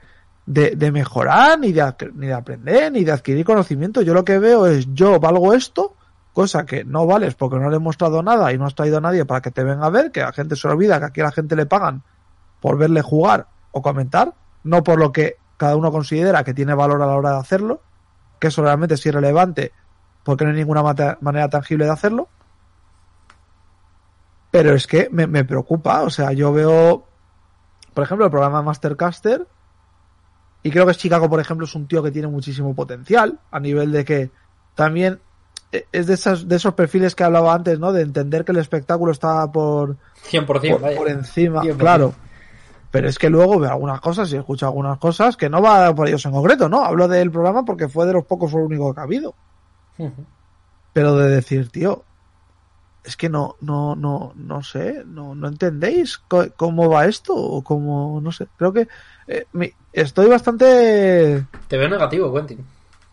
de, 0.46 0.92
mejorar, 0.92 1.58
ni 1.58 1.72
de, 1.72 1.94
ni 2.14 2.28
de 2.28 2.34
aprender, 2.34 2.92
ni 2.92 3.06
de 3.06 3.14
adquirir 3.14 3.46
conocimiento. 3.46 4.02
Yo 4.02 4.14
lo 4.14 4.26
que 4.26 4.38
veo 4.38 4.68
es, 4.68 4.94
yo 4.94 5.18
valgo 5.18 5.54
esto, 5.54 5.96
cosa 6.34 6.66
que 6.66 6.84
no 6.84 7.06
vales 7.06 7.36
porque 7.36 7.58
no 7.58 7.70
le 7.70 7.78
he 7.78 7.80
mostrado 7.80 8.24
nada 8.24 8.52
y 8.52 8.58
no 8.58 8.66
has 8.66 8.76
traído 8.76 8.98
a 8.98 9.02
nadie 9.02 9.26
para 9.26 9.42
que 9.42 9.52
te 9.52 9.64
venga 9.64 9.86
a 9.86 9.90
ver, 9.90 10.12
que 10.12 10.22
la 10.22 10.32
gente 10.32 10.56
se 10.56 10.68
olvida 10.68 11.00
que 11.00 11.06
aquí 11.06 11.22
a 11.22 11.26
la 11.26 11.32
gente 11.32 11.56
le 11.56 11.66
pagan 11.66 12.04
por 12.60 12.78
verle 12.78 13.02
jugar 13.02 13.48
o 13.72 13.82
comentar, 13.82 14.34
no 14.64 14.84
por 14.84 15.00
lo 15.00 15.12
que 15.12 15.38
cada 15.58 15.76
uno 15.76 15.92
considera 15.92 16.44
que 16.44 16.54
tiene 16.54 16.74
valor 16.74 17.02
a 17.02 17.06
la 17.06 17.16
hora 17.16 17.32
de 17.32 17.40
hacerlo, 17.40 17.82
que 18.40 18.48
eso 18.48 18.62
realmente 18.62 18.96
es 18.96 19.06
irrelevante 19.06 19.74
porque 20.24 20.44
no 20.44 20.52
hay 20.52 20.58
ninguna 20.58 20.84
manera 21.22 21.50
tangible 21.50 21.86
de 21.86 21.92
hacerlo. 21.92 22.30
Pero 24.52 24.74
es 24.74 24.86
que 24.86 25.10
me, 25.12 25.28
me 25.28 25.46
preocupa, 25.46 26.02
o 26.02 26.10
sea, 26.10 26.34
yo 26.34 26.52
veo, 26.52 27.08
por 27.94 28.04
ejemplo, 28.04 28.26
el 28.26 28.32
programa 28.32 28.62
Mastercaster, 28.62 29.48
y 30.64 30.70
creo 30.70 30.86
que 30.86 30.94
Chicago, 30.94 31.30
por 31.30 31.40
ejemplo, 31.40 31.66
es 31.66 31.74
un 31.74 31.88
tío 31.88 32.04
que 32.04 32.12
tiene 32.12 32.28
muchísimo 32.28 32.76
potencial, 32.76 33.40
a 33.50 33.60
nivel 33.60 33.92
de 33.92 34.06
que 34.06 34.32
también 34.76 35.20
es 35.72 36.08
de, 36.08 36.14
esas, 36.14 36.48
de 36.48 36.56
esos 36.58 36.74
perfiles 36.74 37.16
que 37.16 37.24
hablaba 37.24 37.54
antes, 37.54 37.80
¿no? 37.80 37.94
De 37.94 38.02
entender 38.02 38.44
que 38.44 38.52
el 38.52 38.58
espectáculo 38.58 39.12
está 39.12 39.50
por, 39.52 39.98
100%, 40.30 40.80
por, 40.80 40.96
por 40.96 41.10
encima, 41.10 41.62
claro. 41.78 42.14
Pero 42.92 43.08
es 43.08 43.18
que 43.18 43.30
luego 43.30 43.58
veo 43.58 43.72
algunas 43.72 44.02
cosas 44.02 44.32
y 44.34 44.36
escucho 44.36 44.66
algunas 44.66 44.98
cosas 44.98 45.38
que 45.38 45.50
no 45.50 45.62
va 45.62 45.96
por 45.96 46.10
ellos 46.10 46.26
en 46.26 46.34
concreto, 46.34 46.68
¿no? 46.68 46.84
Hablo 46.84 47.08
del 47.08 47.32
programa 47.32 47.64
porque 47.64 47.88
fue 47.88 48.06
de 48.06 48.14
los 48.14 48.26
pocos, 48.26 48.52
fue 48.52 48.60
el 48.60 48.68
único 48.68 48.94
que 48.94 49.00
ha 49.00 49.04
habido. 49.04 49.34
Pero 50.92 51.16
de 51.16 51.30
decir, 51.30 51.70
tío, 51.70 52.04
es 53.06 53.16
que 53.16 53.30
no, 53.30 53.56
no, 53.62 53.96
no, 53.96 54.34
no 54.36 54.62
sé, 54.62 55.04
no, 55.06 55.36
no 55.36 55.48
entendéis 55.48 56.22
cómo 56.58 56.90
va 56.90 57.06
esto 57.06 57.34
o 57.34 57.64
cómo, 57.64 58.20
no 58.22 58.32
sé. 58.34 58.48
Creo 58.58 58.74
que 58.74 58.90
eh, 59.28 59.46
estoy 59.94 60.28
bastante. 60.28 61.46
Te 61.70 61.78
veo 61.78 61.88
negativo, 61.88 62.34
Quentin. 62.34 62.66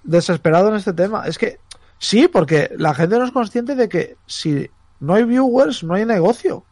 Desesperado 0.02 0.70
en 0.70 0.74
este 0.74 0.92
tema. 0.92 1.24
Es 1.26 1.38
que 1.38 1.60
sí, 1.98 2.28
porque 2.28 2.70
la 2.76 2.94
gente 2.94 3.18
no 3.18 3.24
es 3.24 3.32
consciente 3.32 3.74
de 3.74 3.88
que 3.88 4.16
si 4.26 4.70
no 5.00 5.14
hay 5.14 5.24
viewers, 5.24 5.84
no 5.84 5.94
hay 5.94 6.04
negocio 6.04 6.64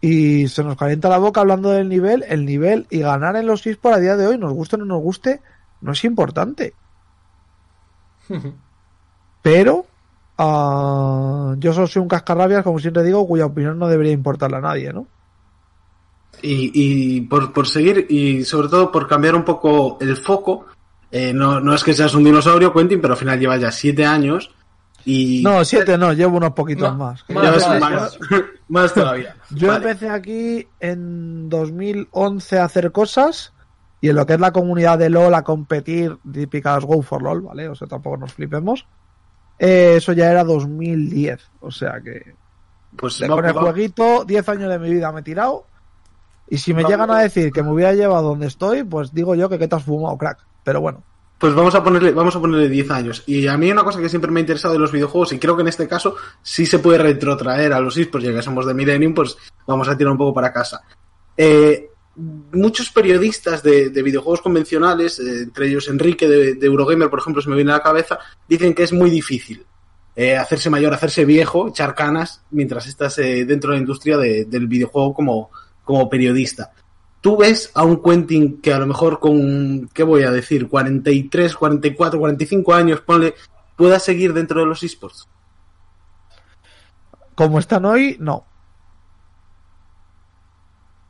y 0.00 0.46
se 0.48 0.62
nos 0.62 0.76
calienta 0.76 1.08
la 1.08 1.18
boca 1.18 1.40
hablando 1.40 1.70
del 1.70 1.88
nivel, 1.88 2.24
el 2.28 2.44
nivel 2.44 2.86
y 2.90 3.00
ganar 3.00 3.36
en 3.36 3.46
los 3.46 3.66
esports 3.66 3.98
a 3.98 4.00
día 4.00 4.16
de 4.16 4.26
hoy, 4.26 4.38
nos 4.38 4.52
guste 4.52 4.76
o 4.76 4.78
no 4.78 4.84
nos 4.84 5.02
guste, 5.02 5.40
no 5.80 5.92
es 5.92 6.04
importante. 6.04 6.74
Pero 9.42 9.86
uh, 10.38 11.54
yo 11.58 11.72
solo 11.72 11.86
soy 11.86 12.02
un 12.02 12.08
cascarrabias, 12.08 12.62
como 12.62 12.78
siempre 12.78 13.02
digo, 13.02 13.26
cuya 13.26 13.46
opinión 13.46 13.78
no 13.78 13.88
debería 13.88 14.12
importarle 14.12 14.58
a 14.58 14.60
nadie, 14.60 14.92
¿no? 14.92 15.06
Y, 16.42 16.70
y 16.74 17.22
por, 17.22 17.52
por, 17.52 17.66
seguir, 17.66 18.06
y 18.10 18.44
sobre 18.44 18.68
todo 18.68 18.92
por 18.92 19.08
cambiar 19.08 19.34
un 19.34 19.44
poco 19.44 19.96
el 20.00 20.16
foco, 20.16 20.66
eh, 21.10 21.32
no, 21.32 21.60
no 21.60 21.74
es 21.74 21.84
que 21.84 21.94
seas 21.94 22.14
un 22.14 22.24
dinosaurio, 22.24 22.72
Quentin, 22.72 23.00
pero 23.00 23.14
al 23.14 23.18
final 23.18 23.38
lleva 23.38 23.56
ya 23.56 23.70
siete 23.70 24.04
años 24.04 24.50
no, 25.06 25.64
siete 25.64 25.96
no, 25.96 26.12
llevo 26.12 26.36
unos 26.36 26.52
poquitos 26.52 26.96
más. 26.96 27.24
Más, 28.68 28.92
todavía. 28.92 29.36
Yo 29.50 29.74
empecé 29.74 30.08
aquí 30.08 30.66
en 30.80 31.48
2011 31.48 32.58
a 32.58 32.64
hacer 32.64 32.90
cosas 32.90 33.52
y 34.00 34.08
en 34.08 34.16
lo 34.16 34.26
que 34.26 34.34
es 34.34 34.40
la 34.40 34.52
comunidad 34.52 34.98
de 34.98 35.10
LOL 35.10 35.34
a 35.34 35.42
competir, 35.42 36.18
típicas 36.30 36.84
Go 36.84 37.02
for 37.02 37.22
LOL, 37.22 37.42
¿vale? 37.42 37.68
O 37.68 37.74
sea, 37.74 37.86
tampoco 37.86 38.16
nos 38.16 38.32
flipemos. 38.32 38.86
Eh, 39.58 39.94
eso 39.96 40.12
ya 40.12 40.30
era 40.30 40.44
2010, 40.44 41.50
o 41.60 41.70
sea 41.70 42.00
que... 42.02 42.34
Pues 42.96 43.22
con 43.28 43.44
el 43.44 43.52
jueguito, 43.52 44.24
10 44.24 44.48
años 44.48 44.70
de 44.70 44.78
mi 44.78 44.90
vida 44.90 45.12
me 45.12 45.20
he 45.20 45.22
tirado. 45.22 45.66
Y 46.48 46.58
si 46.58 46.72
me 46.72 46.82
llegan 46.82 47.10
a 47.10 47.18
decir 47.18 47.52
que 47.52 47.62
me 47.62 47.70
hubiera 47.70 47.92
llevado 47.92 48.30
donde 48.30 48.46
estoy, 48.46 48.84
pues 48.84 49.12
digo 49.12 49.34
yo 49.34 49.48
que 49.48 49.58
qué 49.58 49.68
te 49.68 49.76
has 49.76 49.84
fumado, 49.84 50.16
crack. 50.16 50.38
Pero 50.66 50.80
bueno. 50.80 51.04
Pues 51.38 51.54
vamos 51.54 51.76
a 51.76 51.84
ponerle, 51.84 52.10
vamos 52.10 52.34
a 52.34 52.40
ponerle 52.40 52.68
10 52.68 52.90
años. 52.90 53.22
Y 53.26 53.46
a 53.46 53.56
mí 53.56 53.70
una 53.70 53.84
cosa 53.84 54.00
que 54.00 54.08
siempre 54.08 54.32
me 54.32 54.40
ha 54.40 54.42
interesado 54.42 54.74
de 54.74 54.80
los 54.80 54.90
videojuegos, 54.90 55.32
y 55.32 55.38
creo 55.38 55.54
que 55.54 55.62
en 55.62 55.68
este 55.68 55.86
caso 55.86 56.16
sí 56.42 56.66
se 56.66 56.80
puede 56.80 56.98
retrotraer 56.98 57.72
a 57.72 57.78
los 57.78 57.96
esports, 57.96 58.26
ya 58.26 58.34
que 58.34 58.42
somos 58.42 58.66
de 58.66 58.74
Millennium, 58.74 59.14
pues 59.14 59.36
vamos 59.64 59.88
a 59.88 59.96
tirar 59.96 60.10
un 60.10 60.18
poco 60.18 60.34
para 60.34 60.52
casa. 60.52 60.82
Eh, 61.36 61.90
muchos 62.16 62.90
periodistas 62.90 63.62
de, 63.62 63.90
videojuegos 63.90 64.40
convencionales, 64.40 65.20
eh, 65.20 65.42
entre 65.42 65.68
ellos 65.68 65.86
Enrique 65.86 66.26
de, 66.26 66.66
Eurogamer, 66.66 67.10
por 67.10 67.20
ejemplo, 67.20 67.40
se 67.40 67.48
me 67.48 67.54
viene 67.54 67.70
a 67.70 67.76
la 67.76 67.82
cabeza, 67.82 68.18
dicen 68.48 68.74
que 68.74 68.82
es 68.82 68.92
muy 68.92 69.08
difícil 69.08 69.64
eh, 70.16 70.36
hacerse 70.36 70.68
mayor, 70.68 70.92
hacerse 70.94 71.24
viejo, 71.24 71.68
echar 71.68 71.94
canas, 71.94 72.42
mientras 72.50 72.88
estás 72.88 73.14
dentro 73.16 73.70
de 73.70 73.76
la 73.76 73.82
industria 73.82 74.16
del 74.16 74.66
videojuego 74.66 75.14
como, 75.14 75.50
como 75.84 76.10
periodista 76.10 76.72
tú 77.26 77.36
ves 77.36 77.72
a 77.74 77.82
un 77.82 78.00
Quentin 78.00 78.60
que 78.60 78.72
a 78.72 78.78
lo 78.78 78.86
mejor 78.86 79.18
con, 79.18 79.88
¿qué 79.92 80.04
voy 80.04 80.22
a 80.22 80.30
decir? 80.30 80.68
43, 80.68 81.56
44, 81.56 82.20
45 82.20 82.72
años, 82.72 83.00
ponle, 83.00 83.34
pueda 83.74 83.98
seguir 83.98 84.32
dentro 84.32 84.60
de 84.60 84.66
los 84.66 84.84
esports. 84.84 85.28
Como 87.34 87.58
están 87.58 87.84
hoy, 87.84 88.16
no. 88.20 88.44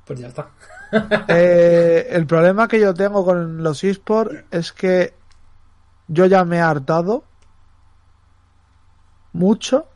Pues 0.06 0.20
ya 0.20 0.28
está. 0.28 0.48
Eh, 1.28 2.06
el 2.12 2.26
problema 2.26 2.66
que 2.66 2.80
yo 2.80 2.94
tengo 2.94 3.22
con 3.22 3.62
los 3.62 3.84
esports 3.84 4.44
es 4.50 4.72
que 4.72 5.12
yo 6.08 6.24
ya 6.24 6.46
me 6.46 6.56
he 6.56 6.60
hartado 6.60 7.24
mucho 9.34 9.86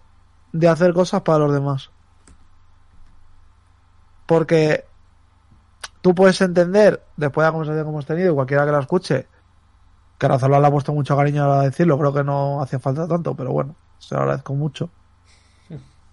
de 0.53 0.69
hacer 0.69 0.93
cosas 0.93 1.23
para 1.23 1.39
los 1.39 1.55
demás. 1.55 1.89
Porque 4.27 4.90
tú 6.01 6.15
puedes 6.15 6.41
entender, 6.41 7.05
después 7.17 7.45
de 7.45 7.49
la 7.49 7.53
conversación 7.53 7.85
que 7.85 7.91
hemos 7.91 8.07
tenido, 8.07 8.35
cualquiera 8.35 8.65
que 8.65 8.73
la 8.73 8.81
escuche, 8.81 9.29
que 10.19 10.29
Razalba 10.29 10.61
le 10.61 10.67
ha 10.67 10.71
puesto 10.71 10.93
mucho 10.93 11.17
cariño 11.17 11.51
a 11.51 11.63
decirlo, 11.63 11.99
creo 11.99 12.13
que 12.13 12.25
no 12.25 12.61
hacía 12.63 12.79
falta 12.79 13.09
tanto, 13.09 13.35
pero 13.35 13.53
bueno, 13.53 13.75
se 13.99 14.15
lo 14.15 14.21
agradezco 14.23 14.55
mucho. 14.55 14.91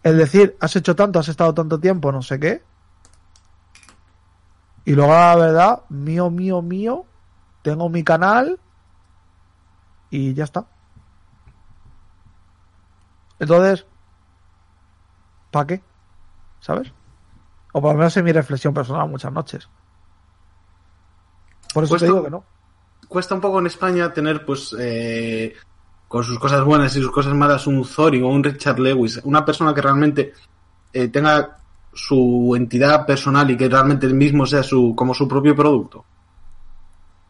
El 0.03 0.17
decir, 0.17 0.55
has 0.61 0.75
hecho 0.75 0.95
tanto, 0.95 1.19
has 1.19 1.27
estado 1.27 1.53
tanto 1.53 1.79
tiempo, 1.79 2.11
no 2.11 2.21
sé 2.21 2.39
qué. 2.39 2.63
Y 4.85 4.93
luego 4.93 5.11
la 5.11 5.35
verdad, 5.35 5.81
mío, 5.89 6.29
mío, 6.29 6.61
mío, 6.61 7.05
tengo 7.61 7.89
mi 7.89 8.03
canal 8.03 8.57
y 10.09 10.33
ya 10.33 10.45
está. 10.45 10.65
Entonces, 13.39 13.85
¿para 15.51 15.67
qué? 15.67 15.83
¿Sabes? 16.61 16.93
O 17.77 17.81
por 17.81 17.91
lo 17.91 17.99
menos 17.99 18.17
en 18.17 18.25
mi 18.25 18.31
reflexión 18.31 18.73
personal 18.73 19.07
muchas 19.07 19.31
noches. 19.31 19.69
Por 21.71 21.83
eso 21.83 21.91
Cuesta- 21.91 22.07
te 22.07 22.11
digo 22.11 22.23
que 22.23 22.31
no. 22.31 22.43
Cuesta 23.07 23.35
un 23.35 23.41
poco 23.41 23.59
en 23.59 23.67
España 23.67 24.11
tener, 24.11 24.43
pues, 24.43 24.75
eh, 24.79 25.53
con 26.07 26.23
sus 26.23 26.39
cosas 26.39 26.63
buenas 26.63 26.95
y 26.95 27.01
sus 27.01 27.11
cosas 27.11 27.35
malas, 27.35 27.67
un 27.67 27.83
Thorin 27.87 28.23
o 28.23 28.29
un 28.29 28.43
Richard 28.43 28.79
Lewis, 28.79 29.21
una 29.25 29.45
persona 29.45 29.75
que 29.75 29.81
realmente 29.81 30.33
eh, 30.91 31.07
tenga 31.09 31.57
su 31.93 32.53
entidad 32.57 33.05
personal 33.05 33.51
y 33.51 33.57
que 33.57 33.69
realmente 33.69 34.07
el 34.07 34.15
mismo 34.15 34.47
sea 34.47 34.63
su 34.63 34.95
como 34.95 35.13
su 35.13 35.27
propio 35.27 35.55
producto. 35.55 36.03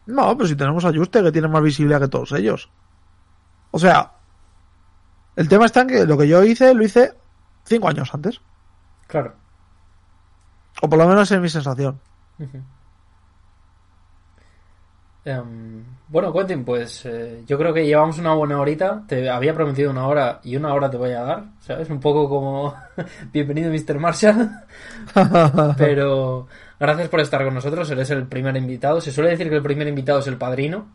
No, 0.06 0.34
pero 0.34 0.48
si 0.48 0.56
tenemos 0.56 0.84
a 0.86 0.92
Juste 0.94 1.22
que 1.22 1.30
tiene 1.32 1.48
más 1.48 1.62
visibilidad 1.62 2.00
que 2.00 2.08
todos 2.08 2.32
ellos. 2.32 2.70
O 3.70 3.78
sea, 3.78 4.12
el 5.36 5.46
tema 5.46 5.66
está 5.66 5.82
en 5.82 5.88
que 5.88 6.06
lo 6.06 6.16
que 6.16 6.26
yo 6.26 6.42
hice, 6.42 6.72
lo 6.72 6.82
hice 6.84 7.12
cinco 7.64 7.88
años 7.88 8.14
antes. 8.14 8.40
Claro. 9.06 9.34
O 10.80 10.88
por 10.88 10.98
lo 10.98 11.06
menos 11.08 11.30
es 11.30 11.40
mi 11.40 11.48
sensación. 11.48 11.98
Em, 15.24 15.84
bueno, 16.08 16.32
Quentin, 16.32 16.64
pues 16.64 17.04
eh, 17.04 17.42
yo 17.46 17.58
creo 17.58 17.74
que 17.74 17.84
llevamos 17.84 18.18
una 18.18 18.32
buena 18.34 18.58
horita. 18.60 19.02
Te 19.06 19.28
había 19.28 19.52
prometido 19.54 19.90
una 19.90 20.06
hora 20.06 20.40
y 20.42 20.56
una 20.56 20.72
hora 20.72 20.90
te 20.90 20.96
voy 20.96 21.12
a 21.12 21.22
dar. 21.22 21.44
¿Sabes? 21.60 21.90
Un 21.90 22.00
poco 22.00 22.28
como 22.28 22.74
bienvenido 23.32 23.70
Mr. 23.70 23.98
Marshall. 23.98 24.50
Pero 25.76 26.46
gracias 26.80 27.08
por 27.08 27.20
estar 27.20 27.44
con 27.44 27.54
nosotros. 27.54 27.90
Eres 27.90 28.10
el 28.10 28.26
primer 28.26 28.56
invitado. 28.56 29.00
Se 29.00 29.12
suele 29.12 29.30
decir 29.30 29.48
que 29.50 29.56
el 29.56 29.62
primer 29.62 29.88
invitado 29.88 30.20
es 30.20 30.26
el 30.28 30.38
padrino. 30.38 30.86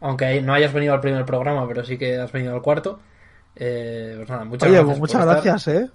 Aunque 0.00 0.40
no 0.40 0.54
hayas 0.54 0.72
venido 0.72 0.94
al 0.94 1.00
primer 1.00 1.24
programa, 1.24 1.64
pero 1.68 1.84
sí 1.84 1.96
que 1.96 2.18
has 2.18 2.32
venido 2.32 2.54
al 2.54 2.62
cuarto. 2.62 2.98
Eh, 3.54 4.14
pues 4.16 4.28
nada, 4.30 4.44
muchas 4.44 4.68
Oye, 4.68 4.78
gracias. 4.78 4.98
muchas 4.98 5.20
estar. 5.20 5.42
gracias, 5.42 5.68
¿eh? 5.68 5.90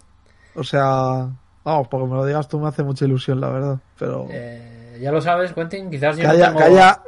O 0.55 0.63
sea, 0.63 1.27
vamos, 1.71 1.87
porque 1.89 2.07
me 2.07 2.15
lo 2.15 2.25
digas 2.25 2.47
tú 2.47 2.59
me 2.59 2.67
hace 2.67 2.83
mucha 2.83 3.05
ilusión, 3.05 3.39
la 3.41 3.49
verdad. 3.49 3.77
Pero 3.99 4.27
Eh, 4.29 4.97
ya 5.01 5.11
lo 5.11 5.21
sabes, 5.21 5.53
Quentin. 5.53 5.89
Quizás 5.89 6.17
yo 6.17 6.27
no 6.27 6.33
tengo- 6.33 6.57
que 6.57 6.63
haya 6.63 7.01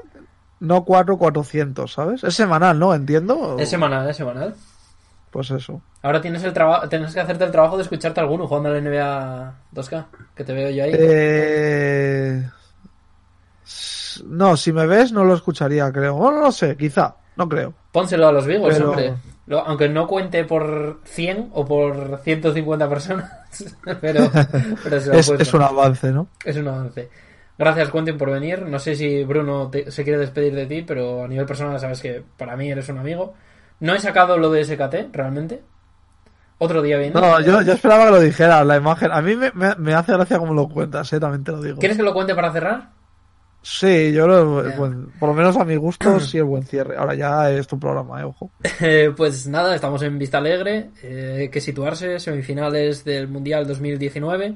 no 0.59 0.83
cuatro, 0.83 1.17
400, 1.17 1.93
¿sabes? 1.93 2.23
Es 2.23 2.35
semanal, 2.35 2.77
¿no? 2.77 2.93
Entiendo. 2.93 3.55
Es 3.57 3.69
semanal, 3.69 4.09
es 4.09 4.17
semanal. 4.17 4.53
Pues 5.31 5.51
eso. 5.51 5.81
Ahora 6.01 6.19
tienes 6.21 6.43
el 6.43 6.53
trabajo, 6.53 6.89
tienes 6.89 7.13
que 7.13 7.19
hacerte 7.19 7.43
el 7.45 7.51
trabajo 7.51 7.77
de 7.77 7.83
escucharte 7.83 8.19
alguno 8.19 8.47
jugando 8.47 8.69
al 8.69 8.83
NBA 8.83 9.53
2K, 9.71 10.05
que 10.35 10.43
te 10.43 10.53
veo 10.53 10.69
yo 10.71 10.83
ahí. 10.83 10.91
Eh... 10.93 12.49
No, 14.25 14.57
si 14.57 14.73
me 14.73 14.85
ves 14.85 15.11
no 15.11 15.23
lo 15.23 15.33
escucharía, 15.35 15.91
creo. 15.91 16.15
Bueno, 16.15 16.39
no 16.39 16.43
lo 16.45 16.51
sé, 16.51 16.75
quizá. 16.75 17.15
No 17.39 17.47
creo. 17.49 17.73
Pónselo 17.91 18.27
a 18.27 18.31
los 18.33 18.45
Vigos, 18.45 18.73
Pero- 18.73 18.89
hombre. 18.91 19.13
Lo- 19.47 19.65
aunque 19.65 19.89
no 19.89 20.05
cuente 20.05 20.43
por 20.43 20.99
100 21.05 21.49
o 21.53 21.65
por 21.65 22.19
150 22.23 22.87
personas, 22.87 23.31
pero, 24.01 24.29
pero 24.83 24.99
se 25.01 25.07
lo 25.09 25.13
Es, 25.15 25.27
es 25.29 25.53
un 25.55 25.63
avance, 25.63 26.11
¿no? 26.11 26.27
Es 26.45 26.55
un 26.57 26.67
avance. 26.67 27.09
Gracias, 27.57 27.89
Quentin, 27.89 28.15
por 28.17 28.29
venir. 28.29 28.61
No 28.67 28.77
sé 28.77 28.95
si 28.95 29.23
Bruno 29.23 29.69
te- 29.71 29.89
se 29.89 30.03
quiere 30.03 30.19
despedir 30.19 30.53
de 30.53 30.67
ti, 30.67 30.83
pero 30.83 31.23
a 31.23 31.27
nivel 31.27 31.47
personal 31.47 31.79
sabes 31.79 31.99
que 32.01 32.21
para 32.37 32.55
mí 32.55 32.69
eres 32.69 32.89
un 32.89 32.99
amigo. 32.99 33.33
No 33.79 33.95
he 33.95 33.99
sacado 33.99 34.37
lo 34.37 34.51
de 34.51 34.63
SKT, 34.65 35.11
realmente. 35.13 35.63
Otro 36.59 36.81
día 36.81 36.97
viene. 36.97 37.13
No, 37.19 37.39
yo, 37.41 37.61
yo 37.63 37.73
esperaba 37.73 38.05
que 38.05 38.11
lo 38.11 38.19
dijeras, 38.19 38.65
la 38.67 38.75
imagen. 38.77 39.11
A 39.11 39.21
mí 39.21 39.35
me, 39.35 39.51
me- 39.53 39.75
me 39.77 39.93
hace 39.95 40.11
gracia 40.13 40.37
como 40.37 40.53
lo 40.53 40.67
cuentas, 40.69 41.11
¿eh? 41.13 41.19
También 41.19 41.43
te 41.43 41.53
lo 41.53 41.61
digo. 41.61 41.79
¿Quieres 41.79 41.97
que 41.97 42.03
lo 42.03 42.13
cuente 42.13 42.35
para 42.35 42.51
cerrar? 42.51 42.89
Sí, 43.61 44.13
yo 44.13 44.25
lo, 44.27 44.63
buen- 44.77 45.11
por 45.19 45.29
lo 45.29 45.35
menos 45.35 45.57
a 45.57 45.65
mi 45.65 45.75
gusto 45.75 46.19
sí 46.19 46.37
es 46.37 46.43
buen 46.43 46.63
cierre. 46.63 46.95
Ahora 46.97 47.13
ya 47.15 47.51
es 47.51 47.67
tu 47.67 47.77
programa, 47.79 48.21
eh, 48.21 48.23
ojo. 48.23 48.51
Eh, 48.79 49.11
pues 49.15 49.47
nada, 49.47 49.75
estamos 49.75 50.01
en 50.03 50.17
Vista 50.17 50.37
Alegre, 50.37 50.91
eh, 51.03 51.49
que 51.51 51.59
situarse, 51.61 52.19
semifinales 52.19 53.03
del 53.03 53.27
Mundial 53.27 53.67
2019. 53.67 54.55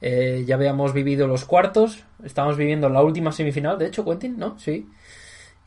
Eh, 0.00 0.44
ya 0.46 0.56
habíamos 0.56 0.92
vivido 0.92 1.26
los 1.26 1.44
cuartos, 1.44 2.04
estamos 2.22 2.56
viviendo 2.56 2.88
la 2.90 3.02
última 3.02 3.32
semifinal, 3.32 3.78
de 3.78 3.86
hecho, 3.86 4.04
Quentin, 4.04 4.36
¿no? 4.38 4.58
Sí. 4.58 4.86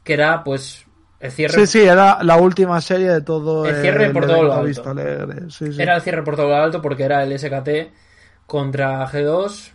Que 0.04 0.14
era, 0.14 0.44
pues, 0.44 0.86
el 1.20 1.32
cierre, 1.32 1.54
Sí, 1.54 1.66
sí, 1.66 1.80
era 1.88 2.22
la 2.24 2.36
última 2.38 2.80
serie 2.82 3.10
de 3.10 3.22
todo 3.22 3.66
El 3.66 3.82
cierre 3.82 4.12
por 4.12 4.28
todo 4.28 4.44
lo 4.44 4.54
alto. 4.54 4.66
Vista 4.68 4.92
Alegre. 4.92 5.50
Sí, 5.50 5.72
sí. 5.74 5.82
era 5.82 5.96
el 5.96 6.02
cierre 6.02 6.22
por 6.24 6.36
todo 6.36 6.50
lo 6.50 6.56
alto 6.56 6.82
porque 6.82 7.04
era 7.04 7.24
el 7.24 7.40
SKT 7.40 7.92
contra 8.46 9.08
G2, 9.08 9.72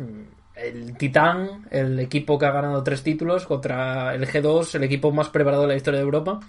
el 0.62 0.96
Titán, 0.96 1.66
el 1.70 1.98
equipo 2.00 2.38
que 2.38 2.46
ha 2.46 2.50
ganado 2.52 2.82
tres 2.82 3.02
títulos, 3.02 3.46
contra 3.46 4.14
el 4.14 4.26
G2, 4.26 4.74
el 4.76 4.84
equipo 4.84 5.10
más 5.12 5.28
preparado 5.28 5.62
de 5.62 5.68
la 5.68 5.76
historia 5.76 5.98
de 5.98 6.04
Europa. 6.04 6.40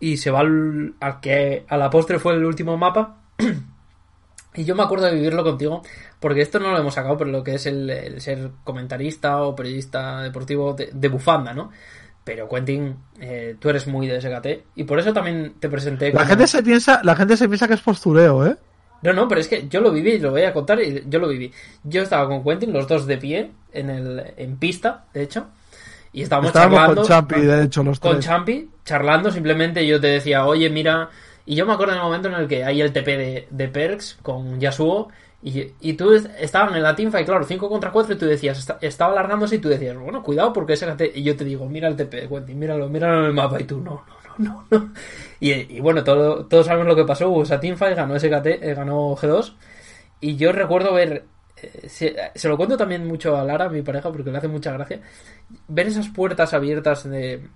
Y 0.00 0.18
se 0.18 0.30
va 0.30 0.40
al, 0.40 0.94
al 1.00 1.20
que 1.20 1.64
a 1.68 1.76
la 1.76 1.88
postre 1.90 2.18
fue 2.18 2.34
el 2.34 2.44
último 2.44 2.76
mapa. 2.76 3.16
Y 4.54 4.64
yo 4.64 4.74
me 4.74 4.82
acuerdo 4.84 5.04
de 5.04 5.14
vivirlo 5.14 5.44
contigo, 5.44 5.82
porque 6.18 6.40
esto 6.40 6.58
no 6.58 6.72
lo 6.72 6.78
hemos 6.78 6.94
sacado, 6.94 7.18
pero 7.18 7.30
lo 7.30 7.44
que 7.44 7.56
es 7.56 7.66
el, 7.66 7.90
el 7.90 8.22
ser 8.22 8.52
comentarista 8.64 9.42
o 9.42 9.54
periodista 9.54 10.22
deportivo 10.22 10.72
de, 10.72 10.88
de 10.94 11.08
bufanda, 11.08 11.52
¿no? 11.52 11.70
Pero 12.24 12.48
Quentin, 12.48 12.96
eh, 13.20 13.56
tú 13.60 13.68
eres 13.68 13.86
muy 13.86 14.06
de 14.06 14.18
SKT 14.18 14.64
y 14.76 14.84
por 14.84 14.98
eso 14.98 15.12
también 15.12 15.56
te 15.60 15.68
presenté. 15.68 16.06
La 16.06 16.20
como- 16.20 16.26
gente 16.30 16.46
se 16.46 16.62
piensa, 16.62 17.00
la 17.04 17.14
gente 17.14 17.36
se 17.36 17.48
piensa 17.48 17.68
que 17.68 17.74
es 17.74 17.82
postureo, 17.82 18.46
¿eh? 18.46 18.56
No, 19.02 19.12
no, 19.12 19.28
pero 19.28 19.40
es 19.40 19.48
que 19.48 19.68
yo 19.68 19.80
lo 19.80 19.90
viví 19.92 20.12
y 20.12 20.18
lo 20.18 20.30
voy 20.30 20.42
a 20.42 20.52
contar 20.52 20.80
y 20.80 21.04
yo 21.06 21.18
lo 21.18 21.28
viví. 21.28 21.52
Yo 21.84 22.02
estaba 22.02 22.26
con 22.28 22.42
Quentin, 22.42 22.72
los 22.72 22.88
dos 22.88 23.06
de 23.06 23.18
pie, 23.18 23.50
en 23.72 23.90
el 23.90 24.22
en 24.36 24.56
pista, 24.56 25.04
de 25.14 25.22
hecho, 25.22 25.48
y 26.12 26.22
estábamos 26.22 26.48
Estábamos 26.48 26.78
charlando 26.78 27.02
con 27.02 27.08
Champi, 27.08 27.40
de 27.40 27.62
hecho, 27.64 27.82
los 27.82 28.00
con 28.00 28.12
tres. 28.12 28.24
Champi, 28.24 28.70
charlando, 28.84 29.30
simplemente 29.30 29.86
yo 29.86 30.00
te 30.00 30.06
decía, 30.08 30.46
oye, 30.46 30.70
mira, 30.70 31.10
y 31.44 31.54
yo 31.54 31.66
me 31.66 31.74
acuerdo 31.74 31.92
en 31.92 31.98
el 31.98 32.04
momento 32.04 32.28
en 32.28 32.34
el 32.34 32.48
que 32.48 32.64
hay 32.64 32.80
el 32.80 32.92
TP 32.92 33.06
de, 33.18 33.48
de 33.50 33.68
Perks 33.68 34.18
con 34.22 34.58
Yasuo, 34.60 35.08
y, 35.42 35.72
y 35.80 35.92
tú 35.92 36.12
est- 36.14 36.30
estaban 36.40 36.74
en 36.74 36.82
la 36.82 36.96
teamfight, 36.96 37.26
claro, 37.26 37.44
5 37.44 37.68
contra 37.68 37.92
4, 37.92 38.14
y 38.14 38.18
tú 38.18 38.26
decías, 38.26 38.58
está- 38.58 38.78
estaba 38.80 39.12
alargándose, 39.12 39.56
y 39.56 39.58
tú 39.58 39.68
decías, 39.68 39.96
bueno, 39.96 40.22
cuidado, 40.22 40.52
porque 40.52 40.72
ese 40.72 40.86
y 41.14 41.22
yo 41.22 41.36
te 41.36 41.44
digo, 41.44 41.66
mira 41.68 41.86
el 41.88 41.96
TP, 41.96 42.28
Quentin, 42.28 42.58
míralo, 42.58 42.88
míralo 42.88 43.20
en 43.20 43.26
el 43.26 43.32
mapa, 43.34 43.60
y 43.60 43.64
tú, 43.64 43.78
no, 43.80 44.02
no, 44.08 44.15
no, 44.44 44.66
no. 44.70 44.92
Y, 45.40 45.52
y 45.52 45.80
bueno, 45.80 46.04
todo, 46.04 46.46
todos 46.46 46.66
sabemos 46.66 46.86
lo 46.86 46.96
que 46.96 47.04
pasó, 47.04 47.28
hubo 47.28 47.42
esa 47.42 47.60
teamfight, 47.60 47.96
ganó 47.96 48.18
SKT, 48.18 48.46
eh, 48.46 48.74
ganó 48.74 49.16
G2, 49.16 49.54
y 50.20 50.36
yo 50.36 50.52
recuerdo 50.52 50.94
ver, 50.94 51.24
eh, 51.56 51.88
se, 51.88 52.48
lo 52.48 52.56
cuento 52.56 52.76
también 52.76 53.06
mucho 53.06 53.36
a 53.36 53.44
Lara, 53.44 53.68
mi 53.68 53.82
pareja, 53.82 54.10
porque 54.10 54.30
le 54.30 54.38
hace 54.38 54.48
mucha 54.48 54.72
gracia, 54.72 55.00
ver 55.68 55.86
esas 55.86 56.08
puertas 56.08 56.54
abiertas 56.54 57.08
de, 57.08 57.48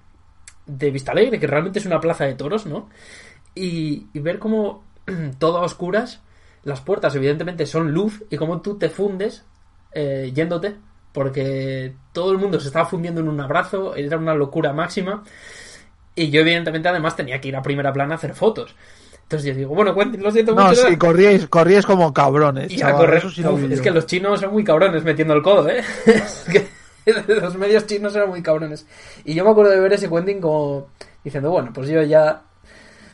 de 0.66 0.90
Vista 0.90 1.12
Alegre, 1.12 1.39
que 1.39 1.47
realmente 1.47 1.78
es 1.78 1.86
una 1.86 2.01
plaza 2.01 2.24
de 2.24 2.35
toros, 2.35 2.66
¿no? 2.66 2.89
Y, 3.55 4.09
y 4.12 4.20
ver 4.20 4.39
cómo 4.39 4.85
todo 5.39 5.59
a 5.59 5.62
oscuras, 5.62 6.20
las 6.62 6.81
puertas 6.81 7.15
evidentemente 7.15 7.66
son 7.66 7.93
luz 7.93 8.23
y 8.31 8.36
cómo 8.36 8.61
tú 8.61 8.78
te 8.78 8.90
fundes 8.90 9.44
eh, 9.93 10.31
yéndote, 10.35 10.77
porque 11.12 11.94
todo 12.12 12.32
el 12.32 12.39
mundo 12.39 12.61
se 12.61 12.69
estaba 12.69 12.86
fundiendo 12.86 13.20
en 13.20 13.28
un 13.28 13.40
abrazo, 13.40 13.94
era 13.97 14.19
una 14.19 14.35
locura 14.35 14.73
máxima. 14.73 15.24
Y 16.20 16.30
yo 16.30 16.40
evidentemente 16.42 16.88
además 16.88 17.16
tenía 17.16 17.40
que 17.40 17.48
ir 17.48 17.56
a 17.56 17.62
primera 17.62 17.92
plana 17.92 18.14
a 18.14 18.16
hacer 18.18 18.34
fotos. 18.34 18.74
Entonces 19.22 19.48
yo 19.48 19.55
digo, 19.55 19.74
bueno, 19.74 19.94
Quentin, 19.94 20.22
lo 20.22 20.30
siento 20.30 20.55
No, 20.55 20.68
mucho. 20.68 20.86
sí, 20.88 20.97
corríais, 20.97 21.47
corríais 21.47 21.86
como 21.86 22.12
cabrones. 22.12 22.70
Y 22.70 22.76
a 22.76 22.78
chaval, 22.78 22.97
correr. 22.97 23.18
eso 23.18 23.30
sí 23.30 23.42
es 23.70 23.78
yo. 23.78 23.82
que 23.82 23.90
los 23.90 24.06
chinos 24.06 24.40
son 24.40 24.52
muy 24.52 24.64
cabrones 24.64 25.05
metiendo 25.05 25.34
el 25.34 25.42
codo, 25.42 25.68
¿eh? 25.68 25.82
Es 27.06 27.16
que 27.16 27.32
los 27.40 27.56
medios 27.56 27.86
chinos 27.86 28.14
eran 28.14 28.28
muy 28.28 28.42
cabrones. 28.42 28.86
Y 29.24 29.32
yo 29.34 29.44
me 29.44 29.51
acuerdo 29.52 29.70
de 29.70 29.80
ver 29.80 29.92
ese 29.94 30.10
Quentin 30.10 30.40
como 30.40 30.88
diciendo, 31.24 31.51
bueno, 31.51 31.70
pues 31.72 31.88
yo 31.88 32.02
ya 32.02 32.42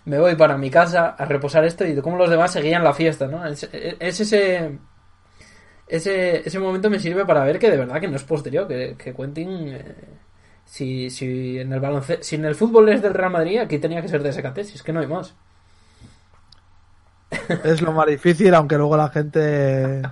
me 0.06 0.18
voy 0.18 0.34
para 0.34 0.56
mi 0.58 0.70
casa 0.70 1.10
a 1.10 1.24
reposar 1.26 1.64
esto 1.64 1.84
y 1.84 1.92
de 1.92 2.02
cómo 2.02 2.16
los 2.16 2.28
demás 2.30 2.52
seguían 2.52 2.82
la 2.82 2.92
fiesta, 2.94 3.26
¿no? 3.28 3.46
Es, 3.46 3.68
es 3.72 4.20
ese, 4.20 4.78
ese 5.86 6.42
ese 6.48 6.58
momento 6.58 6.90
me 6.90 6.98
sirve 6.98 7.24
para 7.24 7.44
ver 7.44 7.58
que 7.58 7.70
de 7.70 7.76
verdad 7.76 8.00
que 8.00 8.08
no 8.08 8.16
es 8.16 8.24
posterior, 8.24 8.66
que, 8.66 8.96
que 8.98 9.14
Quentin 9.14 9.68
eh, 9.68 9.94
si, 10.66 11.08
si 11.10 11.58
en 11.58 11.72
el 11.72 11.80
baloncesto, 11.80 12.22
si 12.22 12.36
en 12.36 12.44
el 12.44 12.54
fútbol 12.54 12.90
es 12.90 13.00
del 13.00 13.14
Real 13.14 13.32
Madrid, 13.32 13.58
aquí 13.58 13.78
tenía 13.78 14.02
que 14.02 14.08
ser 14.08 14.22
de 14.22 14.32
SKT, 14.32 14.64
si 14.64 14.74
es 14.74 14.82
que 14.82 14.92
no 14.92 15.00
hay 15.00 15.06
más. 15.06 15.34
Es 17.64 17.80
lo 17.80 17.92
más 17.92 18.06
difícil, 18.06 18.54
aunque 18.54 18.76
luego 18.76 18.96
la 18.96 19.08
gente 19.08 20.02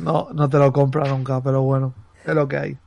no, 0.00 0.28
no 0.32 0.48
te 0.48 0.58
lo 0.58 0.72
compra 0.72 1.08
nunca, 1.08 1.40
pero 1.42 1.62
bueno, 1.62 1.94
es 2.24 2.34
lo 2.34 2.46
que 2.46 2.56
hay. 2.56 2.78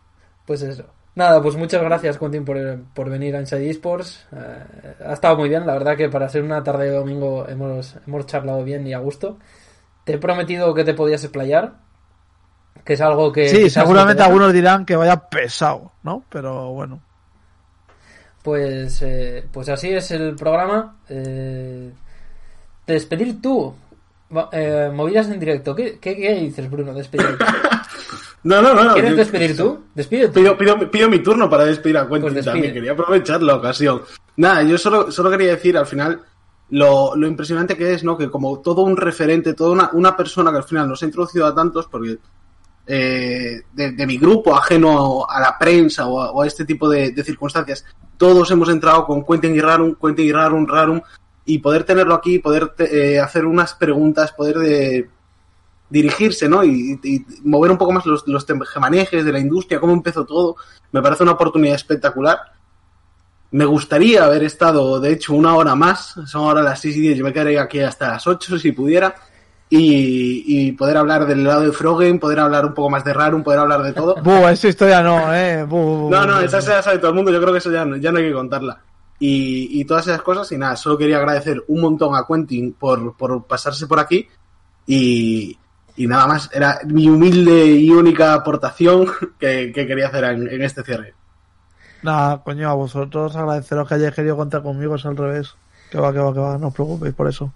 Pues 0.45 0.61
eso. 0.61 0.85
Nada, 1.15 1.41
pues 1.41 1.56
muchas 1.56 1.81
gracias, 1.81 2.18
Quentin, 2.18 2.45
por, 2.45 3.10
venir 3.10 3.35
a 3.35 3.41
Inside 3.41 3.69
Esports. 3.69 4.26
Eh, 4.31 4.95
ha 5.06 5.14
estado 5.14 5.38
muy 5.38 5.49
bien, 5.49 5.65
la 5.65 5.73
verdad 5.73 5.97
que 5.97 6.07
para 6.07 6.30
ser 6.30 6.43
una 6.43 6.64
tarde 6.64 6.85
de 6.85 6.95
domingo 6.95 7.47
hemos, 7.47 7.97
hemos 8.07 8.26
charlado 8.26 8.64
bien 8.64 8.88
y 8.88 8.93
a 8.93 8.99
gusto. 8.99 9.38
Te 10.06 10.14
he 10.14 10.18
prometido 10.18 10.73
que 10.73 10.84
te 10.84 10.93
podías 10.93 11.23
explayar, 11.23 11.73
que 12.90 12.94
es 12.94 13.02
algo 13.02 13.32
que... 13.32 13.48
Sí, 13.48 13.70
seguramente 13.70 14.24
algunos 14.24 14.52
dirán 14.52 14.84
que 14.84 14.95
vaya 14.95 15.30
pesado, 15.30 15.91
¿no? 16.02 16.24
Pero 16.28 16.72
bueno. 16.72 16.99
Pues, 18.41 19.03
eh, 19.03 19.45
pues 19.52 19.70
así 19.70 19.91
es 19.91 20.10
el 20.10 20.36
programa. 20.36 20.95
Eh, 21.07 21.91
despedir 22.88 23.40
tú. 23.44 23.76
Eh, 24.52 24.90
movidas 24.91 25.30
en 25.30 25.40
directo. 25.40 25.76
¿Qué, 25.76 25.99
qué, 25.99 26.16
dices, 26.41 26.68
Bruno? 26.68 26.94
Despedir. 26.95 27.38
No, 28.41 28.61
no, 28.61 28.74
no. 28.74 28.94
¿Quieres 28.94 29.18
despedir 29.18 29.57
tú? 29.57 29.84
Despide 29.94 30.30
Pido, 30.30 30.57
pido, 30.57 31.10
mi 31.10 31.20
turno 31.20 31.49
para 31.49 31.66
despedir 31.66 31.98
a 31.98 32.07
Quentin 32.07 32.32
pues 32.32 32.45
también. 32.45 32.74
Quería 32.74 32.94
aprovechar 32.94 33.44
la 33.44 33.56
ocasión. 33.57 34.02
Nada, 34.38 34.64
yo 34.64 34.78
solo, 34.78 35.11
solo 35.11 35.30
quería 35.30 35.49
decir 35.49 35.78
al 35.78 35.86
final 35.86 36.22
lo, 36.70 37.18
lo, 37.18 37.28
impresionante 37.28 37.76
que 37.76 37.94
es, 37.94 38.06
¿no? 38.06 38.18
Que 38.18 38.32
como 38.32 38.61
todo 38.61 38.84
un 38.84 38.95
referente, 38.95 39.53
toda 39.53 39.72
una, 39.72 39.90
una 39.91 40.16
persona 40.16 40.52
que 40.52 40.57
al 40.57 40.64
final 40.64 40.88
nos 40.88 41.03
ha 41.03 41.06
introducido 41.06 41.45
a 41.45 41.53
tantos, 41.53 41.88
porque 41.88 42.18
eh, 42.91 43.61
de, 43.72 44.07
mi 44.07 44.18
grupo, 44.18 44.56
ajeno 44.56 45.24
a, 45.30 45.40
la 45.40 45.56
prensa 45.60 46.07
o 46.07 46.41
a, 46.41 46.48
este 46.48 46.66
tipo 46.66 46.90
de, 46.90 47.14
circunstancias, 47.24 47.86
todos 48.18 48.49
hemos 48.49 48.68
entrado 48.70 49.06
con 49.06 49.24
Quentin 49.24 49.56
y 49.56 49.61
Rarum, 49.61 49.94
Quentin 49.94 50.26
y 50.26 50.32
Rarum, 50.32 50.66
Rarum, 50.66 50.99
y 51.45 51.60
poder 51.60 51.84
tenerlo 51.84 52.16
aquí, 52.16 52.40
poder 52.40 52.74
eh, 52.80 53.20
hacer 53.20 53.45
unas 53.45 53.76
preguntas, 53.76 54.32
poder 54.32 54.57
de, 54.57 55.10
dirigirse, 55.88 56.49
¿no? 56.49 56.64
Y, 56.64 56.99
mover 57.44 57.70
un 57.70 57.78
poco 57.78 57.91
más 57.91 58.07
los, 58.07 58.28
los 58.28 58.45
manejes 58.80 59.24
de 59.24 59.32
la 59.34 59.40
industria, 59.40 59.80
cómo 59.80 59.94
empezó 59.94 60.26
todo, 60.26 60.56
me 60.91 61.03
parece 61.03 61.22
una 61.22 61.34
oportunidad 61.34 61.76
espectacular. 61.76 62.40
Me 63.52 63.66
gustaría 63.66 64.26
haber 64.26 64.44
estado, 64.44 64.99
de 64.99 65.11
hecho, 65.11 65.36
una 65.36 65.56
hora 65.56 65.76
más. 65.76 66.16
Son 66.26 66.45
ahora 66.45 66.64
las 66.64 66.80
6 66.82 66.98
y 66.98 67.02
10, 67.02 67.18
yo 67.20 67.24
me 67.24 67.34
quedaría 67.34 67.61
aquí 67.61 67.82
hasta 67.82 68.10
las 68.10 68.26
8 68.26 68.57
si 68.57 68.72
pudiera. 68.72 69.16
Y, 69.71 70.71
poder 70.71 70.97
hablar 70.97 71.27
del 71.27 71.43
lado 71.43 71.61
de 71.61 71.71
Froggen, 71.71 72.19
poder 72.19 72.39
hablar 72.39 72.65
un 72.65 72.73
poco 72.73 72.89
más 72.89 73.03
de 73.03 73.13
Rarum, 73.13 73.43
poder 73.43 73.59
hablar 73.59 73.83
de 73.83 73.93
todo. 73.93 74.15
Buh, 74.23 74.47
esa 74.47 74.67
historia 74.67 75.01
no, 75.03 75.33
eh. 75.35 75.65
no, 75.67 76.25
no, 76.25 76.39
esa 76.39 76.59
se 76.59 76.71
la 76.71 76.81
sabe 76.81 76.97
todo 76.97 77.09
el 77.09 77.15
mundo, 77.15 77.31
yo 77.31 77.39
creo 77.39 77.51
que 77.51 77.59
eso 77.59 77.71
ya 77.71 77.85
no, 77.85 77.95
ya 77.97 78.11
no 78.11 78.17
hay 78.17 78.25
que 78.25 78.33
contarla. 78.33 78.81
Y, 79.19 79.79
y, 79.79 79.85
todas 79.85 80.07
esas 80.07 80.21
cosas, 80.21 80.51
y 80.53 80.57
nada, 80.57 80.75
solo 80.75 80.97
quería 80.97 81.17
agradecer 81.17 81.61
un 81.67 81.81
montón 81.81 82.15
a 82.15 82.25
Quentin 82.25 82.73
por, 82.73 83.15
por 83.15 83.43
pasarse 83.45 83.85
por 83.85 83.99
aquí. 83.99 84.27
Y, 84.87 85.57
y 85.99 86.07
nada 86.07 86.27
más, 86.27 86.49
era 86.53 86.79
mi 86.85 87.09
humilde 87.09 87.65
y 87.65 87.89
única 87.91 88.33
aportación 88.33 89.05
que, 89.39 89.73
quería 89.73 90.07
hacer 90.07 90.23
en, 90.23 90.61
este 90.61 90.81
cierre. 90.81 91.13
Nada, 92.01 92.41
coño, 92.41 92.69
a 92.69 92.73
vosotros 92.73 93.35
agradeceros 93.35 93.85
que 93.87 93.95
hayáis 93.95 94.15
querido 94.15 94.37
contar 94.37 94.63
conmigo, 94.63 94.95
es 94.95 95.05
al 95.05 95.17
revés. 95.17 95.55
Que 95.91 95.99
va, 95.99 96.13
que 96.13 96.19
va, 96.19 96.33
que 96.33 96.39
va, 96.39 96.57
no 96.57 96.67
os 96.67 96.73
preocupéis 96.73 97.13
por 97.13 97.27
eso. 97.27 97.51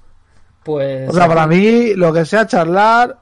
Pues. 0.64 1.10
O 1.10 1.14
sea, 1.14 1.28
para 1.28 1.48
mí, 1.48 1.94
lo 1.96 2.14
que 2.14 2.26
sea 2.26 2.48
charlar, 2.48 3.18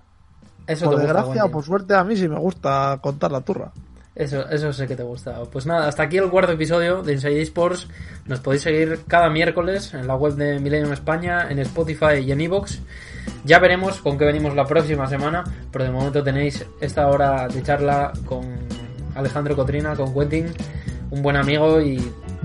eso 0.67 0.85
por 0.85 0.99
desgracia 0.99 1.45
o 1.45 1.51
por 1.51 1.63
suerte, 1.63 1.93
a 1.93 2.03
mí 2.03 2.15
sí 2.15 2.27
me 2.27 2.39
gusta 2.39 2.99
contar 3.01 3.31
la 3.31 3.41
turra. 3.41 3.71
Eso, 4.13 4.47
eso 4.49 4.73
sé 4.73 4.87
que 4.87 4.95
te 4.95 5.03
gusta. 5.03 5.41
Pues 5.51 5.65
nada, 5.65 5.87
hasta 5.87 6.03
aquí 6.03 6.17
el 6.17 6.29
cuarto 6.29 6.51
episodio 6.51 7.01
de 7.01 7.13
Inside 7.13 7.41
Esports. 7.41 7.87
Nos 8.25 8.41
podéis 8.41 8.63
seguir 8.63 8.99
cada 9.07 9.29
miércoles 9.29 9.93
en 9.93 10.05
la 10.05 10.15
web 10.15 10.35
de 10.35 10.59
Millennium 10.59 10.91
España, 10.91 11.47
en 11.49 11.59
Spotify 11.59 12.19
y 12.23 12.31
en 12.31 12.41
Evox. 12.41 12.81
Ya 13.45 13.59
veremos 13.59 14.01
con 14.01 14.17
qué 14.17 14.25
venimos 14.25 14.53
la 14.53 14.65
próxima 14.65 15.07
semana, 15.07 15.43
pero 15.71 15.85
de 15.85 15.91
momento 15.91 16.23
tenéis 16.23 16.65
esta 16.81 17.07
hora 17.07 17.47
de 17.47 17.63
charla 17.63 18.11
con 18.25 18.41
Alejandro 19.15 19.55
Cotrina, 19.55 19.95
con 19.95 20.13
Quentin, 20.13 20.47
un 21.09 21.21
buen 21.21 21.37
amigo 21.37 21.81
y 21.81 21.97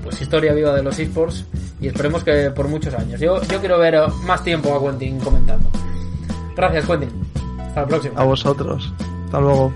pues 0.07 0.21
historia 0.21 0.53
viva 0.53 0.73
de 0.73 0.81
los 0.81 0.97
esports 0.99 1.43
y 1.81 1.87
esperemos 1.87 2.23
que 2.23 2.49
por 2.51 2.69
muchos 2.69 2.93
años. 2.93 3.19
Yo, 3.19 3.41
yo 3.43 3.59
quiero 3.59 3.77
ver 3.77 3.99
más 4.25 4.41
tiempo 4.41 4.73
a 4.73 4.81
Quentin 4.81 5.19
comentando. 5.19 5.69
Gracias, 6.55 6.85
Quentin. 6.85 7.09
Hasta 7.59 7.81
la 7.81 7.87
próxima. 7.87 8.21
A 8.21 8.23
vosotros. 8.23 8.93
Hasta 9.25 9.41
luego. 9.41 9.73